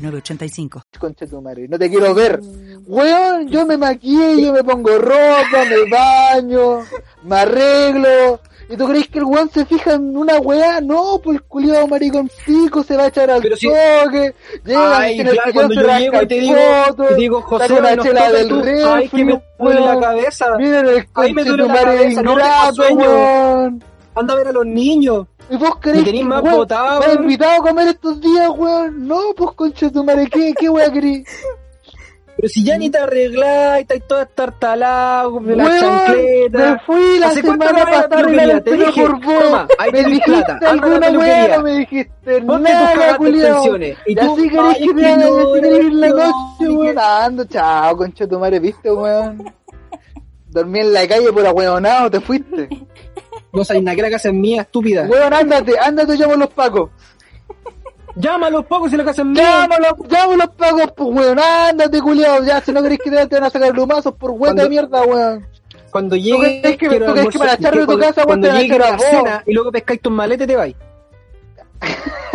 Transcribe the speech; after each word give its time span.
906985. 0.00 0.82
Concha 0.98 1.26
tu 1.26 1.40
madre, 1.40 1.68
no 1.68 1.78
te 1.78 1.88
quiero 1.90 2.14
ver. 2.14 2.40
Weón, 2.86 3.48
yo 3.48 3.66
me 3.66 3.76
maquillo, 3.76 4.52
me 4.52 4.64
pongo 4.64 4.98
ropa, 4.98 5.64
me 5.68 5.90
baño, 5.90 6.80
me 7.22 7.36
arreglo. 7.36 8.40
¿Y 8.68 8.76
tú 8.76 8.86
crees 8.86 9.08
que 9.08 9.18
el 9.18 9.24
weón 9.24 9.50
se 9.50 9.64
fija 9.66 9.94
en 9.94 10.16
una 10.16 10.38
weá? 10.38 10.80
No, 10.80 11.20
pues 11.22 11.38
el 11.38 11.42
culiado 11.42 11.88
mariconcico 11.88 12.84
se 12.84 12.96
va 12.96 13.04
a 13.04 13.06
echar 13.08 13.28
al 13.28 13.42
Pero 13.42 13.56
si- 13.56 13.66
toque. 13.66 14.32
Llega, 14.64 14.96
Ay, 14.98 15.18
el 15.18 15.30
claro, 15.30 15.52
cuando 15.52 15.74
yo 15.74 15.98
llego 15.98 16.22
y 16.22 16.26
te 16.28 16.34
digo, 16.36 16.54
poto, 16.86 17.04
te 17.08 17.14
digo, 17.16 17.42
José, 17.42 17.72
una 17.72 17.96
nos 17.96 18.06
chela 18.06 18.30
del 18.30 18.48
tú. 18.48 18.62
refri, 18.62 18.82
Ay, 18.84 19.08
que 19.08 19.24
me 19.24 19.42
duele 19.58 19.80
la 19.80 20.00
cabeza. 20.00 20.46
Miren 20.56 20.86
el 20.86 21.06
Ay, 21.14 21.34
me 21.34 21.42
duele 21.44 21.62
tu 21.64 21.68
la 21.68 21.74
madre 21.74 21.96
cabeza, 21.98 22.22
no 22.22 22.32
ingrato, 22.32 22.74
sueño. 22.74 22.98
weón. 23.10 23.84
Anda 24.14 24.34
a 24.34 24.36
ver 24.36 24.48
a 24.48 24.52
los 24.52 24.66
niños. 24.66 25.26
¿Y 25.50 25.56
vos 25.56 25.72
crees 25.80 26.04
que, 26.04 26.24
más 26.24 26.42
weón, 26.42 26.56
botado, 26.56 27.00
me 27.00 27.06
has 27.06 27.12
weón? 27.12 27.22
invitado 27.24 27.52
a 27.62 27.66
comer 27.68 27.88
estos 27.88 28.20
días, 28.20 28.50
weón? 28.56 29.06
No, 29.08 29.20
pues 29.36 29.50
concha 29.52 29.90
tu 29.90 30.04
madre, 30.04 30.26
¿qué, 30.30 30.54
qué 30.58 30.68
weá 30.68 30.90
querés? 30.92 31.24
Pero 32.36 32.48
si 32.48 32.64
ya 32.64 32.78
ni 32.78 32.88
te 32.88 32.96
arreglás, 32.98 33.80
estás 33.80 33.98
todo 34.08 34.22
estartalado, 34.22 35.32
con 35.32 35.56
la 35.56 35.64
Weón, 35.64 35.80
chancleta. 35.80 36.58
Me 36.72 36.78
fui 36.86 37.18
la 37.18 37.26
¿Hace 37.28 37.42
cuánto 37.42 37.66
semana 37.66 37.84
la 37.84 37.84
pasada 37.90 38.04
a 38.04 38.08
peluquería? 38.08 38.42
arreglar 38.42 38.56
el 38.56 38.62
Te 38.64 38.76
dije, 38.86 39.00
por 39.02 39.20
vos. 39.24 39.42
toma, 39.44 39.68
ahí 39.78 39.92
me 39.92 39.98
dijiste 40.04 40.30
plata, 40.30 40.58
la 40.62 40.70
alguna 40.70 41.10
weá, 41.10 41.56
no 41.56 41.62
me 41.64 41.70
dijiste 41.80 42.42
Ponte 42.42 42.72
nada, 42.72 43.12
de 43.12 43.16
culiao. 43.18 43.76
Y 44.06 44.14
Ya 44.14 44.22
tú, 44.22 44.36
sí 44.36 44.48
querés 44.48 44.76
que 44.78 44.84
es 44.84 44.94
te 44.94 44.94
que 44.96 45.06
haga, 45.06 45.16
ya 45.18 45.28
no, 45.28 45.54
sí 45.54 45.60
querés 45.60 45.84
ir 45.84 45.92
la 45.92 46.08
no, 46.08 46.14
noche, 46.16 46.34
y 46.60 46.66
weón. 46.68 46.98
Ando, 46.98 47.44
chao, 47.44 47.96
concha 47.96 48.26
tu 48.26 48.38
madre, 48.38 48.58
viste, 48.60 48.90
weón. 48.90 49.44
Dormí 50.48 50.80
en 50.80 50.92
la 50.94 51.06
calle 51.06 51.32
por 51.32 51.46
ahueonado, 51.46 52.10
te 52.10 52.20
fuiste. 52.20 52.68
No 53.52 53.64
nada 53.82 53.96
que 53.96 54.02
la 54.02 54.10
casa 54.10 54.28
es 54.28 54.34
mía, 54.34 54.62
estúpida. 54.62 55.06
Weón, 55.08 55.32
ándate, 55.34 55.78
ándate, 55.78 56.16
llamo 56.16 56.34
a 56.34 56.36
los 56.36 56.50
pacos. 56.50 56.90
Llama 58.16 58.48
a 58.48 58.50
los 58.50 58.66
pocos 58.66 58.90
si 58.90 58.96
la 58.96 59.04
casa 59.04 59.22
es 59.22 59.28
mía. 59.28 59.42
Llámalo, 59.42 59.96
llamo 60.08 60.32
a 60.32 60.36
los 60.36 60.48
pacos, 60.50 60.92
pues 60.96 61.08
weón, 61.10 61.38
ándate, 61.38 62.00
culiao. 62.00 62.42
Ya, 62.44 62.60
si 62.60 62.72
no 62.72 62.82
querés 62.82 62.98
que 62.98 63.10
te, 63.10 63.26
te 63.26 63.34
van 63.36 63.44
a 63.44 63.50
sacar 63.50 63.74
lumazos 63.74 64.14
por 64.14 64.36
Cuando- 64.36 64.62
de 64.62 64.68
mierda, 64.68 65.02
weón. 65.02 65.46
Cuando 65.90 66.10
crees 66.14 66.24
llegue, 66.24 66.60
que- 66.60 66.60
crees 66.60 66.78
que 66.78 66.88
para 67.38 67.56
de 67.56 67.80
tu 67.80 67.86
cuando- 67.86 68.06
casa, 68.06 68.20
weón, 68.20 68.26
cuando 68.26 68.46
te 68.46 68.52
van 68.52 68.56
a 68.56 68.60
llegue 68.62 68.74
echar 68.76 68.86
a 68.86 68.90
la 68.90 68.96
vos? 68.96 69.06
cena 69.06 69.42
y 69.46 69.52
luego 69.52 69.72
pescáis 69.72 70.00
tus 70.00 70.12
maletes 70.12 70.46
te 70.46 70.56
vais. 70.56 70.76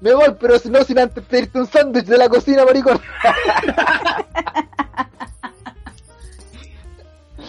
Me 0.00 0.14
voy, 0.14 0.34
pero 0.40 0.58
si 0.58 0.70
no, 0.70 0.82
sin 0.84 0.98
antes 0.98 1.22
pedirte 1.24 1.58
un 1.60 1.66
sándwich 1.66 2.06
de 2.06 2.18
la 2.18 2.28
cocina, 2.28 2.64
maricón. 2.64 3.00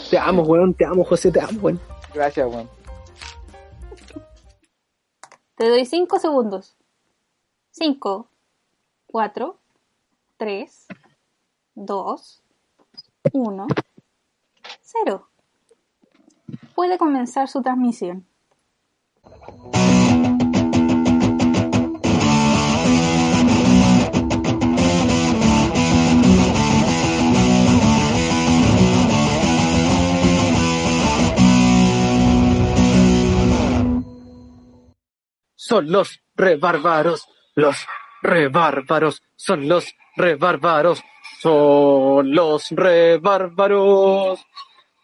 Te 0.09 0.17
amo, 0.17 0.43
weón, 0.43 0.73
te 0.73 0.85
amo, 0.85 1.03
José, 1.03 1.31
te 1.31 1.39
amo, 1.39 1.59
weón. 1.61 1.79
Gracias, 2.13 2.47
weón. 2.47 2.69
Te 5.55 5.69
doy 5.69 5.85
5 5.85 6.19
segundos. 6.19 6.75
5, 7.71 8.27
4, 9.07 9.57
3, 10.37 10.87
2, 11.75 12.43
1, 13.33 13.67
0. 14.81 15.29
Puede 16.73 16.97
comenzar 16.97 17.47
su 17.47 17.61
transmisión. 17.61 18.25
Son 35.69 35.91
los 35.91 36.19
rebárbaros, 36.35 37.27
los 37.53 37.75
rebárbaros, 38.23 39.21
son 39.35 39.69
los 39.69 39.93
rebárbaros, 40.15 40.99
son 41.39 42.33
los 42.33 42.71
rebárbaros, 42.71 44.43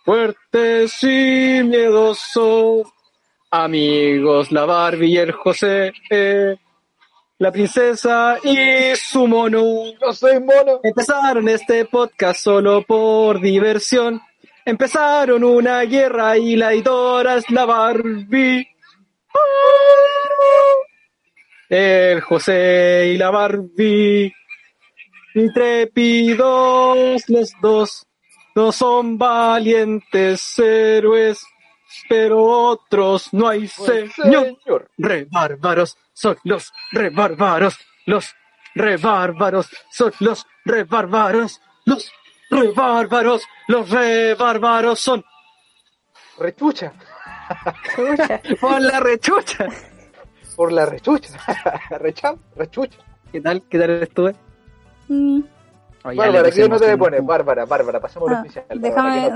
fuertes 0.03 1.03
y 1.03 1.61
miedosos, 1.63 2.87
amigos 3.51 4.51
la 4.51 4.65
Barbie 4.65 5.09
y 5.09 5.17
el 5.19 5.33
José, 5.33 5.93
la 7.37 7.51
princesa 7.51 8.39
y 8.43 8.95
su 8.95 9.27
mono. 9.27 9.61
Yo 10.01 10.13
soy 10.13 10.39
mono. 10.39 10.79
Empezaron 10.81 11.47
este 11.47 11.85
podcast 11.85 12.41
solo 12.41 12.81
por 12.81 13.39
diversión. 13.39 14.19
Empezaron 14.65 15.43
una 15.43 15.81
guerra 15.81 16.39
y 16.39 16.55
la 16.55 16.73
editora 16.73 17.35
es 17.35 17.47
la 17.51 17.65
Barbie. 17.65 18.74
El 21.69 22.21
José 22.21 23.11
y 23.13 23.17
la 23.17 23.31
Barbie. 23.31 24.33
Intrépidos 25.33 27.23
los 27.29 27.51
dos. 27.61 28.05
No 28.55 28.71
son 28.71 29.17
valientes 29.17 30.57
héroes, 30.59 31.45
pero 32.07 32.41
otros 32.43 33.33
no 33.33 33.49
hay 33.49 33.67
Pues, 33.75 34.13
señor. 34.13 34.55
señor. 34.63 34.89
Rebárbaros 34.97 35.97
son 36.13 36.37
los 36.45 36.71
rebárbaros, 36.93 37.77
los 38.05 38.33
rebárbaros 38.73 39.67
son 39.91 40.13
los 40.19 40.45
rebárbaros, 40.63 41.59
los 41.85 42.09
rebárbaros, 42.49 43.43
los 43.67 43.89
rebárbaros 43.89 44.99
son 45.01 45.25
Rechucha. 46.37 46.93
por 48.61 48.81
la 48.81 48.99
rechucha. 48.99 49.67
Por 50.55 50.71
la 50.71 50.85
rechucha. 50.85 51.37
Recham, 51.99 52.37
rechucha. 52.55 52.97
¿Qué 53.31 53.41
tal? 53.41 53.61
¿Qué 53.63 53.77
tal 53.79 53.89
estuve? 54.03 54.35
Mm, 55.07 55.41
Bárbara, 56.03 56.51
¿qué 56.51 56.69
no 56.69 56.77
te 56.79 56.87
le 56.87 56.97
pones? 56.97 57.25
Bárbara, 57.25 57.65
Bárbara, 57.65 57.99
pasemos 57.99 58.29
Ah, 58.29 58.35
al 58.35 58.39
oficial. 58.41 58.65
déjame- 58.69 59.31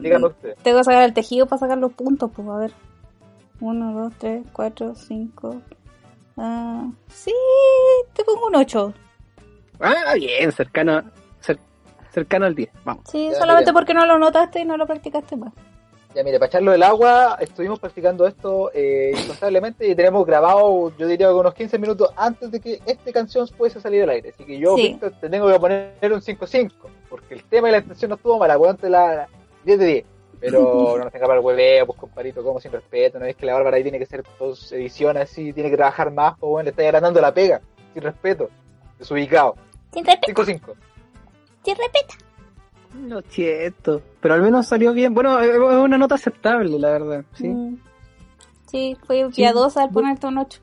déjame- 0.00 0.26
usted. 0.26 0.56
Tengo 0.62 0.78
que 0.78 0.84
sacar 0.84 1.02
el 1.04 1.14
tejido 1.14 1.46
para 1.46 1.60
sacar 1.60 1.78
los 1.78 1.92
puntos, 1.92 2.30
pues 2.34 2.46
a 2.48 2.56
ver. 2.56 2.72
1, 3.60 3.92
2, 3.92 4.12
3, 4.18 4.42
4, 4.52 4.94
5. 4.94 5.56
Ah, 6.36 6.86
sí, 7.08 7.32
te 8.12 8.24
pongo 8.24 8.48
un 8.48 8.56
8. 8.56 8.92
Ah, 9.80 10.14
bien, 10.16 10.50
cercano, 10.52 11.02
cer- 11.42 11.58
cercano 12.10 12.46
al 12.46 12.54
10. 12.56 12.70
Vamos. 12.84 13.04
Sí, 13.10 13.28
Ya, 13.30 13.38
solamente 13.38 13.72
porque 13.72 13.94
no 13.94 14.04
lo 14.04 14.18
notaste 14.18 14.60
y 14.60 14.64
no 14.64 14.76
lo 14.76 14.86
practicaste 14.86 15.36
más. 15.36 15.52
Ya, 16.14 16.22
mire, 16.22 16.38
para 16.38 16.46
echarlo 16.48 16.70
del 16.70 16.82
agua, 16.84 17.36
estuvimos 17.40 17.80
practicando 17.80 18.24
esto 18.26 18.70
eh, 18.72 19.10
incansablemente 19.20 19.88
y 19.88 19.96
tenemos 19.96 20.24
grabado, 20.24 20.92
yo 20.96 21.08
diría 21.08 21.34
unos 21.34 21.54
15 21.54 21.76
minutos 21.78 22.10
antes 22.14 22.52
de 22.52 22.60
que 22.60 22.80
esta 22.86 23.10
canción 23.12 23.48
fuese 23.48 23.78
a 23.78 23.80
salir 23.80 24.04
al 24.04 24.10
aire. 24.10 24.28
Así 24.28 24.44
que 24.44 24.56
yo, 24.58 24.76
Sí. 24.76 24.90
Víctor, 24.90 25.12
te 25.20 25.28
tengo 25.28 25.50
que 25.50 25.58
poner 25.58 26.12
un 26.12 26.20
5-5, 26.20 26.70
porque 27.10 27.34
el 27.34 27.42
tema 27.44 27.68
y 27.68 27.72
la 27.72 27.78
intención 27.78 28.10
no 28.10 28.14
estuvo 28.14 28.38
mala, 28.38 28.56
weón, 28.56 28.76
te 28.76 28.88
la 28.88 29.28
10 29.64 29.78
de 29.80 29.86
10. 29.86 30.04
Pero 30.38 30.60
no 30.98 31.04
nos 31.04 31.12
tenga 31.12 31.26
para 31.26 31.40
el 31.40 31.44
hueveo, 31.44 31.86
pues 31.86 31.98
comparito, 31.98 32.44
como 32.44 32.60
sin 32.60 32.70
respeto, 32.70 33.18
no 33.18 33.26
es 33.26 33.34
que 33.34 33.46
la 33.46 33.54
Bárbara 33.54 33.76
ahí 33.76 33.82
tiene 33.82 33.98
que 33.98 34.04
hacer 34.04 34.22
dos 34.38 34.70
ediciones 34.70 35.24
así, 35.24 35.52
tiene 35.52 35.68
que 35.68 35.76
trabajar 35.76 36.12
más, 36.12 36.38
pues 36.38 36.48
bueno, 36.48 36.64
le 36.64 36.70
está 36.70 36.82
agrandando 36.82 37.20
la 37.20 37.34
pega, 37.34 37.60
sin 37.92 38.02
respeto, 38.02 38.50
desubicado. 39.00 39.56
Sin 39.92 40.04
respeto, 40.04 40.42
5-5. 40.44 40.60
sin 41.64 41.76
respeto. 41.76 42.14
Lo 43.08 43.20
siento. 43.22 44.02
Pero 44.20 44.34
al 44.34 44.42
menos 44.42 44.66
salió 44.66 44.92
bien. 44.92 45.14
Bueno, 45.14 45.40
es 45.40 45.56
una 45.58 45.98
nota 45.98 46.14
aceptable, 46.14 46.78
la 46.78 46.90
verdad. 46.90 47.24
Sí, 47.34 47.48
Mm. 47.48 47.76
Sí, 48.66 48.96
fue 49.06 49.28
piadosa 49.34 49.84
al 49.84 49.90
ponerte 49.90 50.26
un 50.26 50.38
8. 50.38 50.60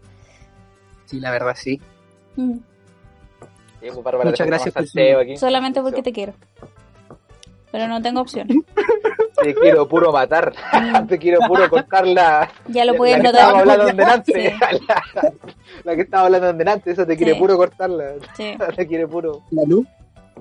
sí 1.05 1.19
la 1.19 1.31
verdad 1.31 1.55
sí. 1.55 1.79
Mm. 2.35 2.57
Sí, 3.81 3.87
Bárbara, 4.03 4.29
Muchas 4.29 4.45
gracias 4.47 4.73
por 4.73 4.83
aquí. 4.83 5.37
Solamente 5.37 5.81
porque 5.81 6.03
te 6.03 6.11
quiero. 6.11 6.33
Pero 7.71 7.87
no 7.87 8.01
tengo 8.01 8.19
opción. 8.21 8.47
Te 9.41 9.55
quiero 9.55 9.87
puro 9.87 10.11
matar, 10.11 10.53
te 11.07 11.17
quiero 11.17 11.39
puro 11.47 11.67
cortar 11.67 12.05
la, 12.05 12.51
Ya 12.67 12.85
lo 12.85 12.93
que 12.93 13.17
notar. 13.17 13.55
hablando 13.55 13.87
en 13.87 13.97
delante. 13.97 14.33
Sí, 14.51 14.55
La, 14.87 15.01
la 15.83 15.95
que 15.95 16.01
estaba 16.01 16.25
hablando 16.27 16.49
en 16.49 16.57
delante, 16.59 16.91
esa 16.91 17.07
te 17.07 17.17
quiere 17.17 17.33
Sí. 17.33 17.39
puro 17.39 17.57
cortarla. 17.57 18.11
sí. 18.37 18.53
Te 18.75 18.85
quiere 18.87 19.07
puro. 19.07 19.41
¿La 19.49 19.63
luz? 19.63 19.87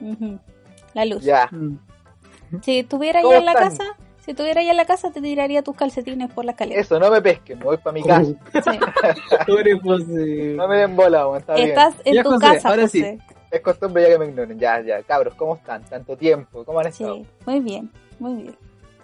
Ujú. 0.03 0.39
La 0.95 1.05
luz. 1.05 1.23
Ya. 1.23 1.49
Mm. 1.51 1.79
Si 2.63 2.79
estuviera 2.81 3.21
¿Cómo 3.23 3.33
ya 3.33 3.39
en 3.39 3.45
la 3.47 3.53
están? 3.53 3.71
casa, 3.71 3.85
Si 4.25 4.33
estuviera 4.33 4.61
ahí 4.61 4.69
en 4.69 4.77
la 4.77 4.85
casa, 4.85 5.11
te 5.13 5.21
tiraría 5.21 5.63
tus 5.63 5.77
calcetines 5.77 6.31
por 6.33 6.45
la 6.45 6.53
escalera. 6.53 6.81
Eso, 6.81 6.99
no 6.99 7.11
me 7.11 7.23
pesquen, 7.23 7.59
me 7.59 7.65
voy 7.65 7.77
para 7.79 7.93
mi 7.95 8.03
casa. 8.03 8.25
Sí. 8.25 8.79
No 10.57 10.69
me 10.69 10.77
den 10.77 10.97
bola, 10.97 11.27
está 11.39 11.55
bien. 11.55 11.69
Estás 11.71 11.95
en 12.05 12.15
Ya, 12.15 12.23
tu 12.23 12.31
José, 12.31 12.47
casa, 12.47 12.69
ahora 12.69 12.89
sí. 12.89 13.19
Es 13.51 13.61
costumbre 13.63 14.03
ya 14.03 14.09
que 14.11 14.19
me 14.19 14.27
ignoren. 14.27 14.59
Ya, 14.59 14.81
ya, 14.81 15.03
cabros, 15.03 15.35
¿cómo 15.35 15.57
están? 15.57 15.83
Tanto 15.85 16.17
tiempo, 16.17 16.65
¿cómo 16.65 16.79
han 16.81 16.87
estado? 16.87 17.17
Sí, 17.17 17.27
muy 17.47 17.61
bien, 17.61 17.91
muy 18.19 18.35
bien. 18.43 18.57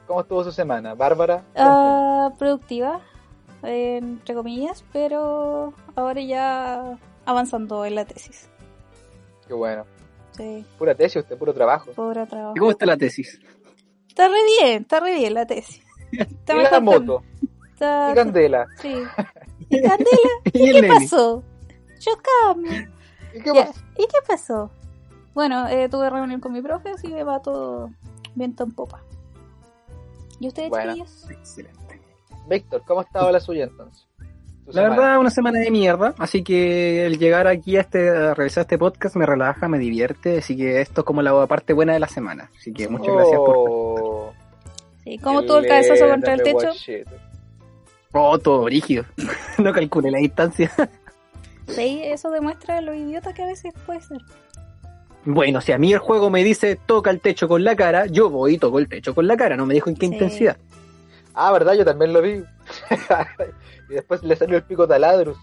¿Cómo 0.07 0.21
estuvo 0.21 0.45
su 0.45 0.53
semana? 0.53 0.95
Bárbara. 0.95 1.43
Ah, 1.57 2.31
productiva, 2.39 3.01
eh, 3.65 3.97
entre 4.01 4.35
comillas, 4.37 4.85
pero 4.93 5.73
ahora 5.97 6.21
ya 6.21 6.97
avanzando 7.25 7.85
en 7.85 7.97
la 7.97 8.05
tesis. 8.05 8.49
Qué 9.49 9.55
bueno. 9.55 9.85
Sí, 10.37 10.65
Pura 10.79 10.95
tesis, 10.95 11.23
usted, 11.23 11.37
puro 11.39 11.53
trabajo. 11.55 11.91
pobre 11.93 12.27
trabajo. 12.27 12.53
¿Y 12.57 12.59
cómo 12.59 12.71
está 12.71 12.87
la 12.87 12.97
tesis? 12.97 13.41
Está 14.09 14.29
re 14.29 14.39
bien, 14.61 14.83
está 14.83 15.01
re 15.01 15.15
bien 15.15 15.35
la 15.35 15.47
tesis. 15.47 15.83
Está 16.13 16.55
Y 16.55 16.63
la 16.63 16.81
moto. 16.81 17.23
está- 17.73 18.11
Y 18.13 18.15
Candela. 18.15 18.67
Sí. 18.81 18.95
¿Y 19.69 19.83
Candela? 19.83 20.07
¿Y 20.53 20.69
el 20.69 20.75
¿Qué 20.77 20.83
nene? 20.83 20.89
pasó? 21.01 21.43
Chocamos. 21.99 22.71
¿Y 23.35 23.41
qué? 23.43 23.51
¿Y 23.99 24.07
qué 24.07 24.19
pasó? 24.27 24.71
Bueno, 25.35 25.69
eh, 25.69 25.89
tuve 25.89 26.09
reunión 26.09 26.41
con 26.41 26.53
mi 26.53 26.63
profe, 26.63 26.91
así 26.91 27.09
que 27.09 27.23
va 27.25 27.41
todo 27.43 27.91
viento 28.35 28.65
en 28.65 28.73
popa. 28.73 29.03
¿Y 30.41 30.49
ustedes, 30.49 30.71
Bueno. 30.71 30.93
chiquillos? 30.95 31.31
Excelente. 31.31 32.01
Víctor, 32.49 32.83
¿cómo 32.87 33.01
ha 33.01 33.03
estado 33.05 33.31
la 33.33 33.41
suya 33.41 33.65
entonces? 33.65 34.07
La 34.67 34.73
semana. 34.73 34.97
verdad, 34.97 35.19
una 35.19 35.31
semana 35.31 35.59
de 35.61 35.71
mierda, 35.71 36.15
así 36.19 36.43
que 36.43 37.07
el 37.07 37.19
llegar 37.19 37.47
aquí 37.47 37.77
a, 37.77 37.81
este, 37.83 38.09
a 38.11 38.35
realizar 38.35 38.63
este 38.63 38.79
podcast 38.79 39.15
me 39.17 39.25
relaja, 39.27 39.69
me 39.69 39.79
divierte, 39.79 40.39
así 40.39 40.57
que 40.57 40.81
esto 40.81 41.03
es 41.03 41.05
como 41.05 41.23
la 41.23 41.47
parte 41.47 41.73
buena 41.73 41.93
de 41.93 42.01
la 42.01 42.09
semana. 42.09 42.51
Así 42.59 42.73
que 42.73 42.89
muchas 42.89 43.15
gracias 43.15 43.37
por... 43.39 43.55
Oh, 43.57 44.33
Sí, 45.05 45.19
¿Cómo 45.19 45.43
tuvo 45.45 45.59
el 45.59 45.67
cabezazo 45.69 46.09
contra 46.09 46.35
el 46.35 46.43
techo? 46.43 46.71
Oh, 48.11 48.37
todo 48.39 48.65
brígido. 48.65 49.05
no 49.59 49.73
calculé 49.73 50.11
la 50.11 50.19
distancia. 50.19 50.71
Sí, 51.69 52.01
eso 52.03 52.31
demuestra 52.31 52.81
lo 52.81 52.93
idiota 52.93 53.33
que 53.33 53.43
a 53.45 53.47
veces 53.47 53.73
puede 53.87 54.01
ser. 54.01 54.19
bueno, 55.25 55.61
si 55.61 55.71
a 55.71 55.79
mí 55.79 55.93
el 55.93 56.01
juego 56.01 56.29
me 56.31 56.43
dice 56.43 56.77
toca 56.87 57.11
el 57.11 57.21
techo 57.21 57.47
con 57.47 57.63
la 57.63 57.77
cara, 57.77 58.07
yo 58.07 58.31
voy 58.31 58.55
y 58.55 58.59
toco 58.59 58.81
el 58.81 58.89
techo 58.89 59.15
con 59.15 59.29
la 59.29 59.37
cara, 59.37 59.57
no 59.57 59.65
me 59.67 59.75
dijo 59.75 59.91
en 59.91 59.97
qué 59.97 60.07
Sí. 60.07 60.13
intensidad. 60.15 60.57
Ah, 61.35 61.53
¿verdad? 61.53 61.75
Yo 61.75 61.85
también 61.85 62.13
lo 62.13 62.21
vi. 62.23 62.43
y 63.89 63.95
después 63.95 64.23
le 64.23 64.37
salió 64.37 64.57
el 64.57 64.63
pico 64.65 64.87
taladros. 64.87 65.37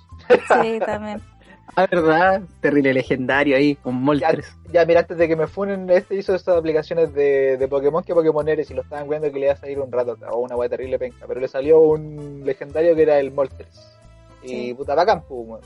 Sí, 0.61 0.79
también. 0.85 1.21
Ah, 1.75 1.87
verdad, 1.89 2.41
terrible 2.59 2.93
legendario 2.93 3.55
ahí, 3.55 3.75
con 3.75 3.95
Moltres. 3.95 4.53
Ya, 4.71 4.85
mira, 4.85 4.99
antes 4.99 5.17
de 5.17 5.27
que 5.29 5.35
me 5.35 5.47
funen, 5.47 5.89
este 5.89 6.13
hizo 6.15 6.35
estas 6.35 6.57
aplicaciones 6.57 7.13
de, 7.15 7.57
de 7.57 7.67
Pokémon 7.69 8.03
que 8.03 8.13
Pokémon 8.13 8.47
eres 8.47 8.69
y 8.69 8.73
lo 8.75 8.81
estaban 8.81 9.07
viendo 9.09 9.31
que 9.31 9.39
le 9.39 9.45
iba 9.45 9.53
a 9.53 9.57
salir 9.57 9.79
un 9.79 9.89
rato 9.91 10.17
o 10.29 10.39
una 10.39 10.55
wea 10.57 10.69
terrible 10.69 10.99
penca, 10.99 11.25
pero 11.25 11.39
le 11.39 11.47
salió 11.47 11.79
un 11.79 12.43
legendario 12.45 12.93
que 12.95 13.01
era 13.03 13.17
el 13.17 13.31
Moltres. 13.31 13.69
Y 14.43 14.47
Sí. 14.49 14.73
puta 14.75 14.93
bacán, 14.93 15.23
weón. 15.29 15.61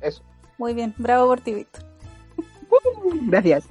Eso. 0.00 0.22
Muy 0.56 0.72
bien, 0.72 0.94
bravo 0.96 1.26
por 1.26 1.40
ti, 1.40 1.52
Víctor. 1.52 1.82
Gracias. 3.26 3.64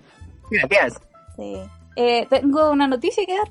Gracias. 0.51 1.01
Sí. 1.37 1.57
Eh, 1.95 2.27
tengo 2.29 2.71
una 2.71 2.87
noticia 2.87 3.25
que 3.25 3.35
dar. 3.37 3.49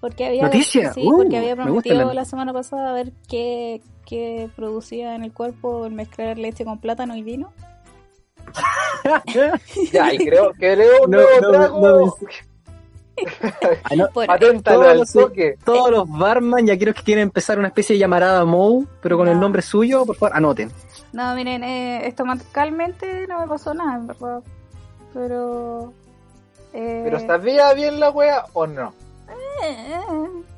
Porque 0.00 0.26
había, 0.26 0.42
¿Noticia? 0.44 0.92
Sí, 0.92 1.02
Uh, 1.06 1.16
porque 1.16 1.36
había 1.38 1.56
me 1.56 1.62
gusta 1.70 1.82
prometido 1.88 2.04
la- 2.08 2.14
la 2.14 2.24
semana 2.24 2.52
pasada 2.52 2.92
ver 2.92 3.12
qué, 3.28 3.80
qué 4.04 4.48
producía 4.54 5.14
en 5.14 5.24
el 5.24 5.32
cuerpo 5.32 5.86
el 5.86 5.92
mezclar 5.94 6.38
leche 6.38 6.64
con 6.64 6.78
plátano 6.78 7.16
y 7.16 7.22
vino. 7.22 7.52
Ya, 9.92 10.12
y 10.12 10.18
creo, 10.18 10.52
creo 10.58 11.04
un 11.04 11.10
No, 11.10 11.18
nuevo 11.18 11.40
no, 11.40 11.50
trago. 11.50 11.80
no, 11.80 12.14
Ah, 13.84 14.08
Bueno, 14.12 14.34
Todos 14.62 14.96
los- 14.96 15.12
toque. 15.12 15.56
Todos 15.64 15.90
los 15.90 16.08
barman 16.08 16.66
ya 16.66 16.76
quiero 16.76 16.92
que 16.92 17.02
quieren 17.02 17.22
empezar 17.22 17.58
una 17.58 17.68
especie 17.68 17.94
de 17.94 18.00
llamarada 18.00 18.44
Mou, 18.44 18.86
pero 19.00 19.16
con 19.16 19.26
No. 19.26 19.32
el 19.32 19.40
nombre 19.40 19.62
suyo, 19.62 20.04
por 20.04 20.16
favor, 20.16 20.36
anoten. 20.36 20.70
no, 21.12 21.34
miren, 21.34 21.64
eh, 21.64 22.06
estomacalmente 22.06 23.26
no 23.26 23.40
me 23.40 23.46
pasó 23.46 23.72
nada, 23.72 23.96
en 23.96 24.06
verdad. 24.08 24.42
Pero... 25.14 25.92
eh, 26.74 27.02
¿Pero 27.04 27.20
sabía 27.20 27.72
bien 27.72 27.98
la 28.00 28.10
wea 28.10 28.44
o 28.52 28.66
no? 28.66 28.92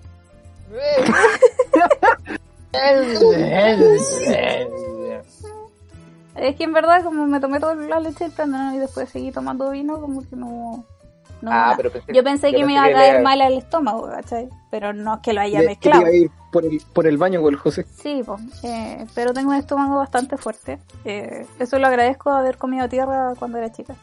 Es 6.36 6.54
que 6.56 6.64
en 6.64 6.72
verdad, 6.72 7.02
como 7.02 7.26
me 7.26 7.40
tomé 7.40 7.58
toda 7.58 7.74
la 7.74 8.00
leche 8.00 8.24
del 8.24 8.32
plátano 8.32 8.74
y 8.74 8.78
después 8.78 9.08
seguí 9.08 9.32
tomando 9.32 9.70
vino, 9.70 10.00
como 10.00 10.20
que 10.22 10.36
no. 10.36 10.84
no 11.42 11.50
ah, 11.50 11.54
nada. 11.54 11.76
pero 11.76 11.90
pensé, 11.90 12.12
Yo 12.12 12.22
pensé 12.22 12.52
que 12.52 12.64
me 12.64 12.74
iba 12.74 12.84
a 12.84 12.92
caer 12.92 13.22
mal 13.22 13.40
al 13.40 13.54
estómago, 13.54 14.08
¿cachai? 14.08 14.48
Pero 14.70 14.92
no 14.92 15.16
es 15.16 15.20
que 15.20 15.32
lo 15.32 15.40
haya 15.40 15.62
mezclado. 15.62 16.02
iba 16.02 16.10
a 16.10 16.14
ir 16.14 16.30
por 16.52 16.64
el, 16.64 16.80
por 16.92 17.06
el 17.08 17.18
baño 17.18 17.42
con 17.42 17.54
el 17.54 17.58
José. 17.58 17.86
Sí, 17.92 18.22
pues, 18.24 18.40
eh, 18.62 19.04
pero 19.14 19.32
tengo 19.32 19.50
un 19.50 19.56
estómago 19.56 19.96
bastante 19.96 20.36
fuerte. 20.36 20.78
Eh, 21.04 21.44
eso 21.58 21.78
lo 21.78 21.88
agradezco 21.88 22.30
haber 22.30 22.56
comido 22.56 22.88
tierra 22.88 23.32
cuando 23.36 23.58
era 23.58 23.72
chica. 23.72 23.96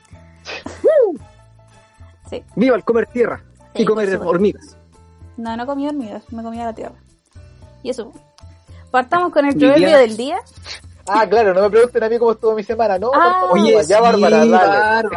sí, 2.30 2.44
Viva 2.56 2.76
el 2.76 2.84
comer 2.84 3.08
tierra 3.08 3.42
Sí, 3.76 3.84
y 3.84 3.86
comer 3.86 4.14
hormigas. 4.18 4.78
No, 5.38 5.58
no 5.58 5.66
comí 5.66 5.88
hormigas, 5.88 6.32
me 6.32 6.44
comía 6.44 6.66
la 6.66 6.74
tierra. 6.74 6.96
Y 7.84 7.90
eso. 7.90 8.12
Partamos 8.92 9.32
con 9.32 9.46
el 9.46 9.56
proverbio 9.56 9.98
del 9.98 10.18
día. 10.18 10.40
Ah, 11.08 11.28
claro, 11.30 11.54
no 11.54 11.62
me 11.62 11.70
pregunten 11.70 12.04
a 12.04 12.10
mí 12.10 12.18
cómo 12.18 12.32
estuvo 12.32 12.56
mi 12.56 12.64
semana, 12.64 12.98
¿no? 12.98 13.12
Ah. 13.14 13.50
Oye, 13.52 13.74
ya, 13.74 13.84
sí, 13.84 13.94
Bárbara, 14.02 14.38
dale. 14.38 14.52
Bárbara. 14.52 15.10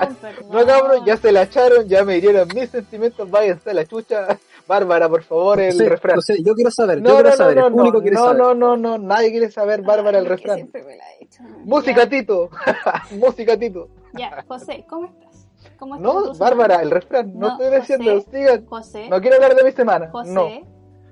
Perdón, 0.00 0.16
perdón. 0.20 0.48
No, 0.50 0.66
cabrón, 0.66 1.04
ya 1.06 1.16
se 1.16 1.32
la 1.32 1.42
echaron, 1.42 1.88
ya 1.88 2.04
me 2.04 2.18
hirieron 2.18 2.48
mis 2.54 2.68
sentimientos, 2.68 3.30
váyanse 3.30 3.70
a 3.70 3.74
la 3.74 3.86
chucha. 3.86 4.38
Bárbara, 4.66 5.08
por 5.08 5.22
favor, 5.22 5.60
el 5.60 5.72
José, 5.72 5.88
refrán. 5.88 6.16
José, 6.16 6.42
yo 6.42 6.54
quiero 6.54 6.70
saber, 6.70 6.98
yo 6.98 7.14
quiero 7.14 7.30
no, 7.30 7.36
saber, 7.36 7.56
no, 7.56 7.66
el 7.66 7.72
público 7.72 7.96
no, 7.96 8.02
quiere 8.02 8.16
no, 8.16 8.24
saber. 8.24 8.38
no, 8.38 8.54
no, 8.54 8.76
no, 8.76 8.98
nadie 8.98 9.30
quiere 9.30 9.50
saber, 9.50 9.82
Bárbara, 9.82 10.18
el 10.18 10.26
refrán. 10.26 10.56
siempre 10.56 10.82
me 10.82 10.96
la 10.96 11.04
he 11.12 11.24
hecho. 11.24 11.42
Música, 11.64 12.08
Tito. 12.08 12.50
Música, 13.12 13.56
Tito. 13.58 13.88
Ya, 14.14 14.30
ya, 14.30 14.44
José, 14.46 14.84
¿cómo 14.88 15.06
estás? 15.06 15.33
¿Cómo 15.84 15.96
estás 15.96 16.38
No, 16.38 16.44
Bárbara, 16.44 16.74
semana? 16.76 16.82
el 16.82 16.90
refrán. 16.90 17.32
No, 17.34 17.40
No, 17.48 17.52
estoy 17.62 17.78
diciendo, 17.80 18.14
José. 18.14 18.30
sigan. 18.30 18.66
José, 18.66 19.08
No 19.10 19.20
quiero 19.20 19.36
hablar 19.36 19.54
de 19.54 19.64
mi 19.64 19.72
semana. 19.72 20.10
José, 20.10 20.32
No. 20.32 20.48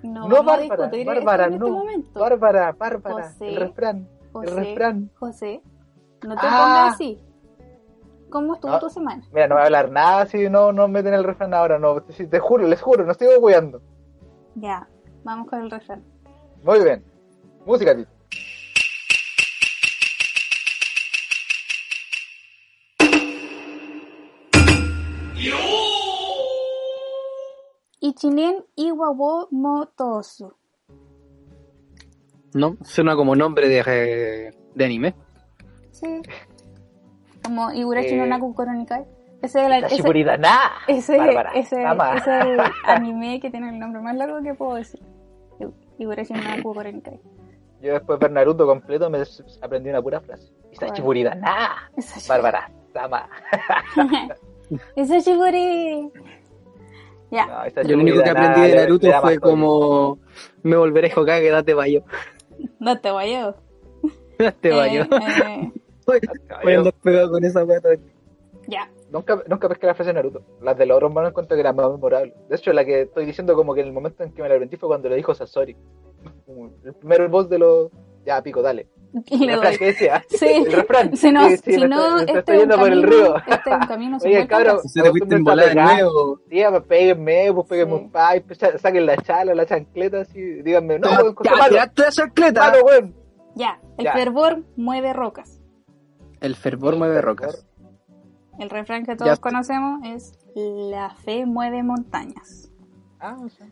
no, 0.02 0.28
No, 0.28 0.34
vamos 0.36 0.38
a 0.38 0.56
Bárbara, 0.56 0.62
discutir 0.62 1.06
Bárbara, 1.06 1.42
esto 1.44 1.54
en 1.54 1.60
no. 1.60 1.66
este 1.66 1.78
momento. 1.78 2.20
Bárbara, 2.20 2.72
Bárbara, 2.72 3.22
José, 3.24 3.48
el 3.48 3.56
refrán. 3.56 4.08
José, 4.32 4.48
el 4.50 4.56
refrán. 4.56 5.10
José, 5.18 5.62
no 6.26 6.34
te 6.36 6.40
Ah. 6.46 6.62
pongas 6.64 6.94
así. 6.94 7.20
¿Cómo 8.30 8.54
estuvo 8.54 8.72
No. 8.72 8.78
tu 8.80 8.88
semana? 8.88 9.22
Mira, 9.30 9.46
no 9.46 9.56
voy 9.56 9.62
a 9.62 9.66
hablar 9.66 9.90
nada 9.90 10.24
si 10.24 10.48
no, 10.48 10.72
no 10.72 10.88
meten 10.88 11.12
el 11.12 11.22
refrán 11.22 11.52
ahora. 11.52 11.78
No, 11.78 12.00
te 12.02 12.38
juro, 12.38 12.66
les 12.66 12.80
juro, 12.80 13.04
no 13.04 13.12
estoy 13.12 13.28
cuidando. 13.38 13.82
Ya, 14.54 14.88
vamos 15.22 15.48
con 15.48 15.60
el 15.60 15.70
refrán. 15.70 16.02
Muy 16.64 16.82
bien. 16.82 17.04
Música, 17.66 17.94
Tito. 17.94 18.10
Ichinen 28.02 28.64
Iwabo 28.74 29.46
Motosu. 29.52 30.52
No, 32.54 32.76
suena 32.82 33.14
como 33.14 33.36
nombre 33.36 33.68
de, 33.68 33.82
eh, 33.86 34.50
de 34.74 34.84
anime. 34.84 35.14
Sí. 35.92 36.20
Como 37.44 37.70
Igurashi 37.72 38.16
no 38.16 38.24
Eh. 38.24 38.28
Naku 38.28 38.54
Koronikai. 38.54 39.04
Ese 39.40 39.60
es 39.60 39.66
el, 39.66 39.72
ese, 39.84 39.94
ese, 40.88 41.16
Bárbara, 41.18 41.50
ese, 41.54 41.82
ese 41.82 42.38
es 42.38 42.46
el 42.46 42.60
anime 42.86 43.40
que 43.40 43.50
tiene 43.50 43.70
el 43.70 43.78
nombre 43.78 44.00
más 44.02 44.14
largo 44.16 44.42
que 44.42 44.54
puedo 44.54 44.74
decir. 44.74 45.00
Igurashi 45.98 46.32
no 46.34 46.42
Naku 46.42 46.74
Koronikai. 46.74 47.20
Yo 47.80 47.92
después 47.94 48.18
de 48.18 48.24
ver 48.26 48.32
Naruto 48.32 48.66
completo 48.66 49.08
me 49.10 49.22
aprendí 49.62 49.90
una 49.90 50.02
pura 50.02 50.20
frase. 50.20 50.52
¿Cuál? 50.76 50.92
Shiburidaná. 50.92 51.90
Ese 51.96 52.18
es- 52.18 52.28
Bárbara, 52.28 52.68
Sama. 52.92 53.28
Ese 54.96 55.16
es 55.18 55.24
Shiburi. 55.26 56.10
Ya. 57.32 57.46
No, 57.46 57.82
Yo 57.82 57.96
lo 57.96 58.02
único 58.02 58.22
que 58.22 58.30
aprendí 58.30 58.60
de 58.60 58.76
Naruto 58.76 59.06
le 59.08 59.20
fue 59.20 59.38
como 59.38 60.18
me 60.62 60.76
volveré 60.76 61.10
Hokage, 61.16 61.50
date 61.50 61.74
baño. 61.74 62.02
No 62.78 63.00
te 63.00 63.10
vayas. 63.10 63.56
Date 64.38 64.70
baño. 64.70 65.08
Eh, 65.14 65.72
Voy 66.06 66.18
Caballero, 66.48 66.76
a 66.76 66.78
andar 66.78 66.94
pegado 67.02 67.30
con 67.30 67.44
esa 67.44 67.64
pata. 67.64 67.90
ya. 68.66 68.90
Nunca, 69.10 69.42
nunca 69.46 69.68
pesqué 69.68 69.86
la 69.86 69.94
frase 69.94 70.08
de 70.10 70.14
Naruto. 70.14 70.42
Las 70.60 70.76
de 70.76 70.84
los 70.86 70.96
otros 70.96 71.12
manos 71.12 71.30
encuentro 71.30 71.54
que 71.54 71.60
eran 71.60 71.76
más 71.76 71.90
memorables. 71.90 72.34
De 72.48 72.56
hecho, 72.56 72.72
la 72.72 72.84
que 72.84 73.02
estoy 73.02 73.24
diciendo 73.24 73.54
como 73.54 73.72
que 73.74 73.82
en 73.82 73.86
el 73.88 73.92
momento 73.92 74.24
en 74.24 74.32
que 74.32 74.42
me 74.42 74.48
la 74.48 74.54
aprendí 74.54 74.76
fue 74.76 74.88
cuando 74.88 75.08
le 75.08 75.16
dijo 75.16 75.32
Sasori. 75.34 75.76
El 76.84 76.94
primer 76.94 77.28
voz 77.28 77.48
de 77.48 77.58
los... 77.58 77.90
Ya, 78.26 78.42
pico, 78.42 78.62
dale. 78.62 78.88
Le 79.30 79.46
refrán 79.54 79.62
doy. 79.70 79.78
que 79.78 79.84
decía. 79.86 80.24
Sí. 80.28 80.46
El 80.46 80.72
refrán. 80.72 81.16
Si 81.16 81.30
no, 81.32 81.48
Sí, 81.48 81.56
sí, 81.58 81.72
si 81.74 81.80
me 81.80 81.88
no 81.88 82.16
me 82.16 82.22
este 82.22 82.56
es 82.56 82.62
un 82.62 82.68
por 82.70 82.92
el 82.92 83.00
camino, 83.02 83.02
río. 83.06 83.36
este 83.36 83.70
es 83.70 83.76
un 83.76 83.86
camino 83.86 84.20
sin 84.20 84.28
Oye, 84.30 84.46
cabrón. 84.46 84.78
Se 84.88 85.02
te 85.02 85.10
fuiste 85.10 85.34
en 85.34 85.44
volada 85.44 85.68
de 85.68 85.74
nuevo. 85.74 86.40
Sí, 86.50 86.62
pues 86.70 86.82
péguenme, 86.84 87.52
pues 87.52 87.66
péguenme 87.68 87.96
Sí. 87.96 88.02
un 88.04 88.10
pay, 88.10 88.40
pues, 88.40 88.58
sa- 88.58 88.78
saquen 88.78 89.06
la 89.06 89.16
chala, 89.18 89.54
la 89.54 89.66
chancleta, 89.66 90.20
así, 90.20 90.40
díganme, 90.40 90.98
no, 90.98 91.08
weón, 91.10 91.36
Ya, 91.44 91.50
malo, 91.56 91.74
la 91.76 92.10
chancleta. 92.10 92.60
malo, 92.70 92.84
weón. 92.84 93.14
Ya, 93.54 93.80
el 93.98 94.04
Ya. 94.06 94.12
fervor 94.14 94.62
mueve 94.76 95.12
rocas. 95.12 95.60
El 96.40 96.56
fervor 96.56 96.96
mueve 96.96 97.20
rocas. 97.20 97.66
El 98.58 98.70
refrán 98.70 99.04
que 99.04 99.14
todos 99.16 99.30
Ya. 99.38 99.40
conocemos 99.40 100.00
es 100.04 100.38
la 100.54 101.10
fe 101.10 101.44
mueve 101.46 101.82
montañas. 101.82 102.70
Ah, 103.20 103.36
o 103.44 103.48
sea. 103.48 103.66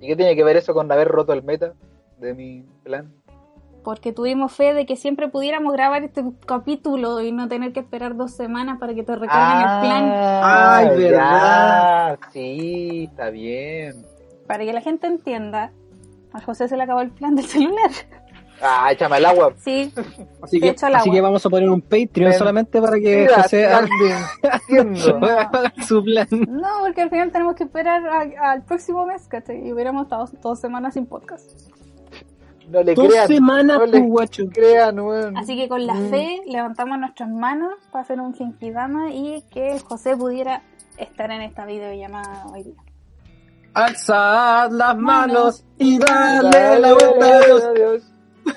¿Y 0.00 0.08
qué 0.08 0.16
tiene 0.16 0.36
que 0.36 0.44
ver 0.44 0.56
eso 0.56 0.74
con 0.74 0.90
haber 0.92 1.08
roto 1.08 1.32
el 1.32 1.42
meta 1.42 1.74
de 2.18 2.34
mi 2.34 2.62
plan? 2.82 3.12
Porque 3.86 4.12
tuvimos 4.12 4.50
fe 4.52 4.74
de 4.74 4.84
que 4.84 4.96
siempre 4.96 5.28
pudiéramos 5.28 5.72
grabar 5.72 6.02
este 6.02 6.24
capítulo 6.44 7.20
y 7.20 7.30
no 7.30 7.46
tener 7.46 7.72
que 7.72 7.78
esperar 7.78 8.16
dos 8.16 8.32
semanas 8.32 8.80
para 8.80 8.94
que 8.94 9.04
te 9.04 9.14
recarguen 9.14 9.60
el 9.60 9.80
plan. 9.80 10.10
Ay, 10.42 10.86
ya, 10.86 10.92
verdad. 10.96 12.18
Sí, 12.32 13.06
está 13.08 13.30
bien. 13.30 14.04
Para 14.48 14.64
que 14.64 14.72
la 14.72 14.80
gente 14.80 15.06
entienda, 15.06 15.70
a 16.32 16.40
José 16.40 16.66
se 16.66 16.76
le 16.76 16.82
acabó 16.82 17.00
el 17.00 17.12
plan 17.12 17.36
del 17.36 17.46
celular. 17.46 17.92
Ah, 18.60 18.90
échame 18.90 19.18
al 19.18 19.24
agua. 19.26 19.52
Sí, 19.58 19.92
Así 20.42 20.58
que, 20.58 20.70
así 20.70 20.84
agua. 20.86 21.02
que 21.04 21.20
vamos 21.20 21.46
a 21.46 21.48
poner 21.48 21.70
un 21.70 21.80
Patreon 21.80 22.30
Ven. 22.30 22.38
solamente 22.38 22.80
para 22.82 22.98
que 22.98 23.20
Mira, 23.20 23.42
José 23.44 23.62
está 23.62 23.78
haga 23.78 23.88
mintiendo. 24.82 25.32
su 25.86 26.02
plan. 26.02 26.26
no, 26.48 26.68
porque 26.82 27.02
al 27.02 27.10
final 27.10 27.30
tenemos 27.30 27.54
que 27.54 27.62
esperar 27.62 28.02
al 28.40 28.64
próximo 28.64 29.06
mes, 29.06 29.28
¿cachai? 29.28 29.64
Y 29.64 29.72
hubiéramos 29.72 30.06
estado 30.06 30.28
dos 30.42 30.58
semanas 30.58 30.94
sin 30.94 31.06
podcast. 31.06 31.52
No 32.68 32.82
le 32.82 32.94
Dos 32.94 33.08
crean. 33.08 33.28
semanas, 33.28 33.78
no 33.78 33.78
pues, 33.78 33.90
le 33.92 34.00
guacho. 34.00 34.44
crean, 34.52 34.98
weón. 34.98 35.36
Así 35.36 35.56
que 35.56 35.68
con 35.68 35.86
la 35.86 35.94
Mm. 35.94 36.10
fe 36.10 36.42
levantamos 36.46 36.98
nuestras 36.98 37.30
manos 37.30 37.74
para 37.92 38.02
hacer 38.02 38.20
un 38.20 38.34
Genkidama 38.34 39.10
y 39.12 39.42
que 39.52 39.78
José 39.80 40.16
pudiera 40.16 40.62
estar 40.98 41.30
en 41.30 41.42
esta 41.42 41.64
videollamada 41.64 42.44
hoy 42.52 42.64
día. 42.64 42.74
Alzad 43.74 44.70
las 44.72 44.96
manos 44.96 45.62
Manos. 45.62 45.64
y 45.78 45.98
dale 45.98 46.50
Dale 46.50 46.80
la 46.80 46.94
vuelta 46.94 47.36
a 47.36 47.40
Dios. 47.40 47.74
Dios. 47.74 48.12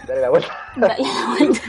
Dale 0.07 0.21
la 0.21 0.29
vuelta. 0.29 0.49
Dale 0.77 0.95
la 1.03 1.35
vuelta. 1.37 1.61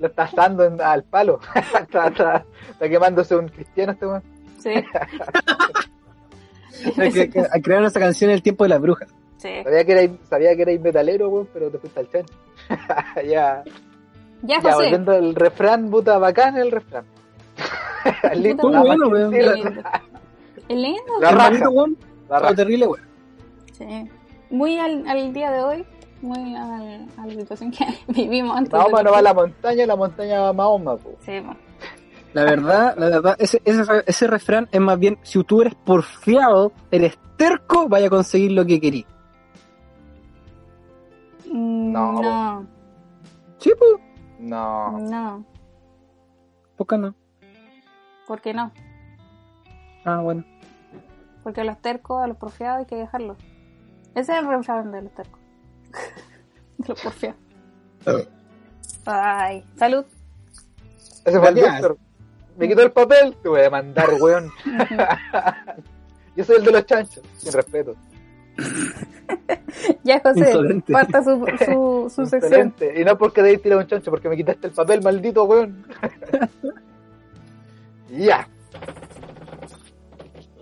Lo 0.00 0.06
está 0.08 0.22
asando 0.24 0.64
en- 0.64 0.80
al 0.80 1.04
palo. 1.04 1.38
está, 1.54 2.08
está- 2.08 2.44
está 2.70 2.88
quemándose 2.88 3.36
un 3.36 3.48
cristiano 3.48 3.92
este 3.92 4.06
weón. 4.06 4.22
Sí, 4.58 4.70
Hay 7.00 7.12
que, 7.12 7.30
que- 7.30 7.40
a 7.40 7.60
crear 7.62 7.82
esa 7.84 8.00
canción 8.00 8.30
El 8.30 8.42
tiempo 8.42 8.64
de 8.64 8.70
las 8.70 8.80
brujas. 8.80 9.08
Sí. 9.38 9.48
Sabía 9.64 9.84
que 9.84 9.92
era, 9.92 10.12
sabía 10.28 10.54
que 10.56 10.62
erais 10.62 10.80
metalero, 10.80 11.28
weón, 11.30 11.48
pero 11.52 11.70
te 11.70 11.78
fuiste 11.78 12.00
al 12.00 12.10
chancho. 12.10 12.34
ya, 13.16 13.22
Ya, 13.24 13.62
ya, 14.42 14.60
José. 14.60 14.74
volviendo 14.74 15.12
al 15.12 15.34
refrán, 15.34 15.90
puta, 15.90 16.18
bacán 16.18 16.56
el 16.58 16.70
refrán. 16.70 17.04
Listo, 18.36 18.62
Puta, 18.62 18.78
la 18.78 18.84
bueno, 18.84 19.08
weón. 19.08 19.34
Es 19.34 19.54
lindo. 19.54 19.82
Es 20.68 20.76
lindo. 20.76 21.12
La 21.20 21.30
raja. 21.32 21.68
Weón, 21.68 21.96
la 22.28 22.38
raja. 22.38 22.54
terrible, 22.54 22.86
weón. 22.86 23.02
Sí. 23.72 24.10
Muy 24.50 24.78
al, 24.78 25.06
al 25.08 25.32
día 25.32 25.50
de 25.50 25.62
hoy, 25.62 25.84
muy 26.22 26.54
al, 26.54 27.06
a 27.16 27.26
la 27.26 27.32
situación 27.32 27.70
que 27.70 27.84
vivimos 28.12 28.56
antes. 28.56 28.72
Mahoma 28.72 29.02
no 29.02 29.10
va 29.12 29.18
a 29.18 29.22
la 29.22 29.34
montaña, 29.34 29.86
la 29.86 29.96
montaña 29.96 30.40
va 30.40 30.48
a 30.50 30.52
Mahoma, 30.52 30.96
po. 30.96 31.14
Sí, 31.24 31.40
po. 31.40 31.54
La 32.34 32.44
verdad, 32.44 32.94
la 32.98 33.08
verdad, 33.08 33.36
ese, 33.38 33.60
ese, 33.64 33.82
ese 34.06 34.26
refrán 34.26 34.68
es 34.70 34.80
más 34.80 34.98
bien, 34.98 35.18
si 35.22 35.42
tú 35.44 35.62
eres 35.62 35.74
porfiado, 35.74 36.72
eres 36.90 37.18
terco, 37.36 37.88
vaya 37.88 38.06
a 38.08 38.10
conseguir 38.10 38.52
lo 38.52 38.66
que 38.66 38.78
querís. 38.80 39.06
Mm, 41.50 41.92
No. 41.92 42.12
No, 42.22 42.66
Sí, 43.58 43.72
pues, 43.78 43.90
No. 44.38 44.98
no. 44.98 45.44
¿por 46.76 46.86
qué 46.86 46.98
no? 46.98 47.14
¿Por 48.26 48.40
qué 48.40 48.54
no? 48.54 48.70
Ah, 50.04 50.20
bueno. 50.20 50.44
Porque 51.42 51.62
a 51.62 51.64
los 51.64 51.78
tercos, 51.80 52.22
a 52.22 52.26
los 52.26 52.36
porfiados 52.36 52.80
hay 52.80 52.86
que 52.86 52.96
dejarlos. 52.96 53.36
Ese 54.14 54.32
es 54.32 54.38
el 54.38 54.46
refrán 54.46 54.92
de 54.92 55.02
los 55.02 55.12
tercos. 55.14 55.40
de 56.78 56.88
los 56.88 57.00
porfiados. 57.00 57.40
Ay, 59.06 59.64
salud. 59.76 60.04
Ese 61.24 61.38
fue 61.38 61.48
el 61.48 61.54
doctor. 61.56 61.98
Me 62.56 62.68
quitó 62.68 62.82
el 62.82 62.92
papel, 62.92 63.36
te 63.42 63.48
voy 63.48 63.62
a 63.62 63.70
mandar, 63.70 64.08
weón. 64.20 64.50
Yo 66.36 66.44
soy 66.44 66.56
el 66.56 66.64
de 66.64 66.72
los 66.72 66.86
chanchos, 66.86 67.22
sin 67.38 67.52
respeto. 67.52 67.94
ya, 70.04 70.20
José, 70.20 70.82
parta 70.90 71.22
su, 71.22 71.46
su, 71.64 72.12
su 72.14 72.26
sección. 72.26 72.74
Y 72.96 73.04
no 73.04 73.16
porque 73.16 73.42
debes 73.42 73.62
tirar 73.62 73.78
un 73.78 73.86
chancho, 73.86 74.10
porque 74.10 74.28
me 74.28 74.36
quitaste 74.36 74.68
el 74.68 74.72
papel, 74.72 75.02
maldito 75.02 75.44
weón. 75.44 75.86
ya. 78.10 78.48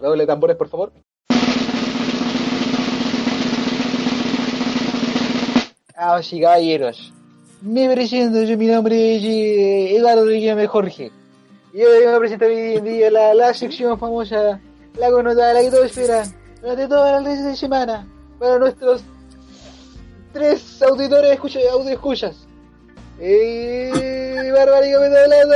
Doble 0.00 0.26
tambores, 0.26 0.57
por 0.57 0.69
favor. 0.69 0.93
Ah, 5.97 6.23
sí, 6.23 6.41
caballeros. 6.41 7.12
Me 7.62 7.88
presento, 7.88 8.43
yo, 8.43 8.59
mi 8.59 8.67
nombre 8.67 9.17
es 9.17 9.25
eh, 9.25 9.97
Eduardo 9.97 10.26
Guillermo 10.26 10.69
Jorge. 10.69 11.11
Y 11.73 11.83
hoy 11.83 12.07
me 12.07 12.19
presento 12.19 12.45
hoy 12.45 12.76
en 12.76 12.85
día 12.85 13.11
la, 13.11 13.35
la 13.35 13.55
sección 13.55 13.99
famosa, 13.99 14.61
la 14.99 15.11
connotada, 15.11 15.55
la 15.55 15.62
que 15.62 15.71
todos 15.71 15.87
esperan, 15.87 16.29
durante 16.67 16.89
toda 16.89 17.21
la 17.21 17.29
de 17.29 17.55
semana, 17.55 18.05
para 18.41 18.59
nuestros 18.59 19.05
tres 20.33 20.83
auditores 20.83 21.31
escucha, 21.31 21.61
audio 21.71 21.91
escuchas. 21.91 22.45
Eh, 23.21 23.93
me 23.95 25.07
está 25.07 25.23
hablando. 25.23 25.55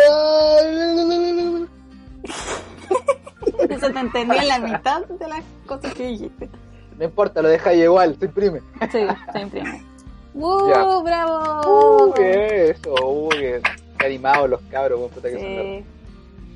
Eso 3.69 3.91
te 3.91 3.99
entendí 3.99 4.37
en 4.37 4.49
la 4.49 4.59
mitad 4.61 5.05
de 5.05 5.29
las 5.29 5.43
cosas 5.67 5.93
que 5.95 6.07
dijiste. 6.07 6.49
No 6.97 7.05
importa, 7.05 7.43
lo 7.43 7.49
deja 7.49 7.75
igual, 7.75 8.17
se 8.17 8.27
imprime. 8.27 8.61
Sí, 8.93 9.01
se 9.33 9.41
imprime. 9.41 9.83
¡Uh, 10.35 11.03
bravo! 11.03 12.07
Uh, 12.07 12.13
que 12.15 12.71
eso, 12.71 12.95
uh, 12.95 13.29
que 13.31 13.61
animados 13.99 14.49
los 14.49 14.61
cabros, 14.71 15.11
puta 15.11 15.29
que 15.29 15.35
son 15.35 15.43
Sí. 15.43 15.85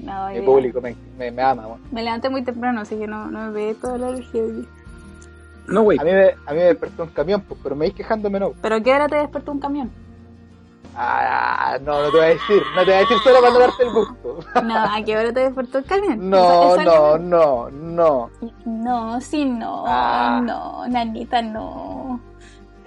No, 0.05 0.29
Mi 0.29 0.41
público 0.43 0.81
me, 0.81 0.95
me, 1.19 1.31
me 1.31 1.43
ama. 1.43 1.67
Me 1.91 2.03
levanté 2.03 2.29
muy 2.29 2.43
temprano, 2.45 2.81
así 2.83 2.97
que 2.97 3.07
no, 3.07 3.31
no 3.31 3.47
me 3.47 3.51
ve 3.53 3.75
toda 3.81 3.99
la 3.99 4.09
energía. 4.11 4.43
No, 5.67 5.83
güey. 5.83 5.99
A 5.99 6.05
mí, 6.05 6.13
me, 6.13 6.27
a 6.47 6.53
mí 6.53 6.59
me 6.59 6.65
despertó 6.65 7.05
un 7.05 7.09
camión, 7.11 7.41
pues, 7.41 7.59
pero 7.63 7.75
me 7.75 7.87
ir 7.87 7.95
quejándome 7.95 8.39
no. 8.39 8.53
¿Pero 8.61 8.77
a 8.77 8.81
qué 8.81 8.93
hora 8.95 9.09
te 9.09 9.17
despertó 9.17 9.53
un 9.53 9.61
camión? 9.61 9.91
Ah, 10.97 11.77
no, 11.83 12.03
no 12.03 12.11
te 12.11 12.17
voy 12.19 12.27
a 12.27 12.29
decir, 12.29 12.63
no 12.77 12.81
te 12.83 12.87
voy 12.87 12.95
a 12.95 12.99
decir 12.99 13.17
solo 13.25 13.41
para 13.41 13.59
darte 13.59 13.83
el 13.83 13.91
gusto. 13.93 14.39
No, 14.63 14.77
¿a 14.79 15.03
qué 15.05 15.17
hora 15.17 15.33
te 15.33 15.41
despertó 15.41 15.79
el 15.79 15.85
camión? 15.85 16.31
No, 16.31 16.77
no, 16.77 17.19
no, 17.19 17.71
no. 17.71 18.31
No, 18.65 19.21
sí, 19.21 19.45
no, 19.45 19.85
Ah. 19.87 20.41
no, 20.45 20.87
nanita, 20.87 21.43
no. 21.43 22.21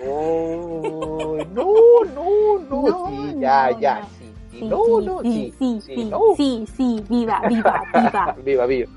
Oh, 0.06 1.38
no, 1.52 1.66
no, 2.14 2.60
no, 2.70 2.88
No, 2.88 3.08
sí, 3.08 3.40
ya, 3.40 3.72
no, 3.72 3.80
ya, 3.80 4.00
no. 4.00 4.08
Sí, 4.60 4.64
sí, 4.64 4.66
Sí, 4.66 4.70
no, 4.70 4.84
sí, 5.00 5.06
no, 5.06 5.22
sí, 5.22 5.30
sí, 5.30 5.54
sí, 5.60 5.82
sí, 5.82 5.96
sí, 5.96 6.06
no. 6.06 6.20
sí, 6.36 6.66
sí, 6.76 7.04
viva, 7.10 7.42
viva, 7.50 7.82
viva. 7.94 8.36
Viva, 8.46 8.66
viva. 8.66 8.90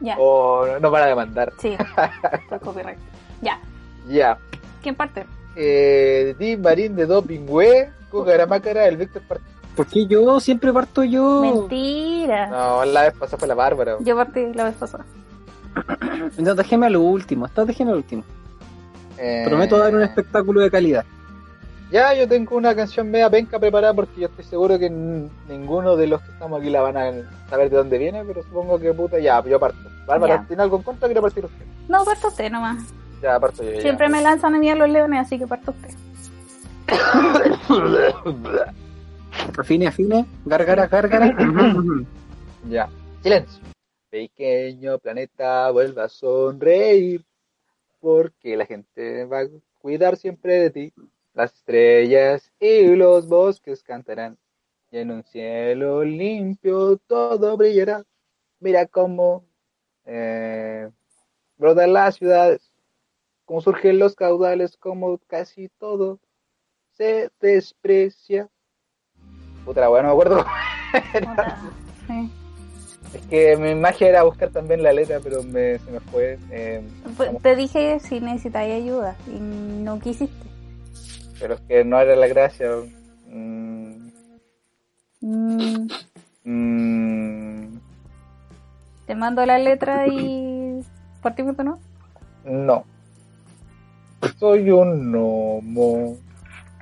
Ya, 0.00 0.16
Oh, 0.18 0.64
no, 0.66 0.78
no 0.80 0.90
para 0.90 1.06
de 1.06 1.14
mandar. 1.14 1.52
sí, 1.58 1.76
por 2.48 2.60
copyright. 2.60 2.98
Ya, 3.42 3.60
Ya. 4.08 4.38
¿quién 4.82 4.94
parte? 4.94 5.26
Eh, 5.56 6.34
Di 6.38 6.56
Marín 6.56 6.94
de 6.94 7.06
Dopingüe, 7.06 7.90
Cucaramácara, 8.10 8.86
el 8.86 8.96
Víctor 8.96 9.22
Part... 9.22 9.40
¿Por 9.74 9.86
qué 9.86 10.06
yo 10.06 10.38
siempre 10.40 10.72
parto 10.72 11.02
yo? 11.04 11.40
Mentira. 11.40 12.46
No, 12.48 12.84
la 12.84 13.02
vez 13.04 13.12
pasada 13.14 13.38
fue 13.38 13.46
la 13.48 13.54
Bárbara. 13.54 13.96
Yo 14.00 14.16
partí 14.16 14.52
la 14.54 14.64
vez 14.64 14.74
pasada. 14.74 15.04
No, 16.36 16.54
déjeme 16.54 16.86
a 16.86 16.90
lo 16.90 17.00
último. 17.00 17.46
Esta 17.46 17.64
déjeme 17.64 17.90
a 17.90 17.94
lo 17.94 17.98
último. 17.98 18.24
Eh, 19.18 19.44
Prometo 19.46 19.78
dar 19.78 19.94
un 19.94 20.02
espectáculo 20.02 20.60
de 20.60 20.70
calidad. 20.70 21.04
Ya, 21.90 22.12
yo 22.12 22.28
tengo 22.28 22.56
una 22.56 22.74
canción 22.74 23.10
media 23.10 23.30
penca 23.30 23.58
preparada 23.58 23.94
porque 23.94 24.20
yo 24.20 24.26
estoy 24.28 24.44
seguro 24.44 24.78
que 24.78 24.90
ninguno 24.90 25.96
de 25.96 26.06
los 26.06 26.20
que 26.20 26.32
estamos 26.32 26.60
aquí 26.60 26.68
la 26.68 26.82
van 26.82 26.96
a 26.98 27.12
saber 27.48 27.70
de 27.70 27.76
dónde 27.78 27.96
viene, 27.96 28.22
pero 28.26 28.42
supongo 28.42 28.78
que 28.78 28.92
puta, 28.92 29.18
ya, 29.18 29.42
yo 29.44 29.58
parto. 29.58 29.88
Bárbara. 30.06 30.44
¿tiene 30.46 30.62
algo 30.62 30.76
en 30.76 30.82
contra? 30.82 31.08
Quiero 31.08 31.22
partir 31.22 31.46
usted. 31.46 31.64
No, 31.88 32.04
parto 32.04 32.28
usted 32.28 32.50
nomás. 32.50 32.84
Ya, 33.22 33.40
parto 33.40 33.62
yo. 33.62 33.72
ya. 33.72 33.80
Siempre 33.80 34.08
me 34.10 34.20
lanzan 34.20 34.54
a 34.54 34.58
mí 34.58 34.68
a 34.70 34.74
los 34.74 34.90
leones, 34.90 35.20
así 35.20 35.38
que 35.38 35.46
parto 35.46 35.72
usted. 35.72 35.94
Afine, 39.58 39.86
afine. 39.86 40.26
Gárgara, 40.44 40.86
gárgara. 40.86 41.34
Ya. 42.68 42.88
Silencio. 43.22 43.62
Pequeño 44.10 44.98
planeta, 44.98 45.70
vuelva 45.70 46.04
a 46.04 46.08
sonreír. 46.08 47.24
Porque 48.00 48.56
la 48.56 48.66
gente 48.66 49.24
va 49.24 49.40
a 49.40 49.46
cuidar 49.80 50.16
siempre 50.16 50.54
de 50.54 50.70
ti. 50.70 50.92
Las 51.38 51.54
estrellas 51.54 52.50
y 52.58 52.96
los 52.96 53.28
bosques 53.28 53.84
cantarán. 53.84 54.36
Y 54.90 54.98
en 54.98 55.12
un 55.12 55.22
cielo 55.22 56.02
limpio 56.02 56.96
todo 57.06 57.56
brillará. 57.56 58.02
Mira 58.58 58.86
cómo 58.86 59.44
eh, 60.04 60.90
brotan 61.56 61.92
las 61.92 62.16
ciudades. 62.16 62.72
Cómo 63.44 63.60
surgen 63.60 64.00
los 64.00 64.16
caudales. 64.16 64.76
Como 64.76 65.18
casi 65.28 65.68
todo 65.78 66.18
se 66.96 67.30
desprecia. 67.40 68.48
Puta, 69.64 69.86
bueno, 69.86 70.08
no 70.08 70.16
me 70.16 70.20
acuerdo 70.20 70.44
sí. 72.08 72.32
Es 73.14 73.26
que 73.28 73.56
mi 73.56 73.76
magia 73.76 74.08
era 74.08 74.24
buscar 74.24 74.50
también 74.50 74.82
la 74.82 74.92
letra, 74.92 75.20
pero 75.22 75.44
me, 75.44 75.78
se 75.78 75.90
me 75.92 76.00
fue. 76.00 76.36
eh, 76.50 76.82
Pues, 77.16 77.30
Te 77.42 77.54
dije 77.54 78.00
si 78.00 78.18
necesitáis 78.18 78.74
ayuda 78.74 79.16
y 79.28 79.38
no 79.38 80.00
quisiste. 80.00 80.48
Pero 81.40 81.54
es 81.54 81.60
que 81.62 81.84
no 81.84 82.00
era 82.00 82.16
la 82.16 82.26
gracia. 82.26 82.68
Mm, 83.26 84.08
Mm, 85.20 85.88
mm, 86.44 87.80
te 89.06 89.14
mando 89.16 89.44
la 89.44 89.58
letra 89.58 90.06
y 90.06 90.80
partimos 91.20 91.56
tú, 91.56 91.64
¿no? 91.64 91.80
No. 92.44 92.84
Soy 94.38 94.70
un 94.70 95.10
gnomo, 95.10 96.16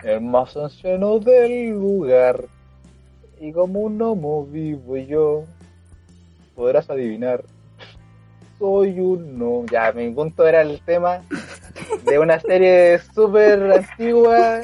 el 0.02 0.20
más 0.20 0.54
anciano 0.56 1.18
del 1.18 1.70
lugar. 1.70 2.44
Y 3.40 3.52
como 3.52 3.80
un 3.80 3.96
gnomo 3.96 4.44
vivo 4.44 4.96
yo, 4.98 5.44
podrás 6.54 6.90
adivinar. 6.90 7.42
Soy 8.58 9.00
un 9.00 9.38
gnomo. 9.38 9.64
Ya, 9.70 9.92
mi 9.92 10.10
punto 10.10 10.46
era 10.46 10.60
el 10.60 10.80
tema 10.82 11.22
de 12.06 12.18
una 12.18 12.38
serie 12.40 12.98
súper 13.14 13.60
antigua. 13.72 14.60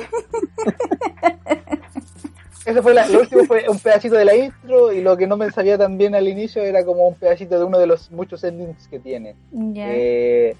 Eso 2.65 2.81
fue 2.83 2.95
la- 2.95 3.09
lo 3.09 3.21
último 3.21 3.45
fue 3.45 3.69
un 3.69 3.79
pedacito 3.81 4.15
de 4.15 4.25
la 4.25 4.37
intro 4.37 4.93
y 4.93 5.01
lo 5.01 5.17
que 5.17 5.27
no 5.27 5.37
me 5.37 5.51
sabía 5.51 5.77
tan 5.77 5.99
bien 5.99 6.15
al 6.15 6.29
inicio 6.29 6.63
era 6.63 6.85
como 6.85 7.09
un 7.09 7.15
pedacito 7.17 7.59
de 7.59 7.65
uno 7.65 7.79
de 7.79 7.87
los 7.89 8.11
muchos 8.13 8.45
endings 8.45 8.87
que 8.87 9.01
tiene. 9.01 9.35
Ya. 9.51 9.87
Eh, 9.93 10.57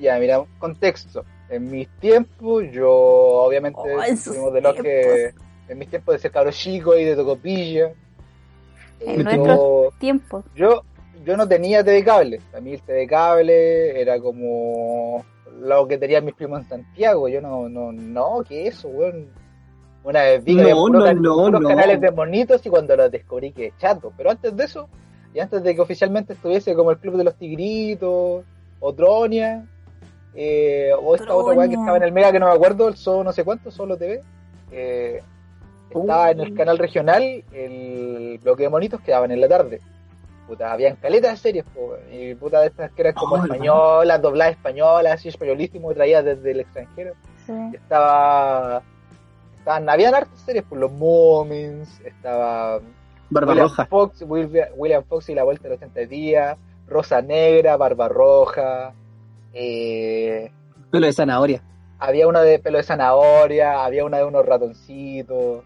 ya, 0.00 0.18
mira, 0.18 0.42
contexto. 0.58 1.24
En 1.48 1.70
mis 1.70 1.88
tiempos, 2.00 2.64
yo 2.72 2.90
obviamente 2.92 3.78
Oh, 3.82 4.16
fuimos 4.16 4.52
de 4.52 4.60
los 4.60 4.74
que. 4.74 5.32
En 5.68 5.78
mis 5.78 5.88
tiempos 5.88 6.14
de 6.14 6.18
ser 6.18 6.30
cabro 6.32 6.50
chico 6.50 6.96
y 6.96 7.04
de 7.04 7.14
tocopilla. 7.14 7.92
En 9.00 9.22
nuestros 9.22 9.46
yo, 9.46 9.90
Tiempo. 10.00 10.42
yo, 10.56 10.82
yo 11.24 11.36
no 11.36 11.46
tenía 11.46 11.84
TV 11.84 12.02
cable. 12.04 12.40
A 12.56 12.60
mí 12.60 12.72
el 12.74 12.82
TV 12.82 13.06
cable 13.06 14.00
era 14.00 14.18
como 14.18 15.24
lo 15.60 15.86
que 15.88 15.98
tenían 15.98 16.24
mis 16.24 16.34
primos 16.34 16.60
en 16.62 16.68
Santiago. 16.68 17.28
Yo 17.28 17.40
no, 17.40 17.68
no, 17.68 17.92
no, 17.92 18.42
¿qué 18.48 18.66
es 18.68 18.76
eso, 18.78 18.88
weón? 18.88 19.26
Una 20.04 20.22
vez 20.22 20.44
vi 20.44 20.52
que 20.54 20.62
No, 20.62 20.68
había 20.68 20.74
puro 20.76 20.98
no, 21.00 21.04
can- 21.04 21.22
no, 21.22 21.34
puros 21.34 21.60
no. 21.60 21.68
canales 21.68 22.00
de 22.00 22.10
monitos 22.12 22.64
y 22.64 22.70
cuando 22.70 22.96
los 22.96 23.10
descubrí 23.10 23.52
que 23.52 23.72
chato. 23.78 24.12
Pero 24.16 24.30
antes 24.30 24.56
de 24.56 24.64
eso, 24.64 24.88
y 25.34 25.40
antes 25.40 25.62
de 25.62 25.74
que 25.74 25.80
oficialmente 25.80 26.32
estuviese 26.34 26.74
como 26.74 26.90
el 26.90 26.98
Club 26.98 27.16
de 27.16 27.24
los 27.24 27.34
Tigritos, 27.34 28.44
o 28.80 28.92
Tronia, 28.94 29.66
eh, 30.34 30.90
o 31.02 31.14
esta 31.16 31.34
otra 31.34 31.54
weá 31.54 31.66
que 31.68 31.74
estaba 31.74 31.96
en 31.96 32.04
el 32.04 32.12
Mega 32.12 32.30
que 32.32 32.38
no 32.38 32.46
me 32.46 32.52
acuerdo, 32.54 32.88
el 32.88 32.96
Solo 32.96 33.24
no 33.24 33.32
sé 33.32 33.44
cuánto, 33.44 33.70
Solo 33.70 33.96
TV, 33.96 34.22
eh, 34.70 35.20
estaba 35.90 36.30
en 36.30 36.40
el 36.40 36.54
canal 36.54 36.78
regional, 36.78 37.22
el 37.52 38.38
bloque 38.42 38.62
de 38.64 38.68
monitos 38.68 39.00
que 39.00 39.10
daban 39.10 39.32
en 39.32 39.40
la 39.40 39.48
tarde. 39.48 39.80
Puta, 40.48 40.72
habían 40.72 40.96
caletas 40.96 41.30
de 41.32 41.36
series, 41.36 41.64
po, 41.66 41.94
y 42.10 42.34
puta 42.34 42.60
de 42.62 42.68
estas 42.68 42.90
que 42.92 43.02
eran 43.02 43.14
como 43.14 43.34
Oh, 43.36 43.44
españolas, 43.44 44.20
dobladas 44.22 44.54
españolas, 44.56 45.12
así 45.12 45.28
españolísimo, 45.28 45.92
traídas 45.92 46.24
desde 46.24 46.50
el 46.52 46.60
extranjero 46.60 47.12
Sí. 47.46 47.52
estaba 47.74 48.82
estaban 49.58 49.88
habían 49.90 50.14
hartas 50.14 50.40
series 50.40 50.64
por 50.64 50.78
los 50.78 50.90
Moments 50.90 52.00
estaba 52.00 52.80
Barba 53.30 53.50
William 53.52 53.68
Roja. 53.68 53.84
Fox 53.86 54.22
William, 54.26 54.68
William 54.76 55.04
Fox 55.04 55.28
y 55.28 55.34
la 55.34 55.44
vuelta 55.44 55.64
de 55.64 55.68
los 55.70 55.78
80 55.78 56.00
días 56.06 56.56
Rosa 56.86 57.20
Negra 57.20 57.76
Barba 57.76 58.08
Roja 58.08 58.94
eh, 59.52 60.50
Pelo 60.90 61.06
de 61.06 61.12
zanahoria. 61.12 61.62
había 61.98 62.26
una 62.26 62.40
de 62.40 62.58
pelo 62.58 62.78
de 62.78 62.84
zanahoria 62.84 63.84
había 63.84 64.04
una 64.06 64.16
de 64.18 64.24
unos 64.24 64.46
ratoncitos 64.46 65.62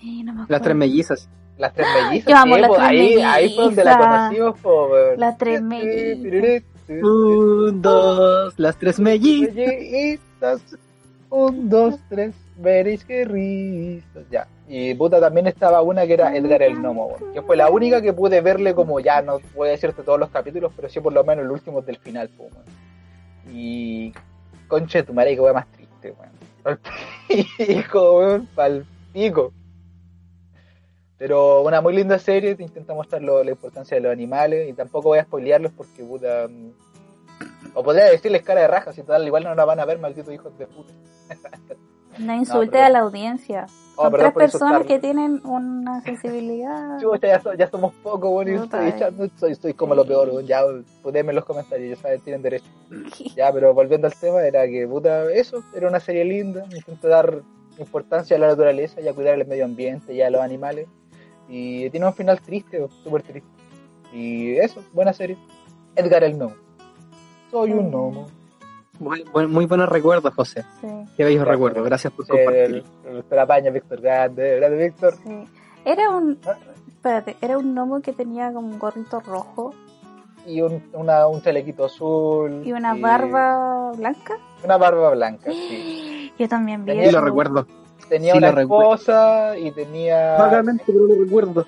Sí, 0.00 0.22
no 0.22 0.32
me 0.34 0.44
Las 0.48 0.60
tres 0.62 0.76
mellizas. 0.76 1.28
Las 1.58 1.72
tres 1.72 1.86
mellizas 1.94 2.28
Yo 2.28 2.36
amo 2.36 2.54
sí, 2.54 2.60
las 2.60 2.68
po, 2.68 2.76
tres 2.76 2.88
ahí, 2.88 3.22
ahí 3.22 3.54
fue 3.54 3.64
donde 3.64 3.84
la 3.84 3.98
conocimos 3.98 4.60
po, 4.60 4.86
weón. 4.88 5.20
Las 5.20 5.38
tres 5.38 5.62
mellizas. 5.62 6.62
Un, 6.88 7.82
dos, 7.82 8.58
las 8.58 8.76
tres 8.78 9.00
mellizas. 9.00 9.54
Mellizas. 9.54 10.76
Un, 11.30 11.68
dos, 11.68 11.98
tres. 12.08 12.34
Veréis 12.56 13.04
qué 13.04 13.24
risas. 13.24 14.24
Ya. 14.30 14.46
Y 14.68 14.94
puta, 14.94 15.20
también 15.20 15.46
estaba 15.46 15.82
una 15.82 16.06
que 16.06 16.14
era 16.14 16.34
Edgar 16.34 16.62
el 16.62 16.76
Gnomo, 16.76 17.06
weón, 17.06 17.32
que 17.32 17.42
fue 17.42 17.56
la 17.56 17.70
única 17.70 18.00
que 18.02 18.12
pude 18.12 18.40
verle 18.40 18.74
como 18.74 18.98
ya, 19.00 19.22
no 19.22 19.40
voy 19.54 19.68
a 19.68 19.72
decirte 19.72 20.02
todos 20.02 20.18
los 20.18 20.30
capítulos, 20.30 20.72
pero 20.74 20.88
sí 20.88 21.00
por 21.00 21.12
lo 21.12 21.22
menos 21.24 21.44
el 21.44 21.50
último 21.50 21.82
del 21.82 21.98
final, 21.98 22.28
po, 22.30 22.44
weón. 22.44 23.56
Y. 23.56 24.12
Conche 24.68 25.04
tu 25.04 25.14
madre, 25.14 25.34
que 25.34 25.40
weón 25.40 25.54
más 25.54 25.66
triste, 25.72 26.12
weón. 26.12 26.80
Pico, 27.58 28.18
weón, 28.18 28.48
pal 28.54 28.86
pico. 29.16 29.52
Pero 31.18 31.62
una 31.62 31.80
muy 31.80 31.94
linda 31.96 32.18
serie, 32.18 32.54
te 32.54 32.62
intenta 32.62 32.92
mostrar 32.94 33.22
lo- 33.22 33.42
la 33.42 33.50
importancia 33.50 33.94
de 33.96 34.02
los 34.02 34.12
animales 34.12 34.68
y 34.68 34.72
tampoco 34.74 35.08
voy 35.08 35.18
a 35.18 35.24
spoilearlos 35.24 35.72
porque 35.72 36.04
puta. 36.04 36.46
mm, 36.48 36.70
O 37.74 37.82
podría 37.82 38.06
decirles 38.06 38.42
cara 38.42 38.62
de 38.62 38.68
raja, 38.68 38.92
si 38.92 39.02
total 39.02 39.26
igual 39.26 39.44
no 39.44 39.54
la 39.54 39.64
van 39.66 39.80
a 39.80 39.84
ver, 39.84 39.98
malditos 39.98 40.32
hijos 40.32 40.56
de 40.58 40.66
puta. 40.66 40.92
No 42.18 42.34
insulte 42.34 42.78
a 42.80 42.88
la 42.88 43.00
audiencia. 43.00 43.66
Oh, 43.94 44.04
Son 44.04 44.12
tres 44.12 44.32
personas 44.32 44.86
que 44.86 44.98
tienen 44.98 45.42
una 45.44 46.00
sensibilidad. 46.02 46.98
Ya, 47.22 47.40
so- 47.42 47.52
ya 47.54 47.68
somos 47.70 47.92
pocos, 48.02 48.30
bueno, 48.30 48.62
estoy, 48.64 48.94
soy, 49.38 49.54
soy 49.54 49.74
como 49.74 49.94
lo 49.94 50.06
peor, 50.06 50.42
ya, 50.44 50.62
ponedme 51.02 51.32
en 51.32 51.36
los 51.36 51.44
comentarios, 51.44 51.96
ya 51.98 52.02
saben, 52.02 52.20
tienen 52.22 52.40
derecho. 52.42 52.64
Ya, 53.36 53.52
pero 53.52 53.74
volviendo 53.74 54.06
al 54.06 54.14
tema, 54.14 54.42
era 54.42 54.66
que, 54.66 54.86
puta, 54.88 55.30
eso, 55.30 55.62
era 55.74 55.88
una 55.88 56.00
serie 56.00 56.24
linda, 56.24 56.64
intenta 56.74 57.08
dar 57.08 57.42
importancia 57.78 58.34
a 58.36 58.40
la 58.40 58.46
naturaleza 58.48 58.98
y 59.02 59.08
a 59.08 59.12
cuidar 59.12 59.34
el 59.38 59.46
medio 59.46 59.66
ambiente 59.66 60.14
y 60.14 60.22
a 60.22 60.30
los 60.30 60.40
animales. 60.40 60.88
Y 61.48 61.88
tiene 61.90 62.06
un 62.06 62.14
final 62.14 62.40
triste, 62.40 62.84
súper 63.04 63.22
triste. 63.22 63.48
Y 64.12 64.56
eso, 64.56 64.82
buena 64.92 65.12
serie. 65.12 65.36
Edgar 65.94 66.24
el 66.24 66.34
Gnomo. 66.36 66.54
Soy 67.50 67.72
un 67.72 67.90
gnomo. 67.90 68.26
Muy, 68.98 69.22
buen- 69.32 69.50
muy 69.50 69.66
buenos 69.66 69.88
recuerdos, 69.88 70.34
José. 70.34 70.62
Sí, 70.80 70.86
Qué 71.16 71.24
bellos 71.24 71.40
Gracias. 71.44 71.48
recuerdos. 71.48 71.84
Gracias 71.84 72.12
por 72.12 72.26
compartir. 72.26 72.84
el 73.06 73.24
Terapaña, 73.24 73.70
Víctor 73.70 74.00
Grande, 74.00 74.56
grande 74.56 74.84
Víctor. 74.84 75.14
sí. 75.24 75.44
Era 75.84 76.10
un. 76.10 76.38
Espérate, 76.88 77.36
era 77.40 77.58
un 77.58 77.74
gnomo 77.74 78.00
que 78.00 78.12
tenía 78.12 78.52
como 78.52 78.66
un 78.68 78.78
gorrito 78.78 79.20
rojo 79.20 79.72
Y 80.44 80.60
un, 80.60 80.82
una, 80.94 81.26
un 81.28 81.40
chalequito 81.42 81.84
azul. 81.84 82.62
y 82.64 82.72
una 82.72 82.94
barba 82.94 83.92
blanca. 83.92 84.34
Una 84.64 84.76
barba 84.76 85.10
blanca, 85.10 85.50
sí. 85.52 86.32
Yo 86.38 86.48
también 86.48 86.84
vi 86.84 86.92
Tenía- 86.92 87.04
Sí, 87.04 87.08
eso. 87.10 87.20
Tenía 88.08 88.32
Sí, 88.32 88.38
una 88.38 88.60
esposa 88.60 89.58
y 89.58 89.70
tenía... 89.72 90.36
Vagamente, 90.38 90.84
pero 90.86 91.00
lo 91.06 91.14
recuerdo. 91.24 91.66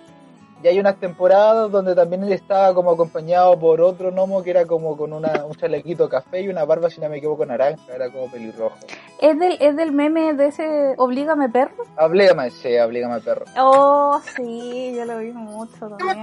Y 0.63 0.67
hay 0.67 0.81
unas 0.81 0.97
temporadas 0.97 1.71
donde 1.71 1.95
también 1.95 2.25
él 2.25 2.33
estaba 2.33 2.75
como 2.75 2.91
acompañado 2.91 3.57
por 3.59 3.81
otro 3.81 4.11
gnomo 4.11 4.43
que 4.43 4.51
era 4.51 4.67
como 4.67 4.97
con 4.97 5.13
una, 5.13 5.45
un 5.45 5.55
chalequito 5.55 6.09
café 6.09 6.41
y 6.41 6.49
una 6.49 6.65
barba, 6.65 6.91
si 6.91 7.01
no 7.01 7.09
me 7.09 7.19
equivoco, 7.19 7.47
naranja, 7.47 7.95
era 7.95 8.11
como 8.11 8.29
pelirrojo. 8.29 8.77
¿Es 9.21 9.39
del, 9.39 9.57
es 9.61 9.77
del 9.77 9.93
meme 9.93 10.35
de 10.35 10.47
ese 10.49 10.95
Oblígame 10.97 11.49
perro. 11.49 11.85
Oblígame, 11.97 12.51
sí, 12.51 12.77
oblígame 12.77 13.21
perro. 13.21 13.45
Oh, 13.57 14.21
sí, 14.37 14.95
yo 14.97 15.05
lo 15.05 15.19
vi 15.19 15.31
mucho 15.31 15.89
también. 15.91 16.23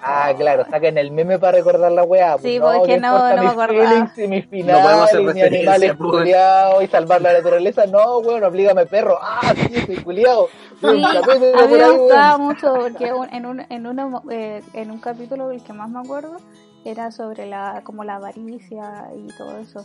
Ah, 0.00 0.32
claro, 0.36 0.64
saquen 0.70 0.96
el 0.96 1.10
meme 1.10 1.38
para 1.38 1.58
recordar 1.58 1.90
la 1.90 2.04
weá. 2.04 2.32
pues, 2.38 2.42
Sí, 2.42 2.60
porque 2.60 2.94
¿qué 2.94 3.00
no- 3.00 3.34
no 3.34 3.42
me 3.42 3.48
acordaba. 3.48 3.66
feelings 3.68 4.18
y 4.18 4.28
mis 4.28 4.46
podemos 4.46 5.02
hacer 5.02 5.20
referencia, 5.24 5.46
animales 5.46 5.94
pues. 5.98 6.10
culiados 6.10 6.84
y 6.84 6.86
salvar 6.86 7.20
la 7.22 7.32
naturaleza. 7.32 7.86
No, 7.86 8.18
weón, 8.18 8.44
oblígame 8.44 8.86
perro. 8.86 9.18
Ah, 9.20 9.52
sí, 9.56 9.74
soy 9.86 9.96
culiado. 9.96 10.48
Sí, 10.80 10.86
a 10.86 11.66
mí 11.66 11.74
me 11.76 11.90
gustaba 11.90 12.38
mucho 12.38 12.74
porque 12.74 13.08
en 13.32 13.46
un, 13.46 13.60
en, 13.68 13.86
uno, 13.86 14.22
eh, 14.30 14.62
en 14.74 14.90
un 14.92 15.00
capítulo, 15.00 15.50
el 15.50 15.62
que 15.64 15.72
más 15.72 15.90
me 15.90 15.98
acuerdo, 15.98 16.36
era 16.84 17.10
sobre 17.10 17.46
la 17.46 17.80
como 17.82 18.04
la 18.04 18.14
avaricia 18.16 19.08
y 19.16 19.26
todo 19.36 19.58
eso. 19.58 19.84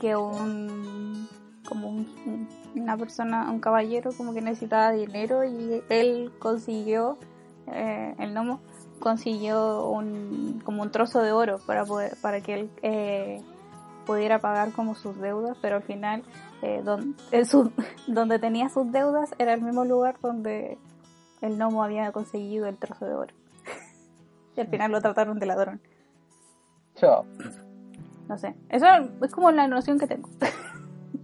Que 0.00 0.14
un 0.16 1.28
como 1.68 1.88
un- 1.88 2.08
un- 2.74 2.82
una 2.82 2.96
persona, 2.96 3.50
un 3.50 3.60
caballero 3.60 4.10
como 4.16 4.32
que 4.32 4.40
necesitaba 4.40 4.92
dinero 4.92 5.44
y 5.44 5.82
él 5.88 6.32
consiguió, 6.38 7.18
eh, 7.72 8.14
el 8.18 8.32
gnomo 8.32 8.60
consiguió 9.00 9.88
un 9.88 10.60
como 10.64 10.82
un 10.82 10.90
trozo 10.92 11.20
de 11.22 11.32
oro 11.32 11.58
para 11.66 11.84
poder, 11.84 12.16
para 12.22 12.40
que 12.40 12.54
él 12.54 12.70
eh, 12.82 13.42
pudiera 14.06 14.38
pagar 14.38 14.72
como 14.72 14.94
sus 14.94 15.18
deudas, 15.20 15.56
pero 15.60 15.76
al 15.76 15.82
final 15.82 16.22
eh, 16.62 16.82
don- 16.84 17.16
su- 17.44 17.72
donde 18.06 18.38
tenía 18.38 18.68
sus 18.68 18.90
deudas 18.92 19.30
era 19.38 19.54
el 19.54 19.62
mismo 19.62 19.84
lugar 19.84 20.16
donde 20.22 20.78
el 21.40 21.56
gnomo 21.56 21.82
había 21.82 22.12
conseguido 22.12 22.66
el 22.66 22.76
trozo 22.76 23.06
de 23.06 23.14
oro. 23.14 23.34
y 24.56 24.60
al 24.60 24.68
final 24.68 24.92
lo 24.92 25.00
trataron 25.00 25.38
de 25.38 25.46
ladrón. 25.46 25.80
Chao. 26.96 27.24
No 28.28 28.36
sé. 28.38 28.54
Eso 28.68 28.86
es 29.22 29.32
como 29.32 29.50
la 29.50 29.66
noción 29.66 29.98
que 29.98 30.06
tengo. 30.06 30.28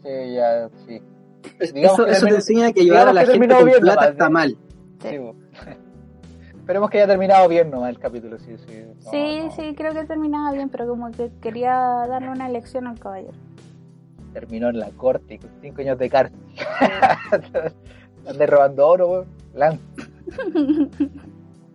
Sí, 0.02 0.34
ya, 0.34 0.68
sí. 0.86 1.02
Digamos 1.74 1.98
Eso, 1.98 2.04
que 2.04 2.12
eso 2.12 2.26
te 2.26 2.34
enseña 2.36 2.72
que 2.72 2.82
ayudar 2.82 3.08
a 3.08 3.12
la 3.12 3.26
gente 3.26 3.48
con 3.54 3.70
plata 3.80 4.08
está 4.10 4.26
¿eh? 4.26 4.30
mal. 4.30 4.56
Sí, 5.02 5.08
Sí. 5.08 5.18
Esperemos 6.66 6.90
que 6.90 6.98
haya 6.98 7.06
terminado 7.06 7.48
bien 7.48 7.70
nomás 7.70 7.90
el 7.90 7.98
capítulo, 8.00 8.40
sí, 8.40 8.56
sí. 8.66 8.82
No, 9.04 9.10
sí, 9.12 9.40
no. 9.44 9.50
sí, 9.52 9.74
creo 9.76 9.94
que 9.94 10.04
terminaba 10.04 10.50
bien, 10.50 10.68
pero 10.68 10.88
como 10.88 11.12
que 11.12 11.30
quería 11.40 11.72
darle 12.08 12.28
una 12.28 12.48
lección 12.48 12.88
al 12.88 12.98
caballero. 12.98 13.34
Terminó 14.32 14.70
en 14.70 14.80
la 14.80 14.90
corte 14.90 15.38
con 15.38 15.48
cinco 15.62 15.82
años 15.82 15.96
de 15.96 16.10
cárcel. 16.10 16.36
Andé 18.28 18.46
robando 18.48 18.84
oro, 18.84 19.08
weón. 19.08 19.26
Lan- 19.54 19.78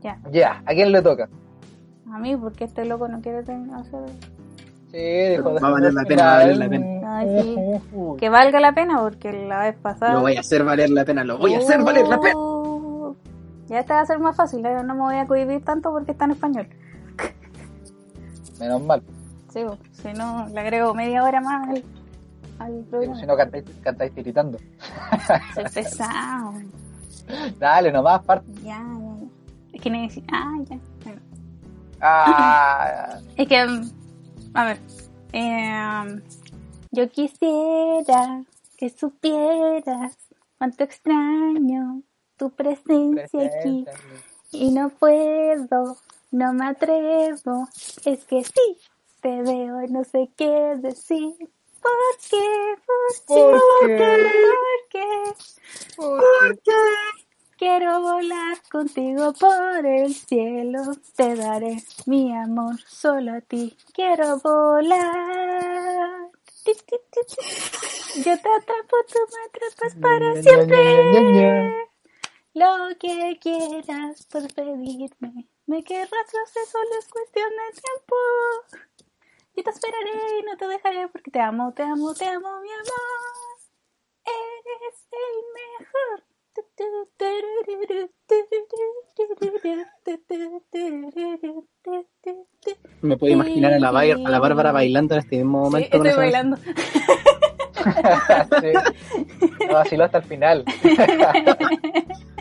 Ya. 0.04 0.20
Ya, 0.30 0.62
¿a 0.66 0.74
quién 0.74 0.92
le 0.92 1.02
toca? 1.02 1.30
A 2.12 2.20
mí, 2.20 2.36
porque 2.36 2.66
este 2.66 2.84
loco 2.84 3.08
no 3.08 3.22
quiere 3.22 3.38
hacer 3.38 3.60
Sí, 4.92 4.98
dijo 4.98 5.54
Va 5.54 5.70
a 5.70 5.72
valer 5.72 5.94
la 5.94 6.04
pena, 6.04 6.24
va 6.26 6.34
a 6.34 6.38
valer 6.40 6.58
la 6.58 7.18
Ay, 7.18 7.56
sí. 7.56 7.98
que 8.20 8.30
valga 8.30 8.60
la 8.60 8.74
pena, 8.74 9.00
porque 9.00 9.32
la 9.32 9.60
vez 9.60 9.76
pasada. 9.82 10.16
Lo 10.16 10.20
voy 10.20 10.36
a 10.36 10.42
hacer 10.42 10.66
valer 10.66 10.90
la 10.90 11.06
pena, 11.06 11.24
lo 11.24 11.38
voy 11.38 11.54
a 11.54 11.60
hacer 11.60 11.82
valer 11.82 12.10
la 12.10 12.20
pena. 12.20 12.36
Ya 13.72 13.80
este 13.80 13.94
va 13.94 14.02
a 14.02 14.06
ser 14.06 14.20
más 14.20 14.36
fácil, 14.36 14.66
eh, 14.66 14.84
no 14.84 14.96
me 14.96 15.00
voy 15.00 15.16
a 15.16 15.26
cohibir 15.26 15.64
tanto 15.64 15.92
porque 15.94 16.12
está 16.12 16.26
en 16.26 16.32
español. 16.32 16.68
Menos 18.60 18.82
mal. 18.82 19.02
Sí, 19.54 19.62
si 19.94 20.12
no, 20.12 20.46
le 20.50 20.60
agrego 20.60 20.94
media 20.94 21.24
hora 21.24 21.40
más 21.40 21.70
al, 21.70 21.84
al 22.60 22.84
programa. 22.90 23.16
Si 23.16 23.26
no, 23.26 23.38
cantáis, 23.38 23.64
cantáis 23.82 24.14
tiritando. 24.14 24.58
Soy 25.56 25.64
pesado. 25.74 26.54
Dale, 27.58 27.94
nomás, 27.94 28.22
parte. 28.26 28.52
Ya, 28.56 28.78
ya, 28.78 29.16
ya. 29.22 29.28
Es 29.72 29.82
que 29.82 29.90
necesito. 29.90 30.28
Ah, 30.34 30.58
ya. 30.70 30.78
Bueno. 31.06 31.22
Ah, 32.02 33.20
Es 33.38 33.48
que, 33.48 33.66
mm, 33.66 33.92
a 34.54 34.66
ver, 34.66 34.80
eh, 35.32 36.22
yo 36.92 37.10
quisiera 37.10 38.44
que 38.76 38.90
supieras 38.90 40.18
cuánto 40.58 40.84
extraño 40.84 42.02
tu 42.42 42.50
presencia 42.50 43.40
aquí 43.46 43.86
y 44.52 44.72
no 44.72 44.90
puedo, 44.90 45.98
no 46.32 46.54
me 46.54 46.70
atrevo, 46.70 47.68
es 48.04 48.26
que 48.26 48.44
sí, 48.44 48.80
te 49.22 49.44
veo 49.44 49.84
y 49.84 49.88
no 49.90 50.04
sé 50.04 50.32
qué 50.36 50.74
decir. 50.78 51.36
¿Por 51.84 52.18
qué? 52.32 52.76
¿Por 52.88 53.14
qué? 53.28 53.44
¿Por 53.44 53.90
qué? 53.90 54.18
¿Por 54.88 54.90
qué? 54.90 55.06
Porque 55.96 56.72
quiero 57.58 58.02
volar 58.02 58.58
contigo 58.72 59.34
por 59.34 59.86
el 59.86 60.16
cielo. 60.16 60.82
Te 61.16 61.36
daré 61.36 61.78
mi 62.08 62.36
amor 62.36 62.82
solo 62.88 63.34
a 63.34 63.42
ti. 63.42 63.78
Quiero 63.94 64.40
volar. 64.40 66.32
Yo 66.66 68.24
te 68.24 68.50
atrapo, 68.50 68.98
tú 69.12 69.20
me 69.32 69.42
atrapas 69.48 69.96
para 70.02 70.42
siempre. 70.42 71.92
Lo 72.54 72.90
que 73.00 73.40
quieras 73.42 74.26
por 74.28 74.54
pedirme. 74.54 75.48
Me 75.68 75.84
querrás, 75.84 76.10
lo 76.12 76.46
sé, 76.48 76.66
solo 76.70 76.90
es 77.00 77.08
cuestión 77.08 77.50
de 77.50 77.82
tiempo. 77.82 78.16
Yo 79.56 79.64
te 79.64 79.70
esperaré 79.70 80.40
y 80.40 80.44
no 80.44 80.58
te 80.58 80.68
dejaré 80.68 81.08
porque 81.08 81.32
te 81.32 81.40
amo, 81.40 81.72
te 81.74 81.84
amo, 81.84 82.14
te 82.14 82.26
amo, 82.26 82.60
mi 82.62 82.70
amor. 82.72 83.58
Eres 84.26 85.08
el 85.12 85.80
mejor. 85.80 86.24
Me 93.02 93.18
puedo 93.18 93.34
imaginar 93.34 93.74
a 93.74 93.80
la, 93.80 93.92
Bai- 93.92 94.12
a 94.12 94.30
la 94.30 94.40
Bárbara 94.40 94.72
bailando 94.72 95.16
en 95.16 95.20
este 95.22 95.38
mismo 95.38 95.66
Sí, 95.66 95.72
momento. 95.72 95.98
con 95.98 96.08
estoy 96.08 96.24
bailando. 96.24 96.58
sí. 98.62 98.74
No, 99.68 99.74
vaciló 99.74 100.04
hasta 100.06 100.20
el 100.20 100.24
final. 100.26 100.64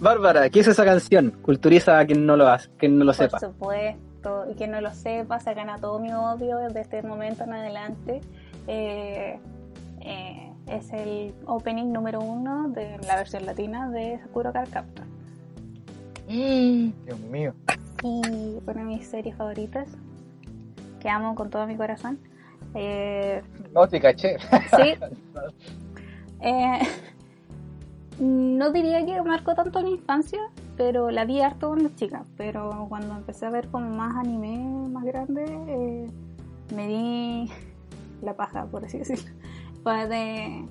Bárbara, 0.00 0.48
¿qué 0.50 0.60
es 0.60 0.66
esa 0.68 0.84
canción? 0.84 1.30
Culturiza 1.42 1.98
a 1.98 2.06
quien 2.06 2.26
no 2.26 2.36
lo, 2.36 2.48
hace, 2.48 2.68
quien 2.76 2.98
no 2.98 3.04
lo 3.04 3.12
sepa. 3.12 3.38
Por 3.38 3.48
supuesto, 3.50 4.44
y 4.50 4.54
que 4.54 4.66
no 4.68 4.80
lo 4.80 4.92
sepa, 4.92 5.40
se 5.40 5.54
gana 5.54 5.78
todo 5.78 5.98
mi 5.98 6.12
odio 6.12 6.58
desde 6.58 6.80
este 6.82 7.02
momento 7.02 7.44
en 7.44 7.52
adelante. 7.54 8.20
Eh, 8.66 9.38
eh, 10.00 10.52
es 10.66 10.92
el 10.92 11.34
opening 11.46 11.92
número 11.92 12.20
uno 12.20 12.68
de 12.68 12.98
la 13.06 13.16
versión 13.16 13.46
latina 13.46 13.88
de 13.90 14.18
Sakura 14.20 14.52
Card 14.52 14.68
Captor. 14.70 15.06
Dios 16.28 17.20
mío. 17.30 17.54
Y 18.02 18.58
una 18.66 18.74
de 18.74 18.84
mis 18.84 19.06
series 19.06 19.36
favoritas, 19.36 19.88
que 21.00 21.08
amo 21.08 21.34
con 21.34 21.48
todo 21.50 21.66
mi 21.66 21.76
corazón. 21.76 22.18
Eh, 22.74 23.42
No, 23.72 23.88
te 23.88 24.00
caché. 24.00 24.36
sí. 24.76 24.94
Eh, 26.42 26.78
no 28.18 28.70
diría 28.70 29.04
que 29.04 29.20
marcó 29.22 29.54
tanto 29.54 29.82
mi 29.82 29.92
infancia, 29.92 30.40
pero 30.76 31.10
la 31.10 31.24
vi 31.24 31.40
harto 31.40 31.68
cuando 31.68 31.90
chica. 31.90 32.24
Pero 32.36 32.86
cuando 32.88 33.14
empecé 33.14 33.46
a 33.46 33.50
ver 33.50 33.68
como 33.68 33.88
más 33.90 34.16
anime 34.16 34.88
más 34.88 35.04
grande, 35.04 35.44
eh, 35.68 36.06
me 36.74 36.86
di 36.86 37.50
la 38.22 38.34
paja, 38.34 38.66
por 38.66 38.84
así 38.84 38.98
decirlo. 38.98 39.30
Fue 39.82 40.08
de, 40.08 40.66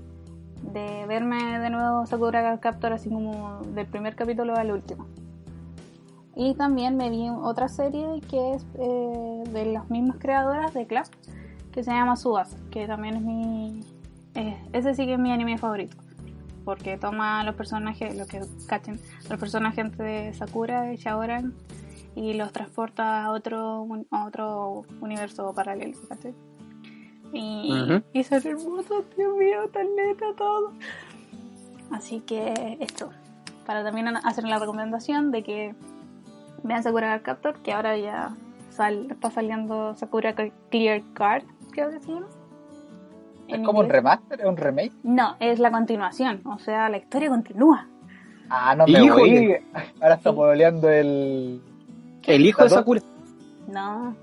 verme 1.08 1.60
de 1.60 1.70
nuevo 1.70 2.06
Sakura 2.06 2.60
Captor 2.60 2.94
así 2.94 3.10
como 3.10 3.62
del 3.74 3.86
primer 3.88 4.16
capítulo 4.16 4.56
al 4.56 4.72
último. 4.72 5.06
Y 6.36 6.54
también 6.56 6.98
me 6.98 7.10
vi 7.10 7.30
otra 7.30 7.70
serie 7.70 8.20
que 8.30 8.56
es 8.56 8.66
eh, 8.78 9.44
de 9.52 9.66
las 9.68 9.90
mismas 9.90 10.18
creadoras 10.18 10.74
de 10.74 10.86
Club, 10.86 11.06
que 11.72 11.82
se 11.82 11.92
llama 11.92 12.18
Subasa, 12.18 12.58
que 12.72 12.88
también 12.88 13.16
es 13.16 13.22
mi... 13.22 13.80
eh, 14.34 14.58
ese 14.74 14.96
sí 14.96 15.06
que 15.06 15.14
es 15.14 15.20
mi 15.20 15.32
anime 15.32 15.58
favorito. 15.58 15.96
Porque 16.65 16.97
toma 16.97 17.43
los 17.43 17.56
personajes, 17.56 18.17
lo 18.17 18.25
que 18.25 18.41
cachen, 18.67 18.99
los 19.30 19.39
personajes 19.39 19.95
de 19.97 20.34
Sakura 20.34 20.91
y 20.91 20.97
Shaoran 20.97 21.54
y 22.15 22.34
los 22.34 22.51
transporta 22.51 23.23
a 23.25 23.32
otro, 23.32 23.82
un- 23.84 24.08
a 24.12 24.25
otro 24.25 24.84
universo 24.99 25.54
paralelo, 25.54 25.97
¿cachai? 26.10 26.34
Y, 27.34 27.71
Ujú. 27.71 28.01
y 28.13 28.23
son 28.23 28.41
hermosos, 28.45 29.04
Dios 29.15 29.38
mío, 29.38 29.69
tan 29.71 29.88
neta 29.95 30.25
todo. 30.38 30.71
Así 31.91 32.21
que 32.21 32.78
esto, 32.80 33.12
para 33.65 33.84
también 33.84 34.08
hacer 34.08 34.45
la 34.45 34.58
recomendación 34.58 35.32
de 35.32 35.43
que 35.43 35.75
vean 36.63 36.82
Sakura 36.82 37.10
Card 37.10 37.23
Captor, 37.23 37.62
que 37.62 37.73
ahora 37.73 37.97
ya 37.97 38.36
sal- 38.71 39.08
está 39.12 39.30
saliendo 39.30 39.95
Sakura 39.95 40.34
Clear 40.71 41.01
Card, 41.13 41.43
creo 41.71 41.91
que 41.91 41.99
se 41.99 42.12
llama. 42.12 42.28
¿Es 43.48 43.60
como 43.62 43.80
un 43.80 43.90
remaster? 43.90 44.40
¿Es 44.42 44.46
un 44.46 44.58
remake? 44.58 44.92
No, 45.04 45.36
es 45.40 45.60
la 45.60 45.72
continuación, 45.72 46.42
o 46.46 46.58
sea, 46.60 46.90
la 46.90 46.98
historia 46.98 47.30
continúa. 47.30 47.88
Ah, 48.50 48.76
no 48.76 48.86
me 48.86 48.92
Híjole. 48.92 49.12
voy. 49.14 49.58
Ahora 50.02 50.16
está 50.16 50.32
modeleando 50.32 50.90
el. 50.90 51.62
El 52.24 52.46
hijo 52.46 52.64
de. 52.64 52.70
Sakura. 52.70 53.02
No. 53.68 54.16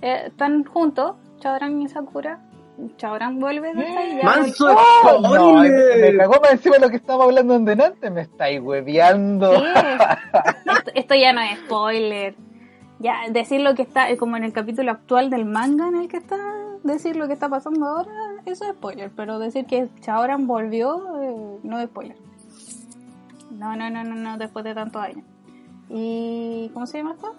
Eh, 0.00 0.24
están 0.26 0.64
juntos, 0.64 1.16
Chaoran 1.40 1.80
y 1.82 1.88
Sakura. 1.88 2.40
Chaoran 2.96 3.38
vuelve 3.38 3.74
de 3.74 3.82
esta 3.82 4.06
ya 4.06 4.22
¡Manso 4.24 4.66
Oh, 5.04 5.20
no, 5.20 5.28
spoiler! 5.28 6.12
me 6.12 6.18
cagó 6.18 6.40
más 6.40 6.52
encima 6.52 6.76
de 6.76 6.80
lo 6.80 6.90
que 6.90 6.96
estábamos 6.96 7.26
hablando 7.28 7.54
en 7.54 7.64
delante. 7.66 8.10
Me 8.10 8.22
estáis 8.22 8.60
hueveando. 8.60 9.54
Sí. 9.54 9.64
esto, 10.78 10.90
esto 10.94 11.14
ya 11.14 11.32
no 11.32 11.40
es 11.42 11.58
spoiler. 11.60 12.34
Ya, 12.98 13.16
decir 13.30 13.60
lo 13.60 13.74
que 13.74 13.82
está, 13.82 14.10
eh, 14.10 14.16
como 14.16 14.36
en 14.36 14.44
el 14.44 14.52
capítulo 14.52 14.90
actual 14.90 15.28
del 15.28 15.44
manga 15.44 15.88
en 15.88 15.96
el 15.96 16.08
que 16.08 16.16
está, 16.16 16.38
decir 16.82 17.16
lo 17.16 17.26
que 17.26 17.34
está 17.34 17.48
pasando 17.48 17.84
ahora, 17.86 18.10
eso 18.46 18.64
es 18.64 18.72
spoiler. 18.72 19.10
Pero 19.14 19.38
decir 19.38 19.66
que 19.66 19.88
Chaoran 20.00 20.46
volvió, 20.46 21.20
eh, 21.22 21.58
no 21.62 21.78
es 21.78 21.86
spoiler. 21.88 22.16
No, 23.50 23.76
no, 23.76 23.90
no, 23.90 24.04
no, 24.04 24.14
no, 24.14 24.38
después 24.38 24.64
de 24.64 24.74
tantos 24.74 25.02
años. 25.02 25.24
¿Y 25.88 26.70
cómo 26.72 26.86
se 26.86 26.98
llama 26.98 27.12
esto? 27.12 27.34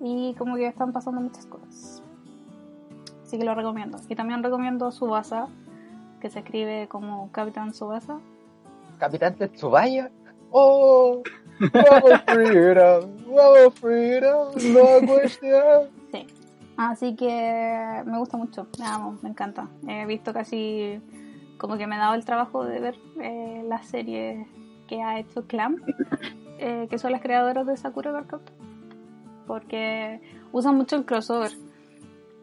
Y 0.00 0.34
como 0.34 0.56
que 0.56 0.66
están 0.66 0.92
pasando 0.92 1.20
muchas 1.20 1.46
cosas. 1.46 2.02
Así 3.22 3.38
que 3.38 3.44
lo 3.44 3.54
recomiendo. 3.54 3.98
Y 4.08 4.16
también 4.16 4.42
recomiendo 4.42 4.90
Subasa, 4.90 5.48
que 6.20 6.28
se 6.28 6.40
escribe 6.40 6.88
como 6.88 7.30
Capitán 7.32 7.72
Subasa. 7.72 8.18
Capitán 8.98 9.36
Tsubaya. 9.54 10.10
Oh, 10.50 11.22
vamos 11.72 12.20
freedom, 12.26 13.10
vamos 13.26 13.74
freedom, 13.74 14.48
no 14.72 15.06
cuestión. 15.06 15.93
Sí. 16.74 16.80
Así 16.80 17.16
que 17.16 18.02
me 18.04 18.18
gusta 18.18 18.36
mucho, 18.36 18.66
me 18.78 18.86
amo, 18.86 19.18
me 19.22 19.28
encanta. 19.28 19.68
He 19.86 20.06
visto 20.06 20.32
casi 20.32 21.00
como 21.58 21.76
que 21.76 21.86
me 21.86 21.96
he 21.96 21.98
dado 21.98 22.14
el 22.14 22.24
trabajo 22.24 22.64
de 22.64 22.80
ver 22.80 22.96
eh, 23.20 23.64
las 23.68 23.86
series 23.86 24.46
que 24.88 25.02
ha 25.02 25.18
hecho 25.18 25.46
Clam, 25.46 25.76
eh, 26.58 26.86
que 26.90 26.98
son 26.98 27.12
las 27.12 27.22
creadoras 27.22 27.66
de 27.66 27.76
Sakura 27.76 28.12
Captor. 28.12 28.42
Porque 29.46 30.20
usan 30.52 30.76
mucho 30.76 30.96
el 30.96 31.04
crossover, 31.04 31.52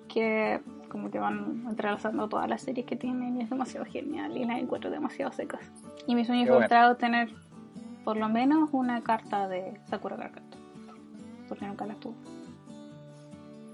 que 0.08 0.62
como 0.90 1.10
que 1.10 1.20
van 1.20 1.66
entrelazando 1.70 2.28
todas 2.28 2.50
las 2.50 2.62
series 2.62 2.86
que 2.86 2.96
tienen 2.96 3.38
y 3.38 3.44
es 3.44 3.50
demasiado 3.50 3.86
genial 3.86 4.36
y 4.36 4.46
las 4.46 4.60
encuentro 4.60 4.90
demasiado 4.90 5.32
secas. 5.32 5.62
Y 6.06 6.16
mi 6.16 6.26
sueño 6.26 6.42
bueno. 6.44 6.58
frustrado 6.58 6.96
tener 6.96 7.30
por 8.04 8.18
lo 8.18 8.30
menos 8.30 8.70
una 8.72 9.02
carta 9.02 9.48
de 9.48 9.80
Sakura 9.86 10.18
Captor, 10.18 10.60
porque 11.48 11.66
nunca 11.66 11.86
las 11.86 12.00
tuve. 12.00 12.16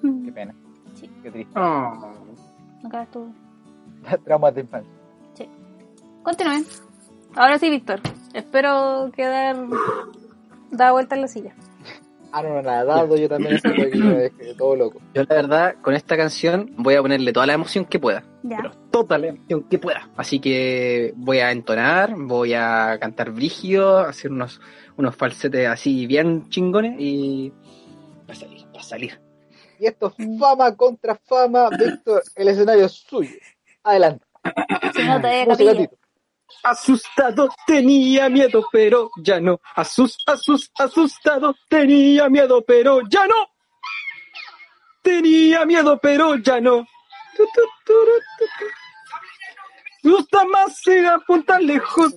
Qué 0.02 0.32
pena. 0.32 0.54
Sí. 0.94 1.10
Qué 1.24 1.32
triste. 1.32 1.60
Oh. 1.60 2.14
Nunca 2.84 2.98
las 2.98 3.12
tuve. 3.12 3.32
Traumas 4.24 4.56
de 4.56 4.62
infancia. 4.62 4.92
Continúen. 6.24 6.66
Ahora 7.36 7.58
sí, 7.58 7.70
Víctor. 7.70 8.02
Espero 8.34 9.12
quedar 9.16 9.56
da 10.72 10.92
vuelta 10.92 11.16
en 11.16 11.22
la 11.22 11.28
silla. 11.28 11.54
Ah, 12.32 12.44
no, 12.44 12.62
nada, 12.62 12.84
dado 12.84 13.16
yo 13.16 13.30
también 13.30 13.56
estoy 13.56 13.90
dejé 13.90 14.54
todo 14.58 14.76
loco. 14.76 15.00
Yo 15.14 15.24
la 15.24 15.36
verdad, 15.36 15.76
con 15.82 15.94
esta 15.94 16.18
canción 16.18 16.74
voy 16.78 16.96
a 16.96 17.02
ponerle 17.02 17.32
toda 17.32 17.46
la 17.46 17.54
emoción 17.54 17.86
que 17.86 18.00
pueda. 18.00 18.24
Ya. 18.44 18.58
Pero 18.58 18.72
toda 18.92 19.18
la 19.18 19.28
emoción 19.28 19.64
que 19.64 19.80
pueda. 19.80 20.10
Así 20.18 20.40
que 20.40 21.14
voy 21.16 21.40
a 21.40 21.52
entonar, 21.52 22.14
voy 22.18 22.54
a 22.54 22.98
cantar 23.00 23.32
brígido, 23.32 24.00
hacer 24.00 24.32
unos, 24.32 24.60
unos 24.98 25.16
falsetes 25.16 25.68
así 25.68 26.06
bien 26.06 26.50
chingones 26.50 27.00
y 27.00 27.54
va 28.30 28.34
a 28.34 28.36
salir, 28.36 28.66
va 28.76 28.80
a 28.80 28.84
salir. 28.84 29.27
Y 29.80 29.88
esto 29.88 30.14
es 30.18 30.40
fama 30.40 30.76
contra 30.76 31.16
fama. 31.16 31.70
Víctor, 31.70 32.24
el 32.36 32.48
escenario 32.48 32.86
es 32.86 32.94
suyo. 32.94 33.36
Adelante. 33.84 34.26
Tito. 35.58 35.98
Asustado 36.64 37.50
tenía 37.66 38.30
miedo, 38.30 38.66
pero 38.72 39.10
ya 39.22 39.40
no. 39.40 39.60
Asus, 39.76 40.18
asus, 40.26 40.72
asustado 40.78 41.56
tenía 41.70 42.30
miedo, 42.30 42.64
pero 42.66 43.02
ya 43.10 43.28
no. 43.28 43.36
tenía 45.02 45.66
miedo, 45.66 46.00
pero 46.02 46.36
ya 46.38 46.60
no. 46.60 46.86
Gusta 50.04 50.46
más 50.46 50.78
sin 50.78 51.06
apuntar 51.06 51.62
lejos. 51.62 52.14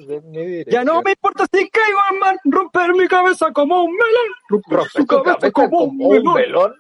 Ya 0.67 0.85
no 0.85 1.03
me 1.03 1.11
importa 1.13 1.45
si 1.53 1.69
caigo 1.69 1.99
al 2.11 2.19
mar, 2.19 2.37
romper 2.45 2.95
mi 2.95 3.07
cabeza 3.09 3.53
como 3.53 3.83
un 3.83 3.93
melón. 3.93 4.31
Romper 4.49 4.91
su 4.91 5.07
cabeza 5.07 5.51
como 5.51 5.85
un 5.85 6.33
melón. 6.35 6.75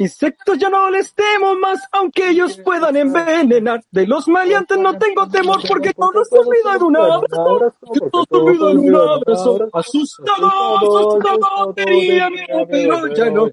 Insectos 0.00 0.56
ya 0.58 0.70
no 0.70 0.90
les 0.92 1.12
temo 1.12 1.56
más, 1.56 1.80
aunque 1.90 2.30
ellos 2.30 2.56
puedan 2.64 2.96
envenenar. 2.96 3.82
De 3.90 4.06
los 4.06 4.28
maleantes 4.28 4.78
no 4.78 4.96
tengo 4.96 5.28
temor 5.28 5.60
porque 5.66 5.92
todo 5.92 6.24
se 6.24 6.38
olvida 6.38 6.76
en 6.76 6.82
un 6.84 6.96
abrazo. 6.96 7.74
Todo 8.12 8.24
se 8.30 8.36
olvida 8.36 8.70
en 8.70 8.78
un 8.78 8.94
abrazo. 8.94 9.68
Asustado, 9.72 10.78
asustado, 10.78 11.74
tenía 11.74 12.30
miedo, 12.30 12.66
pero 12.70 13.12
ya 13.12 13.28
no. 13.28 13.50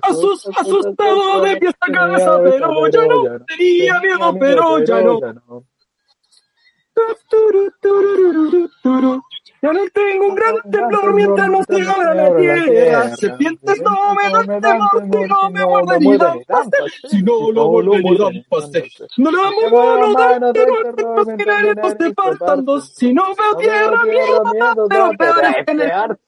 Asus, 0.00 0.48
asustado 0.56 1.42
de 1.42 1.56
pies 1.58 1.74
a 1.78 1.92
cabeza, 1.92 2.40
pero 2.42 2.88
ya 2.88 3.06
no. 3.06 3.44
Tenía 3.46 4.00
miedo, 4.00 4.34
pero 4.40 4.84
ya 4.84 5.02
no. 5.02 5.20
Ya 9.64 9.72
no 9.72 9.80
tengo 9.94 10.26
un 10.26 10.34
gran 10.34 10.56
temblor 10.70 11.14
mientras 11.14 11.48
no 11.48 11.62
se 11.64 11.88
abra 11.88 12.14
la 12.14 12.36
tierra. 12.36 13.16
Serpientes 13.16 13.80
no 13.80 14.14
me 14.14 14.30
dan 14.30 14.60
temor 14.60 14.90
si 15.10 15.26
no 15.26 15.50
me 15.50 16.18
dan 16.18 16.44
pase. 16.46 16.78
Si 17.08 17.22
no 17.22 17.50
lo 17.50 17.82
dan 18.18 18.44
pase. 18.50 18.90
No 19.16 19.30
le 19.30 19.38
damos 19.38 19.72
mano 19.72 20.52
de 20.52 20.66
temor 20.66 21.16
los 21.16 21.26
mineros 21.28 21.94
se 21.98 22.12
faltan 22.12 22.64
dos. 22.66 22.88
Si 22.94 23.14
no 23.14 23.22
veo 23.34 23.56
tierra, 23.56 24.04
miedo, 24.04 24.42
pero 24.86 25.10
peor 25.16 25.44
es 25.46 25.64
tener 25.64 26.18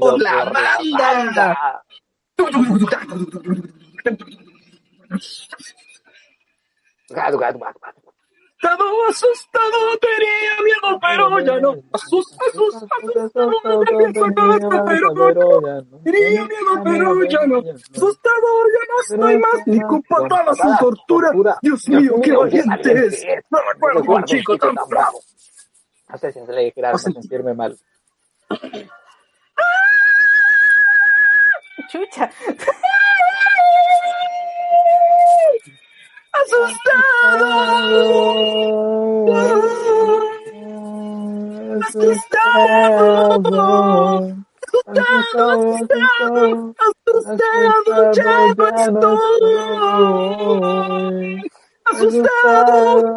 por 0.00 0.20
la 0.20 0.50
banda. 0.50 1.82
Gato, 7.10 7.38
gato, 7.38 7.58
gato, 7.60 7.78
gato. 7.80 8.05
Asustado, 8.66 9.06
asustado, 9.08 9.98
tenía 10.00 10.56
miedo, 10.64 10.98
pero 11.00 11.40
ya 11.40 11.60
no. 11.60 11.74
Asustado, 11.92 12.68
asustado, 12.68 13.80
tenía 13.84 14.08
miedo, 14.08 14.84
pero 14.84 15.14
ya 15.14 15.82
no. 15.82 15.98
Tenía 16.02 16.44
miedo, 16.46 16.82
pero 16.84 17.24
ya 17.24 17.46
no. 17.46 17.58
Asustado, 17.58 18.48
ya 18.74 18.82
no 18.88 19.00
estoy 19.02 19.38
más, 19.38 19.66
ni 19.66 19.80
con 19.82 20.02
patadas 20.02 20.58
su 20.58 20.76
tortura. 20.80 21.30
Dios 21.62 21.88
mío, 21.88 22.14
qué 22.22 22.32
valiente 22.32 23.06
es. 23.06 23.24
No 23.50 23.58
recuerdo 23.72 24.02
un 24.02 24.24
chico 24.24 24.58
tan 24.58 24.74
bravo. 24.88 25.20
No 26.08 26.18
sé 26.18 26.32
si 26.32 26.40
se 26.44 26.52
le 26.52 26.64
dijera 26.64 26.90
para 26.90 26.98
sentirme 26.98 27.54
mal. 27.54 27.78
Chucha. 31.88 32.30
Asustado. 36.42 37.46
Asustado. 41.82 43.64
Asustado. 44.86 46.74
Asustado. 46.78 48.12
Ya 48.12 48.52
no 48.52 48.68
estoy. 50.28 51.50
Asustado. 51.84 53.16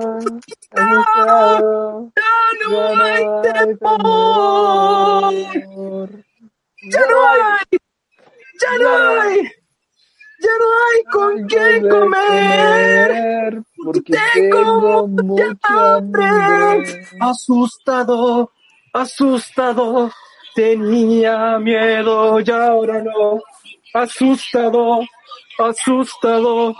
Asustado. 0.75 2.11
Ya 2.15 2.33
no 2.69 2.77
hay 3.03 3.23
temor. 3.79 5.33
Ya 6.91 7.01
no 7.09 7.17
hay. 7.29 7.77
Ya 8.61 8.71
no 8.79 8.89
hay. 9.21 9.37
Ya 10.49 10.55
no 10.57 10.69
hay 10.85 11.03
con 11.11 11.47
qué 11.47 11.87
comer, 11.87 13.63
porque 13.83 14.13
tengo 14.33 15.07
mucha 15.07 15.55
hambre. 15.63 17.05
Asustado, 17.19 18.51
asustado, 18.93 20.11
tenía 20.55 21.59
miedo 21.59 22.39
y 22.39 22.49
ahora 22.49 23.03
no. 23.03 23.41
Asustado, 23.93 25.01
asustado, 25.59 26.75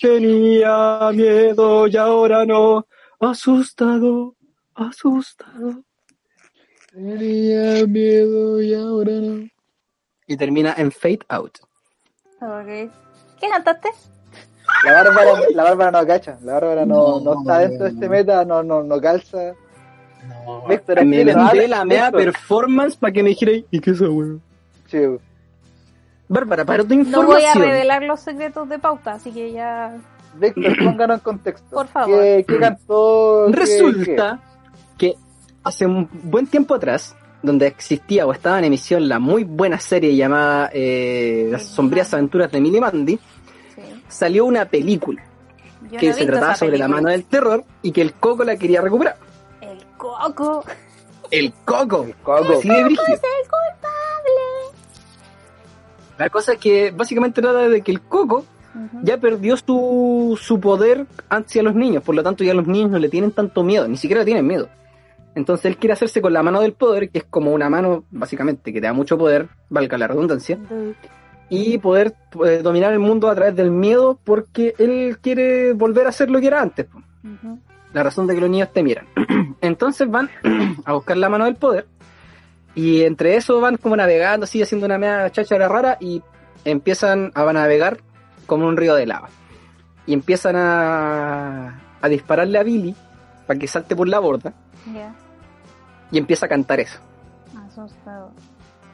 tenía 0.00 1.10
miedo 1.12 1.86
y 1.86 1.96
ahora 1.96 2.44
no. 2.44 2.86
Asustado, 3.20 4.34
asustado. 4.74 5.82
Tenía 6.92 7.86
miedo 7.86 8.60
y 8.60 8.74
ahora 8.74 9.12
no. 9.12 9.48
Y 10.26 10.36
termina 10.36 10.74
en 10.76 10.92
Fade 10.92 11.20
Out. 11.28 11.58
Ok. 12.40 13.03
¿Qué 13.40 13.48
cantaste? 13.48 13.88
La 14.84 14.92
Bárbara, 15.02 15.30
la 15.54 15.62
Bárbara 15.64 15.90
no 16.00 16.06
cacha, 16.06 16.38
la 16.42 16.54
Bárbara 16.54 16.86
no, 16.86 17.20
no, 17.20 17.40
está 17.40 17.58
dentro 17.58 17.84
de 17.84 17.90
este 17.92 18.08
meta, 18.08 18.44
no, 18.44 18.62
no, 18.62 18.82
no 18.82 19.00
calza. 19.00 19.52
No, 20.46 20.66
Víctor, 20.66 21.04
me 21.04 21.24
la 21.68 21.84
mea 21.84 22.10
performance 22.10 22.96
para 22.96 23.12
que 23.12 23.22
me 23.22 23.30
dijera, 23.30 23.52
¿y 23.70 23.80
qué 23.80 23.90
es 23.90 23.96
eso, 23.96 24.10
weón? 24.10 24.40
Sí. 24.86 24.98
Bárbara, 26.28 26.64
para 26.64 26.82
tu 26.82 26.94
No 26.94 27.22
voy 27.24 27.36
a 27.36 27.38
información. 27.50 27.62
revelar 27.62 28.02
los 28.04 28.20
secretos 28.20 28.68
de 28.68 28.78
pauta, 28.78 29.12
así 29.12 29.30
que 29.32 29.52
ya. 29.52 29.94
Víctor, 30.36 30.76
pónganos 30.84 31.18
en 31.18 31.22
contexto. 31.24 31.70
Por 31.70 31.86
favor. 31.88 32.20
¿Qué, 32.20 32.44
qué 32.48 32.58
cantó? 32.58 33.46
¿Qué- 33.48 33.56
Resulta 33.56 34.40
que 34.96 35.14
hace 35.62 35.84
un 35.86 36.08
buen 36.22 36.46
tiempo 36.46 36.74
atrás, 36.74 37.14
donde 37.44 37.66
existía 37.66 38.26
o 38.26 38.32
estaba 38.32 38.58
en 38.58 38.64
emisión 38.64 39.08
la 39.08 39.18
muy 39.18 39.44
buena 39.44 39.78
serie 39.78 40.16
llamada 40.16 40.70
eh, 40.72 41.48
Las 41.50 41.64
sombrías 41.64 42.12
aventuras 42.14 42.50
de 42.50 42.60
Millie 42.60 42.80
Mandy, 42.80 43.18
Sí. 43.74 43.82
salió 44.08 44.44
una 44.44 44.64
película 44.66 45.22
Yo 45.90 45.98
que 45.98 46.08
no 46.08 46.14
se 46.14 46.26
trataba 46.26 46.54
sobre 46.56 46.78
la 46.78 46.88
mano 46.88 47.08
del 47.10 47.24
terror 47.24 47.64
y 47.82 47.92
que 47.92 48.02
el 48.02 48.14
Coco 48.14 48.44
la 48.44 48.56
quería 48.56 48.80
recuperar. 48.80 49.16
El 49.60 49.78
coco. 49.96 50.64
El 51.30 51.52
Coco. 51.64 52.04
qué? 52.06 52.14
Coco. 52.22 52.52
Así 52.58 52.68
de 52.68 52.84
brígido. 52.84 53.04
Es 53.08 53.20
el 53.20 53.50
culpable. 53.50 54.78
La 56.18 56.30
cosa 56.30 56.52
es 56.52 56.58
que 56.58 56.90
básicamente 56.92 57.42
trata 57.42 57.68
de 57.68 57.80
que 57.82 57.90
el 57.90 58.00
Coco 58.00 58.44
ya 59.02 59.18
perdió 59.18 59.56
su, 59.56 60.38
su 60.40 60.60
poder 60.60 61.06
hacia 61.28 61.62
los 61.62 61.74
niños, 61.74 62.02
por 62.02 62.14
lo 62.14 62.22
tanto 62.22 62.42
ya 62.44 62.54
los 62.54 62.66
niños 62.66 62.90
no 62.90 62.98
le 62.98 63.08
tienen 63.08 63.30
tanto 63.32 63.62
miedo, 63.62 63.86
ni 63.88 63.96
siquiera 63.96 64.20
le 64.20 64.26
tienen 64.26 64.46
miedo. 64.46 64.68
Entonces 65.34 65.66
él 65.66 65.76
quiere 65.76 65.94
hacerse 65.94 66.20
con 66.22 66.32
la 66.32 66.42
mano 66.42 66.60
del 66.60 66.74
poder, 66.74 67.10
que 67.10 67.18
es 67.18 67.24
como 67.24 67.52
una 67.52 67.68
mano 67.68 68.04
básicamente 68.10 68.72
que 68.72 68.80
te 68.80 68.86
da 68.86 68.92
mucho 68.92 69.18
poder, 69.18 69.48
valga 69.68 69.98
la 69.98 70.06
redundancia, 70.06 70.58
y 71.48 71.78
poder 71.78 72.14
eh, 72.46 72.60
dominar 72.62 72.92
el 72.92 73.00
mundo 73.00 73.28
a 73.28 73.34
través 73.34 73.56
del 73.56 73.70
miedo 73.70 74.18
porque 74.22 74.74
él 74.78 75.18
quiere 75.20 75.72
volver 75.72 76.06
a 76.06 76.12
ser 76.12 76.30
lo 76.30 76.40
que 76.40 76.46
era 76.46 76.60
antes. 76.60 76.86
La 77.92 78.02
razón 78.02 78.26
de 78.26 78.34
que 78.34 78.40
los 78.40 78.50
niños 78.50 78.72
temieran. 78.72 79.06
Entonces 79.60 80.08
van 80.08 80.30
a 80.84 80.92
buscar 80.92 81.16
la 81.16 81.28
mano 81.28 81.44
del 81.44 81.56
poder 81.56 81.86
y 82.74 83.02
entre 83.02 83.36
eso 83.36 83.60
van 83.60 83.76
como 83.76 83.96
navegando, 83.96 84.44
así 84.44 84.62
haciendo 84.62 84.86
una 84.86 84.98
media 84.98 85.30
cháchara 85.30 85.68
rara 85.68 85.96
y 86.00 86.22
empiezan 86.64 87.30
a 87.34 87.52
navegar 87.52 87.98
como 88.46 88.66
un 88.66 88.76
río 88.76 88.94
de 88.94 89.06
lava. 89.06 89.28
Y 90.06 90.12
empiezan 90.12 90.56
a, 90.56 91.80
a 92.00 92.08
dispararle 92.08 92.58
a 92.58 92.62
Billy 92.62 92.94
para 93.46 93.58
que 93.58 93.66
salte 93.66 93.94
por 93.94 94.08
la 94.08 94.18
borda. 94.18 94.52
Y 96.14 96.18
empieza 96.18 96.46
a 96.46 96.48
cantar 96.48 96.78
eso. 96.78 97.00
Asustado. 97.66 98.30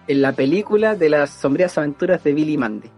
En 0.09 0.23
la 0.23 0.33
película 0.33 0.97
de 0.97 1.11
las 1.11 1.29
sombrías 1.29 1.77
aventuras 1.77 2.25
de 2.25 2.33
Billy 2.33 2.57
Mandy. 2.57 2.89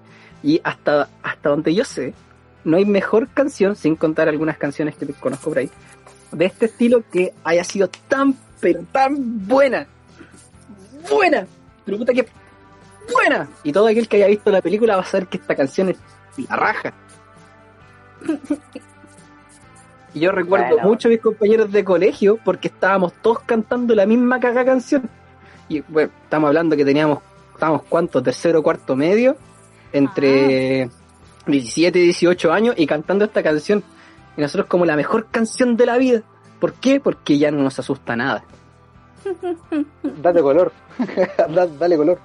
Y 0.45 0.61
hasta, 0.63 1.09
hasta 1.25 1.49
donde 1.49 1.75
yo 1.75 1.85
sé, 1.85 2.15
no 2.63 2.77
hay 2.77 2.85
mejor 2.85 3.29
canción, 3.31 3.75
sin 3.75 3.97
contar 3.97 4.29
algunas 4.29 4.59
canciones 4.59 4.95
que 4.95 5.07
conozco 5.15 5.51
por 5.51 5.59
ahí, 5.59 5.71
de 6.31 6.45
este 6.45 6.67
estilo 6.67 7.03
que 7.11 7.35
haya 7.43 7.65
sido 7.65 7.91
tan, 8.07 8.37
pero 8.61 8.85
tan 8.93 9.45
buena. 9.49 9.89
Buena. 11.11 11.45
Pero 11.85 11.99
puta 11.99 12.13
que 12.13 12.25
buena. 13.13 13.49
Y 13.65 13.73
todo 13.73 13.89
aquel 13.89 14.07
que 14.07 14.19
haya 14.19 14.29
visto 14.29 14.53
la 14.53 14.63
película 14.63 14.95
va 14.95 15.03
a 15.03 15.05
saber 15.05 15.27
que 15.27 15.39
esta 15.39 15.57
canción 15.57 15.89
es 15.89 15.99
la 16.49 16.55
raja. 16.55 16.95
Y 20.15 20.21
yo 20.21 20.33
recuerdo 20.33 20.75
Bueno. 20.75 20.89
mucho 20.89 21.09
a 21.09 21.11
mis 21.11 21.21
compañeros 21.21 21.73
de 21.73 21.85
colegio 21.85 22.39
porque 22.45 22.69
estábamos 22.69 23.13
todos 23.23 23.41
cantando 23.41 23.95
la 23.95 24.05
misma 24.07 24.39
caga 24.41 24.65
canción. 24.65 25.09
Y 25.69 25.81
bueno, 25.81 26.11
estamos 26.25 26.49
hablando 26.49 26.77
que 26.77 26.85
teníamos, 26.85 27.21
estábamos 27.55 27.83
cuántos, 27.89 28.23
tercero, 28.23 28.63
cuarto 28.63 28.95
medio, 28.95 29.37
entre 29.93 30.91
17 31.47 31.99
y 31.99 32.03
18 32.05 32.53
años 32.53 32.75
y 32.77 32.87
cantando 32.87 33.25
esta 33.25 33.43
canción. 33.43 33.83
Y 34.37 34.41
nosotros 34.43 34.67
como 34.67 34.85
la 34.85 34.97
mejor 34.97 35.27
canción 35.31 35.77
de 35.77 35.87
la 35.87 35.97
vida. 35.99 36.23
¿Por 36.61 36.75
qué? 36.75 37.01
Porque 37.01 37.39
ya 37.39 37.51
no 37.51 37.63
nos 37.63 37.79
asusta 37.79 38.15
nada. 38.17 38.45
Date 40.03 40.41
color. 40.43 40.73
Da- 41.55 41.67
Dale 41.67 41.97
color. 41.97 42.19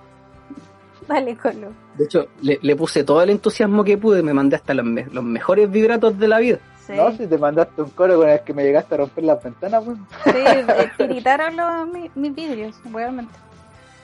Dale, 1.07 1.37
Colo. 1.37 1.69
De 1.97 2.03
hecho, 2.03 2.27
le, 2.41 2.59
le 2.61 2.75
puse 2.75 3.05
todo 3.05 3.21
el 3.23 3.29
entusiasmo 3.29 3.81
que 3.85 3.97
pude, 3.97 4.21
me 4.21 4.33
mandé 4.33 4.57
hasta 4.57 4.73
los, 4.73 4.85
me- 4.85 5.05
los 5.09 5.23
mejores 5.23 5.71
vibratos 5.71 6.19
de 6.19 6.27
la 6.27 6.37
vida. 6.39 6.59
Sí. 6.87 6.93
No, 6.95 7.11
si 7.11 7.27
te 7.27 7.37
mandaste 7.37 7.81
un 7.81 7.89
coro 7.89 8.17
con 8.17 8.29
el 8.29 8.39
que 8.41 8.53
me 8.53 8.63
llegaste 8.63 8.95
a 8.95 8.99
romper 8.99 9.25
las 9.25 9.43
ventanas, 9.43 9.83
pues. 9.83 9.97
Sí, 10.23 10.89
tiritaron 10.97 11.57
los, 11.57 11.87
mi- 11.89 12.09
mis 12.15 12.33
vidrios, 12.33 12.79
realmente. 12.91 13.33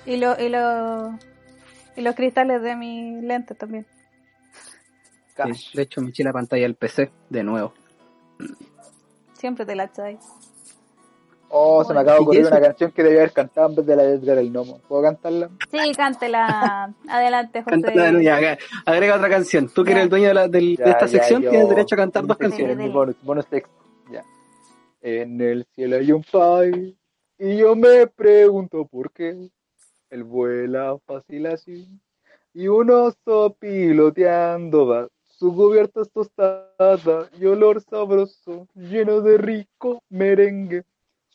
Y, 0.05 0.17
lo, 0.17 0.37
y, 0.37 0.49
lo, 0.49 1.17
y 1.95 2.01
los 2.01 2.13
cristales 2.13 2.61
de 2.61 2.75
mi 2.75 3.21
lente 3.21 3.55
también. 3.55 3.85
de 5.73 5.81
hecho, 5.81 6.01
me 6.01 6.09
eché 6.09 6.23
la 6.25 6.33
pantalla 6.33 6.63
del 6.63 6.75
PC 6.75 7.09
de 7.29 7.43
nuevo. 7.43 7.73
Siempre 9.33 9.65
te 9.65 9.75
la 9.75 9.85
echáis. 9.85 10.19
Oh, 11.55 11.83
se 11.83 11.93
me 11.93 11.99
acaba 11.99 12.17
de 12.17 12.23
ocurrir 12.23 12.47
una 12.47 12.59
canción 12.59 12.91
que 12.91 13.03
debía 13.03 13.19
haber 13.19 13.31
cantado 13.31 13.69
en 13.69 13.75
vez 13.75 13.85
de 13.85 13.95
la 13.95 14.03
de 14.03 14.15
Edgar 14.15 14.39
el 14.39 14.51
Nomo. 14.51 14.79
¿Puedo 14.87 15.03
cantarla? 15.03 15.51
Sí, 15.69 15.91
cántela. 15.95 16.91
Adelante, 17.07 17.61
José. 17.61 17.79
Cántala, 17.79 18.57
agrega 18.85 19.15
otra 19.15 19.29
canción. 19.29 19.69
Tú 19.69 19.83
que 19.83 19.91
eres 19.91 20.05
el 20.05 20.09
dueño 20.09 20.29
de, 20.29 20.33
la, 20.33 20.47
de, 20.47 20.73
esta 20.73 21.07
sección 21.07 21.41
tienes 21.41 21.69
derecho 21.69 21.93
a 21.93 21.99
cantar 21.99 22.25
dos 22.25 22.37
canciones. 22.37 22.91
Bonus, 22.91 23.15
bonus 23.21 23.45
texto. 23.45 23.71
Ya. 24.11 24.23
En 25.03 25.39
el 25.39 25.65
cielo 25.75 25.97
hay 25.97 26.11
un 26.11 26.23
pai 26.23 26.97
y 27.37 27.57
yo 27.57 27.75
me 27.75 28.07
pregunto 28.07 28.85
por 28.85 29.11
qué 29.11 29.49
él 30.09 30.23
vuela 30.23 30.97
fácil 31.05 31.45
así 31.45 31.87
y 32.51 32.67
un 32.67 32.89
oso 32.89 33.55
piloteando 33.59 34.87
va. 34.87 35.07
Su 35.23 35.53
cubierta 35.53 36.01
es 36.01 36.11
tostada 36.11 37.29
y 37.39 37.45
olor 37.45 37.81
sabroso, 37.81 38.67
lleno 38.73 39.21
de 39.21 39.37
rico 39.37 40.01
merengue. 40.09 40.83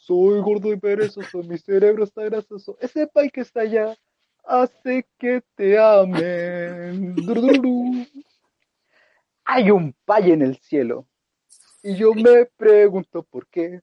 Soy 0.08 0.40
gordo 0.40 0.72
y 0.72 0.78
perezoso, 0.78 1.42
mi 1.42 1.58
cerebro 1.58 2.04
está 2.04 2.22
grasoso. 2.24 2.78
Ese 2.80 3.06
pay 3.08 3.28
que 3.28 3.42
está 3.42 3.60
allá 3.60 3.94
hace 4.42 5.06
que 5.18 5.42
te 5.54 5.78
amen. 5.78 7.14
Hay 9.44 9.70
un 9.70 9.94
pay 10.06 10.32
en 10.32 10.40
el 10.40 10.56
cielo. 10.56 11.06
Y 11.82 11.94
yo 11.94 12.14
me 12.14 12.46
pregunto 12.56 13.22
por 13.22 13.46
qué. 13.48 13.82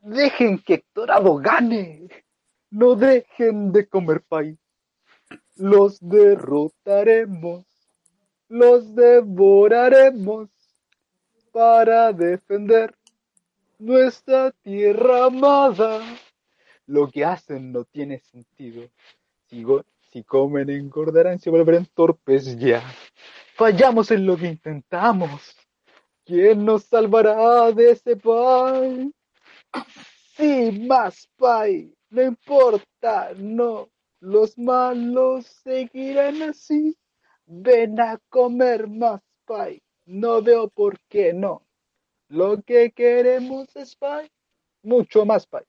Dejen 0.00 0.60
que 0.60 0.74
Hectorado 0.74 1.38
gane. 1.38 2.06
No 2.70 2.94
dejen 2.94 3.72
de 3.72 3.88
comer 3.88 4.22
pay. 4.22 4.56
Los 5.56 5.98
derrotaremos. 5.98 7.64
Los 8.46 8.94
devoraremos 8.94 10.50
para 11.50 12.12
defender 12.12 12.94
nuestra 13.80 14.52
tierra 14.62 15.26
amada. 15.26 16.00
Lo 16.86 17.10
que 17.10 17.24
hacen 17.24 17.72
no 17.72 17.84
tiene 17.84 18.18
sentido. 18.18 18.88
Si, 19.48 19.64
si 20.12 20.24
comen 20.24 20.70
engordarán, 20.70 21.38
se 21.38 21.50
volverán 21.50 21.86
torpes 21.94 22.56
ya. 22.58 22.82
Fallamos 23.54 24.10
en 24.10 24.26
lo 24.26 24.36
que 24.36 24.46
intentamos. 24.46 25.56
¿Quién 26.24 26.64
nos 26.64 26.84
salvará 26.84 27.72
de 27.72 27.92
ese 27.92 28.16
pay? 28.16 29.12
Sí, 30.36 30.86
más 30.86 31.28
pay. 31.36 31.94
No 32.10 32.22
importa, 32.22 33.32
no. 33.36 33.88
Los 34.20 34.58
malos 34.58 35.46
seguirán 35.46 36.42
así. 36.42 36.96
Ven 37.46 38.00
a 38.00 38.18
comer 38.28 38.88
más 38.88 39.20
pay. 39.44 39.82
No 40.06 40.42
veo 40.42 40.68
por 40.68 40.98
qué 41.08 41.32
no. 41.32 41.66
Lo 42.30 42.62
que 42.62 42.92
queremos 42.92 43.74
es 43.74 43.96
pay. 43.96 44.30
Mucho 44.84 45.26
más 45.26 45.48
pay. 45.48 45.64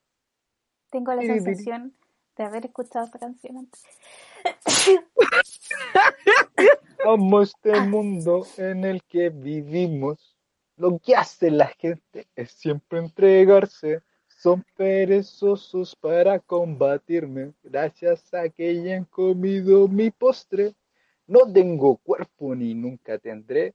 Tengo 0.90 1.12
la 1.12 1.22
sensación 1.22 1.92
de 2.36 2.44
haber 2.44 2.66
escuchado 2.66 3.04
esta 3.04 3.18
canción 3.18 3.58
antes. 3.58 3.82
Amo 7.04 7.42
este 7.42 7.80
mundo 7.80 8.46
en 8.56 8.84
el 8.84 9.02
que 9.02 9.30
vivimos. 9.30 10.36
Lo 10.76 11.00
que 11.00 11.16
hace 11.16 11.50
la 11.50 11.66
gente 11.66 12.28
es 12.36 12.52
siempre 12.52 13.00
entregarse. 13.00 14.02
Son 14.28 14.64
perezosos 14.76 15.96
para 15.96 16.38
combatirme. 16.38 17.54
Gracias 17.64 18.32
a 18.32 18.48
que 18.48 18.68
hayan 18.68 19.04
comido 19.06 19.88
mi 19.88 20.12
postre. 20.12 20.76
No 21.26 21.40
tengo 21.52 21.96
cuerpo 21.96 22.54
ni 22.54 22.72
nunca 22.72 23.18
tendré, 23.18 23.74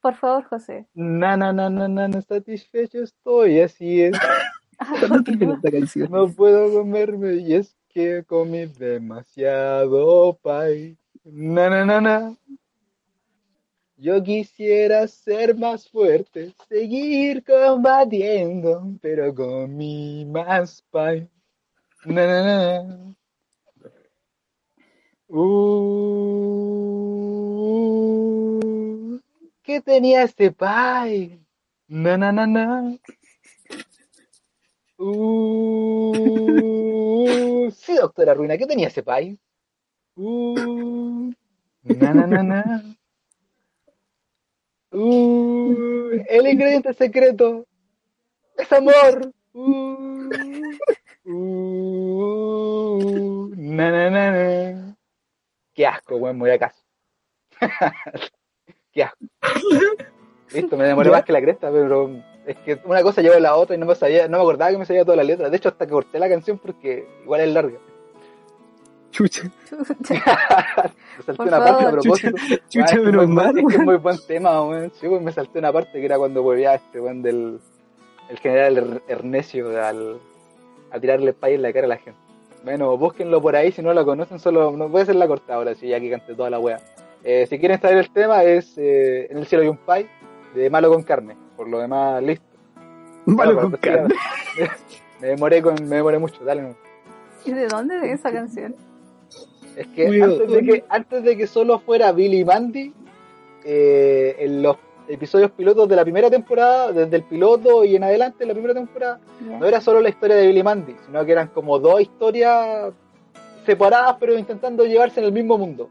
Por 0.00 0.14
favor, 0.14 0.44
José. 0.44 0.86
Na, 0.94 1.36
na, 1.36 1.52
na, 1.52 1.68
na, 1.68 1.88
na, 1.88 2.08
na, 2.08 2.22
satisfecho 2.22 3.02
estoy, 3.02 3.60
así 3.60 4.02
es. 4.02 4.16
no 6.10 6.28
puedo 6.32 6.72
comerme 6.72 7.34
y 7.36 7.54
es 7.54 7.76
que 7.90 8.24
comí 8.24 8.66
demasiado 8.66 10.38
pay. 10.42 10.96
Na, 11.24 11.68
na, 11.68 11.84
na, 11.84 12.00
na. 12.00 12.36
Yo 13.96 14.22
quisiera 14.22 15.06
ser 15.06 15.54
más 15.54 15.86
fuerte, 15.86 16.54
seguir 16.70 17.44
combatiendo, 17.44 18.82
pero 19.02 19.34
comí 19.34 20.24
más 20.24 20.82
pay. 20.90 21.28
Na, 22.06 22.26
na, 22.26 22.42
na. 22.82 23.14
Uh, 25.28 26.89
¿Qué 29.62 29.80
tenía 29.82 30.22
este 30.22 30.50
pay? 30.50 31.38
Na, 31.86 32.16
na, 32.16 32.32
na, 32.32 32.46
na. 32.46 32.96
Uh, 34.96 35.70
sí, 37.70 37.94
doctora 37.94 38.32
Ruina, 38.34 38.56
¿qué 38.56 38.66
tenía 38.66 38.88
ese 38.88 39.02
pay? 39.02 39.38
Uh, 40.16 41.30
na, 41.82 42.14
na, 42.14 42.26
na, 42.26 42.42
na. 42.42 42.96
Uh, 44.92 46.24
el 46.28 46.46
ingrediente 46.48 46.94
secreto 46.94 47.66
es 48.56 48.72
amor. 48.72 49.32
Uh, 49.52 50.30
uh, 51.24 52.74
na, 53.56 53.90
na, 53.90 54.10
na. 54.10 54.96
Qué 55.74 55.86
asco, 55.86 56.16
weón, 56.16 56.36
me 56.36 56.44
voy 56.44 56.50
a 56.50 56.58
casa. 56.58 56.82
Qué 58.92 59.04
asco. 59.04 59.18
Listo, 60.52 60.76
me 60.76 60.84
demoré 60.84 61.10
más 61.10 61.24
que 61.24 61.32
la 61.32 61.40
cresta, 61.40 61.70
pero 61.70 62.10
es 62.44 62.56
que 62.58 62.80
una 62.84 63.02
cosa 63.02 63.22
lleva 63.22 63.36
a 63.36 63.40
la 63.40 63.54
otra 63.54 63.76
y 63.76 63.78
no 63.78 63.86
me 63.86 63.94
sabía, 63.94 64.26
no 64.26 64.38
me 64.38 64.42
acordaba 64.42 64.72
que 64.72 64.78
me 64.78 64.86
sabía 64.86 65.04
toda 65.04 65.16
la 65.16 65.24
letra. 65.24 65.48
De 65.48 65.56
hecho, 65.56 65.68
hasta 65.68 65.86
que 65.86 65.92
corté 65.92 66.18
la 66.18 66.28
canción 66.28 66.58
porque 66.58 67.06
igual 67.22 67.42
es 67.42 67.54
larga. 67.54 67.78
Chucha. 69.12 69.42
me 69.70 71.24
salté 71.24 71.42
una 71.42 71.58
parte 71.58 71.84
a 71.84 71.90
propósito. 71.90 72.36
Chucha, 72.68 72.96
menos 72.96 73.28
mal. 73.28 73.58
Es 73.58 73.66
que 73.66 73.74
es 73.74 73.80
muy 73.80 73.96
buen 73.96 74.18
tema, 74.26 74.62
weón. 74.62 74.90
Sí, 75.00 75.08
pues 75.08 75.22
me 75.22 75.32
salté 75.32 75.58
una 75.58 75.72
parte 75.72 75.92
que 75.92 76.04
era 76.04 76.18
cuando 76.18 76.42
volvía 76.42 76.74
este 76.74 77.00
weón 77.00 77.22
del 77.22 77.60
el 78.30 78.38
general 78.38 79.02
Ernesio 79.08 79.84
al, 79.84 80.20
a 80.92 81.00
tirarle 81.00 81.32
pay 81.32 81.54
en 81.54 81.62
la 81.62 81.72
cara 81.72 81.86
a 81.86 81.88
la 81.88 81.96
gente. 81.96 82.20
Bueno, 82.62 82.96
búsquenlo 82.96 83.42
por 83.42 83.56
ahí 83.56 83.72
si 83.72 83.82
no 83.82 83.92
lo 83.92 84.04
conocen, 84.04 84.38
solo 84.38 84.70
no 84.72 84.88
voy 84.88 85.00
a 85.00 85.02
hacer 85.02 85.16
la 85.16 85.26
corta 85.26 85.54
ahora, 85.54 85.74
si 85.74 85.88
ya 85.88 85.98
que 85.98 86.10
cante 86.10 86.34
toda 86.34 86.50
la 86.50 86.58
wea. 86.58 86.78
Eh, 87.22 87.46
si 87.48 87.58
quieren 87.58 87.80
saber 87.80 87.98
el 87.98 88.10
tema 88.10 88.42
es 88.44 88.78
eh, 88.78 89.26
En 89.30 89.38
el 89.38 89.46
cielo 89.46 89.62
hay 89.62 89.68
un 89.68 89.76
pay 89.76 90.08
de 90.54 90.70
Malo 90.70 90.90
con 90.90 91.02
carne. 91.02 91.36
Por 91.56 91.68
lo 91.68 91.78
demás, 91.78 92.22
listo. 92.22 92.44
Malo 93.26 93.60
con 93.60 93.72
carne. 93.72 94.14
Me, 95.20 95.28
demoré 95.28 95.60
con, 95.60 95.74
me 95.86 95.96
demoré 95.96 96.18
mucho, 96.18 96.42
dale. 96.44 96.74
¿Y 97.44 97.52
de 97.52 97.68
dónde 97.68 97.94
es 97.98 98.20
esa 98.20 98.32
canción? 98.32 98.74
Es 99.76 99.86
que 99.88 100.06
antes, 100.06 100.50
de 100.50 100.62
que 100.62 100.84
antes 100.88 101.22
de 101.22 101.36
que 101.36 101.46
solo 101.46 101.78
fuera 101.78 102.10
Billy 102.12 102.40
y 102.40 102.44
Mandy, 102.46 102.94
eh, 103.62 104.36
en 104.38 104.62
los 104.62 104.78
episodios 105.08 105.50
pilotos 105.50 105.86
de 105.90 105.96
la 105.96 106.04
primera 106.04 106.30
temporada, 106.30 106.90
desde 106.92 107.16
el 107.16 107.24
piloto 107.24 107.84
y 107.84 107.96
en 107.96 108.04
adelante, 108.04 108.46
la 108.46 108.54
primera 108.54 108.72
temporada, 108.72 109.20
no 109.40 109.66
era 109.66 109.82
solo 109.82 110.00
la 110.00 110.08
historia 110.08 110.36
de 110.36 110.46
Billy 110.46 110.60
y 110.60 110.62
Mandy, 110.62 110.96
sino 111.04 111.22
que 111.26 111.32
eran 111.32 111.48
como 111.48 111.78
dos 111.78 112.00
historias 112.00 112.94
separadas, 113.66 114.16
pero 114.18 114.38
intentando 114.38 114.86
llevarse 114.86 115.20
en 115.20 115.26
el 115.26 115.32
mismo 115.32 115.58
mundo. 115.58 115.90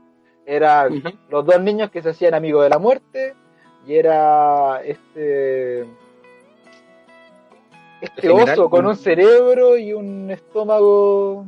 Eran 0.49 1.03
los 1.29 1.45
dos 1.45 1.61
niños 1.61 1.91
que 1.91 2.01
se 2.01 2.09
hacían 2.09 2.33
amigos 2.33 2.63
de 2.63 2.69
la 2.69 2.79
muerte, 2.79 3.35
y 3.85 3.93
era 3.93 4.81
este 4.83 5.85
este 8.01 8.29
oso 8.29 8.67
con 8.69 8.87
un 8.87 8.95
cerebro 8.95 9.77
y 9.77 9.93
un 9.93 10.31
estómago 10.31 11.45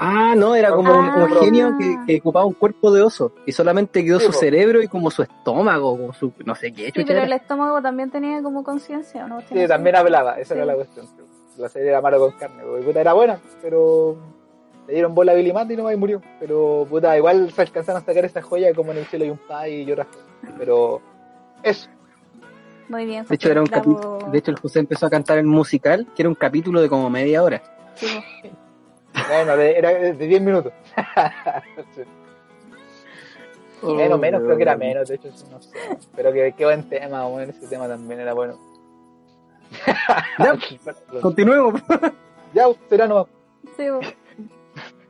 Ah, 0.00 0.34
no, 0.36 0.54
era 0.54 0.70
como 0.70 0.96
un, 0.96 1.06
ah. 1.06 1.28
genio 1.40 1.72
que, 2.06 2.18
ocupaba 2.18 2.46
un 2.46 2.54
cuerpo 2.54 2.92
de 2.92 3.02
oso 3.02 3.32
y 3.46 3.52
solamente 3.52 4.04
quedó 4.04 4.20
su 4.20 4.32
cerebro 4.32 4.80
y 4.80 4.88
como 4.88 5.10
su 5.10 5.22
estómago, 5.22 5.96
como 5.96 6.12
su 6.12 6.32
no 6.44 6.54
sé 6.54 6.72
qué. 6.72 6.92
Sí, 6.94 7.04
pero 7.04 7.22
el 7.22 7.32
estómago 7.32 7.82
también 7.82 8.10
tenía 8.10 8.40
como 8.42 8.62
conciencia, 8.62 9.26
¿no? 9.26 9.40
Sí, 9.40 9.66
también 9.66 9.96
hablaba, 9.96 10.38
esa 10.38 10.54
era 10.54 10.64
la 10.64 10.74
cuestión. 10.74 11.06
La 11.56 11.68
serie 11.68 11.88
era 11.88 12.00
malo 12.00 12.20
con 12.20 12.32
carne, 12.32 12.62
porque 12.64 12.84
puta 12.84 13.00
era 13.00 13.12
buena, 13.12 13.40
pero 13.60 14.16
le 14.88 14.94
dieron 14.94 15.14
bola 15.14 15.32
a 15.32 15.34
Billy 15.34 15.52
Mandy 15.52 15.74
y 15.74 15.76
no 15.76 15.92
y 15.92 15.96
murió. 15.96 16.22
Pero 16.40 16.86
puta, 16.88 17.14
igual 17.16 17.52
se 17.52 17.60
alcanzaron 17.60 18.02
a 18.02 18.04
sacar 18.04 18.24
esa 18.24 18.40
joya 18.40 18.72
como 18.74 18.92
en 18.92 18.98
el 18.98 19.04
cielo 19.04 19.26
y 19.26 19.30
un 19.30 19.38
pay 19.38 19.82
y 19.82 19.92
otras 19.92 20.06
cosas. 20.06 20.24
Pero 20.56 21.02
eso. 21.62 21.90
Muy 22.88 23.04
bien. 23.04 23.26
De 23.28 23.34
hecho, 23.34 23.50
era 23.50 23.60
un 23.60 23.68
de 24.32 24.38
hecho, 24.38 24.50
el 24.50 24.58
José 24.58 24.78
empezó 24.78 25.04
a 25.04 25.10
cantar 25.10 25.36
en 25.36 25.46
musical, 25.46 26.06
que 26.16 26.22
era 26.22 26.30
un 26.30 26.34
capítulo 26.34 26.80
de 26.80 26.88
como 26.88 27.10
media 27.10 27.42
hora. 27.42 27.62
bueno, 29.28 29.52
era 29.52 29.90
de 29.90 30.14
10 30.14 30.40
minutos. 30.40 30.72
menos, 33.82 34.18
menos, 34.18 34.42
creo 34.42 34.56
que 34.56 34.62
era 34.62 34.76
menos, 34.78 35.06
de 35.06 35.16
hecho, 35.16 35.28
no 35.50 35.60
sé. 35.60 35.76
Pero 36.16 36.32
que, 36.32 36.54
qué 36.56 36.64
buen 36.64 36.88
tema, 36.88 37.26
bueno, 37.26 37.52
ese 37.52 37.66
tema 37.66 37.88
también 37.88 38.20
era 38.20 38.32
bueno. 38.32 38.58
ya, 40.38 40.56
continuemos. 41.20 41.78
ya, 42.54 42.68
será 42.88 43.06
no. 43.06 43.28
Sí, 43.76 43.84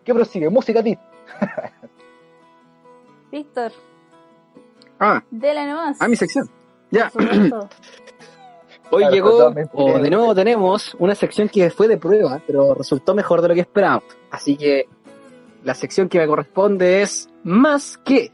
¿Qué 0.09 0.15
prosigue? 0.15 0.49
Música, 0.49 0.83
ti. 0.83 0.97
Víctor. 3.31 3.73
Ah. 4.99 5.23
Dele 5.31 5.67
nomás. 5.67 6.01
A 6.01 6.09
mi 6.09 6.17
sección. 6.17 6.49
Ya. 6.91 7.13
Hoy 8.91 9.05
llegó, 9.11 9.53
o 9.75 9.99
de 9.99 10.09
nuevo 10.09 10.35
tenemos 10.35 10.97
una 10.99 11.15
sección 11.15 11.51
que 11.51 11.69
fue 11.69 11.89
de 11.89 11.99
prueba, 11.99 12.41
pero 12.47 12.73
resultó 12.73 13.15
mejor 13.15 13.43
de 13.43 13.49
lo 13.49 13.55
que 13.55 13.61
esperábamos. 13.61 14.17
Así 14.31 14.57
que 14.57 14.89
la 15.63 15.75
sección 15.75 16.09
que 16.09 16.19
me 16.19 16.27
corresponde 16.27 17.03
es 17.03 17.29
más 17.45 17.99
que. 17.99 18.33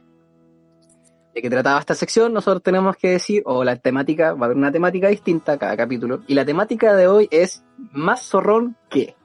¿De 1.34 1.42
qué 1.42 1.50
trataba 1.50 1.80
esta 1.80 1.96
sección? 1.96 2.32
Nosotros 2.32 2.62
tenemos 2.62 2.96
que 2.96 3.08
decir, 3.08 3.42
o 3.46 3.64
la 3.64 3.74
temática, 3.74 4.34
va 4.34 4.42
a 4.42 4.44
haber 4.44 4.56
una 4.56 4.70
temática 4.70 5.08
distinta 5.08 5.58
cada 5.58 5.76
capítulo. 5.76 6.20
Y 6.28 6.34
la 6.34 6.44
temática 6.44 6.94
de 6.94 7.08
hoy 7.08 7.28
es 7.32 7.64
más 7.90 8.22
zorrón 8.22 8.76
que. 8.88 9.16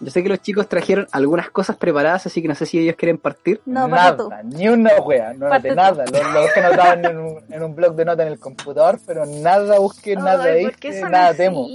Yo 0.00 0.10
sé 0.10 0.22
que 0.22 0.28
los 0.28 0.40
chicos 0.40 0.68
trajeron 0.68 1.08
algunas 1.10 1.50
cosas 1.50 1.76
preparadas, 1.76 2.26
así 2.26 2.40
que 2.40 2.48
no 2.48 2.54
sé 2.54 2.66
si 2.66 2.78
ellos 2.78 2.94
quieren 2.96 3.18
partir. 3.18 3.60
No, 3.66 3.88
nada, 3.88 4.42
ni 4.44 4.68
una 4.68 4.94
wea, 5.00 5.34
no 5.34 5.48
de 5.58 5.74
nada. 5.74 6.04
Lo, 6.04 6.52
que 6.54 6.62
notaban 6.62 7.04
en 7.04 7.18
un, 7.18 7.38
en 7.50 7.62
un 7.62 7.74
blog 7.74 7.94
de 7.96 8.04
notas 8.04 8.26
en 8.26 8.32
el 8.32 8.38
computador, 8.38 9.00
pero 9.06 9.26
nada 9.26 9.78
busqué, 9.78 10.14
nada 10.14 10.44
ahí, 10.44 10.68
nada 11.10 11.34
temo. 11.34 11.66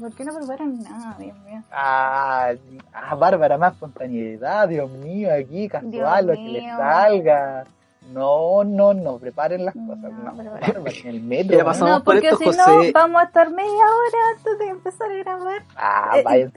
¿Por 0.00 0.14
qué 0.14 0.24
no 0.24 0.36
preparan 0.36 0.80
nada, 0.82 1.16
Dios 1.18 1.36
mío? 1.40 1.62
Ah, 1.72 2.52
ah, 2.92 3.14
Bárbara, 3.16 3.58
más 3.58 3.72
espontaneidad, 3.72 4.68
Dios 4.68 4.88
mío, 4.90 5.28
aquí, 5.34 5.68
casual, 5.68 6.26
lo 6.28 6.32
que 6.34 6.48
le 6.48 6.60
salga. 6.60 7.66
No, 8.12 8.64
no, 8.64 8.94
no, 8.94 9.18
preparen 9.18 9.64
las 9.66 9.74
cosas. 9.74 10.12
No, 10.12 10.32
no 10.32 10.56
en 10.86 11.06
el 11.06 11.20
metro. 11.20 11.62
no, 11.74 12.02
porque 12.02 12.30
si 12.36 12.46
no, 12.46 12.92
vamos 12.94 13.20
a 13.20 13.24
estar 13.24 13.50
media 13.50 13.70
hora 13.70 14.36
antes 14.36 14.58
de 14.58 14.68
empezar 14.68 15.10
a 15.10 15.16
grabar. 15.16 15.64
Ah, 15.76 16.18
eh, 16.34 16.50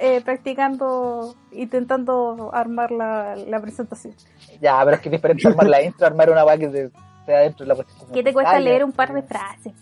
eh, 0.00 0.22
practicando, 0.24 1.34
intentando 1.52 2.50
armar 2.54 2.90
la, 2.90 3.36
la, 3.36 3.60
presentación. 3.60 4.14
Ya, 4.60 4.80
pero 4.84 4.96
es 4.96 5.02
que 5.02 5.08
es 5.08 5.12
diferente 5.12 5.46
armar 5.46 5.68
la 5.68 5.82
intro, 5.82 6.06
armar 6.06 6.30
una 6.30 6.44
vaga 6.44 6.70
que 6.70 6.90
sea 7.26 7.40
dentro 7.40 7.64
de 7.64 7.68
la 7.68 7.74
presentación. 7.74 8.12
¿Qué 8.12 8.22
te 8.22 8.32
cuesta 8.32 8.58
leer 8.58 8.84
un 8.84 8.92
par 8.92 9.12
de 9.12 9.22
frases? 9.22 9.74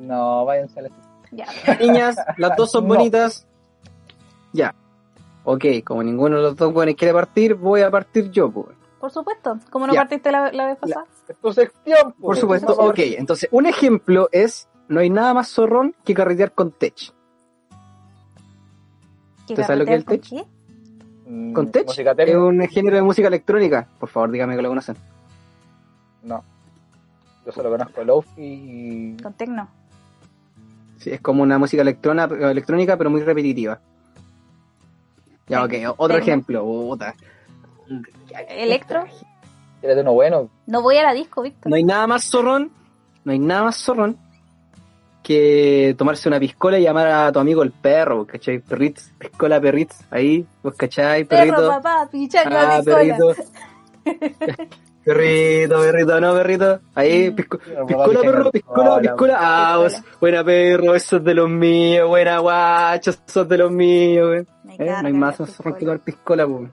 No, 0.00 0.44
váyanse 0.44 0.80
a 0.80 0.82
la 0.82 0.88
ya. 1.32 1.46
Niñas, 1.80 2.16
las 2.36 2.56
dos 2.56 2.70
son 2.70 2.86
bonitas. 2.86 3.46
Ya. 4.52 4.74
Ok, 5.44 5.64
como 5.84 6.02
ninguno 6.02 6.36
de 6.36 6.42
los 6.42 6.56
dos 6.56 6.72
buenos 6.72 6.94
quiere 6.94 7.14
partir, 7.14 7.54
voy 7.54 7.80
a 7.80 7.90
partir 7.90 8.30
yo, 8.30 8.50
pues. 8.50 8.81
Por 9.02 9.10
supuesto. 9.10 9.58
¿Cómo 9.70 9.88
no 9.88 9.94
partiste 9.94 10.30
la, 10.30 10.48
vez 10.48 10.78
pasada? 10.78 11.06
tu 11.42 11.52
sección. 11.52 12.12
Por 12.20 12.36
supuesto. 12.36 12.72
Ok, 12.74 13.00
entonces, 13.00 13.48
un 13.50 13.66
ejemplo 13.66 14.28
es, 14.30 14.68
no 14.86 15.00
hay 15.00 15.10
nada 15.10 15.34
más 15.34 15.48
zorrón 15.48 15.96
que 16.04 16.14
carretear 16.14 16.52
con 16.52 16.70
tech. 16.70 16.94
¿Usted 19.40 19.64
sabe 19.64 19.80
lo 19.80 19.86
que 19.86 19.94
es 19.94 19.98
el 19.98 20.04
tech? 20.04 20.22
Qué? 20.22 20.44
Mm, 21.26 21.52
¿Con 21.52 21.72
tech? 21.72 21.88
Es 21.88 22.36
un 22.36 22.60
género 22.68 22.94
de 22.94 23.02
música 23.02 23.26
electrónica. 23.26 23.88
Por 23.98 24.08
favor, 24.08 24.30
dígame 24.30 24.54
que 24.54 24.62
lo 24.62 24.68
conocen. 24.68 24.94
No. 26.22 26.44
Yo 27.44 27.50
solo 27.50 27.70
conozco 27.70 28.04
Lofi 28.04 28.30
y... 28.38 29.16
Con 29.20 29.32
tecno. 29.32 29.68
Sí, 30.98 31.10
es 31.10 31.20
como 31.20 31.42
una 31.42 31.58
música 31.58 31.82
electrónica, 31.82 32.96
pero 32.96 33.10
muy 33.10 33.22
repetitiva. 33.22 33.80
Ya, 35.48 35.64
ok. 35.64 35.72
Otro 35.96 36.18
ejemplo. 36.18 36.62
Puta. 36.62 37.16
Electro. 38.48 39.04
de 39.80 40.00
uno 40.00 40.12
bueno. 40.12 40.50
No 40.66 40.82
voy 40.82 40.96
a 40.96 41.02
la 41.02 41.12
disco, 41.12 41.42
Víctor. 41.42 41.70
No 41.70 41.76
hay 41.76 41.84
nada 41.84 42.06
más 42.06 42.24
zorrón, 42.24 42.70
no 43.24 43.32
hay 43.32 43.38
nada 43.38 43.64
más 43.64 43.76
zorrón 43.76 44.18
que 45.22 45.94
tomarse 45.96 46.28
una 46.28 46.40
piscola 46.40 46.78
y 46.78 46.82
llamar 46.82 47.06
a 47.08 47.32
tu 47.32 47.38
amigo 47.38 47.62
el 47.62 47.70
perro, 47.70 48.26
¿cachai? 48.26 48.58
Perritz, 48.58 49.12
piscola 49.18 49.60
perritz, 49.60 49.94
ahí, 50.10 50.44
vos 50.62 50.74
cachai, 50.74 51.24
perrito. 51.24 51.56
Perro, 51.56 51.68
papá, 51.68 52.02
ah, 52.02 52.82
perrito. 52.84 53.34
perrito, 55.04 55.80
perrito, 55.80 56.20
no, 56.20 56.34
perrito. 56.34 56.80
Ahí, 56.94 57.30
mm. 57.30 57.34
piscola, 57.36 58.20
perro, 58.20 58.50
piscola, 58.50 59.00
piscola. 59.00 59.36
Ah, 59.38 59.76
vos, 59.78 60.02
buena 60.20 60.44
perro, 60.44 60.94
eso 60.94 61.16
es 61.18 61.24
de 61.24 61.34
los 61.34 61.48
míos, 61.48 62.08
buena 62.08 62.38
guacho, 62.38 63.10
eso 63.10 63.42
es 63.42 63.48
de 63.48 63.58
los 63.58 63.70
míos, 63.70 64.44
¿Eh? 64.78 64.86
No 65.02 65.06
hay 65.06 65.12
más 65.12 65.36
zorrón 65.36 65.74
que 65.74 65.80
tomar 65.80 66.00
piscola, 66.00 66.46
pues. 66.46 66.70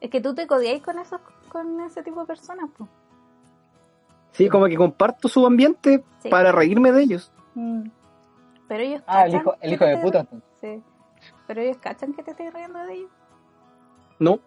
Es 0.00 0.10
que 0.10 0.20
tú 0.20 0.34
te 0.34 0.46
codiáis 0.46 0.82
con 0.82 0.98
esos, 0.98 1.20
con 1.48 1.80
ese 1.80 2.02
tipo 2.02 2.20
de 2.20 2.26
personas, 2.26 2.70
pues. 2.76 2.88
Sí, 4.32 4.48
como 4.48 4.66
que 4.66 4.76
comparto 4.76 5.28
su 5.28 5.44
ambiente 5.46 6.04
para 6.30 6.52
reírme 6.52 6.92
de 6.92 7.02
ellos. 7.02 7.32
Mm. 7.54 7.88
Pero 8.68 8.82
ellos 8.82 9.02
Ah, 9.06 9.26
el 9.26 9.34
hijo, 9.34 9.56
el 9.60 9.72
hijo 9.72 9.84
de 9.84 9.98
puta. 9.98 10.26
Sí. 10.60 10.82
Pero 11.46 11.62
ellos 11.62 11.78
cachan 11.78 12.12
que 12.12 12.22
te 12.22 12.32
estoy 12.32 12.50
riendo 12.50 12.78
de 12.80 12.94
ellos. 12.94 13.10
No. 14.18 14.40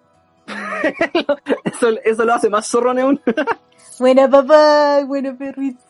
eso, 1.66 1.90
eso 2.04 2.26
lo 2.26 2.34
hace 2.34 2.50
más 2.50 2.68
zorrón 2.68 3.00
aún. 3.00 3.22
buena 4.00 4.30
papá, 4.30 5.04
buena 5.06 5.36
perrito. 5.36 5.84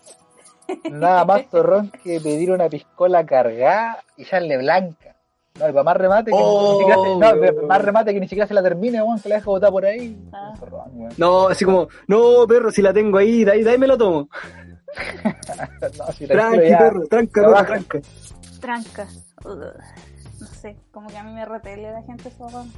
Nada 0.90 1.26
más 1.26 1.48
zorrón 1.50 1.92
que 2.04 2.20
pedir 2.22 2.52
una 2.52 2.70
piscola 2.70 3.26
cargada 3.26 4.04
y 4.16 4.24
echarle 4.24 4.58
blanca. 4.58 5.16
No, 5.62 5.70
y 5.70 5.74
para 5.74 5.84
más 5.84 5.98
remate, 5.98 6.32
que 6.32 6.38
ni 6.38 6.78
siquiera 6.80 6.96
se, 6.96 7.10
no, 7.10 7.62
oh, 7.62 7.68
más 7.68 7.82
remate 7.82 8.14
que 8.14 8.20
ni 8.20 8.28
siquiera 8.28 8.48
se 8.48 8.54
la 8.56 8.64
termine, 8.64 9.02
weón, 9.02 9.20
que 9.20 9.30
la 9.30 9.36
deja 9.36 9.46
botar 9.46 9.70
por 9.70 9.86
ahí. 9.86 10.18
Ah. 10.34 10.54
No, 11.18 11.50
así 11.50 11.66
como, 11.66 11.88
no, 12.08 12.48
perro, 12.48 12.72
si 12.72 12.82
la 12.82 12.92
tengo 12.92 13.20
ahí, 13.20 13.44
de 13.44 13.52
ahí, 13.52 13.64
de 13.64 13.70
ahí 13.70 13.78
me 13.78 13.86
lo 13.88 13.98
tomo. 13.98 14.28
no, 15.98 16.12
si 16.14 16.26
tranqui, 16.26 16.76
perro, 16.76 17.06
tranca, 17.08 17.42
perro, 17.42 17.66
tranca. 17.66 18.02
Tranca. 18.60 19.08
no 19.46 20.48
sé, 20.48 20.76
como 20.92 21.08
que 21.10 21.18
a 21.18 21.24
mí 21.24 21.32
me 21.32 21.46
repele 21.46 21.92
la 21.92 22.02
gente 22.02 22.32
zorrona. 22.32 22.72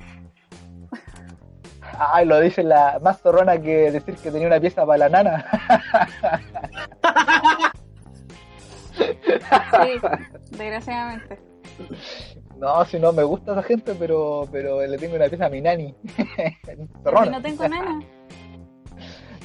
Ay, 1.98 2.26
lo 2.26 2.40
dice 2.40 2.64
la 2.64 3.00
más 3.02 3.22
zorrona 3.22 3.62
que 3.62 3.92
decir 3.92 4.16
que 4.16 4.32
tenía 4.32 4.48
una 4.48 4.60
pieza 4.60 4.86
para 4.86 4.98
la 4.98 5.10
nana. 5.10 5.46
sí, 8.98 9.08
desgraciadamente. 10.52 11.40
No, 12.58 12.86
si 12.86 13.00
no 13.00 13.12
me 13.12 13.24
gusta 13.24 13.52
esa 13.54 13.64
gente, 13.64 13.96
pero, 13.96 14.48
pero 14.52 14.86
le 14.86 14.98
tengo 14.98 15.16
una 15.16 15.28
pieza 15.28 15.46
a 15.46 15.50
mi 15.50 15.62
nani. 15.62 15.94
no 17.32 17.42
tengo 17.42 17.68
nada. 17.68 18.00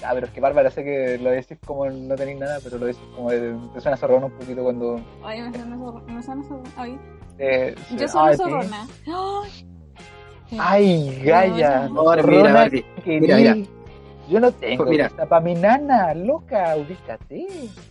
Ah, 0.04 0.10
pero 0.14 0.26
es 0.26 0.32
que 0.32 0.40
Bárbara, 0.40 0.70
sé 0.70 0.84
que 0.84 1.18
lo 1.18 1.30
decís 1.30 1.58
como 1.66 1.84
no 1.90 2.14
tenéis 2.14 2.38
nada, 2.38 2.60
pero 2.62 2.78
lo 2.78 2.86
decís 2.86 3.02
como 3.16 3.30
te 3.30 3.80
suena 3.80 3.96
zorrona 3.96 4.26
un 4.26 4.32
poquito 4.38 4.62
cuando. 4.62 5.00
Ay, 5.24 5.42
me 5.42 5.52
suena 5.52 5.76
zorrona. 5.76 6.12
Me 6.12 6.22
suena 6.22 6.42
zorrona. 6.44 6.70
Ay. 6.76 6.98
Eh, 7.38 7.74
Yo 7.96 8.06
soy 8.06 8.36
zorrona. 8.36 8.86
Ay, 10.56 11.20
Gaya. 11.24 11.88
No, 11.88 12.04
mira, 12.12 12.70
mira, 13.04 13.36
mira. 13.36 13.56
Yo 14.28 14.40
no 14.40 14.52
tengo 14.52 14.84
mira. 14.84 15.08
para 15.08 15.40
mi 15.40 15.54
nana, 15.54 16.12
loca, 16.12 16.76
ubícate. 16.76 17.46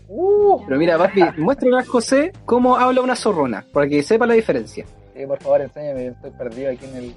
Uh. 0.07 0.63
Pero 0.65 0.77
mira, 0.77 0.97
papi, 0.97 1.23
muéstrame 1.37 1.79
a 1.79 1.85
José 1.85 2.31
cómo 2.45 2.77
habla 2.77 3.01
una 3.01 3.15
zorrona, 3.15 3.65
para 3.73 3.87
que 3.87 4.03
sepa 4.03 4.27
la 4.27 4.35
diferencia. 4.35 4.85
Sí, 5.17 5.25
por 5.25 5.41
favor, 5.41 5.61
enséñame, 5.61 6.07
estoy 6.07 6.29
perdido 6.29 6.71
aquí 6.71 6.85
en 6.85 6.95
el 6.95 7.15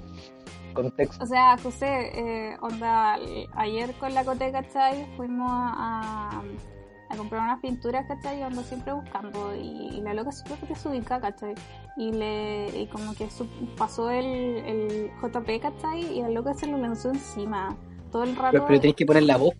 contexto. 0.73 1.23
O 1.23 1.27
sea, 1.27 1.55
José, 1.61 2.09
eh, 2.15 2.57
onda, 2.59 3.19
ayer 3.53 3.93
con 3.99 4.13
la 4.15 4.25
Cote, 4.25 4.51
¿cachai? 4.51 5.05
Fuimos 5.15 5.51
a, 5.51 6.41
a 7.09 7.15
comprar 7.15 7.43
unas 7.43 7.59
pinturas, 7.59 8.07
¿cachai? 8.07 8.41
Ando 8.41 8.63
siempre 8.63 8.93
buscando 8.93 9.55
y, 9.55 10.01
la 10.01 10.15
loca 10.15 10.31
siempre 10.31 10.73
se 10.75 10.89
ubica, 10.89 11.21
¿cachai? 11.21 11.53
Y, 11.95 12.11
le, 12.11 12.69
y 12.75 12.87
como 12.87 13.13
que 13.13 13.27
pasó 13.77 14.09
el, 14.09 14.25
el 14.25 15.11
JP, 15.21 15.61
¿cachai? 15.61 16.17
Y 16.17 16.23
la 16.23 16.29
loca 16.29 16.55
se 16.55 16.65
lo 16.65 16.79
lanzó 16.79 17.09
encima 17.09 17.77
todo 18.11 18.23
el 18.23 18.35
rato. 18.35 18.65
Pero, 18.67 18.79
tenés 18.79 18.95
que 18.95 19.05
poner 19.05 19.23
la 19.23 19.37
voz, 19.37 19.53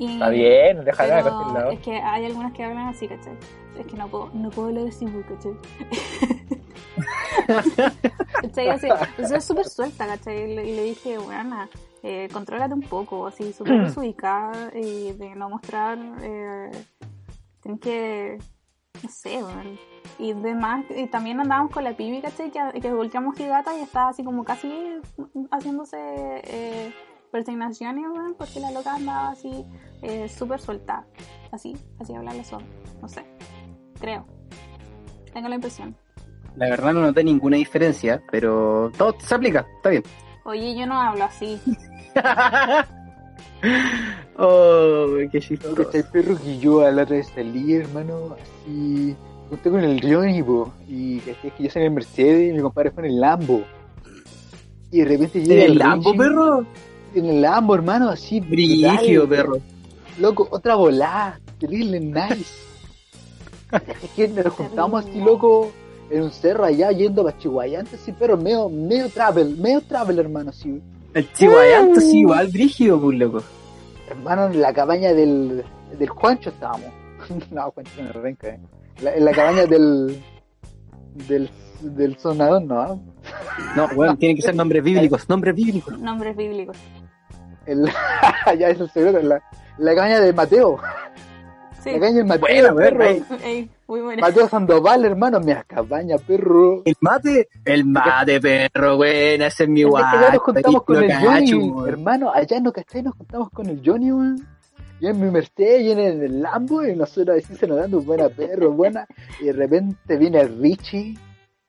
Está 0.00 0.30
bien, 0.30 0.84
déjala 0.84 1.22
la 1.22 1.64
voz. 1.64 1.74
Es 1.74 1.78
que 1.78 1.94
hay 1.94 2.24
algunas 2.24 2.52
que 2.54 2.64
hablan 2.64 2.88
así, 2.88 3.06
¿cachai? 3.06 3.34
Es 3.78 3.86
que 3.86 3.96
no 3.96 4.08
puedo, 4.08 4.30
no 4.34 4.50
puedo 4.50 4.72
leer 4.72 4.88
así, 4.88 5.06
¿cachai? 5.06 5.52
¿Cachai? 8.42 8.68
Así, 8.68 8.88
es 9.18 9.44
súper 9.44 9.66
suelta, 9.68 10.06
¿cachai? 10.06 10.50
Y 10.50 10.54
le, 10.54 10.82
dije, 10.84 11.18
bueno, 11.18 11.68
eh, 12.02 12.28
contrólate 12.32 12.74
un 12.74 12.82
poco, 12.82 13.26
así, 13.26 13.52
súper 13.52 13.82
desubicada 13.86 14.70
y 14.74 15.12
de 15.12 15.34
no 15.34 15.48
mostrar. 15.48 15.98
Eh, 16.22 16.70
tienes 17.62 17.80
que 17.80 18.38
No 19.02 19.08
sé, 19.08 19.42
weón. 19.42 19.78
Y 20.18 20.34
demás, 20.34 20.84
y 20.90 21.06
también 21.06 21.40
andábamos 21.40 21.72
con 21.72 21.84
la 21.84 21.96
pibi, 21.96 22.20
¿cachai? 22.20 22.50
Que, 22.50 22.80
que 22.80 22.92
volteamos 22.92 23.36
gigata 23.36 23.76
y 23.76 23.82
estaba 23.82 24.10
así 24.10 24.22
como 24.22 24.44
casi 24.44 25.00
haciéndose 25.50 25.96
eh, 25.98 26.94
persignaciones, 27.30 28.04
weón, 28.08 28.34
porque 28.34 28.60
la 28.60 28.70
loca 28.70 28.94
andaba 28.94 29.30
así 29.30 29.64
eh, 30.02 30.28
súper 30.28 30.60
suelta. 30.60 31.06
Así, 31.50 31.76
así 31.98 32.14
hablarle 32.14 32.42
eso. 32.42 32.58
No 33.00 33.08
sé. 33.08 33.24
Creo. 33.98 34.26
Tengo 35.32 35.48
la 35.48 35.54
impresión. 35.54 35.96
La 36.56 36.68
verdad 36.68 36.92
no 36.92 37.00
noté 37.00 37.24
ninguna 37.24 37.56
diferencia, 37.56 38.22
pero 38.30 38.92
todo 38.96 39.16
se 39.18 39.34
aplica, 39.34 39.66
está 39.76 39.90
bien. 39.90 40.02
Oye, 40.44 40.76
yo 40.76 40.86
no 40.86 41.00
hablo 41.00 41.24
así. 41.24 41.58
oh, 44.38 45.06
qué 45.30 45.40
chistoso. 45.40 45.90
el 45.92 46.04
perro 46.04 46.36
que 46.36 46.58
yo 46.58 46.84
a 46.84 46.90
la 46.90 47.04
otra 47.04 47.16
vez 47.16 47.30
salí, 47.34 47.74
hermano, 47.74 48.36
así. 48.40 49.16
Junté 49.48 49.70
con 49.70 49.80
el 49.80 50.00
Johnny, 50.00 50.44
y 50.88 51.20
que 51.20 51.32
es 51.32 51.36
que 51.36 51.64
yo 51.64 51.70
soy 51.70 51.82
en 51.82 51.88
el 51.88 51.94
Mercedes 51.94 52.50
y 52.50 52.54
mi 52.54 52.62
compadre 52.62 52.90
fue 52.90 53.06
en 53.06 53.12
el 53.12 53.20
Lambo. 53.20 53.62
Y 54.90 55.00
de 55.00 55.04
repente 55.04 55.42
llega 55.42 55.64
¿En 55.64 55.72
el 55.72 55.78
Lambo, 55.78 56.16
perro? 56.16 56.66
En 57.14 57.26
el 57.26 57.42
Lambo, 57.42 57.74
hermano, 57.74 58.08
así. 58.08 58.40
Brígido, 58.40 59.28
perro. 59.28 59.58
Loco, 60.18 60.48
otra 60.50 60.74
volada, 60.74 61.38
terrible, 61.58 62.00
nice. 62.00 62.54
es 64.02 64.10
que 64.16 64.28
nos 64.28 64.52
juntamos 64.52 65.04
así, 65.04 65.20
loco, 65.20 65.70
en 66.12 66.22
un 66.24 66.30
cerro 66.30 66.64
allá 66.64 66.92
yendo 66.92 67.26
a 67.26 67.36
Chihuayante, 67.38 67.96
sí, 67.96 68.14
pero 68.18 68.36
medio, 68.36 68.68
medio 68.68 69.08
travel, 69.08 69.56
medio 69.56 69.80
travel, 69.80 70.18
hermano, 70.18 70.52
sí. 70.52 70.80
El 71.14 71.32
Chihuayante, 71.32 72.00
sí, 72.02 72.20
igual, 72.20 72.48
brígido, 72.48 73.00
pues, 73.00 73.18
loco. 73.18 73.42
Hermano, 74.10 74.46
en 74.46 74.60
la 74.60 74.74
cabaña 74.74 75.14
del, 75.14 75.64
del 75.98 76.08
Juancho 76.10 76.50
estábamos. 76.50 76.90
no, 77.50 77.70
Juancho 77.70 77.92
no 77.96 78.04
me 78.04 78.12
renca, 78.12 78.48
eh. 78.48 78.60
en 79.02 79.24
la 79.24 79.32
cabaña 79.32 79.64
del, 79.64 80.22
del, 81.28 81.50
del 81.80 82.18
sonador, 82.18 82.62
¿no? 82.62 83.02
No, 83.74 83.88
bueno, 83.94 84.14
tienen 84.18 84.36
que 84.36 84.42
ser 84.42 84.54
nombres 84.54 84.84
bíblicos, 84.84 85.26
nombres 85.30 85.54
bíblicos. 85.54 85.98
Nombres 85.98 86.36
bíblicos. 86.36 86.76
El, 87.64 87.86
ya 88.58 88.68
es 88.68 88.78
el 88.78 88.90
secreto, 88.90 89.18
en 89.18 89.30
la, 89.30 89.42
la 89.78 89.94
cabaña 89.94 90.20
de 90.20 90.32
Mateo. 90.34 90.78
Sí. 91.82 91.90
La 91.98 92.24
Mateo, 92.24 92.38
Buena, 92.38 92.74
perro. 92.74 93.04
Ey, 93.42 93.68
muy 93.88 94.00
buena. 94.00 94.20
Mateo 94.22 94.48
Sandoval, 94.48 95.04
hermano, 95.04 95.40
mira, 95.40 95.64
cabaña, 95.64 96.16
perro. 96.18 96.82
El 96.84 96.94
mate, 97.00 97.48
el 97.64 97.84
mate, 97.84 98.40
perro, 98.40 98.96
buena, 98.96 99.46
ese 99.48 99.64
es 99.64 99.68
mi 99.68 99.80
Es 99.80 99.86
que 99.86 99.90
guay. 99.90 100.32
nos 100.32 100.42
juntamos 100.42 100.82
con 100.84 100.96
el 101.02 101.08
cacho, 101.10 101.26
Johnny, 101.26 101.88
hermano, 101.88 102.30
allá 102.32 102.56
en 102.56 102.66
Ocastay 102.68 103.02
nos 103.02 103.14
juntamos 103.16 103.50
con 103.50 103.66
el 103.68 103.82
Johnny, 103.84 104.12
weón. 104.12 104.46
Yo 105.00 105.08
en 105.08 105.20
mi 105.20 105.30
Mercedes, 105.32 105.84
yo 105.84 105.92
en 105.92 105.98
el 106.22 106.40
Lambo, 106.42 106.84
y 106.86 106.94
nosotros 106.94 107.38
así 107.44 107.56
se 107.56 107.66
nos 107.66 107.78
dando 107.78 108.00
buena 108.00 108.28
perro, 108.28 108.70
buena, 108.70 109.04
y 109.40 109.46
de 109.46 109.52
repente 109.52 110.16
viene 110.16 110.40
el 110.40 110.56
Richie, 110.60 111.18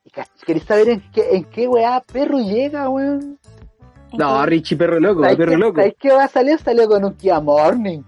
y 0.04 0.10
¿queréis 0.46 0.64
saber 0.64 0.88
en 0.90 1.02
qué, 1.12 1.28
en 1.32 1.44
qué 1.44 1.66
weá 1.66 2.00
perro 2.00 2.38
llega, 2.38 2.88
weón? 2.88 3.36
No, 4.12 4.46
Richie, 4.46 4.76
perro 4.76 5.00
loco, 5.00 5.22
¿Sabes 5.22 5.36
perro 5.36 5.50
qué, 5.50 5.56
loco. 5.58 5.76
¿sabes 5.80 5.94
qué 5.98 6.12
va 6.12 6.22
a 6.24 6.28
salir? 6.28 6.56
Salió 6.60 6.86
con 6.88 7.04
un 7.04 7.14
Kia 7.14 7.40
Morning. 7.40 8.02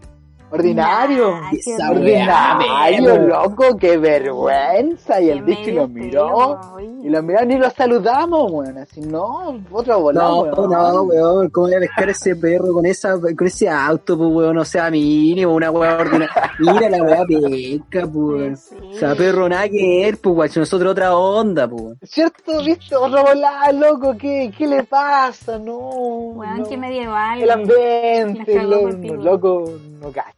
Ordinario. 0.59 1.41
Nah, 1.79 1.91
Ordinario, 1.91 3.05
perro. 3.15 3.27
loco, 3.29 3.77
qué 3.79 3.97
vergüenza. 3.99 5.21
Y 5.21 5.31
el 5.31 5.43
bicho 5.43 5.71
lo 5.73 5.89
miró. 5.89 6.59
Y 7.03 7.09
lo 7.09 7.23
miró 7.23 7.45
ni 7.45 7.57
lo 7.57 7.71
saludamos, 7.71 8.51
weón. 8.51 8.79
Así, 8.79 9.01
no, 9.01 9.61
otra 9.71 9.97
volada, 9.97 10.29
No, 10.29 10.41
weón. 10.43 10.71
no, 10.71 11.03
weón, 11.03 11.51
¿cómo 11.51 11.67
voy 11.67 11.77
a 11.77 11.81
pescar 11.81 12.09
ese 12.09 12.35
perro 12.37 12.73
con 12.73 12.87
esa, 12.87 13.13
con 13.21 13.47
ese 13.47 13.69
auto, 13.69 14.17
pues, 14.17 14.31
weón? 14.33 14.59
O 14.59 14.65
sea, 14.65 14.91
mínimo, 14.91 15.55
una 15.55 15.71
weá 15.71 15.97
ordinaria. 15.99 16.51
Mira 16.59 16.89
la 16.91 17.03
weá 17.03 17.25
pesca, 17.27 18.01
pues, 18.03 18.15
weón. 18.15 18.57
Sí. 18.57 18.75
O 18.93 18.99
sea, 18.99 19.15
perro, 19.15 19.49
nada 19.49 19.69
que 19.69 20.03
ver, 20.05 20.19
pues, 20.19 20.37
weón. 20.37 20.49
Si 20.51 20.59
nosotros 20.61 20.93
otra 20.93 21.17
onda, 21.17 21.69
pues, 21.69 21.83
weón. 21.83 21.99
¿Cierto? 22.03 22.63
¿Viste? 22.65 22.97
Otra 22.97 23.23
volada, 23.23 23.73
loco. 23.73 24.17
¿Qué, 24.19 24.53
qué 24.57 24.67
le 24.67 24.83
pasa? 24.85 25.59
No. 25.59 25.77
Weón, 25.77 26.59
no. 26.59 26.69
qué 26.69 26.77
medieval. 26.77 27.41
El 27.43 27.51
ambiente, 27.51 28.63
loco, 28.63 28.89
loco, 29.23 29.71
no 30.01 30.11
cacho. 30.11 30.37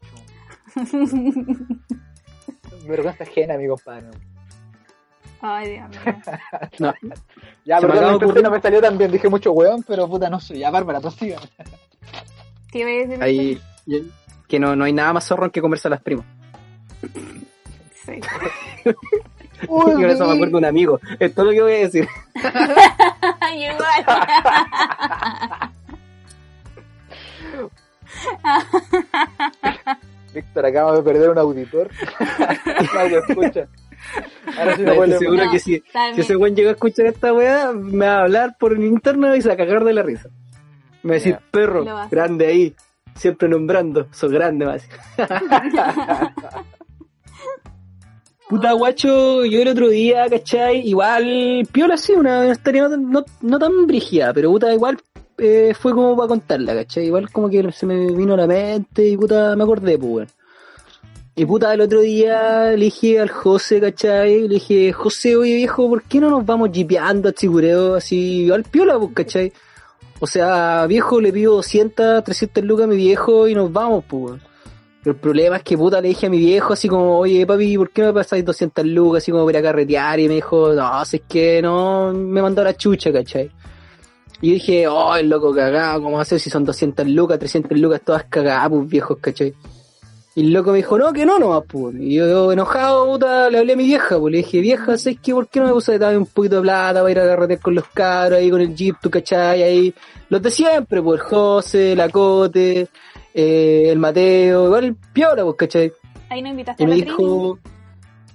Vergüenza 2.86 3.24
ajena, 3.24 3.56
mi 3.56 3.66
compadre. 3.68 4.06
Ay, 5.40 5.70
Dios 5.72 5.88
mío. 5.90 6.00
No, 6.80 6.94
Ya, 7.64 7.80
Se 7.80 7.86
me 7.86 7.92
perdón, 7.92 8.14
ocurrir- 8.20 8.42
no 8.42 8.50
me 8.50 8.60
salió 8.60 8.80
tan 8.80 8.98
bien. 8.98 9.10
Dije 9.12 9.28
mucho 9.28 9.52
weón, 9.52 9.82
pero 9.86 10.08
puta, 10.08 10.28
no 10.30 10.40
soy. 10.40 10.58
Ya, 10.60 10.70
Bárbara, 10.70 11.00
prosiga. 11.00 11.38
¿Qué 12.72 12.78
iba 12.80 12.90
a 12.90 12.92
decir? 13.06 13.22
ahí, 13.22 13.60
que 14.48 14.58
no, 14.58 14.74
no 14.76 14.84
hay 14.84 14.92
nada 14.92 15.12
más 15.12 15.26
zorrón 15.26 15.50
que 15.50 15.60
comerse 15.60 15.88
a 15.88 15.90
las 15.92 16.02
primas. 16.02 16.26
Sí. 18.04 18.20
Uy, 19.68 19.90
Y 19.92 19.94
con 19.94 20.04
eso 20.10 20.26
me 20.26 20.34
acuerdo 20.34 20.52
de 20.52 20.56
un 20.58 20.64
amigo. 20.64 21.00
Es 21.18 21.34
todo 21.34 21.46
lo 21.46 21.52
que 21.52 21.62
voy 21.62 21.72
a 21.72 21.78
decir. 21.78 22.08
Igual. 23.54 24.04
Víctor, 30.34 30.66
acabamos 30.66 30.98
de 30.98 31.02
perder 31.04 31.30
un 31.30 31.38
auditor. 31.38 31.90
Nadie 32.94 33.18
escucha. 33.26 33.68
Ahora 34.58 34.76
sí 34.76 34.82
no 34.82 35.18
seguro 35.18 35.44
No, 35.44 35.50
que 35.50 35.58
si, 35.58 35.74
está 35.74 36.14
si 36.14 36.20
ese 36.20 36.36
buen 36.36 36.54
llega 36.54 36.70
a 36.70 36.72
escuchar 36.72 37.06
esta 37.06 37.32
weá, 37.32 37.72
me 37.72 38.06
va 38.06 38.18
a 38.18 38.22
hablar 38.22 38.56
por 38.58 38.72
el 38.72 38.84
interno 38.84 39.34
y 39.34 39.42
se 39.42 39.48
va 39.48 39.54
a 39.54 39.56
cagar 39.56 39.84
de 39.84 39.92
la 39.92 40.02
risa. 40.02 40.28
Me 41.02 41.10
va 41.10 41.14
a 41.14 41.18
decir, 41.18 41.38
perro, 41.50 41.84
grande 42.10 42.46
ahí, 42.46 42.74
siempre 43.14 43.48
nombrando, 43.48 44.08
sos 44.12 44.30
grande, 44.30 44.66
decir. 44.66 44.90
Puta 48.48 48.72
guacho, 48.72 49.44
yo 49.44 49.60
el 49.60 49.68
otro 49.68 49.90
día, 49.90 50.26
¿cachai? 50.30 50.88
Igual, 50.88 51.68
piola 51.70 51.98
sí, 51.98 52.14
una 52.14 52.46
historia 52.50 52.88
no, 52.88 52.96
no, 52.96 53.24
no 53.42 53.58
tan 53.58 53.86
brígida, 53.86 54.32
pero 54.32 54.50
puta, 54.50 54.72
igual 54.72 54.96
eh, 55.38 55.72
fue 55.78 55.92
como 55.92 56.16
para 56.16 56.28
contarla, 56.28 56.74
¿cachai? 56.74 57.06
Igual 57.06 57.30
como 57.30 57.48
que 57.48 57.70
se 57.72 57.86
me 57.86 58.12
vino 58.12 58.34
a 58.34 58.36
la 58.36 58.46
mente 58.46 59.06
y 59.06 59.16
puta, 59.16 59.54
me 59.56 59.62
acordé, 59.62 59.98
pues, 59.98 60.10
weón. 60.10 60.28
Y 61.36 61.46
puta, 61.46 61.72
el 61.72 61.80
otro 61.80 62.00
día 62.00 62.72
le 62.72 62.86
dije 62.86 63.20
al 63.20 63.28
José, 63.30 63.80
¿cachai? 63.80 64.48
Le 64.48 64.54
dije, 64.54 64.92
José, 64.92 65.36
oye 65.36 65.54
viejo, 65.54 65.88
¿por 65.88 66.02
qué 66.02 66.20
no 66.20 66.30
nos 66.30 66.44
vamos 66.44 66.70
jipeando 66.72 67.28
a 67.28 67.32
Chigureo 67.32 67.94
así 67.94 68.50
al 68.50 68.64
piola, 68.64 68.98
pues, 68.98 69.12
¿cachai? 69.14 69.52
O 70.20 70.26
sea, 70.26 70.86
viejo, 70.88 71.20
le 71.20 71.32
pido 71.32 71.54
200, 71.54 72.24
300 72.24 72.64
lucas 72.64 72.84
a 72.84 72.88
mi 72.88 72.96
viejo 72.96 73.46
y 73.46 73.54
nos 73.54 73.72
vamos, 73.72 74.04
pues, 74.08 74.22
weón. 74.24 74.48
Pero 75.02 75.14
el 75.14 75.20
problema 75.20 75.56
es 75.58 75.62
que 75.62 75.78
puta 75.78 76.00
le 76.00 76.08
dije 76.08 76.26
a 76.26 76.30
mi 76.30 76.38
viejo 76.38 76.72
así 76.72 76.88
como, 76.88 77.18
oye 77.18 77.46
papi, 77.46 77.78
¿por 77.78 77.90
qué 77.90 78.02
me 78.02 78.12
pasáis 78.12 78.44
200 78.44 78.84
lucas 78.86 79.22
así 79.22 79.30
como 79.30 79.46
para 79.46 79.62
carretear? 79.62 80.18
Y 80.18 80.28
me 80.28 80.34
dijo, 80.34 80.72
no, 80.74 81.04
si 81.04 81.18
es 81.18 81.22
que 81.28 81.62
no, 81.62 82.12
me 82.12 82.42
mandó 82.42 82.64
la 82.64 82.76
chucha, 82.76 83.12
¿cachai? 83.12 83.50
Y 84.40 84.52
dije, 84.52 84.86
oh, 84.86 85.16
el 85.16 85.28
loco 85.28 85.52
cagado, 85.52 86.02
¿cómo 86.02 86.20
hacer 86.20 86.38
si 86.38 86.48
son 86.48 86.64
200 86.64 87.06
lucas, 87.08 87.38
300 87.38 87.78
lucas, 87.78 88.00
todas 88.04 88.24
cagadas, 88.24 88.68
pues 88.70 88.88
viejos, 88.88 89.18
¿cachai? 89.20 89.54
Y 90.38 90.42
el 90.42 90.52
loco 90.52 90.70
me 90.70 90.76
dijo, 90.76 90.96
no, 90.96 91.12
que 91.12 91.26
no 91.26 91.36
nomás, 91.40 91.64
pues. 91.66 91.96
Y 91.98 92.14
yo, 92.14 92.52
enojado, 92.52 93.06
puta, 93.06 93.50
le 93.50 93.58
hablé 93.58 93.72
a 93.72 93.76
mi 93.76 93.86
vieja, 93.86 94.20
pues. 94.20 94.30
Le 94.30 94.38
dije, 94.38 94.60
vieja, 94.60 94.96
¿sabes 94.96 95.18
qué? 95.20 95.32
¿Por 95.32 95.48
qué 95.48 95.58
no 95.58 95.66
me 95.66 95.72
puse 95.72 95.96
a 95.96 96.08
un 96.10 96.26
poquito 96.26 96.56
de 96.56 96.62
plata 96.62 97.00
para 97.00 97.10
ir 97.10 97.18
a 97.18 97.26
carretear 97.26 97.58
con 97.58 97.74
los 97.74 97.88
cabros 97.88 98.38
ahí, 98.38 98.48
con 98.48 98.60
el 98.60 98.72
jeep, 98.72 98.94
tu 99.02 99.10
cachai, 99.10 99.64
ahí? 99.64 99.92
Los 100.28 100.40
de 100.40 100.52
siempre, 100.52 101.02
pues, 101.02 101.20
el 101.20 101.26
José, 101.26 101.96
la 101.96 102.08
Cote, 102.08 102.86
eh, 103.34 103.88
el 103.90 103.98
Mateo, 103.98 104.66
igual 104.66 104.84
el 104.84 104.94
Piola, 105.12 105.42
pues, 105.42 105.56
cachai. 105.56 105.92
Ahí 106.30 106.40
no 106.40 106.50
invitaste 106.50 106.84
Y 106.84 106.86
a 106.86 106.88
me 106.88 106.98
la 106.98 107.04
dijo, 107.04 107.58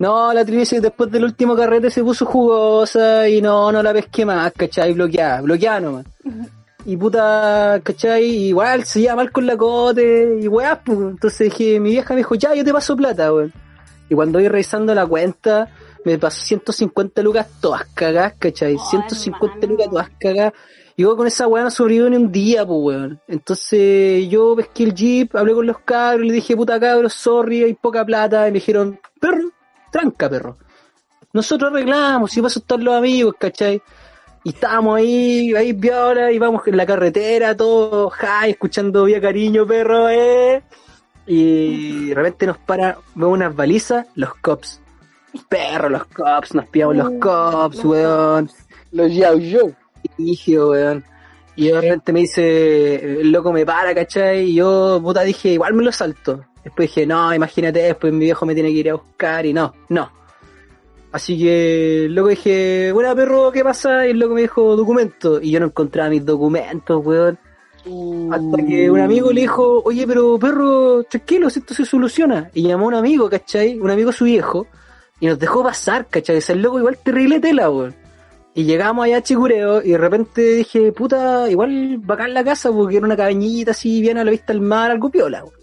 no, 0.04 0.34
la 0.34 0.43
Trini 0.43 0.66
sí, 0.66 0.80
después 0.80 1.10
del 1.10 1.24
último 1.24 1.56
carrete 1.56 1.89
se 1.89 2.04
puso 2.04 2.26
jugosa 2.26 3.30
y 3.30 3.41
no, 3.41 3.72
no 3.72 3.82
la 3.82 3.93
pesqué 3.93 4.26
más, 4.26 4.51
¿cachai? 4.51 4.91
Bloqueada, 4.91 5.39
bloqueada 5.39 5.80
nomás. 5.80 6.06
Y 6.86 6.97
puta, 6.97 7.80
¿cachai? 7.82 8.26
Igual 8.26 8.84
se 8.84 8.99
lleva 8.99 9.16
mal 9.16 9.32
con 9.32 9.47
la 9.47 9.56
cote 9.56 10.39
y 10.41 10.49
weá, 10.49 10.82
pues. 10.84 10.99
Entonces 10.99 11.49
dije, 11.49 11.80
mi 11.80 11.91
vieja 11.91 12.14
me 12.14 12.18
dijo, 12.18 12.36
ya, 12.36 12.54
yo 12.54 12.66
te 12.66 12.74
paso 12.74 12.97
plata, 12.97 13.34
weón. 13.34 13.54
Y 14.10 14.16
cuando 14.16 14.39
voy 14.39 14.49
revisando 14.49 14.93
la 14.93 15.06
cuenta, 15.08 15.70
me 16.04 16.20
pasó 16.20 16.43
150 16.43 17.22
lucas 17.22 17.47
todas 17.62 17.86
cagadas, 17.93 18.34
¿cachai? 18.38 18.76
Oh, 18.76 18.86
150 18.89 19.56
hermano. 19.56 19.72
lucas 19.72 19.89
todas 19.89 20.10
cagadas. 20.20 20.54
Y 20.97 21.04
yo 21.04 21.16
con 21.16 21.28
esa 21.28 21.47
weá 21.47 21.64
no 21.64 21.72
sobrevivo 21.72 22.10
ni 22.10 22.18
un 22.18 22.30
día, 22.30 22.66
pues 22.66 22.80
weón. 22.82 23.22
Entonces 23.30 24.28
yo 24.28 24.54
pesqué 24.58 24.84
el 24.84 24.93
jeep, 24.93 25.34
hablé 25.38 25.54
con 25.54 25.66
los 25.66 25.80
cabros, 25.80 26.28
le 26.28 26.34
dije, 26.34 26.58
puta 26.58 26.78
cabros, 26.78 27.14
sorry, 27.14 27.64
hay 27.64 27.76
poca 27.76 28.04
plata. 28.04 28.45
Y 28.49 28.51
me 28.51 28.56
dijeron, 28.56 28.99
perro, 29.22 29.54
tranca, 29.93 30.29
perro. 30.29 30.57
Nosotros 31.31 31.71
arreglamos, 31.71 32.31
si 32.31 32.41
paso 32.41 32.59
estar 32.59 32.79
los 32.79 32.95
amigos, 32.95 33.35
¿cachai? 33.39 33.81
Y 34.43 34.49
estábamos 34.49 34.97
ahí, 34.97 35.53
ahí 35.55 35.71
viola, 35.71 36.31
íbamos 36.31 36.67
en 36.67 36.75
la 36.75 36.85
carretera, 36.85 37.55
todos 37.55 38.11
high, 38.13 38.51
escuchando 38.51 39.05
vía 39.05 39.21
cariño, 39.21 39.65
perro, 39.65 40.09
eh. 40.09 40.63
Y 41.25 42.07
de 42.09 42.15
repente 42.15 42.45
nos 42.45 42.57
para, 42.57 42.97
vemos 43.15 43.33
unas 43.33 43.55
balizas, 43.55 44.07
los 44.15 44.35
cops. 44.35 44.81
Perro, 45.47 45.89
los 45.89 46.05
cops, 46.05 46.53
nos 46.53 46.67
pillamos 46.67 46.97
los 46.97 47.11
cops, 47.19 47.85
weón. 47.85 48.49
Los 48.91 49.13
Yao 49.13 49.37
Yo. 49.37 49.71
Dije, 50.17 50.59
weón. 50.59 51.05
Y 51.55 51.69
de 51.69 51.81
repente 51.81 52.11
me 52.11 52.19
dice, 52.21 53.21
el 53.21 53.31
loco 53.31 53.53
me 53.53 53.65
para, 53.65 53.95
¿cachai? 53.95 54.49
Y 54.49 54.55
yo, 54.55 54.99
puta, 55.01 55.21
dije, 55.21 55.49
igual 55.49 55.73
me 55.73 55.83
lo 55.83 55.91
salto. 55.91 56.43
Después 56.64 56.89
dije, 56.89 57.05
no, 57.05 57.34
imagínate, 57.34 57.80
después 57.80 58.14
mi 58.14 58.26
viejo 58.26 58.45
me 58.45 58.53
tiene 58.53 58.70
que 58.70 58.76
ir 58.76 58.89
a 58.89 58.95
buscar 58.95 59.45
y 59.45 59.53
no, 59.53 59.74
no. 59.89 60.11
Así 61.14 61.38
que 61.38 62.07
luego 62.09 62.30
dije, 62.30 62.91
bueno 62.91 63.16
perro, 63.16 63.51
¿qué 63.51 63.64
pasa? 63.64 64.07
Y 64.07 64.11
el 64.11 64.20
loco 64.20 64.34
me 64.34 64.41
dijo 64.41 64.76
documento. 64.76 65.39
Y 65.39 65.51
yo 65.51 65.59
no 65.59 65.68
encontraba 65.68 66.09
mis 66.09 66.26
documentos, 66.26 67.05
weón. 67.05 67.38
Hasta 68.32 68.66
que 68.66 68.89
un 68.89 68.99
amigo 68.99 69.32
le 69.32 69.41
dijo, 69.41 69.84
oye, 69.86 70.07
pero 70.07 70.39
perro, 70.39 71.03
tranquilo, 71.03 71.49
esto 71.49 71.76
se 71.76 71.86
soluciona. 71.86 72.49
Y 72.55 72.64
llamó 72.64 72.86
a 72.86 72.88
un 72.88 72.93
amigo, 72.95 73.30
¿cachai? 73.30 73.78
Un 73.80 73.91
amigo 73.91 74.11
su 74.11 74.26
viejo. 74.26 74.66
Y 75.20 75.28
nos 75.28 75.38
dejó 75.38 75.61
pasar, 75.61 76.07
¿cachai? 76.07 76.38
Ese 76.38 76.55
loco 76.55 76.80
igual 76.80 76.97
terrible 76.97 77.39
tela, 77.39 77.70
weón. 77.70 77.93
Y 78.55 78.64
llegamos 78.64 79.05
allá 79.05 79.18
a 79.18 79.22
Chicureo 79.22 79.84
y 79.84 79.91
de 79.91 79.97
repente 79.99 80.41
dije, 80.41 80.91
puta, 80.93 81.47
igual 81.47 81.99
bacán 81.99 82.34
la 82.34 82.43
casa 82.43 82.72
porque 82.72 82.97
era 82.97 83.05
una 83.05 83.18
cabañita 83.18 83.70
así, 83.72 84.01
bien 84.01 84.18
a 84.18 84.24
la 84.24 84.32
vista 84.32 84.51
del 84.51 84.61
mar, 84.64 84.89
algo 84.89 85.11
piola, 85.11 85.43
weón. 85.43 85.62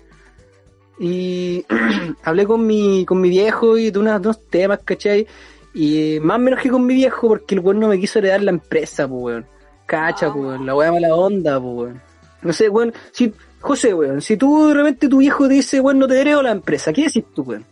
Y 1.00 1.64
hablé 2.24 2.44
con 2.44 2.66
mi, 2.66 3.06
con 3.06 3.22
mi 3.22 3.30
viejo 3.30 3.78
y 3.78 3.90
de 3.90 3.98
unos, 3.98 4.20
dos 4.20 4.46
temas, 4.48 4.80
¿cachai? 4.84 5.26
Y 5.72 6.18
más 6.20 6.36
o 6.36 6.40
menos 6.40 6.60
que 6.60 6.68
con 6.68 6.84
mi 6.84 6.94
viejo 6.94 7.26
porque 7.26 7.54
el 7.54 7.62
weón 7.62 7.80
no 7.80 7.88
me 7.88 7.98
quiso 7.98 8.18
heredar 8.18 8.42
la 8.42 8.50
empresa, 8.50 9.08
pues, 9.08 9.22
weón. 9.22 9.46
Cacha, 9.86 10.30
pues, 10.30 10.44
weón. 10.44 10.66
La 10.66 10.74
weá 10.74 10.92
mala 10.92 11.14
onda, 11.14 11.58
pues, 11.58 11.74
weón. 11.74 12.02
No 12.42 12.52
sé, 12.52 12.68
weón. 12.68 12.92
Si, 13.12 13.32
José, 13.60 13.94
weón, 13.94 14.20
si 14.20 14.36
tú 14.36 14.68
de 14.68 14.74
repente 14.74 15.08
tu 15.08 15.18
viejo 15.18 15.48
te 15.48 15.54
dice, 15.54 15.80
weón, 15.80 15.98
no 15.98 16.06
te 16.06 16.20
heredo 16.20 16.42
la 16.42 16.52
empresa, 16.52 16.92
¿qué 16.92 17.04
decís 17.04 17.24
tú, 17.34 17.44
weón? 17.44 17.64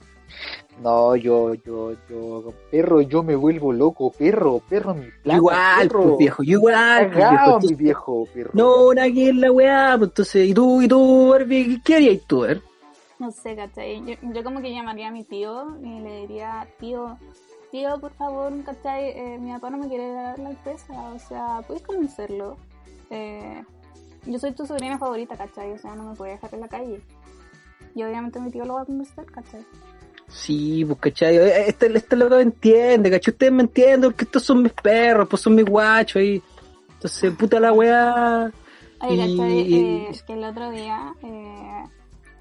No, 0.83 1.15
yo, 1.17 1.55
yo, 1.55 1.93
yo, 2.09 2.55
perro, 2.71 3.03
yo 3.03 3.23
me 3.23 3.35
vuelvo 3.35 3.73
loco, 3.73 4.11
perro, 4.11 4.63
perro, 4.69 4.95
mi 4.95 5.07
plata, 5.23 5.37
Igual, 5.37 5.89
perro. 5.89 6.03
Pues, 6.03 6.19
viejo, 6.19 6.43
igual, 6.45 7.11
pues, 7.13 7.31
viejo, 7.31 7.61
mi 7.61 7.75
viejo, 7.75 8.29
perro. 8.33 8.51
No, 8.55 8.95
nadie 8.95 9.31
es 9.31 9.37
la 9.37 9.51
weá, 9.51 9.97
pues 9.99 10.11
entonces, 10.11 10.49
¿y 10.49 10.55
tú, 10.55 10.81
y 10.81 10.89
tú, 10.89 11.29
Barbie, 11.31 11.83
qué 11.85 11.97
harías 11.97 12.23
tú, 12.27 12.41
ver? 12.41 12.63
No 13.21 13.33
sé, 13.33 13.57
¿cachai? 13.57 14.05
Yo, 14.05 14.15
yo 14.33 14.45
como 14.45 14.61
que 14.61 14.73
llamaría 14.73 15.09
a 15.09 15.11
mi 15.11 15.25
tío 15.25 15.77
y 15.83 16.01
le 16.01 16.21
diría, 16.21 16.69
tío, 16.79 17.19
tío, 17.71 17.99
por 18.01 18.13
favor, 18.13 18.53
¿cachai? 18.65 19.11
Eh, 19.11 19.39
mi 19.41 19.53
papá 19.53 19.71
no 19.71 19.79
me 19.79 19.89
quiere 19.89 20.13
dar 20.13 20.39
la 20.39 20.51
empresa, 20.51 20.95
o 21.15 21.19
sea, 21.19 21.61
¿puedes 21.67 21.83
convencerlo? 21.83 22.57
Eh, 23.11 23.63
yo 24.27 24.39
soy 24.39 24.53
tu 24.53 24.67
sobrina 24.67 24.99
favorita, 24.99 25.37
¿cachai? 25.37 25.73
O 25.73 25.79
sea, 25.79 25.95
no 25.95 26.11
me 26.11 26.15
puede 26.15 26.33
dejar 26.33 26.55
en 26.55 26.61
la 26.61 26.69
calle. 26.69 27.01
Y 27.95 28.03
obviamente 28.03 28.41
mi 28.41 28.51
tío 28.51 28.65
lo 28.65 28.75
va 28.75 28.83
a 28.83 28.85
convencer, 28.85 29.27
¿cachai? 29.27 29.65
Sí, 30.29 30.85
pues, 30.85 30.99
¿cachai? 30.99 31.37
Este, 31.37 31.87
este 31.97 32.17
loco 32.17 32.37
me 32.37 32.43
entiende, 32.43 33.11
¿cachai? 33.11 33.33
Ustedes 33.33 33.53
me 33.53 33.63
entienden 33.63 34.11
porque 34.11 34.25
estos 34.25 34.43
son 34.45 34.63
mis 34.63 34.73
perros, 34.73 35.27
pues 35.29 35.43
son 35.43 35.55
mis 35.55 35.65
guachos 35.65 36.17
ahí. 36.17 36.43
Entonces, 36.93 37.35
puta 37.35 37.59
la 37.59 37.73
weá. 37.73 38.53
Oye, 39.01 39.17
¿cachai? 39.17 39.75
Eh, 39.75 40.21
que 40.27 40.33
el 40.35 40.45
otro 40.45 40.71
día 40.71 41.15
eh, 41.23 41.85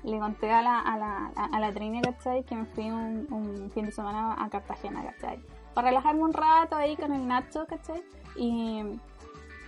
le 0.07 0.19
conté 0.19 0.51
a 0.51 0.61
la, 0.61 0.79
a 0.79 0.97
la, 0.97 1.31
a 1.35 1.59
la 1.59 1.71
Trini, 1.73 2.01
¿cachai? 2.01 2.43
Que 2.43 2.55
me 2.55 2.65
fui 2.65 2.89
un, 2.89 3.27
un 3.29 3.69
fin 3.71 3.85
de 3.85 3.91
semana 3.91 4.35
a 4.37 4.49
Cartagena, 4.49 5.03
¿cachai? 5.03 5.39
Para 5.73 5.89
relajarme 5.89 6.23
un 6.23 6.33
rato 6.33 6.75
ahí 6.75 6.95
con 6.95 7.13
el 7.13 7.27
Nacho, 7.27 7.65
¿cachai? 7.67 8.01
Y, 8.35 8.83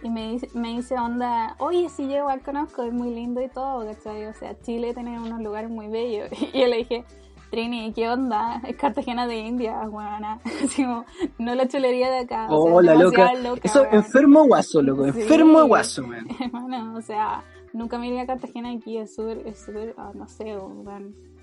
y 0.02 0.10
me, 0.10 0.32
dice, 0.32 0.48
me 0.54 0.70
dice 0.70 0.96
onda, 0.96 1.56
oye, 1.60 1.90
si 1.90 2.08
yo 2.08 2.20
igual 2.20 2.42
conozco, 2.42 2.84
es 2.84 2.94
muy 2.94 3.14
lindo 3.14 3.42
y 3.42 3.50
todo, 3.50 3.86
¿cachai? 3.86 4.28
O 4.28 4.34
sea, 4.34 4.60
Chile 4.62 4.94
tiene 4.94 5.20
unos 5.20 5.42
lugares 5.42 5.70
muy 5.70 5.88
bellos. 5.88 6.30
Y 6.54 6.60
yo 6.60 6.68
le 6.68 6.78
dije, 6.78 7.06
Trini, 7.52 7.92
¿qué 7.94 8.10
onda? 8.10 8.62
Es 8.66 8.76
Cartagena 8.76 9.28
de 9.28 9.40
India, 9.40 9.84
guana. 9.88 10.40
no 11.38 11.56
la 11.56 11.68
chulería 11.68 12.12
de 12.12 12.20
acá. 12.20 12.48
Oh, 12.50 12.82
la 12.82 12.96
loca. 12.96 13.34
Eso, 13.64 13.86
enfermo 13.92 14.46
guaso, 14.46 14.82
loco. 14.82 15.06
Enfermo 15.06 15.66
guaso, 15.66 16.06
man. 16.08 16.28
Hermano, 16.40 16.96
o 16.96 17.02
sea, 17.02 17.44
nunca 17.74 17.98
me 17.98 18.08
iría 18.08 18.24
a 18.24 18.28
Cartagena 18.28 18.72
aquí. 18.72 18.98
Es 18.98 19.16
súper, 19.16 19.46
es 19.46 19.60
súper, 19.60 19.94
ah, 19.98 20.12
no 20.14 20.28
sé, 20.28 20.58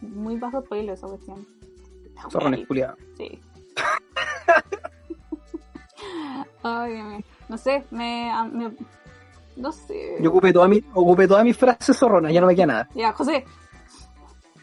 muy 0.01 0.37
bajo 0.37 0.62
pelo 0.62 0.93
esa 0.93 1.07
cuestión. 1.07 1.47
Zorrones 2.31 2.66
culiados. 2.66 2.99
Sí. 3.16 3.41
Ay, 6.62 7.24
no 7.49 7.59
sé, 7.59 7.85
me, 7.91 8.33
me, 8.53 8.72
no 9.57 9.72
sé. 9.72 10.16
Yo 10.20 10.31
ocupé 10.31 10.53
todas 10.53 10.68
mis 10.68 10.83
ocupé 10.93 11.29
toda 11.29 11.45
mi 11.45 11.53
frases 11.53 11.97
zorronas, 11.97 12.33
ya 12.33 12.41
no 12.41 12.47
me 12.47 12.55
queda 12.55 12.66
nada. 12.66 12.89
Ya, 12.95 13.12
José, 13.12 13.45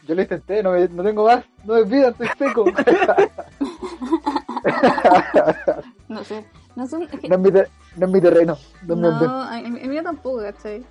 yo 0.06 0.14
lo 0.14 0.22
intenté, 0.22 0.62
no, 0.62 0.76
no 0.76 1.02
tengo 1.02 1.24
más, 1.24 1.44
no 1.64 1.76
es 1.76 1.88
vida, 1.88 2.08
estoy 2.08 2.28
seco. 2.38 2.64
no 6.08 6.24
sé, 6.24 6.44
no 6.76 6.86
son... 6.86 7.02
Es 7.04 7.20
que... 7.20 7.28
no, 7.28 7.36
es 7.36 7.40
mi 7.40 7.50
no 7.50 8.06
es 8.06 8.12
mi 8.12 8.20
terreno. 8.20 8.58
No, 8.86 8.96
no 8.96 9.54
en, 9.54 9.78
en 9.78 9.90
mío 9.90 10.02
tampoco, 10.02 10.42
¿cachai? 10.42 10.84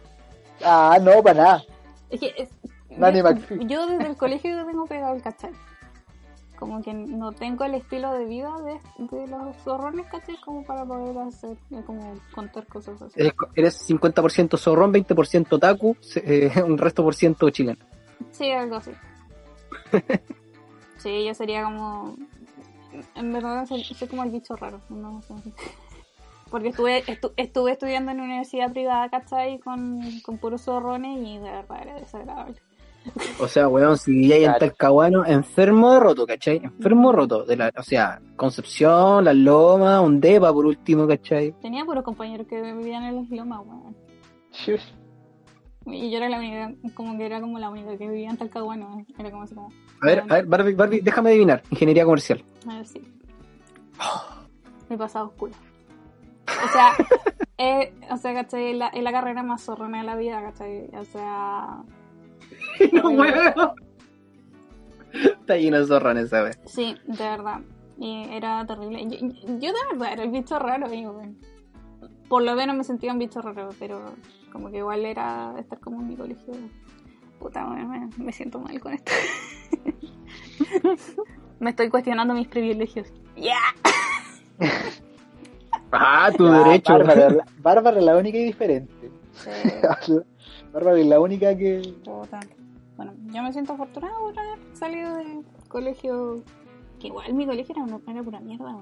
Ah, 0.63 0.97
no, 1.01 1.23
para 1.23 1.43
nada. 1.43 1.63
Es 2.09 2.19
que... 2.19 2.33
Es, 2.37 2.49
yo, 2.97 3.57
yo 3.67 3.87
desde 3.87 4.07
el 4.07 4.17
colegio 4.17 4.65
tengo 4.65 4.85
pegado 4.85 5.15
el 5.15 5.21
cachai. 5.21 5.51
Como 6.57 6.81
que 6.81 6.93
no 6.93 7.31
tengo 7.33 7.65
el 7.65 7.75
estilo 7.75 8.13
de 8.13 8.25
vida 8.25 8.55
de, 8.61 8.79
de 9.17 9.27
los 9.27 9.55
zorrones, 9.57 10.05
¿cachai? 10.07 10.39
Como 10.39 10.63
para 10.63 10.85
poder 10.85 11.17
hacer, 11.17 11.57
como 11.85 12.15
contar 12.33 12.65
cosas 12.67 13.01
así. 13.01 13.19
Eres, 13.55 13.89
50% 13.89 14.57
zorrón, 14.57 14.93
20% 14.93 15.59
taku, 15.59 15.97
eh, 16.15 16.51
un 16.65 16.77
resto 16.77 17.03
por 17.03 17.15
ciento 17.15 17.49
chileno. 17.49 17.79
Sí, 18.31 18.51
algo 18.51 18.77
así. 18.77 18.91
sí, 20.97 21.25
yo 21.25 21.33
sería 21.33 21.63
como. 21.63 22.15
En 23.15 23.33
verdad, 23.33 23.65
soy, 23.65 23.83
como 24.07 24.23
el 24.23 24.29
bicho 24.29 24.55
raro. 24.55 24.79
No, 24.89 25.21
Porque 26.53 26.67
estuve, 26.67 27.03
estuve 27.35 27.71
estudiando 27.71 28.11
en 28.11 28.17
una 28.17 28.25
universidad 28.25 28.71
privada, 28.71 29.09
¿cachai? 29.09 29.57
Con, 29.57 30.01
con 30.21 30.37
puros 30.37 30.61
zorrones 30.61 31.17
y 31.17 31.39
de 31.39 31.49
verdad 31.49 31.81
era 31.81 31.95
desagradable. 31.95 32.57
O 33.39 33.47
sea, 33.47 33.67
weón, 33.67 33.97
si 33.97 34.27
ya 34.27 34.35
hay 34.35 34.45
en 34.45 34.53
Talcahuano, 34.59 35.25
enfermo 35.25 35.93
de 35.93 35.99
roto, 35.99 36.27
¿cachai? 36.27 36.57
Enfermo 36.57 37.09
de 37.09 37.17
roto. 37.17 37.43
De 37.43 37.55
la, 37.55 37.71
o 37.75 37.81
sea, 37.81 38.21
Concepción, 38.35 39.25
Las 39.25 39.35
Lomas, 39.35 40.03
un 40.03 40.21
Depa 40.21 40.53
por 40.53 40.67
último, 40.67 41.07
¿cachai? 41.07 41.53
Tenía 41.53 41.85
puros 41.85 42.03
compañeros 42.03 42.45
que 42.45 42.61
vivían 42.61 43.03
en 43.05 43.15
Las 43.15 43.29
Lomas, 43.31 43.61
weón. 43.65 43.95
Y 45.87 46.11
yo 46.11 46.17
era 46.17 46.29
la 46.29 46.37
única, 46.37 46.71
como 46.93 47.17
que 47.17 47.25
era 47.25 47.41
como 47.41 47.57
la 47.57 47.71
única 47.71 47.97
que 47.97 48.07
vivía 48.07 48.29
en 48.29 48.37
Talcahuano. 48.37 49.03
Era 49.17 49.31
como 49.31 49.41
así 49.41 49.55
como. 49.55 49.69
A 50.03 50.05
ver, 50.05 50.19
a 50.19 50.35
ver, 50.35 50.45
Barbie, 50.45 50.75
Barbie, 50.75 51.01
déjame 51.01 51.31
adivinar. 51.31 51.63
Ingeniería 51.71 52.05
comercial. 52.05 52.45
A 52.69 52.75
ver, 52.75 52.85
sí. 52.85 53.01
Mi 54.87 54.97
pasado 54.97 55.25
oscuro. 55.25 55.53
O 56.47 56.67
sea, 56.71 56.93
eh, 57.57 57.93
o 58.09 58.17
sea, 58.17 58.33
¿cachai? 58.33 58.71
Es 58.71 59.03
la, 59.03 59.11
carrera 59.11 59.43
más 59.43 59.63
zorrona 59.63 59.99
de 59.99 60.03
la 60.03 60.15
vida, 60.15 60.41
¿cachai? 60.41 60.89
O 60.95 61.05
sea. 61.05 61.83
no 62.91 63.01
puedo. 63.15 63.75
Está 65.13 65.57
lleno 65.57 65.79
de 65.79 65.85
zorrones, 65.85 66.29
¿sabes? 66.29 66.59
Sí, 66.65 66.95
de 67.05 67.23
verdad. 67.23 67.61
Y 67.97 68.27
era 68.31 68.65
terrible. 68.65 69.05
Yo, 69.07 69.19
yo, 69.59 69.71
de 69.71 69.79
verdad 69.91 70.13
era 70.13 70.23
el 70.23 70.31
bicho 70.31 70.57
raro, 70.57 70.89
digo, 70.89 71.21
Por 72.27 72.43
lo 72.43 72.55
menos 72.55 72.75
me 72.75 72.83
sentía 72.83 73.13
un 73.13 73.19
bicho 73.19 73.41
raro, 73.41 73.69
pero 73.79 74.01
como 74.51 74.71
que 74.71 74.77
igual 74.77 75.05
era 75.05 75.53
estar 75.59 75.79
como 75.79 76.01
en 76.01 76.07
mi 76.07 76.15
colegio. 76.15 76.53
Puta, 77.39 77.65
me, 77.65 78.09
me 78.17 78.31
siento 78.31 78.59
mal 78.59 78.79
con 78.79 78.93
esto. 78.93 79.11
me 81.59 81.69
estoy 81.69 81.89
cuestionando 81.89 82.33
mis 82.33 82.47
privilegios. 82.47 83.13
¡Ya! 83.35 83.59
Ah, 85.93 86.31
tu 86.37 86.45
derecho. 86.45 86.97
Bárbara, 87.61 87.99
es 87.99 88.05
la 88.05 88.17
única 88.17 88.37
y 88.37 88.45
diferente. 88.45 89.11
Bárbara 90.73 90.99
es 90.99 91.05
la 91.05 91.19
única 91.19 91.55
que. 91.57 91.93
Puta. 92.03 92.39
Bueno, 92.97 93.13
yo 93.33 93.41
me 93.41 93.51
siento 93.51 93.73
afortunada 93.73 94.17
por 94.19 94.37
haber 94.37 94.59
salido 94.73 95.15
del 95.15 95.43
colegio. 95.67 96.43
Que 96.99 97.07
igual 97.07 97.33
mi 97.33 97.45
colegio 97.45 97.75
era, 97.75 97.83
una, 97.83 97.99
era 98.07 98.23
pura 98.23 98.39
mierda, 98.39 98.77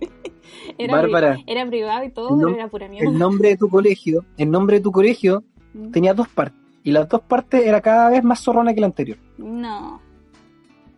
era, 0.78 0.94
Bárbara, 0.94 1.36
era 1.46 1.66
privado 1.66 2.04
y 2.04 2.10
todo, 2.10 2.36
pero 2.38 2.54
era 2.54 2.68
pura 2.68 2.88
mierda. 2.88 3.08
El 3.08 3.18
nombre 3.18 3.50
de 3.50 3.56
tu 3.56 3.68
colegio, 3.68 4.24
el 4.36 4.50
nombre 4.50 4.76
de 4.76 4.82
tu 4.82 4.92
colegio 4.92 5.44
mm. 5.74 5.90
tenía 5.90 6.14
dos 6.14 6.28
partes. 6.28 6.60
Y 6.84 6.92
las 6.92 7.08
dos 7.08 7.20
partes 7.22 7.66
era 7.66 7.80
cada 7.80 8.10
vez 8.10 8.22
más 8.22 8.40
zorrona 8.40 8.72
que 8.72 8.80
la 8.80 8.86
anterior. 8.86 9.18
No. 9.38 10.00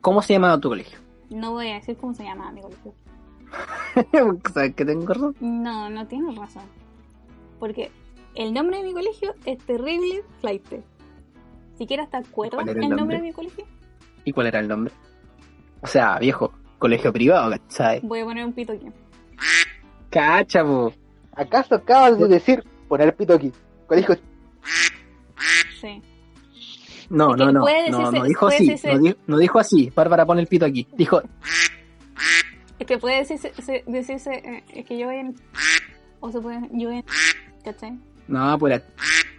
¿Cómo 0.03 0.21
se 0.23 0.35
llamaba 0.35 0.61
tu 0.61 0.69
colegio? 0.69 0.99
No 1.31 1.53
voy 1.53 1.69
a 1.71 1.75
decir 1.75 1.97
cómo 1.97 2.15
se 2.15 2.25
llamaba 2.25 2.53
mi 2.53 2.61
colegio. 2.61 2.93
¿Sabes 4.55 4.75
que 4.75 4.85
tengo 4.85 5.07
razón? 5.07 5.37
No, 5.41 5.91
no 5.91 6.07
tienes 6.07 6.37
razón. 6.37 6.65
Porque 7.59 7.91
el 8.35 8.53
nombre 8.53 8.79
de 8.79 8.85
mi 8.85 8.93
colegio 8.93 9.35
es 9.45 9.59
Terrible 9.59 10.23
Flight. 10.41 10.67
¿Siquiera 11.77 12.07
te 12.07 12.19
acuerdas 12.19 12.67
el, 12.67 12.83
el 12.83 12.91
nombre? 12.91 13.17
de 13.17 13.23
mi 13.23 13.33
colegio? 13.33 13.65
¿Y 14.25 14.33
cuál 14.33 14.49
era 14.49 14.61
el 14.61 14.69
nombre? 14.69 14.93
O 15.81 15.87
sea, 15.87 16.19
viejo, 16.19 16.53
colegio 16.79 17.13
privado, 17.13 17.55
¿sabes? 17.69 18.03
Voy 18.03 18.21
a 18.21 18.25
poner 18.25 18.45
un 18.45 18.53
pito 18.53 18.73
aquí. 18.73 18.87
Cacha, 20.11 20.65
¿Acaso 21.33 21.77
acabas 21.77 22.19
de 22.19 22.27
decir 22.27 22.65
poner 22.89 23.15
pito 23.15 23.35
aquí? 23.35 23.53
Colegio. 23.87 24.17
Sí. 25.81 26.03
No, 27.11 27.29
no, 27.37 27.53
no, 27.53 27.65
no, 27.91 28.11
no 28.11 28.25
dijo 28.25 28.49
así, 28.49 28.75
no, 29.27 29.39
dijo, 29.39 29.59
así, 29.59 29.91
Bárbara 29.95 30.27
pone 30.27 30.43
el 30.43 30.47
pito 30.47 30.67
aquí, 30.67 30.87
dijo... 30.97 31.23
Es 32.79 32.87
que 32.87 32.99
puede 32.99 33.19
decirse, 33.19 33.53
decirse 33.87 34.35
eh, 34.35 34.65
es 34.73 34.87
que 34.87 34.99
yo 34.99 35.11
en... 35.11 35.35
O 36.21 36.31
se 36.31 36.41
puede, 36.41 36.69
yo 36.73 36.91
en... 36.91 37.05
¿Cachai? 37.65 37.99
No, 38.27 38.59
pues 38.59 38.75
era, 38.75 38.85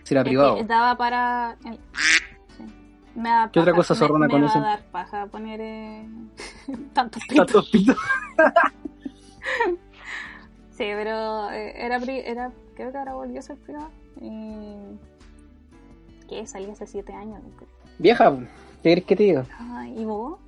era 0.10 0.24
privado. 0.24 0.58
Estaba 0.58 0.98
para... 0.98 1.58
El, 1.66 1.80
sí. 2.58 2.64
¿Qué 3.52 3.60
otra 3.60 3.74
cosa 3.74 3.96
zorrona 3.96 4.28
me, 4.28 4.32
con 4.32 4.42
me 4.42 4.48
eso? 4.48 4.60
va 4.60 4.66
a 4.66 4.70
dar 4.70 4.84
paja 4.92 5.26
poner 5.28 5.60
eh, 5.62 6.06
tantos 6.94 7.24
pitos. 7.28 7.46
Tantos 7.46 7.70
pitos. 7.70 7.98
Sí, 10.72 10.86
pero 10.96 11.52
eh, 11.52 11.74
era, 11.76 11.98
era, 11.98 12.52
creo 12.74 12.94
que 12.94 12.98
ahora 12.98 13.14
volvió 13.14 13.40
a 13.40 13.42
ser 13.42 13.58
privado. 13.58 13.90
Y... 14.22 14.78
¿Qué? 16.30 16.48
Salí 16.48 16.72
hace 16.72 16.88
siete 16.88 17.12
años. 17.12 17.42
Vieja, 17.98 18.32
¿qué 18.82 18.90
querés 18.90 19.04
que 19.04 19.16
te 19.18 19.24
diga? 19.24 19.46
Ay, 19.60 20.00
¿Y 20.00 20.06
vos? 20.06 20.40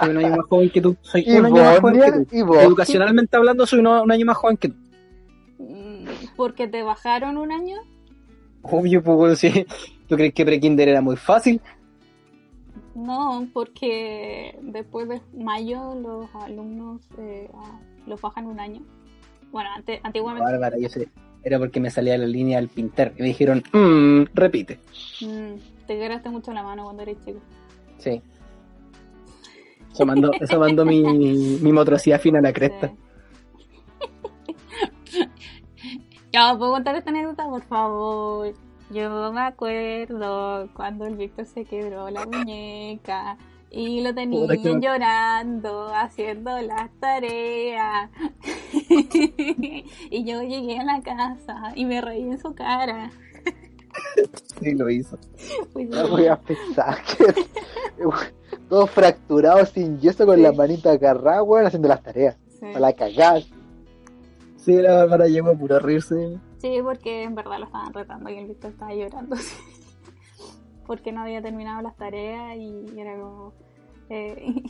Soy 0.00 0.10
un 0.10 0.16
año 0.18 0.36
más 0.36 0.46
joven 0.46 0.70
que 0.70 0.80
tú. 0.80 0.96
Soy 1.02 1.24
¿Y 1.26 1.36
un 1.38 1.46
año 1.46 1.62
más 1.62 1.78
joven 1.80 2.00
que 2.00 2.12
tú. 2.12 2.26
¿Y 2.36 2.42
vos? 2.42 2.58
Educacionalmente 2.58 3.36
hablando, 3.36 3.66
soy 3.66 3.80
uno- 3.80 4.02
un 4.02 4.12
año 4.12 4.26
más 4.26 4.36
joven 4.36 4.56
que 4.56 4.68
tú. 4.68 4.74
Mm, 5.58 6.06
¿Porque 6.36 6.66
te 6.68 6.82
bajaron 6.82 7.36
un 7.36 7.52
año? 7.52 7.76
Obvio, 8.62 9.02
pues, 9.02 9.16
bueno, 9.16 9.36
sí. 9.36 9.66
¿Tú 10.08 10.16
crees 10.16 10.34
que 10.34 10.44
pre-kinder 10.44 10.88
era 10.88 11.00
muy 11.00 11.16
fácil? 11.16 11.60
No, 12.94 13.46
porque 13.52 14.58
después 14.62 15.08
de 15.08 15.20
mayo 15.38 15.94
los 15.94 16.26
alumnos 16.34 17.00
eh, 17.18 17.48
ah, 17.54 17.78
los 18.06 18.20
bajan 18.20 18.46
un 18.46 18.58
año. 18.60 18.82
Bueno, 19.52 19.70
ante- 19.74 20.00
antiguamente. 20.02 20.44
Bárbara, 20.50 20.76
yo 20.78 20.88
sé. 20.88 21.08
Era 21.42 21.58
porque 21.58 21.80
me 21.80 21.90
salía 21.90 22.18
la 22.18 22.26
línea 22.26 22.58
del 22.58 22.68
pinter. 22.68 23.14
Y 23.16 23.22
me 23.22 23.28
dijeron, 23.28 23.62
mmm, 23.72 24.24
repite. 24.34 24.78
mm, 25.22 25.86
te 25.86 25.98
quebraste 25.98 26.28
mucho 26.28 26.52
la 26.52 26.62
mano 26.62 26.84
cuando 26.84 27.02
eres 27.02 27.16
chico. 27.24 27.40
Sí. 27.98 28.20
Eso 29.92 30.06
mandó, 30.06 30.30
eso 30.40 30.58
mandó 30.58 30.84
mi, 30.84 31.02
mi 31.02 31.72
motricidad 31.72 32.20
fina 32.20 32.38
a 32.38 32.42
la 32.42 32.52
cresta. 32.52 32.92
Sí. 35.04 35.20
ya, 36.32 36.56
¿puedo 36.56 36.72
contar 36.72 36.96
esta 36.96 37.10
anécdota, 37.10 37.44
por 37.46 37.62
favor? 37.62 38.54
Yo 38.90 39.32
me 39.32 39.40
acuerdo 39.40 40.68
cuando 40.74 41.06
el 41.06 41.16
Víctor 41.16 41.46
se 41.46 41.64
quebró 41.64 42.10
la 42.10 42.26
muñeca 42.26 43.36
y 43.70 44.00
lo 44.00 44.12
tenían 44.12 44.48
bacán. 44.48 44.80
llorando, 44.80 45.94
haciendo 45.94 46.60
las 46.60 46.90
tareas. 46.98 48.10
y 50.10 50.24
yo 50.24 50.42
llegué 50.42 50.78
a 50.80 50.84
la 50.84 51.00
casa 51.02 51.72
y 51.76 51.84
me 51.84 52.00
reí 52.00 52.22
en 52.22 52.40
su 52.40 52.52
cara. 52.54 53.12
Sí, 54.60 54.74
lo 54.74 54.90
hizo. 54.90 55.18
No 55.74 56.08
voy 56.08 56.26
a 56.26 56.38
pensar 56.40 56.98
que 57.04 57.46
todos 58.68 58.90
fracturados 58.90 59.70
sin 59.70 59.98
yeso 59.98 60.26
con 60.26 60.36
Sí. 60.36 60.42
las 60.42 60.56
manitas 60.56 60.94
agarradas, 60.94 61.42
weón, 61.46 61.66
haciendo 61.66 61.88
las 61.88 62.02
tareas. 62.02 62.36
sí. 62.50 62.60
Para 62.60 62.80
la 62.80 62.92
cagada. 62.92 63.40
Sí, 64.56 64.74
la 64.74 64.94
Bárbara 64.96 65.26
llegó 65.28 65.50
a 65.50 65.54
puro 65.54 65.78
reírse. 65.78 66.38
Sí, 66.58 66.78
porque 66.82 67.22
en 67.22 67.34
verdad 67.34 67.58
lo 67.58 67.64
estaban 67.64 67.94
retando 67.94 68.28
y 68.30 68.38
el 68.38 68.46
Víctor 68.48 68.72
estaba 68.72 68.94
llorando. 68.94 69.36
porque 70.86 71.12
no 71.12 71.22
había 71.22 71.40
terminado 71.40 71.80
las 71.82 71.96
tareas 71.96 72.56
y 72.58 72.84
era 72.98 73.16
como. 73.18 73.54
eh, 74.10 74.62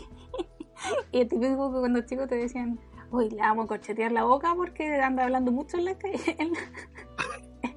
y 1.12 1.20
es 1.20 1.28
típico 1.28 1.72
que 1.72 1.78
cuando 1.80 2.00
chicos 2.02 2.28
te 2.28 2.36
decían, 2.36 2.78
uy, 3.10 3.30
le 3.30 3.38
vamos 3.38 3.64
a 3.64 3.68
corchetear 3.68 4.12
la 4.12 4.22
boca 4.24 4.54
porque 4.54 4.94
anda 5.00 5.24
hablando 5.24 5.50
mucho 5.50 5.76
en 5.78 5.86
la 5.86 5.98
calle, 5.98 6.36
en, 6.38 6.52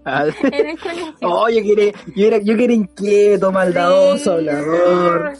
Ah, 0.05 0.25
en 0.43 0.67
el 0.67 0.79
colegio. 0.79 1.13
Oh, 1.21 1.49
yo 1.49 1.61
quiero, 1.61 1.97
yo 2.15 2.27
era, 2.27 2.37
yo 2.39 2.53
era 2.53 2.73
inquieto, 2.73 3.51
maldadoso, 3.51 4.39
Sí. 4.39 4.49
hablador. 4.49 5.33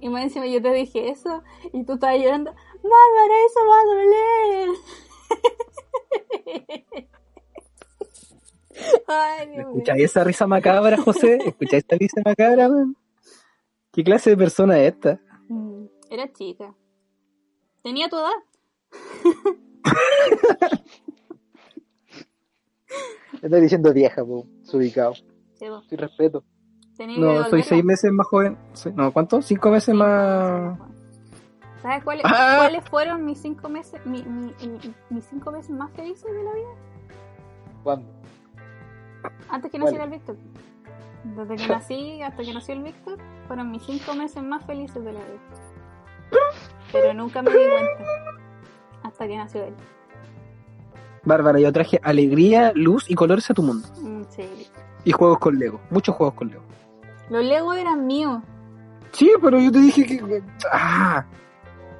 Y 0.00 0.08
más 0.08 0.24
encima 0.24 0.46
yo 0.46 0.60
te 0.60 0.72
dije 0.72 1.10
eso 1.10 1.42
y 1.72 1.84
tú 1.84 1.92
estabas 1.94 2.18
llorando, 2.18 2.50
Bárbara, 2.82 3.34
eso 3.46 3.60
va 3.68 3.78
a 3.78 3.84
doler. 3.84 4.68
Ay, 9.06 9.48
Dios. 9.50 9.60
¿Escucháis 9.66 10.04
esa 10.04 10.24
risa 10.24 10.46
macabra, 10.46 10.96
José? 10.96 11.38
¿Escucháis 11.46 11.82
esta 11.84 11.96
risa 11.96 12.20
macabra, 12.24 12.68
man? 12.68 12.96
¿Qué 13.92 14.02
clase 14.02 14.30
de 14.30 14.36
persona 14.36 14.78
es 14.80 14.94
esta? 14.94 15.20
Mm, 15.48 15.84
Era 16.10 16.32
chica. 16.32 16.74
Tenía 17.82 18.08
tu 18.08 18.16
edad. 18.16 18.30
Estoy 23.46 23.60
diciendo 23.60 23.92
vieja, 23.92 24.24
po, 24.24 24.46
ubicado. 24.72 25.14
Sí. 25.54 25.66
Sin 25.88 25.98
respeto. 25.98 26.44
No, 27.18 27.44
soy 27.48 27.62
seis 27.62 27.84
meses 27.84 28.12
más 28.12 28.26
joven. 28.26 28.56
Soy- 28.74 28.92
no, 28.92 29.12
¿cuánto? 29.12 29.42
¿Cinco 29.42 29.70
meses 29.70 29.94
más? 29.94 30.78
¿Sabes 31.80 32.04
cuáles, 32.04 32.24
Ah. 32.26 32.54
cuáles 32.58 32.88
fueron 32.88 33.24
mis 33.24 33.38
cinco 33.40 33.68
meses, 33.68 34.00
mi- 34.06 34.22
mi- 34.22 34.54
mi- 34.60 34.94
mis 35.10 35.24
cinco 35.24 35.50
meses 35.50 35.70
más 35.70 35.90
felices 35.92 36.32
de 36.32 36.42
la 36.44 36.52
vida? 36.52 36.68
¿Cuándo? 37.82 38.08
Antes 39.48 39.70
que 39.72 39.78
naciera 39.78 40.04
el 40.04 40.10
Víctor. 40.10 40.36
Desde 41.24 41.56
que 41.56 41.66
nací 41.68 42.22
hasta 42.22 42.42
que 42.42 42.52
nació 42.54 42.74
el 42.74 42.82
Víctor, 42.84 43.18
fueron 43.48 43.70
mis 43.72 43.82
cinco 43.82 44.14
meses 44.14 44.42
más 44.42 44.64
felices 44.64 45.02
de 45.04 45.12
la 45.12 45.20
vida. 45.20 45.40
Pero 46.92 47.14
nunca 47.14 47.42
me 47.42 47.50
di 47.50 47.56
cuenta. 47.56 48.04
Hasta 49.02 49.26
que 49.26 49.36
nació 49.36 49.64
él. 49.64 49.74
Bárbara, 51.24 51.58
yo 51.60 51.72
traje 51.72 52.00
alegría, 52.02 52.72
luz 52.74 53.08
y 53.10 53.14
colores 53.14 53.48
a 53.50 53.54
tu 53.54 53.62
mundo. 53.62 53.86
Mm, 54.00 54.22
sí. 54.28 54.48
Y 55.04 55.12
juegos 55.12 55.38
con 55.38 55.58
Lego. 55.58 55.80
Muchos 55.90 56.14
juegos 56.16 56.34
con 56.34 56.48
Lego. 56.48 56.62
Los 57.30 57.44
Legos 57.44 57.76
eran 57.76 58.06
míos. 58.06 58.42
Sí, 59.12 59.30
pero 59.40 59.58
yo 59.60 59.70
te 59.70 59.78
dije 59.78 60.04
que... 60.06 60.42
Ah, 60.72 61.24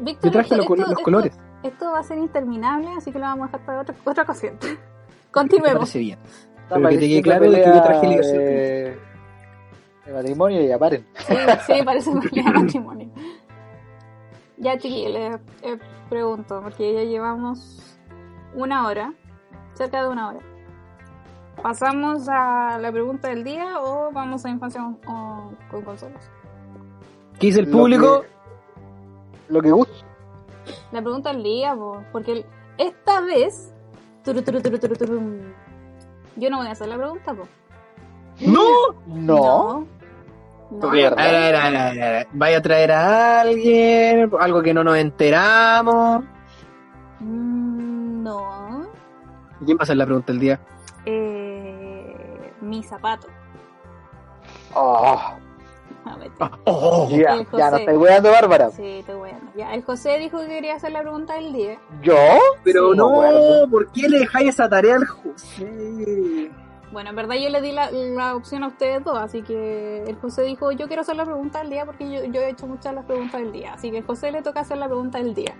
Víctor, 0.00 0.24
yo 0.24 0.30
traje 0.32 0.54
esto- 0.54 0.56
los, 0.56 0.78
esto- 0.78 0.90
esto- 0.92 1.02
colores. 1.04 1.38
Esto 1.62 1.92
va 1.92 2.00
a 2.00 2.02
ser 2.02 2.18
interminable, 2.18 2.88
así 2.96 3.12
que 3.12 3.18
lo 3.20 3.24
vamos 3.26 3.44
a 3.44 3.46
dejar 3.52 3.66
para 3.66 3.80
otra, 3.82 3.94
otra 4.04 4.22
ocasión. 4.24 4.58
Me 4.62 4.76
Continuemos. 5.30 5.74
parece 5.78 5.98
bien. 6.00 6.18
Está 6.62 6.74
Pero 6.76 6.88
que 6.88 6.98
te 6.98 7.08
quede 7.08 7.22
claro 7.22 7.50
de 7.50 7.62
que 7.62 7.66
yo 7.66 7.82
traje 7.82 8.06
ligación. 8.08 8.38
de, 8.38 8.98
de 10.06 10.12
matrimonio 10.12 10.62
y 10.62 10.68
ya 10.68 10.78
paren. 10.78 11.06
Sí, 11.14 11.34
sí, 11.66 11.82
parece 11.84 12.10
pelea 12.12 12.44
de 12.52 12.58
matrimonio. 12.58 13.10
Ya, 14.58 14.76
chiquillos, 14.78 15.12
les 15.12 15.34
eh, 15.62 15.78
pregunto, 16.08 16.60
porque 16.62 16.92
ya 16.94 17.02
llevamos 17.04 17.91
una 18.54 18.86
hora, 18.86 19.12
cerca 19.74 20.02
de 20.02 20.08
una 20.08 20.28
hora. 20.30 20.40
¿Pasamos 21.62 22.28
a 22.28 22.78
la 22.80 22.90
pregunta 22.90 23.28
del 23.28 23.44
día 23.44 23.80
o 23.80 24.10
vamos 24.12 24.44
a 24.44 24.48
infancia 24.50 24.80
con, 24.80 24.94
con, 24.96 25.56
con 25.70 25.82
consolas? 25.82 26.30
¿Qué 27.38 27.48
dice 27.48 27.60
el 27.60 27.66
Lo 27.70 27.78
público? 27.78 28.22
que- 28.22 29.52
Lo 29.52 29.60
que 29.62 29.70
gusta. 29.70 29.94
La 30.92 31.02
pregunta 31.02 31.32
del 31.32 31.42
día, 31.42 31.74
po, 31.74 32.02
porque 32.12 32.46
esta 32.78 33.20
vez... 33.20 33.72
turu, 34.24 34.42
turu, 34.42 34.60
turu, 34.62 34.78
turu, 34.78 34.96
turum, 34.96 35.38
yo 36.36 36.48
no 36.50 36.58
voy 36.58 36.68
a 36.68 36.72
hacer 36.72 36.88
la 36.88 36.96
pregunta, 36.96 37.34
po. 37.34 37.46
¡No! 38.40 38.62
No. 39.06 39.86
No. 40.70 40.90
Mierda. 40.90 41.22
A 41.22 41.30
ver, 41.30 41.54
a 41.56 41.68
ver, 41.68 41.76
a 41.76 41.90
ver, 41.90 42.02
a 42.02 42.10
ver. 42.12 42.28
Vaya 42.32 42.58
a 42.58 42.62
traer 42.62 42.92
a 42.92 43.40
alguien, 43.42 44.30
algo 44.40 44.62
que 44.62 44.72
no 44.72 44.82
nos 44.82 44.96
enteramos. 44.96 46.24
Mm, 47.20 47.51
No. 48.22 48.86
¿Quién 49.64 49.76
va 49.76 49.80
a 49.80 49.84
hacer 49.84 49.96
la 49.96 50.04
pregunta 50.06 50.32
del 50.32 50.40
día? 50.40 50.60
Eh, 51.04 52.52
mi 52.60 52.82
zapato. 52.82 53.26
Oh, 54.74 55.18
A 56.04 56.16
ver, 56.16 56.30
Oh, 56.64 57.08
ya, 57.10 57.34
El 57.34 57.46
ya 57.52 57.66
no 57.66 57.70
José. 57.70 57.76
estoy 57.82 57.96
weando, 57.96 58.30
Bárbara. 58.30 58.70
Sí, 58.70 59.02
te 59.06 59.14
voy 59.14 59.30
a... 59.30 59.38
Ya, 59.56 59.74
el 59.74 59.84
José 59.84 60.18
dijo 60.18 60.38
que 60.40 60.48
quería 60.48 60.76
hacer 60.76 60.92
la 60.92 61.00
pregunta 61.02 61.34
del 61.34 61.52
día. 61.52 61.78
¿Yo? 62.02 62.16
pero 62.64 62.92
Sí. 62.92 62.98
no. 62.98 63.22
¿por 63.70 63.90
qué 63.92 64.08
le 64.08 64.20
dejáis 64.20 64.48
esa 64.50 64.68
tarea 64.68 64.96
al 64.96 65.04
José? 65.06 66.50
Bueno, 66.92 67.10
en 67.10 67.16
verdad 67.16 67.36
yo 67.36 67.48
le 67.48 67.60
di 67.62 67.72
la, 67.72 67.90
la 67.90 68.34
opción 68.36 68.64
a 68.64 68.68
ustedes 68.68 69.02
dos, 69.04 69.16
así 69.16 69.42
que 69.42 70.02
el 70.04 70.16
José 70.16 70.42
dijo, 70.42 70.72
yo 70.72 70.86
quiero 70.88 71.02
hacer 71.02 71.16
la 71.16 71.24
pregunta 71.24 71.60
del 71.60 71.70
día 71.70 71.86
porque 71.86 72.10
yo, 72.10 72.24
yo 72.24 72.40
he 72.40 72.50
hecho 72.50 72.66
muchas 72.66 72.94
las 72.94 73.04
preguntas 73.06 73.40
del 73.40 73.52
día. 73.52 73.74
Así 73.74 73.90
que 73.90 73.98
al 73.98 74.04
José 74.04 74.30
le 74.32 74.42
toca 74.42 74.60
hacer 74.60 74.78
la 74.78 74.86
pregunta 74.86 75.18
del 75.18 75.34
día. 75.34 75.54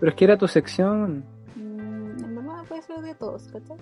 Pero 0.00 0.10
es 0.10 0.16
que 0.16 0.24
era 0.24 0.36
tu 0.36 0.46
sección. 0.48 1.24
Puede 2.72 2.82
ser 2.84 3.00
de 3.02 3.14
todos, 3.14 3.42
¿cachai? 3.52 3.76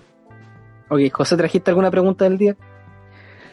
Ok, 0.89 1.13
José, 1.13 1.37
¿trajiste 1.37 1.71
alguna 1.71 1.93
pregunta 1.93 2.25
del 2.25 2.37
día? 2.39 2.57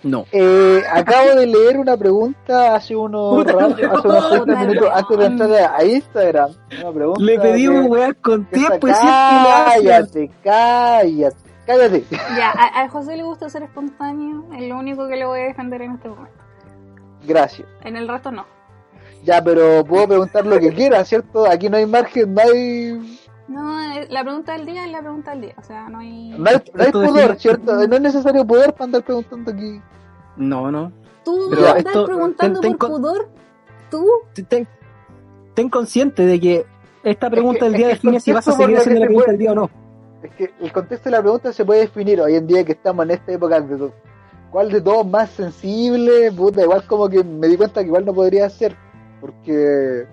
No. 0.01 0.25
Eh, 0.31 0.81
acabo 0.91 1.35
de 1.35 1.45
leer 1.45 1.77
una 1.77 1.95
pregunta 1.95 2.73
hace 2.73 2.95
unos, 2.95 3.45
ratos- 3.45 3.73
hace 3.73 3.85
unos 4.07 4.29
30 4.29 4.39
puta, 4.45 4.59
minutos 4.65 4.89
antes 4.91 5.17
de 5.19 5.25
entrar 5.27 5.75
a 5.75 5.83
Instagram. 5.83 6.49
Una 6.81 6.91
pregunta 6.91 7.21
Le 7.23 7.39
pedimos 7.39 7.85
weas 7.85 8.13
con 8.19 8.45
tiempo 8.45 8.87
y. 8.87 8.91
Cállate, 8.91 10.31
cállate, 10.43 11.35
cállate. 11.67 12.03
Ya, 12.35 12.49
a- 12.51 12.81
al 12.81 12.89
José 12.89 13.15
le 13.15 13.21
gusta 13.23 13.47
ser 13.47 13.61
espontáneo, 13.61 14.43
es 14.55 14.67
lo 14.67 14.79
único 14.79 15.07
que 15.07 15.17
le 15.17 15.25
voy 15.27 15.39
a 15.41 15.43
defender 15.43 15.83
en 15.83 15.91
este 15.93 16.09
momento. 16.09 16.39
Gracias. 17.27 17.67
En 17.83 17.95
el 17.95 18.07
resto 18.07 18.31
no. 18.31 18.45
Ya, 19.23 19.43
pero 19.43 19.83
puedo 19.83 20.07
preguntar 20.07 20.47
lo 20.47 20.57
que 20.59 20.73
quiera, 20.73 21.05
¿cierto? 21.05 21.45
Aquí 21.45 21.69
no 21.69 21.77
hay 21.77 21.85
margen, 21.85 22.33
no 22.33 22.41
hay, 22.41 23.19
No, 23.47 23.81
eh, 23.93 24.07
la 24.09 24.23
pregunta 24.23 24.53
del 24.53 24.65
día 24.65 24.85
es 24.85 24.91
la 24.91 24.99
pregunta 24.99 25.31
del 25.31 25.41
día, 25.41 25.53
o 25.57 25.63
sea, 25.63 25.87
no 25.89 25.99
hay... 25.99 26.29
no 26.31 26.49
hay, 26.49 26.55
no 26.73 26.83
hay 26.83 26.91
define- 26.91 27.37
¿cierto? 27.37 27.87
No 27.87 27.95
es 27.95 28.01
necesario 28.01 28.45
poder 28.45 28.73
para 28.73 28.85
andar 28.85 29.03
preguntando 29.03 29.51
aquí. 29.51 29.81
No, 30.35 30.69
no. 30.71 30.91
Tú 31.23 31.47
Pero 31.49 31.61
vas 31.61 31.75
a 31.75 31.77
estar 31.77 31.93
esto- 31.93 32.05
preguntando 32.05 32.59
ten- 32.59 32.71
ten 32.71 32.77
por 32.77 32.89
con- 32.89 33.01
pudor, 33.01 33.29
tú... 33.89 34.05
Ten, 34.49 34.67
ten 35.53 35.69
consciente 35.69 36.25
de 36.25 36.39
que 36.39 36.65
esta 37.03 37.29
pregunta 37.29 37.59
que- 37.59 37.65
del 37.65 37.73
día 37.75 37.87
define 37.87 38.19
si 38.19 38.33
vas 38.33 38.47
a 38.47 38.51
seguir 38.51 38.77
haciendo 38.77 38.99
la 38.99 39.05
se 39.05 39.07
pregunta 39.07 39.25
puede- 39.25 39.31
del 39.31 39.39
día 39.39 39.51
o 39.53 39.55
no. 39.55 39.69
Es 40.23 40.31
que 40.35 40.53
el 40.59 40.73
contexto 40.73 41.09
de 41.09 41.15
la 41.15 41.21
pregunta 41.21 41.53
se 41.53 41.63
puede 41.63 41.81
definir 41.81 42.19
hoy 42.19 42.35
en 42.35 42.47
día 42.47 42.65
que 42.65 42.71
estamos 42.73 43.05
en 43.05 43.11
esta 43.11 43.31
época 43.31 43.61
de, 43.61 43.91
¿cuál 44.51 44.71
de 44.71 44.81
todos 44.81 45.05
más 45.07 45.29
sensible? 45.29 46.31
Puta, 46.33 46.63
igual 46.63 46.83
como 46.85 47.07
que 47.07 47.23
me 47.23 47.47
di 47.47 47.55
cuenta 47.55 47.79
que 47.81 47.87
igual 47.87 48.03
no 48.05 48.13
podría 48.13 48.49
ser, 48.49 48.75
porque... 49.21 50.05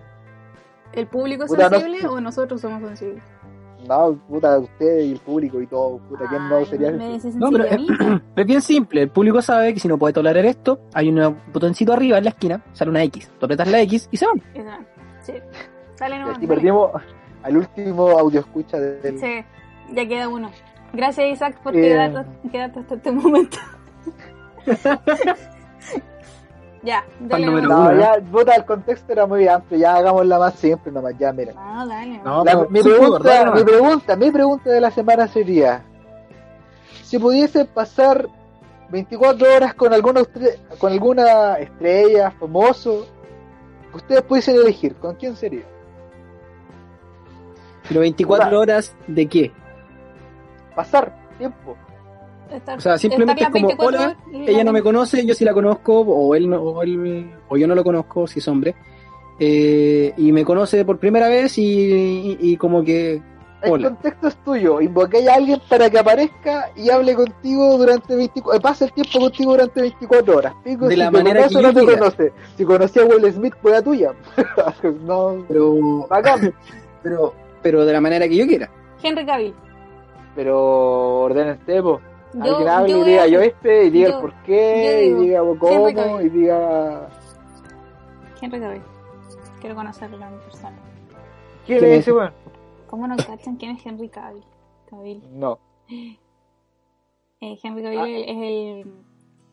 ¿El 0.95 1.07
público 1.07 1.45
es 1.45 1.51
sensible 1.51 2.07
o 2.07 2.20
nosotros 2.20 2.61
somos 2.61 2.82
sensibles? 2.82 3.22
No, 3.88 4.18
puta, 4.28 4.59
usted 4.59 5.01
y 5.01 5.12
el 5.12 5.18
público 5.18 5.61
y 5.61 5.66
todo, 5.66 5.99
puta, 6.09 6.24
¿quién 6.28 6.49
no 6.49 6.64
sería? 6.64 6.90
No, 6.90 7.51
pero 7.53 7.64
es, 7.64 8.47
bien 8.47 8.62
simple, 8.62 9.03
el 9.03 9.11
público 9.11 9.42
sabe 9.42 9.74
que 9.74 9.80
si 9.80 9.88
no 9.88 9.99
puede 9.99 10.14
tolerar 10.14 10.45
esto, 10.47 10.80
hay 10.95 11.11
un 11.11 11.36
botoncito 11.53 11.92
arriba 11.92 12.18
en 12.18 12.24
la 12.24 12.30
esquina, 12.30 12.64
sale 12.72 12.90
una 12.90 13.03
X, 13.05 13.30
tú 13.38 13.45
apretas 13.45 13.68
la 13.68 13.82
X 13.82 14.09
y 14.11 14.16
se 14.16 14.26
van. 14.26 14.42
Sí, 15.20 15.34
sale 15.97 16.18
nomás. 16.18 16.42
Y 16.42 16.47
perdimos 16.47 16.92
al 17.42 17.57
último 17.59 18.09
audio 18.18 18.40
escucha 18.40 18.80
del... 18.80 19.18
Sí, 19.18 19.45
ya 19.92 20.09
queda 20.09 20.28
uno. 20.28 20.51
Gracias 20.95 21.32
Isaac 21.32 21.59
por 21.62 21.72
quedarte, 21.72 22.78
hasta 22.78 22.95
este 22.95 23.12
momento. 23.12 23.59
ya, 26.85 27.05
dale. 27.18 27.47
No, 27.47 27.99
ya, 27.99 28.20
puta, 28.30 28.55
el 28.55 28.64
contexto 28.64 29.12
era 29.12 29.26
muy 29.26 29.49
amplio, 29.49 29.80
ya 29.80 29.97
hagámosla 29.97 30.39
más 30.39 30.55
simple 30.55 30.93
nomás, 30.93 31.14
ya, 31.18 31.32
mira. 31.32 31.53
No, 31.55 32.45
dale. 32.45 32.66
mi, 32.68 32.82
pregunta, 32.82 33.53
mi, 33.55 33.64
pregunta, 33.64 34.16
mi 34.16 34.30
pregunta 34.30 34.70
de 34.70 34.80
la 34.80 34.91
semana 34.91 35.26
sería, 35.26 35.82
si 37.03 37.18
pudiese 37.18 37.64
pasar 37.64 38.28
24 38.91 39.57
horas 39.57 39.74
con 39.74 39.93
alguna, 39.93 40.22
con 40.78 40.93
alguna 40.93 41.55
estrella, 41.55 42.30
famoso, 42.32 43.07
ustedes 43.95 44.22
pudiesen 44.22 44.57
elegir, 44.57 44.95
¿con 44.97 45.14
quién 45.14 45.37
sería? 45.37 45.64
¿Pero 47.89 48.01
24 48.01 48.61
horas 48.61 48.95
de 49.07 49.26
qué? 49.26 49.53
Pasar 50.74 51.14
tiempo. 51.39 51.76
O 52.76 52.80
sea, 52.80 52.98
simplemente 52.98 53.42
es 53.42 53.50
como, 53.50 53.68
hola, 53.78 54.16
ella 54.32 54.64
no 54.64 54.72
me 54.72 54.82
conoce, 54.82 55.24
yo 55.24 55.34
sí 55.34 55.44
la 55.44 55.52
conozco, 55.52 56.00
o 56.00 56.34
él, 56.34 56.48
no, 56.48 56.61
o, 56.61 56.82
él 56.82 57.30
o 57.48 57.57
yo 57.57 57.66
no 57.66 57.74
lo 57.74 57.84
conozco, 57.84 58.26
si 58.26 58.38
es 58.38 58.48
hombre, 58.48 58.74
eh, 59.38 60.12
y 60.16 60.32
me 60.32 60.44
conoce 60.44 60.84
por 60.84 60.98
primera 60.98 61.28
vez 61.28 61.55
y, 61.57 62.57
como 62.59 62.82
que... 62.82 63.22
El 63.62 63.82
contexto 63.82 64.28
es 64.28 64.36
tuyo, 64.44 64.78
invoqué 64.82 65.26
a 65.26 65.36
alguien 65.36 65.59
para 65.70 65.88
que 65.88 65.98
aparezca 65.98 66.70
y 66.76 66.90
hable 66.90 67.14
contigo 67.14 67.78
durante 67.78 68.14
24 68.14 68.59
eh, 68.59 68.61
pase 68.61 68.84
el 68.84 68.92
tiempo 68.92 69.20
contigo 69.20 69.52
durante 69.52 69.80
24 69.80 70.36
horas. 70.36 70.55
de 70.64 70.76
si 70.90 70.96
la 70.96 71.11
manera 71.11 71.48
que 71.48 71.62
no 71.62 71.72
te 71.72 71.82
conoce. 71.82 72.32
Si 72.59 72.64
conocí 72.64 73.00
a 73.00 73.07
Will 73.07 73.32
Smith, 73.32 73.55
fue 73.62 73.74
a 73.74 73.80
tuya. 73.80 74.12
no, 75.07 75.46
pero, 75.48 76.07
pero 77.02 77.34
pero 77.64 77.86
de 77.86 77.92
la 77.94 78.00
manera 78.00 78.28
que 78.28 78.36
yo 78.36 78.46
quiera. 78.46 78.70
Henry 79.02 79.24
Cavill. 79.24 79.55
Pero 80.36 81.22
ordena 81.22 81.59
tempo. 82.43 82.57
Alguien 82.57 82.68
hable 82.68 82.99
y 82.99 83.05
diga 83.05 83.26
yo 83.26 83.41
este, 83.41 83.85
y 83.85 83.91
diga 83.91 84.09
el 84.09 84.20
por 84.20 84.35
qué, 84.43 85.07
y 85.07 85.14
diga 85.14 85.41
cómo, 85.59 86.20
y 86.20 86.28
diga... 86.28 87.09
Henry 88.41 88.61
Cavill. 88.61 88.82
Quiero 89.61 89.76
conocerlo 89.76 90.16
en 90.16 90.39
persona. 90.41 90.76
¿Quién 91.66 91.85
es 91.85 92.01
ese 92.01 92.12
weón? 92.12 92.32
¿Cómo 92.87 93.09
no 93.09 93.16
cachan 93.16 93.57
quién 93.57 93.76
es 93.76 93.87
Henry 93.87 94.09
Cavill? 94.09 94.45
Cavill. 94.91 95.22
No. 95.32 95.59
Eh, 95.89 97.59
Henry 97.62 97.82
Cavill 97.82 97.99
ah. 97.99 98.09
es 98.09 98.37
el, 98.37 98.93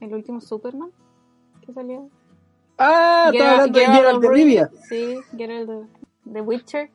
el 0.01 0.13
último 0.13 0.41
Superman 0.41 0.91
que 1.65 1.73
salió. 1.73 2.09
Ah, 2.77 3.29
está 3.32 3.51
hablando 3.51 3.79
de 3.79 3.86
Geralt 3.86 4.21
de 4.21 4.29
Rivia. 4.29 4.69
Sí, 4.89 5.17
Geralt 5.38 5.69
de, 5.69 5.86
de 6.25 6.41
Witcher. 6.41 6.89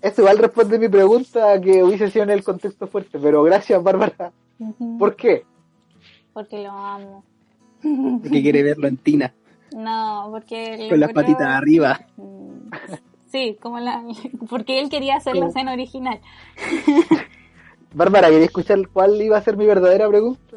Eso 0.00 0.22
igual 0.22 0.38
responde 0.38 0.78
mi 0.78 0.88
pregunta 0.88 1.60
que 1.60 1.82
hubiese 1.82 2.10
sido 2.10 2.24
en 2.24 2.30
el 2.30 2.44
contexto 2.44 2.86
fuerte, 2.86 3.18
pero 3.18 3.42
gracias, 3.42 3.82
Bárbara. 3.82 4.32
¿Por 4.98 5.16
qué? 5.16 5.44
Porque 6.32 6.62
lo 6.62 6.70
amo. 6.70 7.24
Porque 7.82 8.42
quiere 8.42 8.62
verlo 8.62 8.88
en 8.88 8.96
Tina. 8.96 9.32
No, 9.74 10.28
porque... 10.30 10.86
Con 10.88 11.00
las 11.00 11.12
patitas 11.12 11.48
arriba. 11.48 12.00
Sí, 13.26 13.58
como 13.60 13.80
la... 13.80 14.04
Porque 14.48 14.78
él 14.78 14.88
quería 14.88 15.16
hacer 15.16 15.36
la 15.36 15.46
escena 15.46 15.72
original. 15.72 16.20
Bárbara, 17.94 18.28
¿quería 18.28 18.46
escuchar 18.46 18.88
cuál 18.88 19.20
iba 19.20 19.36
a 19.36 19.42
ser 19.42 19.56
mi 19.56 19.66
verdadera 19.66 20.08
pregunta? 20.08 20.56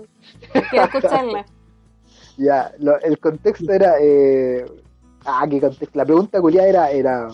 Quiero 0.69 0.85
escucharla. 0.85 1.45
ya, 2.37 2.71
el 3.03 3.17
contexto 3.19 3.71
era... 3.71 3.95
Eh... 3.99 4.63
Ah, 5.25 5.45
qué 5.49 5.59
contexto. 5.59 5.97
La 5.97 6.05
pregunta, 6.05 6.39
Julia, 6.39 6.67
era... 6.67 6.91
era 6.91 7.27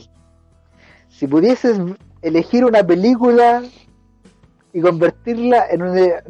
si 1.23 1.27
pudieses 1.27 1.79
elegir 2.21 2.65
una 2.65 2.85
película 2.85 3.63
y 4.73 4.81
convertirla 4.81 5.67
en 5.69 5.81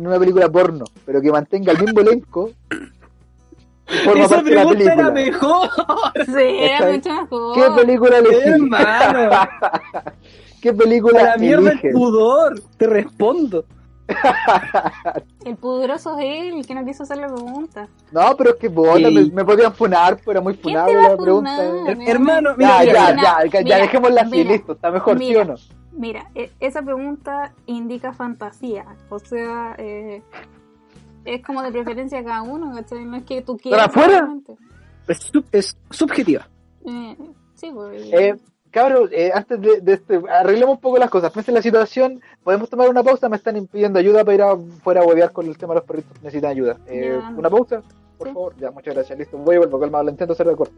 una, 0.06 0.20
película 0.20 0.48
porno, 0.52 0.86
pero 1.04 1.20
que 1.20 1.32
mantenga 1.32 1.72
el 1.72 1.80
mismo 1.80 2.02
elenco. 2.02 2.52
Esa 3.88 4.44
pregunta 4.44 4.94
era 4.94 5.10
mejor. 5.10 5.68
Sí, 6.28 6.58
era 6.60 6.92
mucho 6.92 7.10
mejor. 7.10 7.56
¿Qué 7.56 7.82
película 7.82 8.18
elegís? 8.20 8.70
¿Qué 10.62 10.74
película 10.74 11.24
La 11.24 11.38
mierda 11.38 11.72
el 11.72 11.92
pudor, 11.92 12.62
te 12.78 12.86
respondo. 12.86 13.66
el 15.46 15.56
pudoroso 15.58 16.18
es 16.20 16.26
él, 16.26 16.58
el 16.58 16.66
que 16.66 16.76
no 16.76 16.86
quiso 16.86 17.04
hacer 17.04 17.18
la 17.18 17.28
pregunta. 17.28 17.88
No, 18.12 18.36
pero 18.38 18.52
es 18.52 18.56
que 18.58 18.70
me, 18.70 19.32
me, 19.32 19.46
podían 19.46 19.74
funar, 19.74 20.20
pero 20.26 20.42
muy 20.42 20.56
funable 20.56 21.02
la 21.02 21.18
pregunta. 21.18 21.64
Hermano, 22.06 22.56
mira, 22.58 22.84
ya, 22.84 23.16
ya, 23.16 23.46
ya, 23.52 23.62
ya, 23.62 23.78
dejémosla 23.78 24.22
así, 24.22 24.44
listo, 24.44 24.74
está 24.74 24.92
mejor, 24.92 25.20
¿sí 25.20 25.36
o 25.36 25.46
no? 25.46 25.56
Mira, 25.92 26.30
e, 26.34 26.52
esa 26.60 26.82
pregunta 26.82 27.54
indica 27.68 28.14
fantasía, 28.14 28.86
o 29.10 29.20
sea, 29.20 29.76
eh, 29.78 30.24
es 31.26 31.44
como 31.46 31.62
de 31.62 31.72
preferencia 31.72 32.24
cada 32.24 32.42
uno, 32.42 32.74
¿cachai? 32.74 33.06
No 33.06 33.18
es 33.18 33.24
que 33.24 33.42
tú 33.42 33.58
quieras. 33.58 33.90
¿Para 33.90 34.06
afuera? 34.18 34.36
Es, 35.08 35.32
es 35.52 35.78
subjetiva. 35.90 36.48
Eh, 36.86 37.18
sí, 37.56 37.72
pues. 37.74 38.10
Eh, 38.12 38.36
Cabros, 38.74 39.12
eh, 39.12 39.30
antes 39.32 39.62
de, 39.62 39.94
este, 39.94 40.20
arreglemos 40.28 40.78
un 40.78 40.82
poco 40.82 40.98
las 40.98 41.12
cosas. 41.12 41.32
Piensen 41.32 41.54
la 41.54 41.62
situación, 41.62 42.20
podemos 42.44 42.68
tomar 42.72 42.90
una 42.90 43.04
pausa, 43.04 43.30
me 43.30 43.38
están 43.38 43.68
pidiendo 43.68 44.00
ayuda 44.00 44.26
para 44.26 44.34
ir 44.34 44.42
afuera 44.42 45.02
a 45.02 45.06
huevear 45.06 45.32
con 45.32 45.46
el 45.46 45.56
tema 45.60 45.76
de 45.76 45.82
los 45.82 45.88
perritos, 45.88 46.12
necesitan 46.24 46.50
ayuda. 46.50 46.78
Eh, 46.88 47.22
¿Una 47.38 47.52
pausa? 47.52 47.84
Por 48.18 48.34
favor, 48.34 48.56
ya, 48.58 48.72
muchas 48.72 48.96
gracias, 48.96 49.20
listo. 49.20 49.38
Voy 49.38 49.58
a 49.58 49.60
volver, 49.60 49.80
calmado, 49.80 50.06
lo 50.06 50.10
intento 50.10 50.34
hacer 50.34 50.48
de 50.48 50.54
acuerdo. 50.54 50.74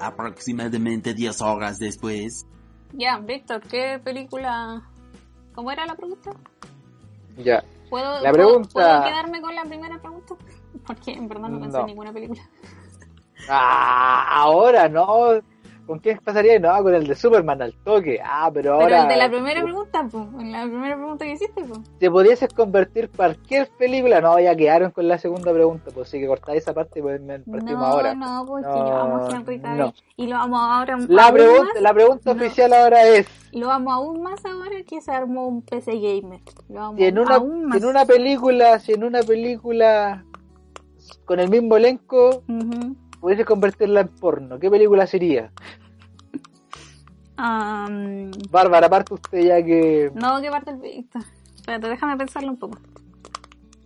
Aproximadamente 0.00 1.14
10 1.14 1.42
horas 1.42 1.78
después. 1.80 2.46
Ya, 2.92 3.18
Víctor, 3.18 3.60
¿qué 3.62 4.00
película? 4.04 4.80
¿Cómo 5.52 5.72
era 5.72 5.84
la 5.84 5.96
pregunta? 5.96 6.30
Ya. 7.38 7.64
¿Puedo, 7.90 8.20
la 8.20 8.30
pregunta... 8.30 8.68
¿puedo, 8.72 9.02
quedarme 9.02 9.40
con 9.40 9.54
la 9.56 9.64
primera 9.64 9.98
pregunta? 9.98 10.36
Porque 10.86 11.10
en 11.10 11.26
verdad 11.26 11.48
no 11.48 11.58
pensé 11.58 11.78
en 11.80 11.86
ninguna 11.86 12.12
película. 12.12 12.42
Ah, 13.48 14.42
ahora 14.42 14.88
no. 14.88 15.42
¿Con 15.86 15.98
quién 15.98 16.18
pasaría? 16.18 16.58
No, 16.58 16.82
con 16.82 16.94
el 16.94 17.06
de 17.06 17.14
Superman 17.14 17.60
al 17.60 17.74
toque. 17.84 18.20
Ah, 18.24 18.50
pero 18.52 18.74
ahora. 18.74 18.86
Pero 18.86 19.02
el 19.02 19.08
de 19.08 19.16
la 19.16 19.28
primera 19.28 19.62
pregunta, 19.62 20.06
pues. 20.10 20.24
En 20.38 20.52
la 20.52 20.62
primera 20.62 20.96
pregunta 20.96 21.24
que 21.24 21.32
hiciste, 21.32 21.64
pues. 21.64 21.80
Te 21.98 22.10
pudieses 22.10 22.52
convertir 22.52 23.10
cualquier 23.10 23.68
película. 23.78 24.20
No, 24.20 24.38
ya 24.38 24.54
quedaron 24.54 24.92
con 24.92 25.08
la 25.08 25.18
segunda 25.18 25.52
pregunta, 25.52 25.90
pues 25.92 26.08
sí 26.08 26.20
que 26.20 26.26
cortáis 26.26 26.62
esa 26.62 26.72
parte 26.72 27.00
y 27.00 27.02
pues 27.02 27.20
partimos 27.20 27.72
no, 27.72 27.84
ahora. 27.84 28.14
No, 28.14 28.44
pues 28.46 28.64
no, 28.64 28.76
yo 28.76 28.96
amo 28.96 29.26
a 29.26 29.30
Henry 29.30 29.60
Cavill. 29.60 29.92
Y 30.16 30.26
lo 30.28 30.36
vamos 30.36 30.60
ahora. 30.62 30.98
La 31.08 31.32
pregunta, 31.32 31.80
la 31.80 31.94
pregunta 31.94 32.30
oficial 32.30 32.72
ahora 32.72 33.06
es. 33.08 33.26
Lo 33.52 33.70
amo 33.70 33.92
aún 33.92 34.22
más 34.22 34.44
ahora 34.44 34.82
que 34.86 35.00
se 35.00 35.10
armó 35.10 35.46
un 35.46 35.62
PC 35.62 35.98
gamer. 35.98 36.40
Lo 36.68 36.80
amo 36.80 36.96
si 36.96 37.04
en 37.04 37.18
una, 37.18 37.36
aún 37.36 37.64
más. 37.66 37.78
en 37.78 37.88
una 37.88 38.06
película, 38.06 38.78
si 38.78 38.92
en 38.92 39.04
una 39.04 39.20
película 39.22 40.24
con 41.24 41.40
el 41.40 41.50
mismo 41.50 41.76
elenco. 41.76 42.44
Pudiese 43.22 43.44
convertirla 43.44 44.00
en 44.00 44.08
porno, 44.08 44.58
¿qué 44.58 44.68
película 44.68 45.06
sería? 45.06 45.52
Bárbara, 48.50 48.88
parte 48.88 49.14
usted 49.14 49.44
ya 49.44 49.64
que. 49.64 50.10
No, 50.12 50.42
que 50.42 50.50
parte 50.50 50.72
el 50.72 50.78
Víctor. 50.78 51.22
Espérate, 51.54 51.88
déjame 51.88 52.16
pensarlo 52.16 52.50
un 52.50 52.58
poco. 52.58 52.78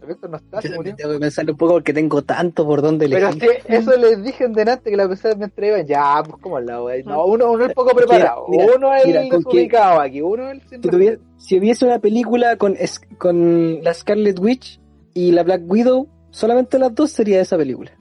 El 0.01 0.09
Víctor 0.09 0.31
no 0.31 0.39
está, 0.39 0.61
Tengo 0.61 0.83
que 0.83 1.19
pensarlo 1.21 1.53
un 1.53 1.59
poco 1.59 1.73
porque 1.75 1.93
tengo 1.93 2.23
tanto 2.23 2.65
por 2.65 2.81
donde 2.81 3.09
le 3.09 3.17
Pero 3.17 3.29
es 3.29 3.37
que 3.37 3.63
eso 3.77 3.95
les 3.99 4.23
dije 4.25 4.45
en 4.45 4.55
delante 4.55 4.89
que 4.89 4.97
la 4.97 5.07
persona 5.07 5.35
me 5.35 5.45
entrega. 5.45 5.83
Ya, 5.83 6.23
pues 6.27 6.41
como 6.41 6.59
la 6.59 6.83
wea. 6.83 7.03
No, 7.05 7.27
uno, 7.27 7.53
uno 7.53 7.67
es 7.67 7.75
poco 7.75 7.95
preparado. 7.95 8.47
uno 8.47 8.95
es 8.95 9.05
el 9.05 9.35
ubicado 9.35 10.01
aquí. 10.01 10.23
Uno 10.23 10.51
es 10.51 10.63
el 10.73 10.83
si, 10.83 11.19
si 11.37 11.59
hubiese 11.59 11.85
una 11.85 11.99
película 11.99 12.57
con, 12.57 12.75
con 13.19 13.83
la 13.83 13.93
Scarlet 13.93 14.41
Witch 14.41 14.81
y 15.13 15.33
la 15.33 15.43
Black 15.43 15.61
Widow, 15.67 16.09
solamente 16.31 16.79
las 16.79 16.95
dos 16.95 17.11
sería 17.11 17.43
esa 17.43 17.59
película. 17.59 17.96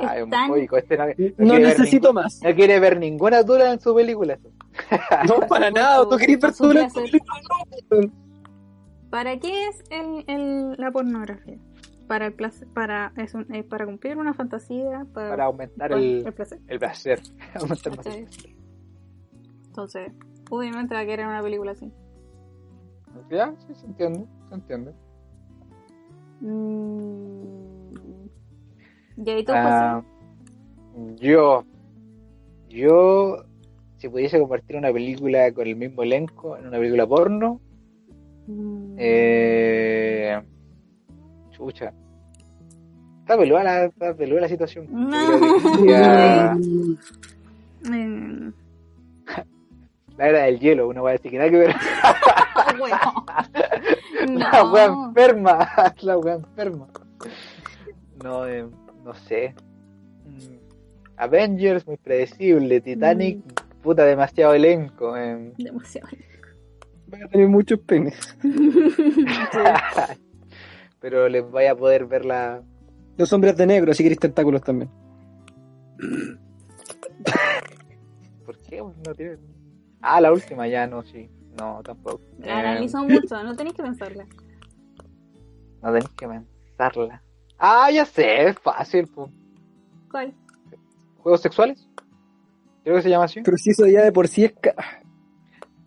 Este 0.00 0.96
no, 1.36 1.58
necesito 1.58 2.12
más. 2.12 2.40
No 2.42 2.54
quiere 2.54 2.80
ver 2.80 2.98
ninguna 2.98 3.42
dura 3.42 3.72
en 3.72 3.80
su 3.80 3.94
película. 3.94 4.38
no, 5.28 5.46
para 5.46 5.70
nada. 5.72 6.08
¿Tú 6.08 6.16
querías 6.16 6.40
ver 6.40 6.52
dura 6.54 6.82
en 6.82 6.90
su 6.90 7.02
película? 7.02 7.40
¿Para 9.10 9.38
qué 9.38 9.68
es 9.68 9.82
el, 9.90 10.24
el, 10.28 10.72
la 10.78 10.90
pornografía? 10.90 11.58
Para 12.06 12.26
el 12.26 12.32
placer, 12.32 12.66
para, 12.74 13.12
es 13.16 13.34
un, 13.34 13.52
eh, 13.54 13.62
para 13.62 13.86
cumplir 13.86 14.16
una 14.18 14.34
fantasía, 14.34 15.06
para, 15.12 15.30
para 15.30 15.44
aumentar 15.44 15.92
el, 15.92 16.26
el, 16.26 16.32
placer. 16.32 16.58
El 16.66 16.78
placer. 16.78 17.20
Entonces, 19.66 20.12
obviamente 20.48 20.94
va 20.94 21.00
a 21.00 21.06
querer 21.06 21.26
una 21.26 21.42
película 21.42 21.72
así. 21.72 21.92
Ya, 23.30 23.54
sí, 23.66 23.74
se 23.74 23.86
entiende, 23.86 24.26
se 24.48 24.54
entiende. 24.54 24.92
Mm 26.40 27.69
¿Y 29.16 29.44
tú, 29.44 29.52
Ah, 29.54 30.02
yo, 31.16 31.64
yo, 32.68 33.44
si 33.98 34.08
pudiese 34.08 34.38
compartir 34.38 34.76
una 34.76 34.92
película 34.92 35.52
con 35.52 35.66
el 35.66 35.76
mismo 35.76 36.02
elenco, 36.02 36.56
en 36.56 36.66
una 36.68 36.78
película 36.78 37.06
porno, 37.06 37.60
Mm. 38.46 38.94
eh, 38.98 40.42
chucha. 41.50 41.92
Está 43.20 43.36
peluda 43.38 43.62
la, 43.62 43.84
está 43.84 44.14
peluda 44.14 44.40
la 44.40 44.48
situación. 44.48 44.86
No. 44.90 45.10
la 50.18 50.28
era 50.28 50.42
del 50.42 50.58
hielo, 50.58 50.88
una 50.88 51.02
wea 51.02 51.14
así 51.14 51.30
que 51.30 51.38
nada 51.38 51.50
que 51.50 51.56
ver. 51.58 51.74
La 54.28 54.64
wea 54.70 54.84
enferma, 54.86 55.68
la 56.02 56.18
wea 56.18 56.34
enferma. 56.34 56.86
No, 58.22 58.46
eh, 58.46 58.66
no 59.04 59.14
sé. 59.14 59.54
Mm, 60.26 60.56
Avengers, 61.16 61.86
muy 61.86 61.96
predecible. 61.96 62.80
Titanic, 62.80 63.38
Mm. 63.38 63.80
puta, 63.82 64.04
demasiado 64.04 64.54
elenco. 64.54 65.16
eh. 65.16 65.52
Demasiado. 65.58 66.08
Van 67.08 67.24
a 67.24 67.28
tener 67.28 67.48
muchos 67.48 67.78
penes. 67.80 68.36
Pero 71.00 71.28
les 71.28 71.50
vaya 71.50 71.72
a 71.72 71.76
poder 71.76 72.06
ver 72.06 72.24
la. 72.24 72.62
Los 73.16 73.32
hombres 73.32 73.56
de 73.56 73.66
negro, 73.66 73.92
si 73.94 74.02
queréis 74.02 74.20
tentáculos 74.20 74.62
también. 74.62 74.90
¿Por 78.46 78.56
qué? 78.58 78.78
No. 78.78 78.92
Ah, 80.00 80.20
la 80.20 80.32
última 80.32 80.66
ya, 80.68 80.86
no, 80.86 81.02
sí. 81.02 81.28
No, 81.58 81.82
tampoco. 81.82 82.20
Eh, 82.42 82.50
Analizó 82.50 83.02
mucho, 83.04 83.42
no 83.42 83.54
tenéis 83.56 83.74
que 83.76 83.82
pensarla. 83.82 84.26
no 85.82 85.92
tenés 85.92 86.08
que 86.10 86.28
pensarla. 86.28 87.22
Ah, 87.60 87.90
ya 87.90 88.04
sé, 88.06 88.48
es 88.48 88.58
fácil. 88.58 89.06
po. 89.06 89.30
¿Cuál? 90.10 90.34
¿Juegos 91.18 91.42
sexuales? 91.42 91.86
Creo 92.82 92.96
que 92.96 93.02
se 93.02 93.10
llama 93.10 93.24
así. 93.26 93.42
Pero 93.42 93.56
si 93.58 93.70
eso 93.70 93.86
ya 93.86 94.02
de 94.02 94.12
por 94.12 94.26
sí 94.26 94.44
es... 94.46 94.54
ca- 94.60 94.74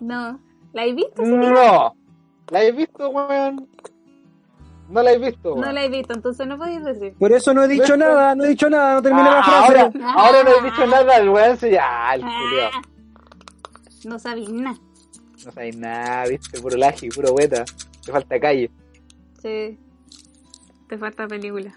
No. 0.01 0.39
¿La 0.73 0.83
has 0.83 0.95
visto? 0.95 1.21
No. 1.23 1.95
¿La 2.49 2.59
has 2.59 2.75
visto, 2.75 3.09
weón? 3.09 3.67
No 4.89 5.01
la 5.01 5.11
has 5.11 5.19
visto, 5.19 5.55
No 5.55 5.71
la 5.71 5.83
he 5.85 5.89
visto, 5.89 6.13
entonces 6.13 6.45
no 6.45 6.57
podéis 6.57 6.83
decir. 6.83 7.13
Por 7.17 7.31
eso 7.31 7.53
no 7.53 7.63
he 7.63 7.67
dicho 7.67 7.93
¿Ves? 7.93 7.97
nada, 7.97 8.35
no 8.35 8.43
he 8.43 8.49
dicho 8.49 8.69
nada, 8.69 8.95
no 8.95 9.01
terminé 9.01 9.27
Ah, 9.29 9.35
la 9.37 9.43
frase. 9.43 9.79
ahora, 9.79 9.91
ahora 10.13 10.43
no 10.43 10.49
he 10.49 10.69
dicho 10.69 10.85
nada, 10.85 11.17
el 11.17 11.29
weón 11.29 11.57
se 11.57 11.71
ya, 11.71 12.13
el 12.13 12.21
culiao. 12.21 12.71
No 14.05 14.19
sabéis 14.19 14.49
nada. 14.51 14.77
No 15.45 15.51
sabes 15.51 15.77
nada, 15.77 16.25
viste, 16.27 16.59
puro 16.61 16.77
laji, 16.77 17.09
puro 17.09 17.33
hueta. 17.33 17.63
Te 18.05 18.11
falta 18.11 18.39
calle. 18.39 18.69
Sí. 19.41 19.79
Te 20.93 20.99
falta 20.99 21.27
película. 21.27 21.73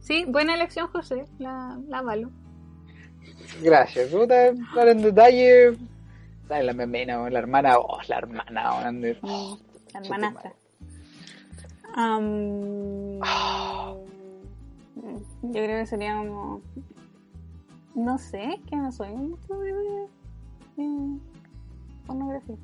Sí, 0.00 0.24
buena 0.26 0.56
elección, 0.56 0.88
José. 0.88 1.24
La, 1.38 1.78
la 1.86 2.02
valo. 2.02 2.30
Gracias. 3.62 4.10
Puta, 4.10 4.48
entrar 4.48 4.88
en 4.88 5.02
detalle. 5.02 5.76
¿Sabes? 6.48 6.64
La 6.64 6.72
memena, 6.72 7.30
la 7.30 7.38
hermana, 7.38 7.78
oh, 7.78 8.00
la 8.08 8.16
hermana, 8.18 8.90
de- 8.90 9.16
Mm, 9.22 9.54
La 9.94 10.00
hermanastra. 10.00 10.52
Am, 11.94 13.20
yo 15.42 15.52
creo 15.52 15.80
que 15.82 15.86
sería 15.86 16.16
como. 16.16 16.60
No 17.94 18.18
sé, 18.18 18.60
que 18.68 18.74
no 18.74 18.90
soy 18.90 19.10
mucho 19.12 19.54
de 19.60 19.72
ver, 19.72 20.08
eh, 20.78 21.18
pornografía. 22.04 22.56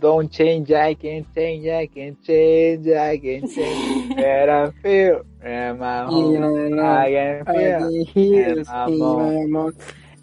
Don't 0.00 0.30
change, 0.30 0.70
I 0.70 0.94
can't 0.94 1.26
change, 1.34 1.66
I 1.66 1.86
can't 1.86 2.22
change, 2.22 2.86
I 2.88 3.16
can't 3.18 3.50
change. 3.50 4.14
But 4.16 4.48
I 4.50 4.70
feel 4.82 5.24
in 5.42 5.78
my 5.78 6.04
home. 6.04 6.78
I 6.78 7.44
can 7.44 8.04
feel. 8.14 9.72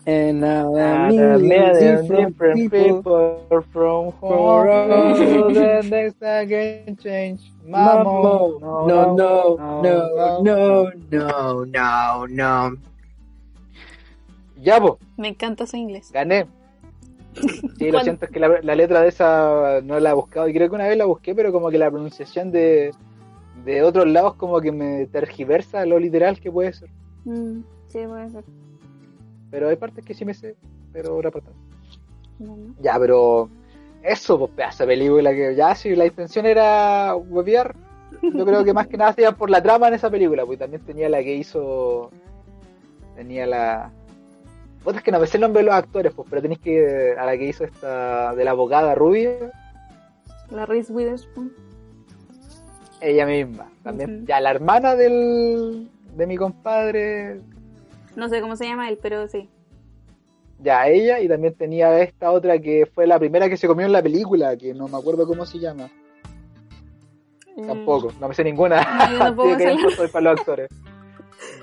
And 0.08 0.40
now 0.40 0.76
And 0.76 1.18
I'm 1.18 1.18
a 1.18 1.40
million 1.40 2.02
different 2.08 2.30
different 2.38 2.72
people. 2.72 3.02
people 3.02 3.64
from 3.74 4.12
For 4.20 4.68
home. 4.68 5.54
The 5.54 5.82
next 5.90 6.22
I 6.22 6.46
can 6.46 6.96
change. 7.02 7.42
Mamo, 7.68 8.62
Mamo, 8.62 8.88
no, 8.88 9.16
no, 9.16 9.82
no, 9.82 10.42
no, 10.44 10.92
no, 11.10 11.64
no, 11.66 12.26
no. 12.30 12.78
Ya, 14.62 14.80
po, 14.80 15.00
Me 15.18 15.30
encanta 15.30 15.66
su 15.66 15.76
inglés. 15.78 16.12
gané. 16.12 16.46
Sí, 17.78 17.92
lo 17.92 18.00
siento, 18.02 18.26
es 18.26 18.32
que 18.32 18.40
la, 18.40 18.62
la 18.62 18.76
letra 18.76 19.02
de 19.02 19.10
esa 19.10 19.82
no 19.84 20.00
la 20.00 20.12
he 20.12 20.14
buscado. 20.14 20.48
Y 20.48 20.54
creo 20.54 20.70
que 20.70 20.76
una 20.76 20.88
vez 20.88 20.98
la 20.98 21.06
busqué, 21.06 21.36
pero 21.36 21.52
como 21.52 21.70
que 21.70 21.78
la 21.78 21.92
pronunciación 21.92 22.52
de, 22.52 22.92
de 23.66 23.84
otros 23.84 24.08
lados 24.08 24.36
como 24.36 24.62
que 24.62 24.72
me 24.72 25.08
tergiversa 25.08 25.86
lo 25.86 26.00
literal 26.00 26.40
que 26.40 26.52
puede 26.52 26.74
ser. 26.74 26.90
Mm, 27.26 27.62
sí, 27.88 28.00
puede 28.08 28.30
ser. 28.30 28.44
Pero 29.52 29.70
hay 29.70 29.76
partes 29.76 30.06
que 30.06 30.14
sí 30.14 30.26
me 30.26 30.34
sé, 30.34 30.56
pero 30.94 31.16
otra 31.16 31.32
parte 31.32 31.50
no. 32.40 32.48
Bueno. 32.48 32.76
Ya, 32.82 33.00
pero 33.00 33.50
eso, 34.04 34.38
pues 34.38 34.52
pedazo 34.52 34.86
película 34.86 35.32
que 35.34 35.56
ya 35.56 35.74
si 35.74 35.96
la 35.96 36.06
intención 36.06 36.46
era 36.46 37.16
huevear, 37.16 37.76
yo 38.22 38.46
creo 38.46 38.64
que 38.64 38.74
más 38.74 38.88
que 38.88 38.98
nada 38.98 39.14
sea 39.14 39.32
por 39.32 39.50
la 39.50 39.62
trama 39.62 39.88
en 39.88 39.96
esa 39.96 40.10
película, 40.10 40.46
pues 40.46 40.60
también 40.60 40.82
tenía 40.84 41.10
la 41.10 41.24
que 41.24 41.36
hizo, 41.36 42.12
tenía 43.16 43.46
la... 43.46 43.92
Otra 44.86 45.00
es 45.00 45.04
que 45.04 45.12
no 45.12 45.20
me 45.20 45.28
sé 45.28 45.38
el 45.38 45.42
nombre 45.42 45.62
de 45.64 45.66
los 45.66 45.76
actores, 45.76 46.14
pues, 46.14 46.28
pero 46.30 46.42
tenéis 46.42 46.60
que 46.62 47.16
a 47.18 47.26
la 47.26 47.38
que 47.38 47.46
hizo 47.46 47.64
esta 47.66 48.34
de 48.36 48.44
la 48.46 48.52
abogada 48.52 48.94
rubia, 48.96 49.52
La 50.52 50.66
Reese 50.66 50.94
Witherspoon. 50.94 51.52
ella 53.02 53.26
misma, 53.26 53.70
también, 53.84 54.26
ya 54.28 54.40
la 54.40 54.52
hermana 54.52 54.96
del, 54.96 55.90
de 56.16 56.28
mi 56.28 56.38
compadre, 56.38 57.42
No 58.16 58.30
sé 58.30 58.40
cómo 58.42 58.56
se 58.56 58.66
llama 58.66 58.88
él, 58.90 59.00
pero 59.02 59.28
sí. 59.28 59.50
ya 60.60 60.88
ella, 60.88 61.20
y 61.20 61.28
también 61.28 61.56
tenía 61.56 62.00
esta 62.00 62.32
otra 62.32 62.60
que 62.60 62.86
fue 62.86 63.08
la 63.08 63.18
primera 63.20 63.50
que 63.50 63.58
se 63.58 63.68
comió 63.68 63.86
en 63.88 63.92
la 63.92 64.04
película, 64.04 64.56
que 64.56 64.74
no 64.74 64.88
me 64.88 64.98
acuerdo 64.98 65.26
cómo 65.28 65.46
se 65.48 65.58
llama. 65.60 65.90
Mm, 67.58 67.68
Tampoco, 67.68 68.12
no 68.20 68.28
me 68.28 68.36
sé 68.36 68.44
ninguna. 68.44 68.82
No, 69.18 69.50
yo 69.52 69.58
que 69.90 69.96
soy 69.96 70.08
para 70.10 70.32
los 70.32 70.40
actores. 70.40 70.70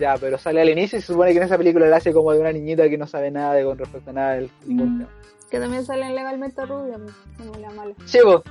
Ya, 0.02 0.16
pero 0.18 0.36
sale 0.36 0.60
al 0.60 0.68
inicio 0.68 0.98
y 0.98 1.00
se 1.00 1.12
supone 1.12 1.30
que 1.30 1.36
en 1.38 1.44
esa 1.44 1.56
película 1.56 1.86
la 1.86 1.98
hace 1.98 2.12
como 2.12 2.32
de 2.32 2.40
una 2.40 2.50
niñita 2.52 2.88
que 2.88 2.98
no 2.98 3.06
sabe 3.06 3.30
nada 3.30 3.54
de 3.54 3.64
con 3.64 3.78
respecto 3.78 4.10
a 4.10 4.12
nada 4.12 4.32
del 4.32 4.50
ningún 4.66 4.96
Mm. 4.96 4.98
tema. 4.98 5.10
Que 5.48 5.60
también 5.60 5.84
salen 5.84 6.14
legalmente 6.16 6.66
rubia, 6.66 6.98
como 7.38 7.54
la 7.60 7.70
mala. 7.70 7.94
Chevo. 8.06 8.42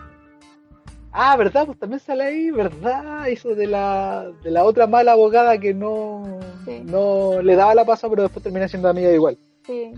Ah, 1.12 1.36
¿verdad? 1.36 1.66
Pues 1.66 1.78
también 1.78 2.00
sale 2.00 2.24
ahí, 2.24 2.52
¿verdad? 2.52 3.28
Eso 3.28 3.54
de 3.54 3.68
la, 3.68 4.32
de 4.44 4.50
la 4.50 4.64
otra 4.64 4.88
mala 4.88 5.12
abogada 5.12 5.58
que 5.58 5.74
no, 5.74 6.40
Sí. 6.64 6.82
no 6.86 7.42
le 7.42 7.56
daba 7.58 7.76
la 7.76 7.84
pasa, 7.84 8.08
pero 8.10 8.24
después 8.24 8.42
termina 8.44 8.70
siendo 8.70 8.88
amiga 8.88 9.12
igual. 9.12 9.38
Sí, 9.66 9.92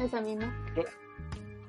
esa 0.00 0.22
misma. 0.22 0.50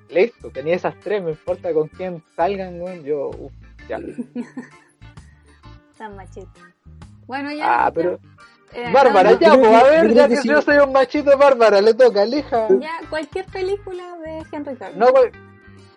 Listo, 0.10 0.50
tenía 0.50 0.76
esas 0.76 0.98
tres, 1.02 1.22
me 1.22 1.32
importa 1.32 1.74
con 1.74 1.90
quién 1.90 2.24
salgan, 2.38 2.82
weón. 2.82 3.04
Yo, 3.04 3.32
uff, 3.38 3.52
ya. 3.90 4.00
Tan 5.98 6.16
machista. 6.16 6.62
Bueno, 7.28 7.52
ya. 7.52 7.86
Ah, 7.88 7.92
pero. 7.94 8.18
Eh, 8.74 8.92
Bárbara, 8.94 9.32
no, 9.32 9.40
ya, 9.40 9.56
pues, 9.56 9.74
a 9.74 9.84
ver, 9.84 10.14
ya 10.14 10.28
que 10.28 10.36
que 10.36 10.42
sí. 10.42 10.48
yo 10.48 10.62
soy 10.62 10.78
un 10.78 10.92
machito, 10.92 11.36
Bárbara, 11.38 11.82
le 11.82 11.94
toca, 11.94 12.24
elija. 12.24 12.68
Ya, 12.80 13.00
cualquier 13.10 13.46
película 13.46 14.04
de 14.24 14.44
Henry 14.52 14.76
Cavill. 14.76 15.00
No, 15.00 15.08
pues. 15.08 15.32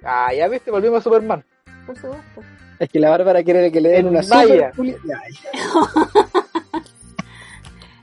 Ah, 0.03 0.33
ya 0.35 0.49
viste, 0.49 0.71
volvimos 0.71 1.01
a 1.01 1.03
Superman. 1.03 1.45
Por 1.87 1.97
supuesto. 1.97 2.43
Es 2.79 2.89
que 2.89 2.99
la 2.99 3.11
Bárbara 3.11 3.43
quiere 3.45 3.71
que 3.71 3.81
le 3.81 3.91
den 3.91 4.07
En 4.07 4.09
una 4.09 4.23
Maya. 4.29 4.73
super 4.75 4.97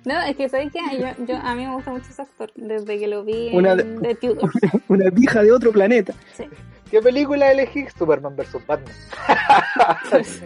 No, 0.06 0.22
es 0.22 0.36
que 0.38 0.48
sabes 0.48 0.72
que 0.72 0.80
yo, 0.98 1.08
yo, 1.26 1.36
a 1.38 1.54
mí 1.56 1.66
me 1.66 1.74
gusta 1.74 1.92
mucho 1.92 2.10
ese 2.10 2.22
actor. 2.22 2.52
Desde 2.56 2.98
que 2.98 3.08
lo 3.08 3.24
vi 3.24 3.50
en 3.50 3.58
Una 3.58 3.76
The 3.76 4.16
Tudors. 4.16 4.54
Una 4.88 5.10
vieja 5.10 5.44
de 5.44 5.52
otro 5.52 5.72
planeta. 5.72 6.14
Sí. 6.34 6.46
¿Qué 6.90 7.02
película 7.02 7.52
elegí? 7.52 7.86
Superman 7.98 8.36
vs. 8.36 8.66
Batman. 8.66 8.96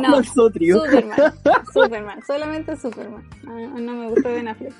No, 0.00 0.22
Sotrio. 0.34 0.80
Superman. 0.84 1.18
Superman. 1.72 2.22
Solamente 2.26 2.76
Superman. 2.76 3.22
No, 3.44 3.78
no 3.78 3.92
me 3.92 4.08
gusta 4.08 4.28
Ben 4.30 4.48
Affleck. 4.48 4.72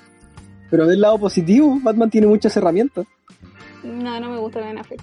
Pero 0.69 0.85
del 0.85 0.99
lado 1.01 1.17
positivo, 1.17 1.79
Batman 1.81 2.09
tiene 2.09 2.27
muchas 2.27 2.55
herramientas. 2.57 3.05
No, 3.83 4.19
no 4.19 4.29
me 4.29 4.37
gusta 4.37 4.59
Ben 4.59 4.77
Affleck. 4.77 5.01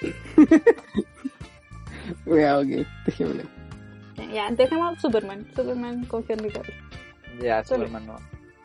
Wea, 2.26 2.58
ok, 2.58 2.86
dejémosle. 3.06 3.44
Ya, 4.32 4.50
dejemos 4.50 5.00
Superman. 5.00 5.46
Superman 5.54 6.04
con 6.06 6.24
Henry 6.28 6.50
Cavill. 6.50 6.74
Ya, 7.42 7.64
Solo. 7.64 7.86
Superman 7.86 8.06
no. 8.06 8.16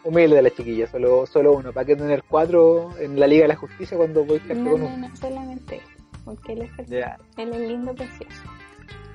Humilde 0.05 0.41
la 0.41 0.49
chiquilla, 0.49 0.85
solo, 0.87 1.25
solo 1.25 1.53
uno. 1.53 1.71
¿Para 1.71 1.85
qué 1.85 1.95
tener 1.95 2.23
cuatro 2.27 2.93
en 2.99 3.17
la 3.19 3.25
Liga 3.25 3.43
de 3.43 3.47
la 3.49 3.55
Justicia 3.55 3.95
cuando 3.95 4.25
voy 4.25 4.41
a 4.49 4.53
No, 4.53 4.71
con 4.71 4.81
no, 4.81 4.87
uno? 4.87 5.07
no, 5.07 5.15
solamente 5.15 5.75
él. 5.77 5.81
Porque 6.25 6.53
él 6.53 6.61
es 6.63 6.69
perfecto. 6.71 6.93
Ya. 6.93 7.17
Él 7.37 7.53
es 7.53 7.59
lindo, 7.69 7.93
precioso. 7.95 8.41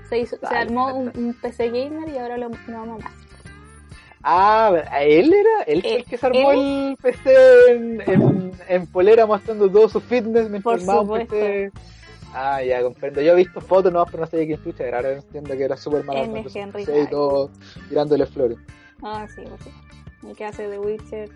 Se, 0.09 0.19
hizo, 0.19 0.37
se 0.39 0.47
armó 0.55 0.95
un, 0.95 1.35
PC 1.41 1.69
gamer 1.71 2.09
y 2.09 2.19
ahora 2.19 2.39
lo, 2.39 2.49
lo 2.67 2.79
amo 2.79 2.99
más. 2.99 3.13
Ah, 4.23 4.73
¿él 5.01 5.33
era? 5.33 5.63
¿Él 5.67 5.81
fue 5.83 5.91
Eh, 5.91 5.97
el 5.97 6.05
que 6.05 6.19
se 6.19 6.27
armó 6.27 6.51
él- 6.53 6.59
el 6.91 6.97
PC 7.01 7.71
en, 7.71 8.01
en, 8.07 8.53
en 8.69 8.87
polera 8.89 9.27
mostrando 9.27 9.71
todo 9.71 9.89
su 9.89 10.01
fitness 10.01 10.51
mientras 10.51 10.63
Por 10.63 10.75
armaba 10.81 11.03
un. 11.03 11.27
PC? 11.27 11.71
Ah, 12.35 12.63
ya 12.63 12.83
comprendo. 12.83 13.21
Yo 13.23 13.33
he 13.33 13.37
visto 13.37 13.61
fotos 13.61 13.93
no, 13.93 14.05
pero 14.07 14.21
no 14.21 14.27
sabía 14.27 14.47
quién 14.57 14.75
era. 14.81 14.99
Ahora 14.99 15.13
entiendo 15.15 15.57
que 15.57 15.65
era 15.65 15.77
súper 15.77 16.05
malo. 16.05 16.21
Y 16.77 17.07
todo 17.11 17.51
tirándole 17.89 18.27
flores. 18.27 18.59
Ah, 19.03 19.27
sí, 19.35 19.43
pues 19.49 19.61
sí. 19.63 19.71
El 20.29 20.37
que 20.37 20.45
hace 20.45 20.69
The 20.69 20.79
Witcher. 20.79 21.31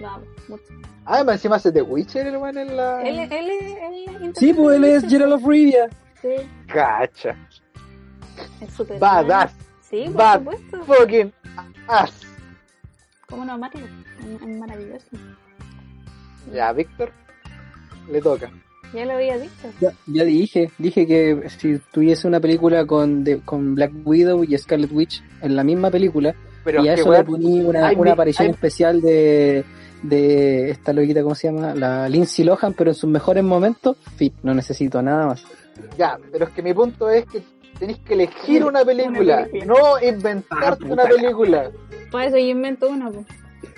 No, 0.00 0.20
mucho. 0.48 0.64
Ah, 1.04 1.14
además 1.16 1.36
encima 1.36 1.56
hace 1.56 1.72
The 1.72 1.82
Witcher 1.82 2.26
el 2.26 2.36
weón 2.36 2.58
en 2.58 2.76
la. 2.76 3.02
Él, 3.08 3.18
él, 3.20 3.30
él, 3.32 3.50
él 4.22 4.32
Sí, 4.36 4.52
pues 4.52 4.76
él 4.76 4.84
es 4.84 5.08
Gerald 5.08 5.32
of 5.34 5.46
Rivia. 5.46 5.88
Sí. 6.20 6.28
Cacha. 6.66 7.36
Súper. 8.76 8.98
Badass. 8.98 9.52
Sí, 9.88 10.02
por 10.06 10.14
Bad 10.14 10.38
supuesto. 10.38 10.84
fucking 10.84 11.32
ass. 11.88 12.12
¿Cómo 13.28 13.44
no 13.44 13.52
amarlo? 13.54 13.80
Es 14.42 14.58
maravilloso. 14.58 15.06
Ya, 16.52 16.72
Víctor. 16.72 17.10
Le 18.10 18.20
toca. 18.22 18.50
Ya 18.94 19.04
lo 19.04 19.12
había 19.12 19.36
dicho. 19.38 19.68
Ya, 19.80 19.92
ya 20.06 20.24
dije, 20.24 20.70
dije 20.78 21.06
que 21.06 21.48
si 21.58 21.78
tuviese 21.92 22.26
una 22.26 22.40
película 22.40 22.86
con, 22.86 23.22
de- 23.22 23.40
con 23.40 23.74
Black 23.74 23.92
Widow 24.04 24.44
y 24.44 24.56
Scarlet 24.56 24.90
Witch 24.92 25.22
en 25.42 25.56
la 25.56 25.62
misma 25.62 25.90
película, 25.90 26.34
Pero 26.64 26.82
y 26.82 26.88
a 26.88 26.94
eso 26.94 27.12
le 27.12 27.22
ponía 27.24 27.64
una, 27.68 27.92
una 27.92 28.12
aparición 28.12 28.48
especial 28.48 29.02
de, 29.02 29.62
de 30.02 30.70
esta 30.70 30.94
loquita, 30.94 31.22
¿cómo 31.22 31.34
se 31.34 31.48
llama? 31.52 31.74
La 31.74 32.08
Lindsay 32.08 32.46
Lohan, 32.46 32.72
pero 32.72 32.90
en 32.90 32.94
sus 32.94 33.10
mejores 33.10 33.44
momentos, 33.44 33.98
fin, 34.16 34.32
no 34.42 34.54
necesito 34.54 35.02
nada 35.02 35.26
más. 35.26 35.44
Ya, 35.98 36.18
pero 36.32 36.46
es 36.46 36.50
que 36.52 36.62
mi 36.62 36.72
punto 36.72 37.10
es 37.10 37.26
que 37.26 37.42
tenéis 37.78 37.98
que 38.00 38.14
elegir 38.14 38.64
una 38.64 38.84
película, 38.84 39.46
película. 39.50 39.74
no 39.74 40.00
inventarte 40.06 40.84
Ah, 40.86 40.92
una 40.92 41.04
película. 41.04 41.70
Por 42.10 42.22
eso 42.22 42.36
yo 42.36 42.46
invento 42.46 42.88
una, 42.88 43.10
pues. 43.10 43.26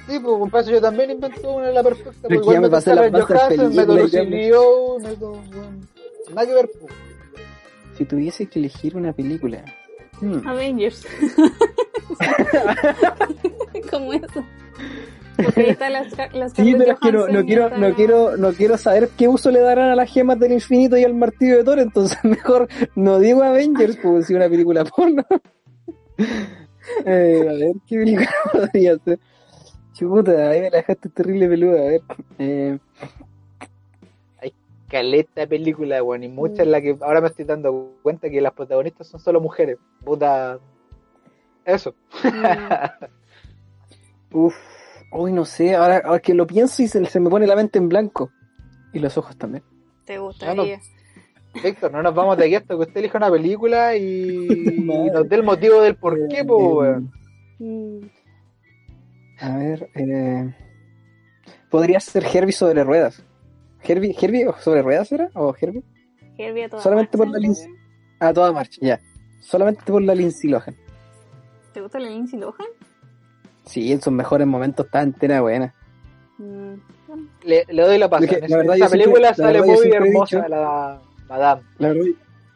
Sí, 0.09 0.19
pues 0.19 0.39
con 0.39 0.51
paso 0.51 0.71
yo 0.71 0.81
también 0.81 1.11
invento 1.11 1.51
una 1.53 1.71
la 1.71 1.83
perfecta. 1.83 2.13
Pero 2.23 2.29
Pues 2.29 2.41
que 2.41 2.47
ya 2.47 2.53
igual 2.57 2.61
me 2.61 2.69
pasé 2.71 2.95
pastas 2.97 3.29
Johansson, 3.29 4.31
Liu, 4.31 4.99
meto... 5.01 5.31
bueno, 5.31 5.79
Nada 6.35 6.47
que 6.47 6.55
ver, 6.55 6.71
pues. 6.81 6.93
Si 7.97 8.05
tuviese 8.05 8.47
que 8.47 8.59
elegir 8.59 8.97
una 8.97 9.13
película. 9.13 9.65
hmm, 10.21 10.47
Avengers. 10.49 11.07
Como 13.91 14.13
eso. 14.13 14.45
Porque 15.45 15.61
ahí 15.61 15.71
está 15.71 15.91
las, 15.91 16.07
las 16.35 16.53
Sí, 16.53 16.75
pero 16.77 16.93
es 16.93 17.01
que 17.01 17.13
no, 17.13 17.29
no 17.29 17.45
quiero, 17.45 17.65
está 17.67 17.79
no 17.79 17.89
la- 17.89 17.95
quiero, 17.95 18.37
no 18.37 18.53
quiero 18.53 18.77
saber 18.79 19.09
qué 19.17 19.29
uso 19.29 19.51
le 19.51 19.61
darán 19.61 19.91
a 19.91 19.97
las 19.97 20.11
gemas 20.13 20.39
del 20.39 20.53
infinito 20.53 20.97
y 20.97 21.05
al 21.05 21.15
martillo 21.15 21.57
de 21.59 21.65
Thor, 21.65 21.79
entonces 21.79 22.19
mejor 22.25 22.69
no 22.95 23.19
digo 23.19 23.43
Avengers, 23.43 23.99
pues 24.03 24.27
si 24.27 24.35
una 24.35 24.49
película 24.49 24.85
porno. 24.85 25.25
Eh, 27.07 27.47
a 27.49 27.53
ver, 27.53 27.73
¿qué 27.87 27.97
película 27.99 28.29
podría 28.53 28.99
ser? 28.99 29.21
Chuta, 29.93 30.49
ahí 30.51 30.61
me 30.63 30.71
la 30.71 30.79
dejaste 30.79 31.09
terrible 31.11 31.47
peluda, 31.47 31.81
a 31.81 31.85
ver. 31.85 32.01
Eh, 32.39 32.79
Caleta 34.89 35.43
de 35.43 35.47
película, 35.47 36.03
weón, 36.03 36.25
y 36.25 36.29
muchas 36.29 36.61
en 36.61 36.73
la 36.73 36.81
que 36.81 36.97
ahora 37.01 37.21
me 37.21 37.29
estoy 37.29 37.45
dando 37.45 37.93
cuenta 38.03 38.29
que 38.29 38.41
las 38.41 38.53
protagonistas 38.55 39.07
son 39.07 39.21
solo 39.21 39.41
mujeres. 39.41 39.79
Puta... 40.05 40.59
Eso. 41.65 41.95
Mm, 42.25 43.05
uf, 44.37 44.57
hoy 45.11 45.33
no 45.33 45.45
sé, 45.45 45.75
ahora, 45.75 46.03
ahora 46.05 46.21
que 46.21 46.35
lo 46.35 46.47
pienso 46.47 46.83
y 46.83 46.89
se, 46.89 47.05
se 47.05 47.21
me 47.21 47.31
pone 47.31 47.47
la 47.47 47.57
mente 47.57 47.79
en 47.79 47.89
blanco. 47.89 48.31
Y 48.93 48.99
los 48.99 49.17
ojos 49.19 49.37
también. 49.37 49.63
Te 50.05 50.19
gustaría. 50.19 50.81
Víctor, 51.63 51.93
no 51.93 52.03
nos 52.03 52.15
vamos 52.15 52.37
de 52.37 52.45
aquí 52.45 52.55
hasta 52.55 52.75
que 52.75 52.81
usted 52.81 52.97
elija 52.99 53.19
una 53.19 53.31
película 53.31 53.97
y 53.97 54.47
nos 55.13 55.29
dé 55.29 55.37
el 55.37 55.43
motivo 55.43 55.81
del 55.83 55.97
por 55.97 56.17
qué, 56.29 56.45
pues, 56.45 56.89
Eh, 56.89 57.01
weón. 57.61 58.11
A 59.41 59.57
ver, 59.57 59.89
eh, 59.95 60.55
podría 61.71 61.99
ser 62.01 62.25
Herbie 62.25 62.53
sobre 62.53 62.85
ruedas. 62.85 63.25
¿Herbie, 63.83 64.15
Herbie 64.21 64.47
sobre 64.61 64.83
ruedas 64.83 65.11
era? 65.13 65.31
¿O 65.35 65.55
Herbie? 65.59 65.83
Herbie 66.37 66.65
a 66.65 66.69
toda 66.69 66.83
Solamente 66.83 67.17
por 67.17 67.27
marcha, 67.27 67.41
la 67.41 67.47
entonces. 67.47 67.67
Lindsay. 67.67 67.85
A 68.21 68.33
toda 68.35 68.53
marcha, 68.53 68.79
ya. 68.83 69.01
Solamente 69.41 69.83
por 69.87 70.03
la 70.03 70.15
Lindsay 70.15 70.51
Lohan. 70.51 70.77
¿Te 71.73 71.81
gusta 71.81 71.99
la 71.99 72.11
Lindsay 72.11 72.39
Lohan? 72.39 72.67
Sí, 73.65 73.93
en 73.93 74.01
sus 74.01 74.13
mejores 74.13 74.47
momentos 74.47 74.87
está 74.87 75.03
entera 75.03 75.41
buena. 75.41 75.75
Mm, 76.39 76.75
Le, 77.45 77.65
le 77.69 77.83
doy 77.83 77.99
la 77.99 78.09
pasada. 78.09 78.29
Porque, 78.31 78.45
En 78.45 78.51
la 78.51 78.57
verdad, 78.59 78.77
esa 78.77 78.85
yo 78.85 78.89
siempre- 78.91 78.99
película 79.05 79.29
la 79.31 79.35
sale 79.35 79.53
verdad, 79.53 79.67
yo 79.67 79.73
muy 79.73 79.77
siempre 79.83 79.99
he 79.99 80.09
hermosa 80.11 80.37
dicho- 80.37 80.49
la 80.49 80.99
Madame. 81.29 81.63
La 81.79 81.89
verdad, 81.89 82.05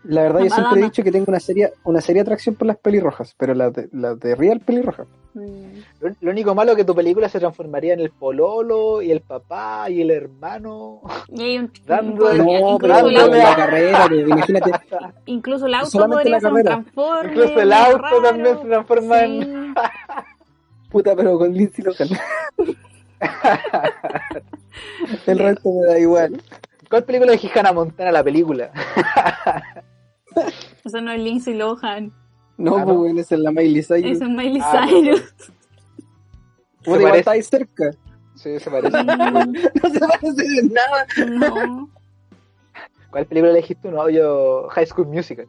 la 0.04 0.22
verdad 0.22 0.38
yo 0.40 0.44
La 0.46 0.54
siempre 0.56 0.80
he 0.80 0.84
dicho 0.84 1.02
que 1.02 1.12
tengo 1.12 1.24
una 1.28 1.40
seria, 1.40 1.70
una 1.84 2.00
seria 2.00 2.22
atracción 2.22 2.54
por 2.54 2.66
las 2.66 2.76
pelirrojas, 2.76 3.34
pero 3.38 3.54
las 3.54 3.72
de, 3.72 3.88
las 3.92 4.18
de 4.20 4.34
real 4.34 4.60
pelirrojas. 4.60 5.06
mm. 5.34 5.64
Lo, 6.00 6.10
lo 6.20 6.30
único 6.30 6.54
malo 6.54 6.72
es 6.72 6.76
que 6.78 6.84
tu 6.84 6.94
película 6.94 7.28
se 7.28 7.38
transformaría 7.38 7.94
en 7.94 8.00
el 8.00 8.10
pololo 8.10 9.00
y 9.02 9.10
el 9.10 9.20
papá 9.22 9.88
y 9.90 10.00
el 10.02 10.10
hermano. 10.10 11.00
Y 11.28 11.42
hay 11.42 11.58
un, 11.58 11.70
Dando- 11.86 12.32
no, 12.34 12.78
pero 12.78 12.94
auto, 12.94 13.28
la 13.28 13.56
carrera, 13.56 14.06
pero 14.08 14.20
imagínate, 14.28 14.70
incluso 15.26 15.66
el 15.66 15.74
auto 15.74 16.06
podría 16.08 16.32
la 16.32 16.40
ser 16.40 16.52
un 16.52 16.62
transforme. 16.62 17.30
Incluso 17.32 17.60
el 17.60 17.72
auto 17.72 17.98
raro. 17.98 18.22
también 18.22 18.58
se 18.58 18.64
transforma 18.66 19.20
en- 19.24 19.42
Sí. 19.42 19.74
puta, 20.94 21.16
pero 21.16 21.36
con 21.36 21.52
Lindsay 21.52 21.84
Lohan. 21.84 22.08
El 25.26 25.38
resto 25.40 25.72
me 25.72 25.86
da 25.86 25.98
igual. 25.98 26.40
¿Cuál 26.88 27.02
película 27.04 27.32
de 27.32 27.50
Hannah 27.52 27.72
Montana 27.72 28.12
la 28.12 28.22
película? 28.22 28.70
Eso 30.84 31.00
no 31.00 31.10
es 31.10 31.20
Lindsay 31.20 31.54
Lohan. 31.54 32.12
No, 32.56 32.76
Ah, 32.76 32.84
pues 32.84 32.94
¿no? 32.94 33.00
bueno, 33.00 33.20
esa 33.20 33.34
es 33.34 33.40
la 33.40 33.50
Miley 33.50 33.82
Cyrus. 33.82 34.04
Es 34.12 34.20
un 34.20 34.36
Miley 34.36 34.60
Ah, 34.64 34.86
Cyrus. 34.88 35.34
Puta, 36.84 36.98
igual 36.98 37.16
está 37.16 37.32
ahí 37.32 37.42
cerca. 37.42 37.90
Sí, 38.36 38.60
se 38.60 38.70
parece. 38.70 38.96
No 39.04 39.90
se 39.90 39.98
parece 40.00 40.44
en 40.60 40.72
nada. 40.72 41.06
No. 41.50 41.90
¿Cuál 43.10 43.26
película 43.26 43.50
elegiste 43.50 43.88
tú? 43.88 43.94
No, 43.94 44.08
yo 44.08 44.68
High 44.70 44.86
School 44.86 45.08
Musical. 45.08 45.48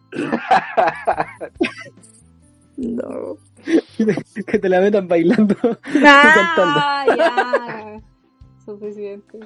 No. 2.77 3.37
que 4.47 4.59
te 4.59 4.69
la 4.69 4.81
metan 4.81 5.07
bailando. 5.07 5.55
Ah, 6.03 7.05
ya. 7.17 7.99
Suficiente. 8.65 9.39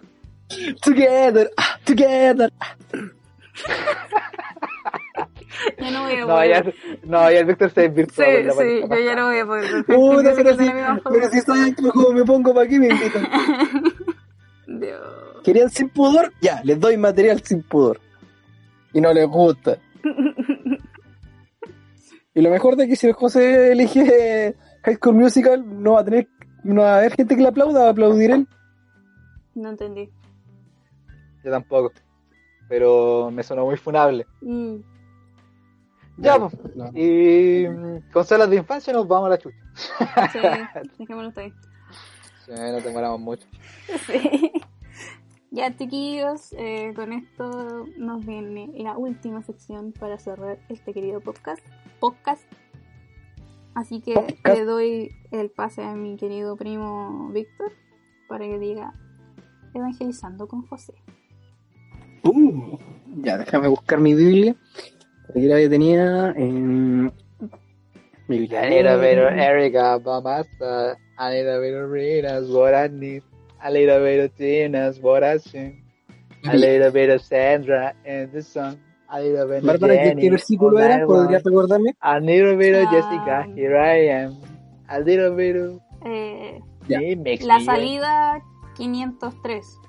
Together, 0.81 1.51
ah, 1.57 1.77
together. 1.85 2.51
Ya 5.77 5.91
no 5.91 6.03
voy 6.03 6.13
a 6.15 6.19
No, 6.21 6.27
poder. 6.27 6.49
ya, 6.49 6.73
no, 7.03 7.31
ya 7.31 7.39
el 7.39 7.45
Víctor 7.45 7.71
se 7.71 7.81
desvirtuó. 7.81 8.23
Sí, 8.25 8.31
sí, 8.57 8.81
yo 8.89 8.99
ya 8.99 9.15
no 9.15 9.27
voy 9.27 9.39
a 9.39 9.45
poder. 9.45 9.85
Pero 9.85 10.19
si, 10.35 10.43
la 10.43 10.55
misma 10.55 10.99
forma. 11.03 11.19
pero 11.19 11.29
si 11.29 11.39
saben 11.41 11.73
como 11.75 12.11
me 12.11 12.23
pongo 12.23 12.53
para 12.53 12.65
aquí 12.65 12.79
me 12.79 12.87
invitan. 12.87 13.27
Dios. 14.67 15.01
¿Querían 15.43 15.69
sin 15.69 15.89
pudor? 15.89 16.31
Ya, 16.41 16.61
les 16.63 16.79
doy 16.79 16.97
material 16.97 17.41
sin 17.43 17.61
pudor. 17.63 17.99
Y 18.93 19.01
no 19.01 19.11
les 19.13 19.27
gusta. 19.27 19.77
Y 22.39 22.41
lo 22.41 22.51
mejor 22.51 22.77
de 22.77 22.87
que 22.87 22.95
si 22.95 23.05
el 23.05 23.11
José 23.11 23.73
elige 23.73 24.55
High 24.83 24.95
School 24.95 25.15
Musical, 25.15 25.61
no 25.83 25.95
va 25.95 25.99
a 25.99 26.05
tener, 26.05 26.29
no 26.63 26.83
va 26.83 26.93
a 26.93 26.97
haber 26.99 27.13
gente 27.13 27.35
que 27.35 27.41
le 27.41 27.49
aplauda, 27.49 27.81
va 27.81 27.87
a 27.87 27.91
aplaudir 27.91 28.31
él. 28.31 28.47
No 29.55 29.71
entendí. 29.71 30.09
Yo 31.43 31.51
tampoco. 31.51 31.91
Pero 32.69 33.29
me 33.29 33.43
sonó 33.43 33.65
muy 33.65 33.75
funable. 33.75 34.25
Mm. 34.39 34.75
Ya, 36.15 36.39
pues. 36.39 36.53
No. 36.77 36.85
Y 36.97 37.67
mm, 37.67 38.09
con 38.13 38.23
salas 38.23 38.49
de 38.49 38.55
infancia 38.55 38.93
nos 38.93 39.05
vamos 39.05 39.27
a 39.27 39.31
la 39.31 39.37
chucha. 39.37 39.57
Sí, 40.31 40.39
dejémoslo 40.99 41.33
ahí. 41.35 41.53
Sí, 42.45 42.51
no 42.55 42.79
demoramos 42.79 43.19
mucho. 43.19 43.47
Sí. 44.07 44.53
Ya, 45.51 45.75
chiquillos, 45.75 46.53
eh, 46.53 46.93
con 46.95 47.11
esto 47.11 47.85
nos 47.97 48.25
viene 48.25 48.71
la 48.75 48.97
última 48.97 49.41
sección 49.41 49.91
para 49.91 50.17
cerrar 50.19 50.57
este 50.69 50.93
querido 50.93 51.19
podcast. 51.19 51.65
Podcast. 51.99 52.43
Así 53.75 54.01
que 54.01 54.13
Podcast. 54.13 54.57
le 54.57 54.65
doy 54.65 55.11
el 55.31 55.51
pase 55.51 55.83
a 55.83 55.95
mi 55.95 56.17
querido 56.17 56.55
primo 56.55 57.29
Víctor 57.31 57.71
para 58.27 58.45
que 58.45 58.59
diga 58.59 58.93
Evangelizando 59.73 60.47
con 60.47 60.65
José. 60.67 60.93
Uh, 62.23 62.77
ya, 63.21 63.37
déjame 63.37 63.67
buscar 63.67 63.99
mi 63.99 64.15
Biblia. 64.15 64.55
Aquí 65.29 65.41
la 65.41 65.57
que 65.57 65.69
tenía 65.69 66.31
en. 66.35 67.11
Biblia. 68.27 68.65
I 68.65 68.69
need 68.69 68.85
a 68.85 68.97
better 68.97 69.27
Erica 69.27 69.97
Bamasa. 69.99 70.97
I 71.17 71.29
need 71.31 71.47
a 71.47 71.59
better 71.59 71.87
Rinas, 71.87 72.49
what 72.49 72.73
I 72.73 72.87
need. 72.87 73.23
I 73.61 73.71
need 73.71 73.89
a 73.89 73.99
better 73.99 74.29
Tinas, 74.29 75.01
what 75.01 75.23
I 75.23 75.37
sing. 75.37 75.83
I 76.45 76.55
need 76.55 76.81
a 76.81 76.91
better 76.91 77.19
Sandra 77.19 77.93
in 78.05 78.31
the 78.31 78.41
song. 78.41 78.79
A 79.11 79.19
Bárbara, 79.63 79.93
¿qué, 80.15 80.29
versículo 80.29 80.77
era? 80.79 81.03
¿Podrías 81.05 81.43
recordarme? 81.43 81.89
I 82.01 82.21
need 82.21 82.43
a 82.47 82.55
better 82.55 82.85
Ah. 82.87 82.91
Jessica, 82.91 83.47
here 83.55 83.75
I 84.05 84.09
am. 84.25 84.35
A 84.87 84.99
better. 85.31 85.71
Eh, 86.05 86.59
Ya. 86.87 86.99
Me 86.99 87.15
makes 87.15 87.43
la 87.45 87.57
me- 87.59 87.65
salida 87.65 88.41
503. 88.77 89.79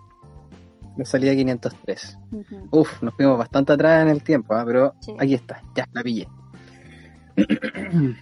La 0.96 1.04
salida 1.04 1.34
503. 1.34 2.18
Ujú. 2.32 2.68
Uf, 2.80 3.02
nos 3.02 3.14
fuimos 3.14 3.38
bastante 3.38 3.72
atrás 3.72 4.02
en 4.02 4.08
el 4.08 4.22
tiempo, 4.22 4.54
¿ah? 4.54 4.64
pero 4.66 4.94
Sí. 5.00 5.14
aquí 5.18 5.34
está, 5.34 5.62
ya, 5.74 5.86
la 5.92 6.02
pillé. 6.02 6.26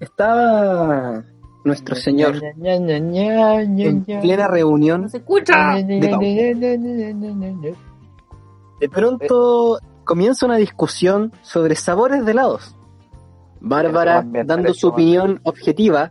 Estaba 0.00 1.24
nuestro 1.64 1.94
señor 1.96 2.40
en 2.62 4.04
plena 4.04 4.46
No 4.46 4.50
reunión 4.54 5.08
se 5.10 5.18
escucha. 5.18 5.74
De 5.74 6.16
De 8.80 8.88
pronto 8.88 9.78
comienza 10.04 10.46
una 10.46 10.56
discusión 10.56 11.32
sobre 11.42 11.74
sabores 11.74 12.24
de 12.24 12.32
helados. 12.32 12.76
Bárbara, 13.60 14.24
dando 14.44 14.72
su 14.72 14.88
opinión 14.88 15.40
objetiva, 15.42 16.10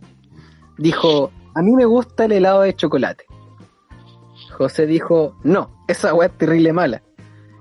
dijo, 0.76 1.30
a 1.54 1.62
mí 1.62 1.72
me 1.72 1.86
gusta 1.86 2.26
el 2.26 2.32
helado 2.32 2.62
de 2.62 2.74
chocolate. 2.74 3.24
José 4.52 4.86
dijo, 4.86 5.36
no, 5.42 5.70
esa 5.88 6.12
weá 6.14 6.28
es 6.28 6.36
terrible 6.36 6.72
mala. 6.72 7.02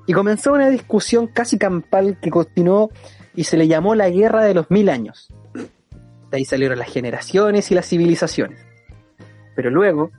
Y 0.05 0.13
comenzó 0.13 0.53
una 0.53 0.69
discusión 0.69 1.27
casi 1.27 1.57
campal 1.57 2.19
que 2.19 2.29
continuó 2.29 2.91
y 3.35 3.45
se 3.45 3.57
le 3.57 3.67
llamó 3.67 3.95
la 3.95 4.09
Guerra 4.09 4.43
de 4.43 4.53
los 4.53 4.69
Mil 4.69 4.89
Años. 4.89 5.34
De 5.53 6.38
ahí 6.38 6.45
salieron 6.45 6.79
las 6.79 6.91
generaciones 6.91 7.71
y 7.71 7.75
las 7.75 7.88
civilizaciones. 7.88 8.59
Pero 9.55 9.69
luego, 9.69 10.11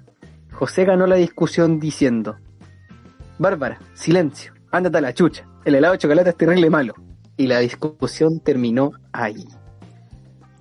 José 0.52 0.84
ganó 0.84 1.06
la 1.06 1.16
discusión 1.16 1.78
diciendo, 1.78 2.36
Bárbara, 3.38 3.78
silencio, 3.94 4.54
ándate 4.70 4.98
a 4.98 5.00
la 5.00 5.14
chucha, 5.14 5.46
el 5.64 5.74
helado 5.74 5.92
de 5.92 5.98
chocolate 5.98 6.30
es 6.30 6.36
terrible 6.36 6.70
malo. 6.70 6.94
Y 7.36 7.46
la 7.46 7.60
discusión 7.60 8.40
terminó 8.40 8.90
ahí. 9.12 9.46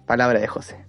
Palabra 0.05 0.39
de 0.39 0.47
José. 0.47 0.85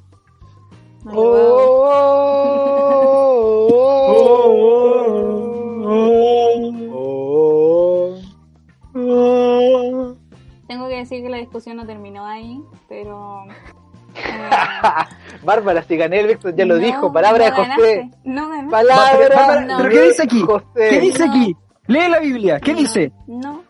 Tengo 10.67 10.89
que 10.89 10.97
decir 10.97 11.23
que 11.23 11.29
la 11.31 11.39
discusión 11.39 11.77
no 11.79 11.87
terminó 11.87 12.27
ahí, 12.27 12.63
pero 12.89 13.45
Bárbara, 15.43 15.83
si 15.83 15.97
gané 15.97 16.21
el 16.21 16.27
Víctor 16.29 16.55
ya 16.55 16.67
lo 16.67 16.77
dijo. 16.77 17.13
Palabra 17.13 17.47
de 17.47 17.51
José. 17.53 18.11
No. 18.25 18.51
Palabra. 18.71 19.67
¿Pero 19.79 19.89
qué 19.89 20.03
dice 20.03 20.23
aquí? 20.23 20.45
¿Qué 20.75 21.01
dice 21.01 21.25
aquí? 21.25 21.57
Lee 21.89 22.09
la 22.09 22.21
Biblia. 22.21 22.61
¿Qué 22.61 22.75
dice? 22.75 23.13
No. 23.27 23.65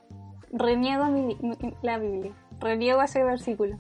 Reniego 0.53 1.07
mi, 1.07 1.39
la 1.83 1.99
Biblia. 1.99 2.33
Reniego 2.61 3.01
ese 3.01 3.23
versículo. 3.23 3.79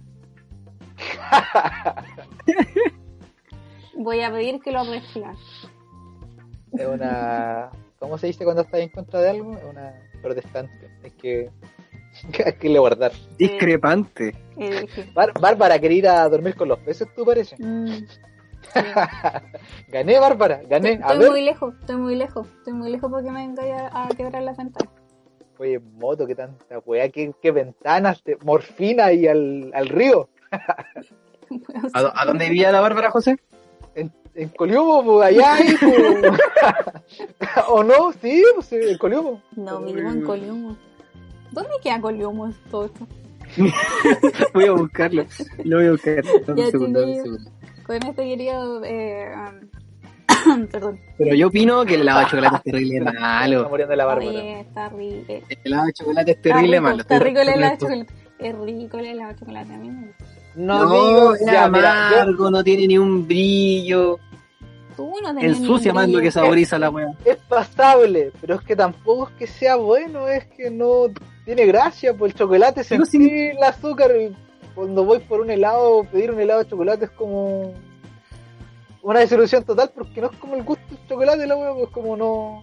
Voy 3.96 4.20
a 4.20 4.30
pedir 4.30 4.60
que 4.60 4.70
lo 4.70 4.84
reescriban. 4.84 5.36
Es 6.72 6.86
una. 6.86 7.70
¿Cómo 7.98 8.16
se 8.16 8.28
dice 8.28 8.44
cuando 8.44 8.62
estás 8.62 8.80
en 8.80 8.90
contra 8.90 9.20
de 9.20 9.30
algo? 9.30 9.56
Es 9.56 9.64
una 9.64 9.92
protestante. 10.22 10.88
Es 11.02 11.12
que 11.14 11.50
hay 12.44 12.52
que 12.52 12.68
le 12.72 12.78
guardar. 12.78 13.10
Discrepante. 13.38 14.36
Bárbara, 15.40 15.80
quería 15.80 15.98
ir 15.98 16.08
a 16.08 16.28
dormir 16.28 16.54
con 16.54 16.68
los 16.68 16.78
peces, 16.78 17.08
¿tú 17.16 17.24
parece? 17.24 17.56
Mm, 17.58 18.04
gané, 19.88 20.18
Bárbara, 20.18 20.62
gané. 20.68 20.92
Estoy, 20.92 21.30
muy 21.30 21.42
lejos, 21.42 21.74
estoy 21.80 21.96
muy 21.96 22.16
lejos, 22.16 22.46
estoy 22.58 22.72
muy 22.72 22.90
lejos 22.90 23.10
porque 23.10 23.30
me 23.30 23.46
venga 23.46 23.88
a, 23.88 24.06
a 24.06 24.08
quebrar 24.08 24.42
las 24.42 24.56
ventanas. 24.56 24.92
Oye, 25.58 25.80
moto, 25.80 26.26
qué 26.26 26.36
tanta 26.36 26.78
weá, 26.86 27.08
qué, 27.08 27.32
qué 27.42 27.50
ventanas, 27.50 28.22
de 28.22 28.36
morfina 28.44 29.12
y 29.12 29.26
al, 29.26 29.72
al 29.74 29.88
río. 29.88 30.28
¿A, 31.92 32.24
dónde 32.24 32.48
vivía 32.48 32.70
la 32.70 32.80
Bárbara, 32.80 33.10
José? 33.10 33.38
En, 33.94 34.12
en 34.34 34.48
Coliumo, 34.50 35.02
pues 35.04 35.26
allá 35.26 35.54
ahí, 35.54 35.74
pues. 35.80 36.40
¿O 37.68 37.82
no? 37.82 38.12
Sí, 38.12 38.44
pues 38.54 38.72
en 38.72 38.98
Coliumo. 38.98 39.42
No, 39.56 39.80
vivimos 39.80 40.14
en 40.14 40.22
Coliumo. 40.22 40.76
¿Dónde 41.50 41.70
queda 41.82 42.00
Coliumo 42.00 42.52
todo 42.70 42.84
esto? 42.84 43.06
voy 44.54 44.66
a 44.66 44.72
buscarlo. 44.72 45.24
Lo 45.64 45.78
voy 45.78 45.86
a 45.86 45.90
buscar. 45.90 46.24
Un 46.46 46.70
segundo, 46.70 47.04
un 47.04 47.14
segundo. 47.16 47.50
Con 47.88 47.96
este 47.96 48.22
querido. 48.22 48.84
Eh, 48.84 49.32
perdón. 50.70 51.00
Pero 51.16 51.34
yo 51.34 51.46
opino 51.46 51.86
que 51.86 51.94
el 51.94 52.02
helado 52.02 52.20
de 52.20 52.26
chocolate 52.26 52.56
es 52.56 52.62
terrible 52.62 53.00
malo. 53.18 53.56
Está 53.56 53.68
muriendo 53.70 53.96
la 53.96 54.04
barba. 54.04 54.24
está 54.24 54.88
rico. 54.90 55.24
El 55.28 55.58
helado 55.64 55.86
de 55.86 55.92
chocolate 55.94 56.30
es 56.32 56.42
terrible 56.42 56.80
malo. 56.82 57.00
Está 57.00 57.18
rico 57.18 57.40
el 57.40 57.48
helado 57.48 57.72
de 57.72 57.78
chocolate. 57.78 58.14
Es 58.38 58.58
rico 58.58 58.98
el 58.98 59.06
helado 59.06 59.32
de 59.32 59.38
chocolate 59.38 59.72
a 59.72 59.78
mí 59.78 59.90
me 59.90 60.06
gusta. 60.06 60.24
No, 60.54 60.84
no 60.84 60.90
digo, 60.90 61.34
ya, 61.46 61.64
amargo, 61.64 62.50
no 62.50 62.62
tiene 62.62 62.88
ni 62.88 62.98
un 62.98 63.26
brillo. 63.26 64.18
Tú 64.94 65.10
no 65.22 65.40
Ensucia 65.40 65.94
más 65.94 66.10
lo 66.10 66.20
que 66.20 66.30
saboriza 66.30 66.78
la 66.78 66.90
weá. 66.90 67.14
Es 67.24 67.36
pasable, 67.36 68.32
pero 68.38 68.56
es 68.56 68.60
que 68.62 68.76
tampoco 68.76 69.28
es 69.28 69.34
que 69.36 69.46
sea 69.46 69.76
bueno, 69.76 70.28
es 70.28 70.44
que 70.46 70.70
no 70.70 71.04
tiene 71.46 71.64
gracia, 71.64 72.12
pues 72.12 72.32
el 72.32 72.38
chocolate 72.38 72.84
se 72.84 72.96
el 72.96 73.62
azúcar. 73.62 74.10
Cuando 74.78 75.04
voy 75.04 75.18
por 75.18 75.40
un 75.40 75.50
helado, 75.50 76.04
pedir 76.04 76.30
un 76.30 76.38
helado 76.38 76.62
de 76.62 76.70
chocolate 76.70 77.06
es 77.06 77.10
como 77.10 77.74
una 79.02 79.18
desilusión 79.18 79.64
total 79.64 79.90
porque 79.92 80.20
no 80.20 80.30
es 80.30 80.36
como 80.36 80.54
el 80.54 80.62
gusto 80.62 80.84
del 80.88 81.04
chocolate, 81.08 81.48
la 81.48 81.56
wea, 81.56 81.74
pues 81.74 81.88
como 81.88 82.16
no. 82.16 82.62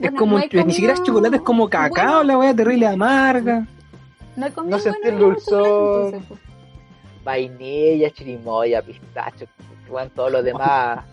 Es 0.00 0.12
como, 0.12 0.38
ni 0.38 0.72
siquiera 0.72 0.94
es 0.94 1.02
chocolate, 1.02 1.36
es 1.36 1.42
como 1.42 1.68
cacao, 1.68 2.22
la 2.22 2.38
wea 2.38 2.56
terrible 2.56 2.86
amarga. 2.86 3.66
No, 4.34 4.48
no 4.64 4.78
sentí 4.78 5.08
el 5.08 5.18
dulzor. 5.18 6.22
Pues. 6.26 6.40
Vainilla, 7.22 8.10
chirimoya, 8.10 8.80
pistacho, 8.80 9.44
todos 10.14 10.32
los 10.32 10.44
demás 10.44 11.04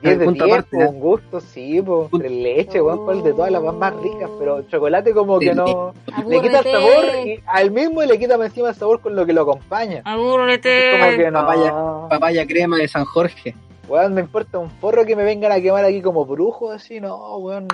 10 0.02 0.18
de 0.18 0.26
10, 0.32 0.64
con 0.70 0.98
gusto, 0.98 1.40
sí, 1.40 1.82
pues, 1.82 2.10
leche, 2.12 2.80
weón, 2.80 3.04
cuál 3.04 3.22
de 3.22 3.32
todas 3.32 3.50
las 3.50 3.62
más 3.62 3.94
ricas, 3.96 4.30
pero 4.38 4.62
chocolate 4.62 5.12
como 5.12 5.38
que 5.38 5.54
no... 5.54 5.92
Le 6.26 6.40
quita 6.40 6.60
el 6.60 6.64
sabor 6.64 7.04
y 7.26 7.42
al 7.46 7.70
mismo 7.70 8.02
le 8.02 8.18
quita 8.18 8.34
encima 8.34 8.70
el 8.70 8.74
sabor 8.74 9.00
con 9.00 9.14
lo 9.14 9.26
que 9.26 9.32
lo 9.32 9.42
acompaña. 9.42 10.02
Aburrete. 10.04 10.98
Como 10.98 11.10
que 11.16 11.30
no. 11.30 11.40
Papaya, 11.40 11.74
papaya 12.08 12.46
crema 12.46 12.78
de 12.78 12.88
San 12.88 13.04
Jorge. 13.04 13.54
Weón, 13.88 14.14
me 14.14 14.20
importa 14.22 14.58
un 14.58 14.70
porro 14.70 15.04
que 15.04 15.16
me 15.16 15.24
vengan 15.24 15.52
a 15.52 15.60
quemar 15.60 15.84
aquí 15.84 16.00
como 16.00 16.24
brujo, 16.24 16.70
así, 16.70 17.00
no, 17.00 17.36
weón. 17.38 17.68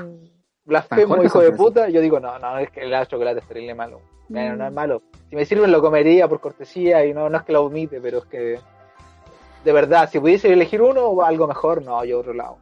Blasfemo, 0.64 1.22
hijo 1.22 1.40
de 1.40 1.52
puta. 1.52 1.88
Yo 1.88 2.00
digo, 2.00 2.18
no, 2.18 2.38
no, 2.38 2.58
es 2.58 2.70
que 2.70 2.80
el 2.80 3.06
chocolate 3.06 3.38
es 3.38 3.46
terrible 3.46 3.74
malo. 3.74 4.00
Bueno, 4.28 4.56
no 4.56 4.66
es 4.66 4.72
malo. 4.72 5.02
Si 5.30 5.36
me 5.36 5.44
sirven 5.44 5.70
lo 5.70 5.80
comería 5.80 6.26
por 6.26 6.40
cortesía 6.40 7.04
y 7.04 7.14
no, 7.14 7.28
no 7.28 7.38
es 7.38 7.44
que 7.44 7.52
lo 7.52 7.64
omite, 7.64 8.00
pero 8.00 8.18
es 8.18 8.24
que 8.24 8.58
de 9.66 9.72
verdad, 9.72 10.08
si 10.08 10.20
pudiese 10.20 10.52
elegir 10.52 10.80
uno 10.80 11.06
o 11.06 11.22
algo 11.24 11.48
mejor, 11.48 11.82
no, 11.82 12.04
yo 12.04 12.20
otro 12.20 12.32
lado. 12.32 12.56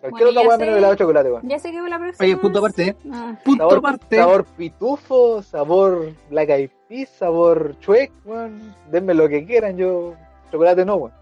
Cualquier 0.00 0.28
otra 0.28 0.42
hueá 0.42 0.56
menos 0.56 0.76
helado 0.76 0.92
de 0.92 0.98
chocolate, 0.98 1.30
bueno. 1.30 1.48
Ya 1.48 1.58
sé 1.58 1.72
que 1.72 1.82
la 1.82 1.98
próxima. 1.98 2.24
Oye, 2.24 2.36
punto 2.36 2.58
aparte, 2.60 2.88
¿eh? 2.88 2.96
Ah. 3.12 3.36
Punto 3.44 3.64
sabor, 3.64 3.78
aparte. 3.78 4.16
Sabor 4.16 4.44
pitufo, 4.44 5.42
sabor 5.42 6.12
black 6.30 6.50
eyed 6.50 6.70
peas, 6.88 7.08
sabor 7.08 7.76
chuec, 7.80 8.12
weón. 8.24 8.72
Denme 8.88 9.14
lo 9.14 9.28
que 9.28 9.44
quieran, 9.44 9.76
yo. 9.76 10.14
Chocolate 10.52 10.84
no, 10.84 10.94
weón. 10.94 11.12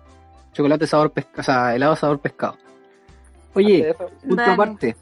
Chocolate 0.52 0.86
sabor 0.86 1.12
pescado, 1.12 1.40
o 1.40 1.42
sea, 1.44 1.74
helado 1.74 1.96
sabor 1.96 2.18
pescado. 2.18 2.56
Oye, 3.54 3.94
punto 4.28 4.42
aparte. 4.42 4.96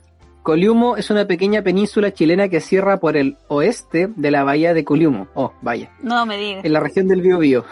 Coliumo 0.44 0.96
es 0.96 1.10
una 1.10 1.26
pequeña 1.26 1.62
península 1.62 2.12
chilena 2.12 2.48
que 2.48 2.60
cierra 2.60 2.98
por 2.98 3.16
el 3.16 3.36
oeste 3.48 4.08
de 4.14 4.30
la 4.30 4.44
bahía 4.44 4.74
de 4.74 4.84
Coliumo. 4.84 5.26
Oh, 5.34 5.52
vaya. 5.60 5.90
No 6.02 6.24
me 6.24 6.38
digas. 6.38 6.64
En 6.64 6.72
la 6.72 6.78
región 6.78 7.08
del 7.08 7.20
Biobío. 7.20 7.64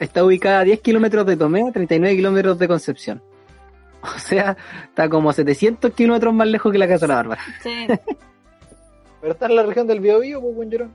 Está 0.00 0.24
ubicada 0.24 0.60
a 0.60 0.64
10 0.64 0.80
kilómetros 0.80 1.26
de 1.26 1.36
Tomé, 1.36 1.68
a 1.68 1.72
39 1.72 2.16
kilómetros 2.16 2.58
de 2.58 2.66
Concepción. 2.66 3.22
O 4.02 4.18
sea, 4.18 4.56
está 4.84 5.10
como 5.10 5.30
700 5.30 5.92
kilómetros 5.92 6.32
más 6.32 6.48
lejos 6.48 6.72
que 6.72 6.78
la 6.78 6.88
Casa 6.88 7.06
de 7.06 7.08
la 7.08 7.14
Bárbara. 7.16 7.42
Sí. 7.62 7.86
Pero 9.20 9.32
está 9.34 9.46
en 9.46 9.56
la 9.56 9.62
región 9.62 9.86
del 9.86 10.00
Biobío, 10.00 10.40
pues, 10.40 10.56
buen 10.56 10.70
Yo 10.70 10.88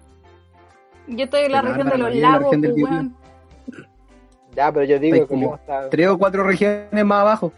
estoy 1.07 1.41
en 1.41 1.51
la, 1.51 1.61
región 1.61 1.87
de 1.87 1.97
los 1.99 2.15
lagos, 2.15 2.55
pues, 2.57 3.05
Ya, 4.55 4.71
pero 4.71 4.83
yo 4.83 4.97
digo 4.97 5.27
que 5.27 5.35
está... 5.35 5.89
Tres 5.91 6.07
o 6.07 6.17
cuatro 6.17 6.43
regiones 6.43 7.05
más 7.05 7.21
abajo. 7.21 7.53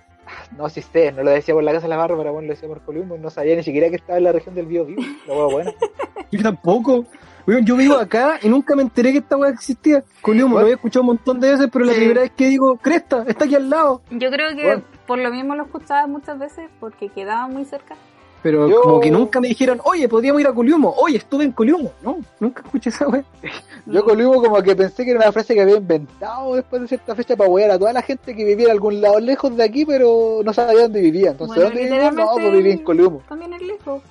No, 0.58 0.68
si 0.68 0.82
sé, 0.82 1.14
no 1.14 1.24
lo 1.24 1.32
decía 1.32 1.54
por 1.54 1.64
la 1.64 1.72
Casa 1.72 1.84
de 1.84 1.90
la 1.92 1.96
Bárbara, 1.96 2.32
bueno, 2.32 2.48
lo 2.48 2.54
decía 2.54 2.68
por 2.68 2.82
Columbo, 2.82 3.18
no 3.18 3.30
sabía 3.30 3.56
ni 3.56 3.64
siquiera 3.64 3.90
que 3.90 3.96
estaba 3.96 4.18
en 4.18 4.26
la 4.26 4.34
región 4.34 4.54
del 4.56 4.66
Biobío. 4.66 4.98
Lo 5.26 5.50
bueno. 5.50 5.72
Yo 6.32 6.44
tampoco 6.44 7.06
yo 7.48 7.78
vivo 7.78 7.96
acá 7.96 8.40
y 8.42 8.50
nunca 8.50 8.76
me 8.76 8.82
enteré 8.82 9.14
que 9.14 9.20
esta 9.20 9.38
weá 9.38 9.52
existía. 9.52 10.04
Coliumo, 10.22 10.56
lo 10.56 10.62
había 10.62 10.76
escuchado 10.76 11.02
un 11.02 11.08
montón 11.08 11.40
de 11.40 11.52
veces, 11.52 11.70
pero 11.72 11.86
la 11.86 11.94
primera 11.94 12.22
vez 12.22 12.32
que 12.32 12.48
digo, 12.48 12.78
Cresta, 12.78 13.24
está 13.28 13.46
aquí 13.46 13.56
al 13.56 13.70
lado. 13.70 14.02
Yo 14.12 14.30
creo 14.30 14.56
que 14.56 14.82
por 15.06 15.18
lo 15.18 15.32
mismo 15.32 15.56
lo 15.56 15.64
escuchaba 15.64 16.06
muchas 16.08 16.38
veces, 16.38 16.70
porque 16.80 17.08
quedaba 17.10 17.48
muy 17.48 17.64
cerca. 17.64 17.96
Pero 18.44 18.70
como 18.82 19.00
que 19.00 19.10
nunca 19.10 19.42
me 19.42 19.48
dijeron, 19.48 19.82
oye, 19.84 20.08
podríamos 20.08 20.42
ir 20.42 20.48
a 20.48 20.54
Coliumo, 20.54 20.94
oye, 20.98 21.18
estuve 21.18 21.44
en 21.44 21.52
Coliumo. 21.54 21.92
No, 22.04 22.20
nunca 22.40 22.62
escuché 22.64 22.90
esa 22.90 23.08
weá. 23.08 23.24
Yo 23.86 24.04
Coliumo 24.04 24.42
como 24.42 24.62
que 24.62 24.76
pensé 24.76 25.06
que 25.06 25.12
era 25.12 25.22
una 25.22 25.32
frase 25.32 25.54
que 25.54 25.62
había 25.62 25.78
inventado 25.78 26.56
después 26.56 26.82
de 26.82 26.88
cierta 26.90 27.16
fecha 27.16 27.36
para 27.36 27.50
wear 27.50 27.72
a 27.72 27.80
toda 27.80 27.94
la 27.94 28.02
gente 28.02 28.36
que 28.36 28.44
vivía 28.44 28.66
en 28.66 28.72
algún 28.72 29.02
lado 29.02 29.20
lejos 29.20 29.56
de 29.56 29.64
aquí, 29.64 29.86
pero 29.86 30.42
no 30.44 30.54
sabía 30.54 30.84
dónde 30.84 31.02
vivía. 31.02 31.32
Entonces, 31.32 31.64
¿dónde 31.64 31.84
vivía? 31.84 32.12
No, 32.12 32.32
pues 32.34 32.52
vivía 32.52 32.74
en 32.74 32.84
Coliumo. 32.84 33.24
También 33.28 33.54
es 33.54 33.62
lejos. 33.62 34.02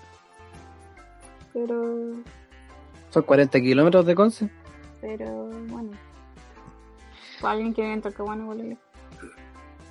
Pero 1.52 2.14
son 3.16 3.22
40 3.22 3.60
kilómetros 3.62 4.04
de 4.04 4.14
Conce. 4.14 4.50
Pero 5.00 5.48
bueno. 5.68 5.92
Para 7.40 7.54
alguien 7.54 7.72
que 7.72 7.80
vive 7.80 7.94
en 7.94 8.02
Talcahuano, 8.02 8.42
igual 8.42 8.78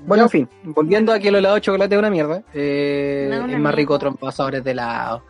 Bueno, 0.05 0.23
en 0.23 0.29
fin, 0.29 0.49
volviendo 0.63 1.11
a 1.11 1.17
que 1.17 1.29
el 1.29 1.35
helado 1.35 1.55
de 1.55 1.61
chocolate 1.61 1.95
es 1.95 1.99
una 1.99 2.11
mierda. 2.11 2.43
Eh, 2.53 3.31
es 3.49 3.59
más 3.59 3.73
rico 3.73 3.95
otros 3.95 4.15
pasadores 4.17 4.63
de 4.63 4.71
helado. 4.71 5.23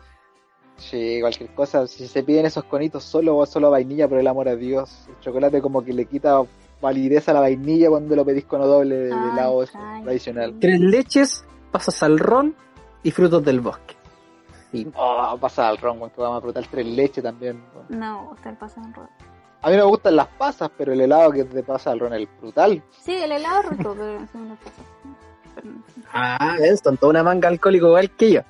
Sí, 0.76 1.20
cualquier 1.22 1.54
cosa. 1.54 1.86
Si 1.86 2.06
se 2.06 2.22
piden 2.22 2.44
esos 2.44 2.64
conitos 2.64 3.02
solo 3.02 3.34
o 3.34 3.46
solo 3.46 3.70
vainilla, 3.70 4.06
por 4.06 4.18
el 4.18 4.26
amor 4.26 4.50
a 4.50 4.56
Dios. 4.56 5.06
El 5.08 5.18
chocolate 5.20 5.62
como 5.62 5.82
que 5.82 5.94
le 5.94 6.04
quita 6.04 6.42
validez 6.82 7.30
a 7.30 7.32
la 7.32 7.40
vainilla 7.40 7.88
cuando 7.88 8.14
lo 8.14 8.26
pedís 8.26 8.44
con 8.44 8.60
doble 8.60 8.94
de 8.94 9.08
helado 9.08 9.64
tradicional. 10.04 10.54
Tres 10.60 10.80
leches, 10.80 11.46
pasas 11.72 12.02
al 12.02 12.18
ron 12.18 12.54
y 13.02 13.10
frutos 13.10 13.42
del 13.42 13.60
bosque. 13.60 13.95
Sí. 14.70 14.86
Oh, 14.96 15.36
pasa 15.40 15.68
al 15.68 15.78
ron, 15.78 15.98
que 16.10 16.20
vamos 16.20 16.38
a 16.38 16.40
frutar 16.40 16.64
tres 16.70 16.86
leche 16.86 17.22
también. 17.22 17.62
No, 17.88 18.32
está 18.34 18.50
el 18.50 18.56
pasa 18.56 18.80
al 18.82 18.92
ron. 18.92 19.08
A 19.62 19.70
mí 19.70 19.76
no 19.76 19.84
me 19.84 19.90
gustan 19.90 20.16
las 20.16 20.28
pasas, 20.28 20.70
pero 20.76 20.92
el 20.92 21.00
helado 21.00 21.32
que 21.32 21.44
te 21.44 21.62
pasa 21.62 21.90
al 21.90 22.00
ron 22.00 22.12
es 22.14 22.20
el 22.20 22.28
brutal. 22.40 22.82
Sí, 23.00 23.14
el 23.14 23.32
helado 23.32 23.60
es 23.60 23.68
rico, 23.70 23.94
pero 23.96 24.20
no 24.34 24.48
las 24.48 24.58
pasas. 24.58 24.84
Ah, 26.12 26.56
ven, 26.58 26.76
son 26.76 26.96
toda 26.96 27.10
una 27.10 27.22
manga 27.22 27.48
alcohólico 27.48 27.86
igual 27.86 28.10
que 28.10 28.32
yo. 28.32 28.40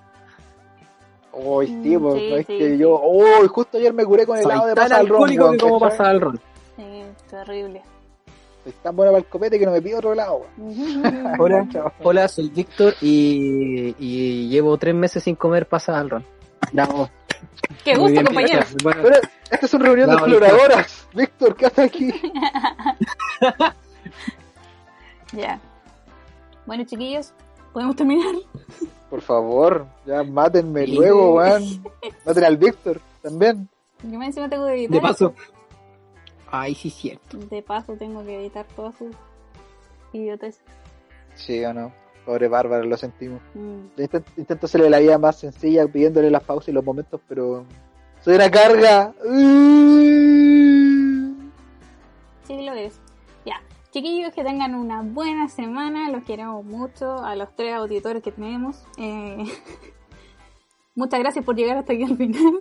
Uy, 1.32 1.70
mm, 1.70 1.82
tío, 1.82 2.00
pues, 2.00 2.22
es 2.22 2.46
que 2.46 2.78
yo. 2.78 3.00
Uy, 3.00 3.46
justo 3.48 3.76
ayer 3.76 3.92
me 3.92 4.04
curé 4.04 4.26
con 4.26 4.38
el 4.38 4.44
helado 4.44 4.66
de 4.66 4.74
pasa 4.74 4.96
al 4.96 5.08
ron. 5.08 5.28
que 5.28 5.58
como 5.58 5.78
pasa 5.78 6.08
al 6.08 6.20
ron. 6.20 6.40
Sí, 6.76 7.04
terrible. 7.30 7.82
Soy 8.66 8.74
tan 8.82 8.96
bueno 8.96 9.12
para 9.12 9.22
el 9.22 9.28
copete 9.28 9.60
que 9.60 9.64
no 9.64 9.70
me 9.70 9.80
pido 9.80 9.98
otro 9.98 10.12
helado. 10.12 10.44
hola, 11.38 11.68
hola, 12.02 12.26
soy 12.26 12.48
Víctor 12.48 12.94
y, 13.00 13.94
y, 13.96 14.48
llevo 14.48 14.76
tres 14.76 14.92
meses 14.92 15.22
sin 15.22 15.36
comer 15.36 15.68
pasa 15.68 15.96
al 15.96 16.10
ron. 16.10 16.24
Bravo. 16.72 17.08
Qué 17.84 17.94
gusto, 17.94 18.24
compañero. 18.24 18.66
Pero 18.82 19.14
esta 19.52 19.66
es 19.66 19.74
una 19.74 19.84
reunión 19.84 20.10
de 20.10 20.16
exploradoras. 20.16 21.08
Víctor, 21.14 21.54
¿qué 21.54 21.66
haces 21.66 21.78
aquí? 21.78 22.12
ya. 25.32 25.60
Bueno, 26.66 26.82
chiquillos, 26.86 27.32
¿podemos 27.72 27.94
terminar? 27.94 28.34
Por 29.08 29.20
favor, 29.20 29.86
ya 30.04 30.24
mátenme 30.24 30.88
luego, 30.88 31.34
weón. 31.34 31.84
Maten 32.26 32.42
al 32.42 32.56
Víctor 32.56 33.00
también. 33.22 33.68
Yo 34.02 34.18
me 34.18 34.26
encima 34.26 34.48
tengo 34.48 34.66
que 34.66 34.74
editar. 34.74 34.90
De 34.90 35.00
paso. 35.00 35.34
Ay, 36.50 36.74
sí, 36.74 36.90
cierto. 36.90 37.38
De 37.38 37.62
paso 37.62 37.94
tengo 37.96 38.24
que 38.24 38.40
editar 38.40 38.66
todas 38.74 38.96
sus 38.96 39.14
idiotes. 40.12 40.60
Sí 41.34 41.64
o 41.64 41.72
no. 41.72 41.92
Pobre 42.24 42.48
Bárbara, 42.48 42.84
lo 42.84 42.96
sentimos. 42.96 43.40
Mm. 43.54 44.00
Intento, 44.36 44.66
hacerle 44.66 44.90
la 44.90 44.98
vida 44.98 45.18
más 45.18 45.36
sencilla 45.36 45.86
pidiéndole 45.86 46.30
las 46.30 46.42
pausas 46.42 46.68
y 46.68 46.72
los 46.72 46.84
momentos, 46.84 47.20
pero. 47.28 47.64
¡Soy 48.22 48.34
una 48.34 48.50
carga! 48.50 49.14
Sí, 52.46 52.62
lo 52.64 52.72
es. 52.72 53.00
Chiquillos, 53.96 54.34
que 54.34 54.44
tengan 54.44 54.74
una 54.74 55.00
buena 55.00 55.48
semana, 55.48 56.10
los 56.10 56.22
queremos 56.22 56.62
mucho, 56.62 57.24
a 57.24 57.34
los 57.34 57.56
tres 57.56 57.72
auditores 57.72 58.22
que 58.22 58.30
tenemos. 58.30 58.84
Eh, 58.98 59.42
muchas 60.94 61.18
gracias 61.18 61.42
por 61.42 61.56
llegar 61.56 61.78
hasta 61.78 61.94
aquí 61.94 62.02
al 62.02 62.14
final. 62.14 62.60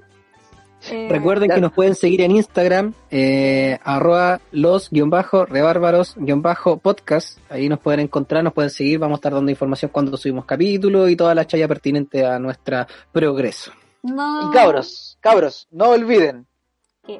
Eh, 0.91 1.07
Recuerden 1.09 1.49
que 1.49 1.61
nos 1.61 1.71
pueden 1.73 1.95
seguir 1.95 2.21
en 2.21 2.29
Instagram, 2.31 2.93
eh, 3.09 3.79
arroba 3.83 4.39
los-rebárbaros-podcast. 4.51 7.39
Ahí 7.49 7.67
nos 7.69 7.79
pueden 7.79 8.01
encontrar, 8.01 8.43
nos 8.43 8.53
pueden 8.53 8.69
seguir. 8.69 8.99
Vamos 8.99 9.15
a 9.15 9.19
estar 9.19 9.33
dando 9.33 9.49
información 9.51 9.89
cuando 9.91 10.15
subimos 10.17 10.45
capítulos 10.45 11.09
y 11.09 11.15
toda 11.15 11.33
la 11.33 11.47
chaya 11.47 11.67
pertinente 11.67 12.23
a 12.25 12.37
nuestra 12.39 12.87
progreso. 13.11 13.71
Y 14.03 14.51
cabros, 14.53 15.17
cabros, 15.19 15.67
no 15.71 15.89
olviden. 15.89 16.45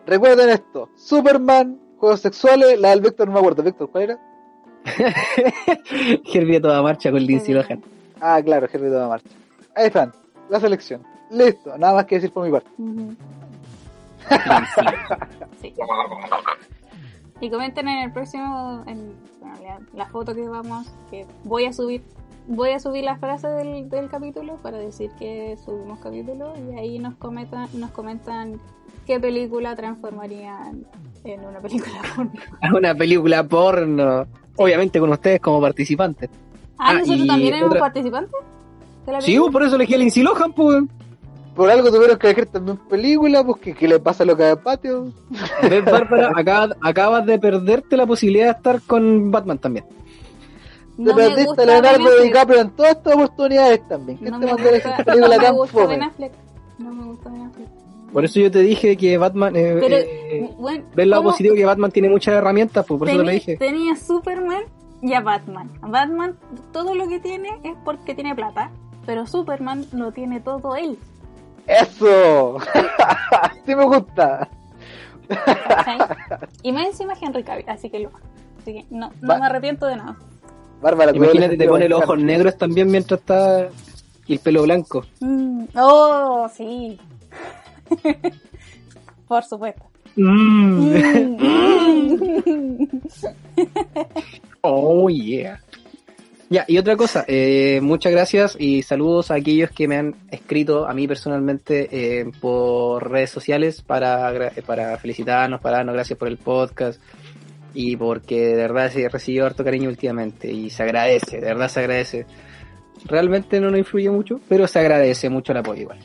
Recuerden 0.06 0.50
esto: 0.50 0.90
Superman 0.96 1.80
juegos 1.98 2.22
sexuales, 2.22 2.80
la 2.80 2.92
del 2.92 3.02
Vector 3.02 3.26
no 3.28 3.34
me 3.34 3.40
acuerdo. 3.40 3.64
Vector, 3.64 3.90
¿cuál 3.90 4.04
era? 4.04 4.20
Herbie 6.34 6.60
toda 6.60 6.82
marcha 6.82 7.12
con 7.12 7.22
Lindsay 7.22 7.54
Lohan. 7.54 7.84
Ah, 8.22 8.42
claro, 8.44 8.68
Herbie 8.72 8.90
toda 8.90 9.08
marcha. 9.08 9.30
Ahí 9.76 9.88
están, 9.88 10.14
la 10.50 10.60
selección. 10.60 11.04
Listo, 11.32 11.78
nada 11.78 11.94
más 11.94 12.06
que 12.06 12.16
decir 12.16 12.32
por 12.32 12.46
mi 12.46 12.52
parte. 12.52 12.70
Sí. 15.61 15.73
Y 17.41 17.49
comenten 17.49 17.88
en 17.89 17.99
el 17.99 18.14
próximo, 18.14 18.84
en 18.88 19.14
la, 19.93 20.06
foto 20.06 20.34
que 20.34 20.47
vamos, 20.47 20.88
que 21.11 21.26
voy 21.43 21.65
a 21.65 21.73
subir, 21.73 22.02
voy 22.47 22.72
a 22.72 22.80
subir 22.80 23.03
la 23.03 23.18
frase 23.18 23.47
del, 23.49 23.89
del 23.89 24.10
capítulo 24.10 24.56
para 24.64 24.77
decir 24.77 25.11
que 25.19 25.57
subimos 25.64 25.99
capítulo 25.99 26.53
y 26.57 26.80
ahí 26.80 26.97
nos 26.97 27.15
comentan, 27.15 27.68
nos 27.73 27.91
comentan 27.91 28.60
qué 29.06 29.19
película 29.19 29.76
transformarían 29.76 30.85
en 31.26 31.45
una 31.45 31.60
película 31.60 32.02
porno. 32.15 32.31
una 32.73 32.95
película 32.95 33.43
porno. 33.43 34.27
Obviamente 34.56 34.99
con 34.99 35.11
ustedes 35.11 35.41
como 35.41 35.60
participantes. 35.60 36.30
Ah, 36.77 36.93
¿nosotros 36.93 37.27
también 37.27 37.53
éramos 37.56 37.77
participantes? 37.77 38.31
Sí, 39.19 39.38
por 39.52 39.64
eso 39.64 39.76
elegí 39.76 39.93
a 39.93 39.97
Lindsay 39.97 40.23
Lohan, 40.23 40.53
pues. 40.53 40.84
Por 41.56 41.69
algo 41.69 41.90
tuvieron 41.90 42.18
que 42.19 42.27
elegir 42.27 42.48
también 42.48 42.77
película, 42.77 43.44
pues 43.44 43.61
¿qué, 43.61 43.88
le 43.88 43.99
pasa 43.99 44.23
a 44.23 44.26
lo 44.26 44.36
que 44.36 44.44
de 44.44 44.57
patio? 44.57 45.14
¿Ves, 45.69 45.86
Bárbara? 45.86 46.32
Acabas, 46.82 47.26
de 47.26 47.40
perderte 47.40 47.95
la 47.95 48.06
posibilidad 48.06 48.48
de 48.48 48.52
estar 48.52 48.82
con 48.82 49.32
Batman 49.32 49.57
también. 49.57 49.86
Te 50.98 51.14
perdiste 51.14 51.61
a 51.61 51.65
Leonardo 51.65 52.22
DiCaprio 52.22 52.61
en 52.61 52.69
todas 52.72 52.91
estas 52.91 53.14
oportunidades 53.15 53.88
también. 53.88 54.18
¿Qué 54.18 54.32
no 54.32 54.40
te 54.40 54.45
me 54.45 54.52
gusta, 54.52 55.03
película 55.03 55.38
no 55.38 55.44
me 55.44 55.52
gusta 55.52 55.86
Ben 55.86 56.03
Affleck. 56.03 56.32
No 56.77 56.94
me 56.94 57.03
gusta 57.06 57.30
Ben 57.30 57.41
Affleck. 57.44 57.68
Por 58.11 58.26
eso 58.26 58.40
yo 58.40 58.52
te 58.52 58.60
dije 58.60 58.95
que 58.98 59.18
Batman. 59.18 59.56
Eh, 59.56 59.77
Pero, 59.80 59.95
eh, 59.98 60.86
ves 60.95 61.07
lado 61.07 61.23
positivo 61.23 61.56
que 61.56 61.65
Batman 61.65 61.91
tiene 61.91 62.10
muchas 62.10 62.36
herramientas, 62.36 62.86
pues, 62.86 62.98
por 62.98 63.10
eso 63.10 63.18
te 63.18 63.23
lo 63.23 63.32
dije. 63.32 63.57
Tenía 63.57 63.95
Superman 63.95 64.64
y 65.02 65.14
a 65.14 65.22
Batman. 65.22 65.69
Batman, 65.82 66.36
todo 66.72 66.95
lo 66.95 67.07
que 67.07 67.19
tiene 67.19 67.49
es 67.64 67.73
porque 67.84 68.14
tiene 68.14 68.36
plata. 68.36 68.72
Pero 69.06 69.27
Superman 69.27 69.86
lo 69.91 70.11
tiene 70.11 70.40
todo 70.40 70.76
él. 70.76 70.98
¡Eso! 71.68 72.58
sí 73.66 73.76
me 73.76 73.86
gusta. 73.86 74.50
Y 76.62 76.72
más 76.72 76.86
encima 76.86 77.14
Henry 77.20 77.44
Cavill, 77.44 77.70
así 77.70 77.90
que 77.90 78.00
lo 78.00 78.12
Así 78.60 78.74
que 78.74 78.86
no, 78.90 79.12
no 79.22 79.40
me 79.40 79.46
arrepiento 79.46 79.86
de 79.86 79.96
nada. 79.98 80.18
Bárbara, 80.82 81.12
Imagínate, 81.16 81.58
te 81.58 81.68
pone 81.68 81.88
los 81.88 82.04
ojos 82.04 82.20
negros 82.20 82.58
también 82.58 82.90
mientras 82.90 83.20
está. 83.20 83.70
y 84.28 84.34
el 84.34 84.40
pelo 84.40 84.64
blanco. 84.64 85.06
Mm, 85.20 85.66
oh, 85.76 86.50
sí. 86.54 87.00
Por 89.28 89.44
supuesto. 89.44 89.84
Mm. 90.16 90.96
oh, 94.62 95.10
yeah. 95.10 95.60
Ya, 96.49 96.63
y 96.67 96.77
otra 96.77 96.95
cosa, 96.95 97.26
eh, 97.27 97.80
muchas 97.81 98.11
gracias 98.11 98.55
y 98.59 98.84
saludos 98.84 99.31
a 99.31 99.35
aquellos 99.35 99.72
que 99.72 99.88
me 99.88 99.97
han 99.97 100.15
escrito 100.30 100.88
a 100.88 100.93
mí 100.93 101.07
personalmente 101.07 101.89
eh, 101.91 102.31
por 102.39 103.09
redes 103.09 103.31
sociales 103.31 103.81
para, 103.81 104.51
para 104.65 104.95
felicitarnos, 104.97 105.59
para 105.59 105.77
darnos 105.77 105.95
gracias 105.95 106.19
por 106.19 106.27
el 106.27 106.38
podcast 106.38 107.01
y 107.73 107.97
porque 107.97 108.55
de 108.55 108.55
verdad 108.55 108.91
se 108.91 109.09
recibido 109.09 109.45
harto 109.45 109.63
cariño 109.63 109.89
últimamente 109.89 110.51
y 110.51 110.69
se 110.69 110.84
agradece, 110.84 111.39
de 111.39 111.47
verdad 111.47 111.67
se 111.67 111.80
agradece. 111.80 112.26
Realmente 113.05 113.59
no 113.59 113.69
nos 113.69 113.80
influye 113.80 114.09
mucho, 114.09 114.39
pero 114.47 114.67
se 114.67 114.80
agradece 114.80 115.30
mucho 115.30 115.51
el 115.51 115.59
apoyo 115.59 115.81
igual. 115.81 115.99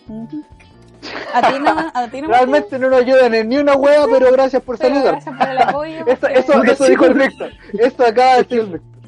A 1.33 1.53
ti 1.53 1.59
no, 1.59 1.91
a 1.95 2.09
ti 2.11 2.21
no 2.21 2.29
Realmente 2.29 2.79
no 2.79 2.91
nos 2.91 3.01
ayudan 3.01 3.35
en 3.35 3.49
ni 3.49 3.57
una 3.59 3.75
hueá, 3.75 4.05
pero 4.11 4.33
gracias 4.33 4.63
por 4.63 4.77
saludar. 4.77 5.13
Gracias 5.13 5.37
por 5.37 5.49
el 5.49 5.59
apoyo. 5.59 6.07
eso, 6.35 6.63
eso, 6.63 6.85
dijo 6.87 7.07
el 7.07 7.15
Víctor. 7.15 7.51
Esto 7.79 8.05
acaba 8.05 8.33
de 8.33 8.43
decir 8.43 8.61
el 8.61 8.67
Víctor. 8.67 9.00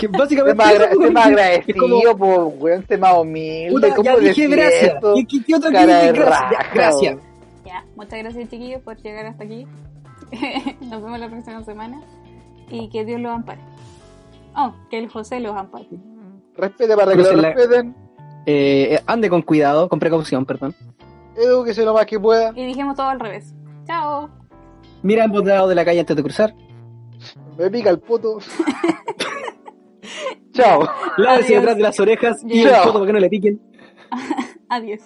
Que 0.00 0.08
básicamente 0.08 0.54
más, 0.54 1.12
más 1.12 1.26
agradecido, 1.26 1.80
como... 1.80 2.16
po, 2.16 2.46
weón, 2.58 2.84
más 2.98 3.14
humilde. 3.18 3.68
Puta, 3.70 3.94
¿Cómo 3.94 4.04
ya 4.04 4.16
dije 4.16 4.46
gracias. 4.48 4.94
¿Qué, 5.14 5.26
qué, 5.26 5.44
qué 5.44 5.54
otra 5.54 5.72
cara 5.72 6.12
gracias? 6.12 6.74
gracias. 6.74 7.18
Ya, 7.64 7.84
muchas 7.96 8.18
gracias 8.18 8.48
chiquillos 8.48 8.82
por 8.82 8.96
llegar 8.96 9.26
hasta 9.26 9.44
aquí. 9.44 9.66
Nos 10.80 11.02
vemos 11.02 11.18
la 11.18 11.28
próxima 11.28 11.64
semana. 11.64 12.00
Y 12.70 12.88
que 12.88 13.04
Dios 13.04 13.20
los 13.20 13.32
ampare. 13.32 13.60
Oh, 14.56 14.72
que 14.90 14.98
el 14.98 15.08
José 15.08 15.40
los 15.40 15.56
ampare. 15.56 15.88
Respete 16.56 16.96
para 16.96 17.12
que 17.12 17.22
lo 17.22 17.32
respeten. 17.32 17.94
Eh, 18.46 19.00
ande 19.06 19.28
con 19.28 19.42
cuidado, 19.42 19.88
con 19.88 19.98
precaución, 19.98 20.46
perdón. 20.46 20.74
Edúquese 21.36 21.84
lo 21.84 21.94
más 21.94 22.06
que 22.06 22.18
pueda. 22.18 22.52
Y 22.54 22.64
dijimos 22.66 22.96
todo 22.96 23.08
al 23.08 23.20
revés. 23.20 23.54
Chao. 23.86 24.30
Mira 25.02 25.24
ambos 25.24 25.44
lados 25.44 25.68
de 25.68 25.74
la 25.74 25.84
calle 25.84 26.00
antes 26.00 26.16
de 26.16 26.22
cruzar. 26.22 26.54
Me 27.58 27.70
pica 27.70 27.90
el 27.90 27.98
puto. 27.98 28.38
Chao. 30.52 30.88
Lávese 31.16 31.54
detrás 31.54 31.76
de 31.76 31.82
las 31.82 32.00
orejas 32.00 32.42
y 32.46 32.62
el 32.62 32.74
puto 32.82 32.94
para 32.94 33.06
que 33.06 33.12
no 33.12 33.18
le 33.18 33.28
piquen. 33.28 33.60
Adiós. 34.68 35.00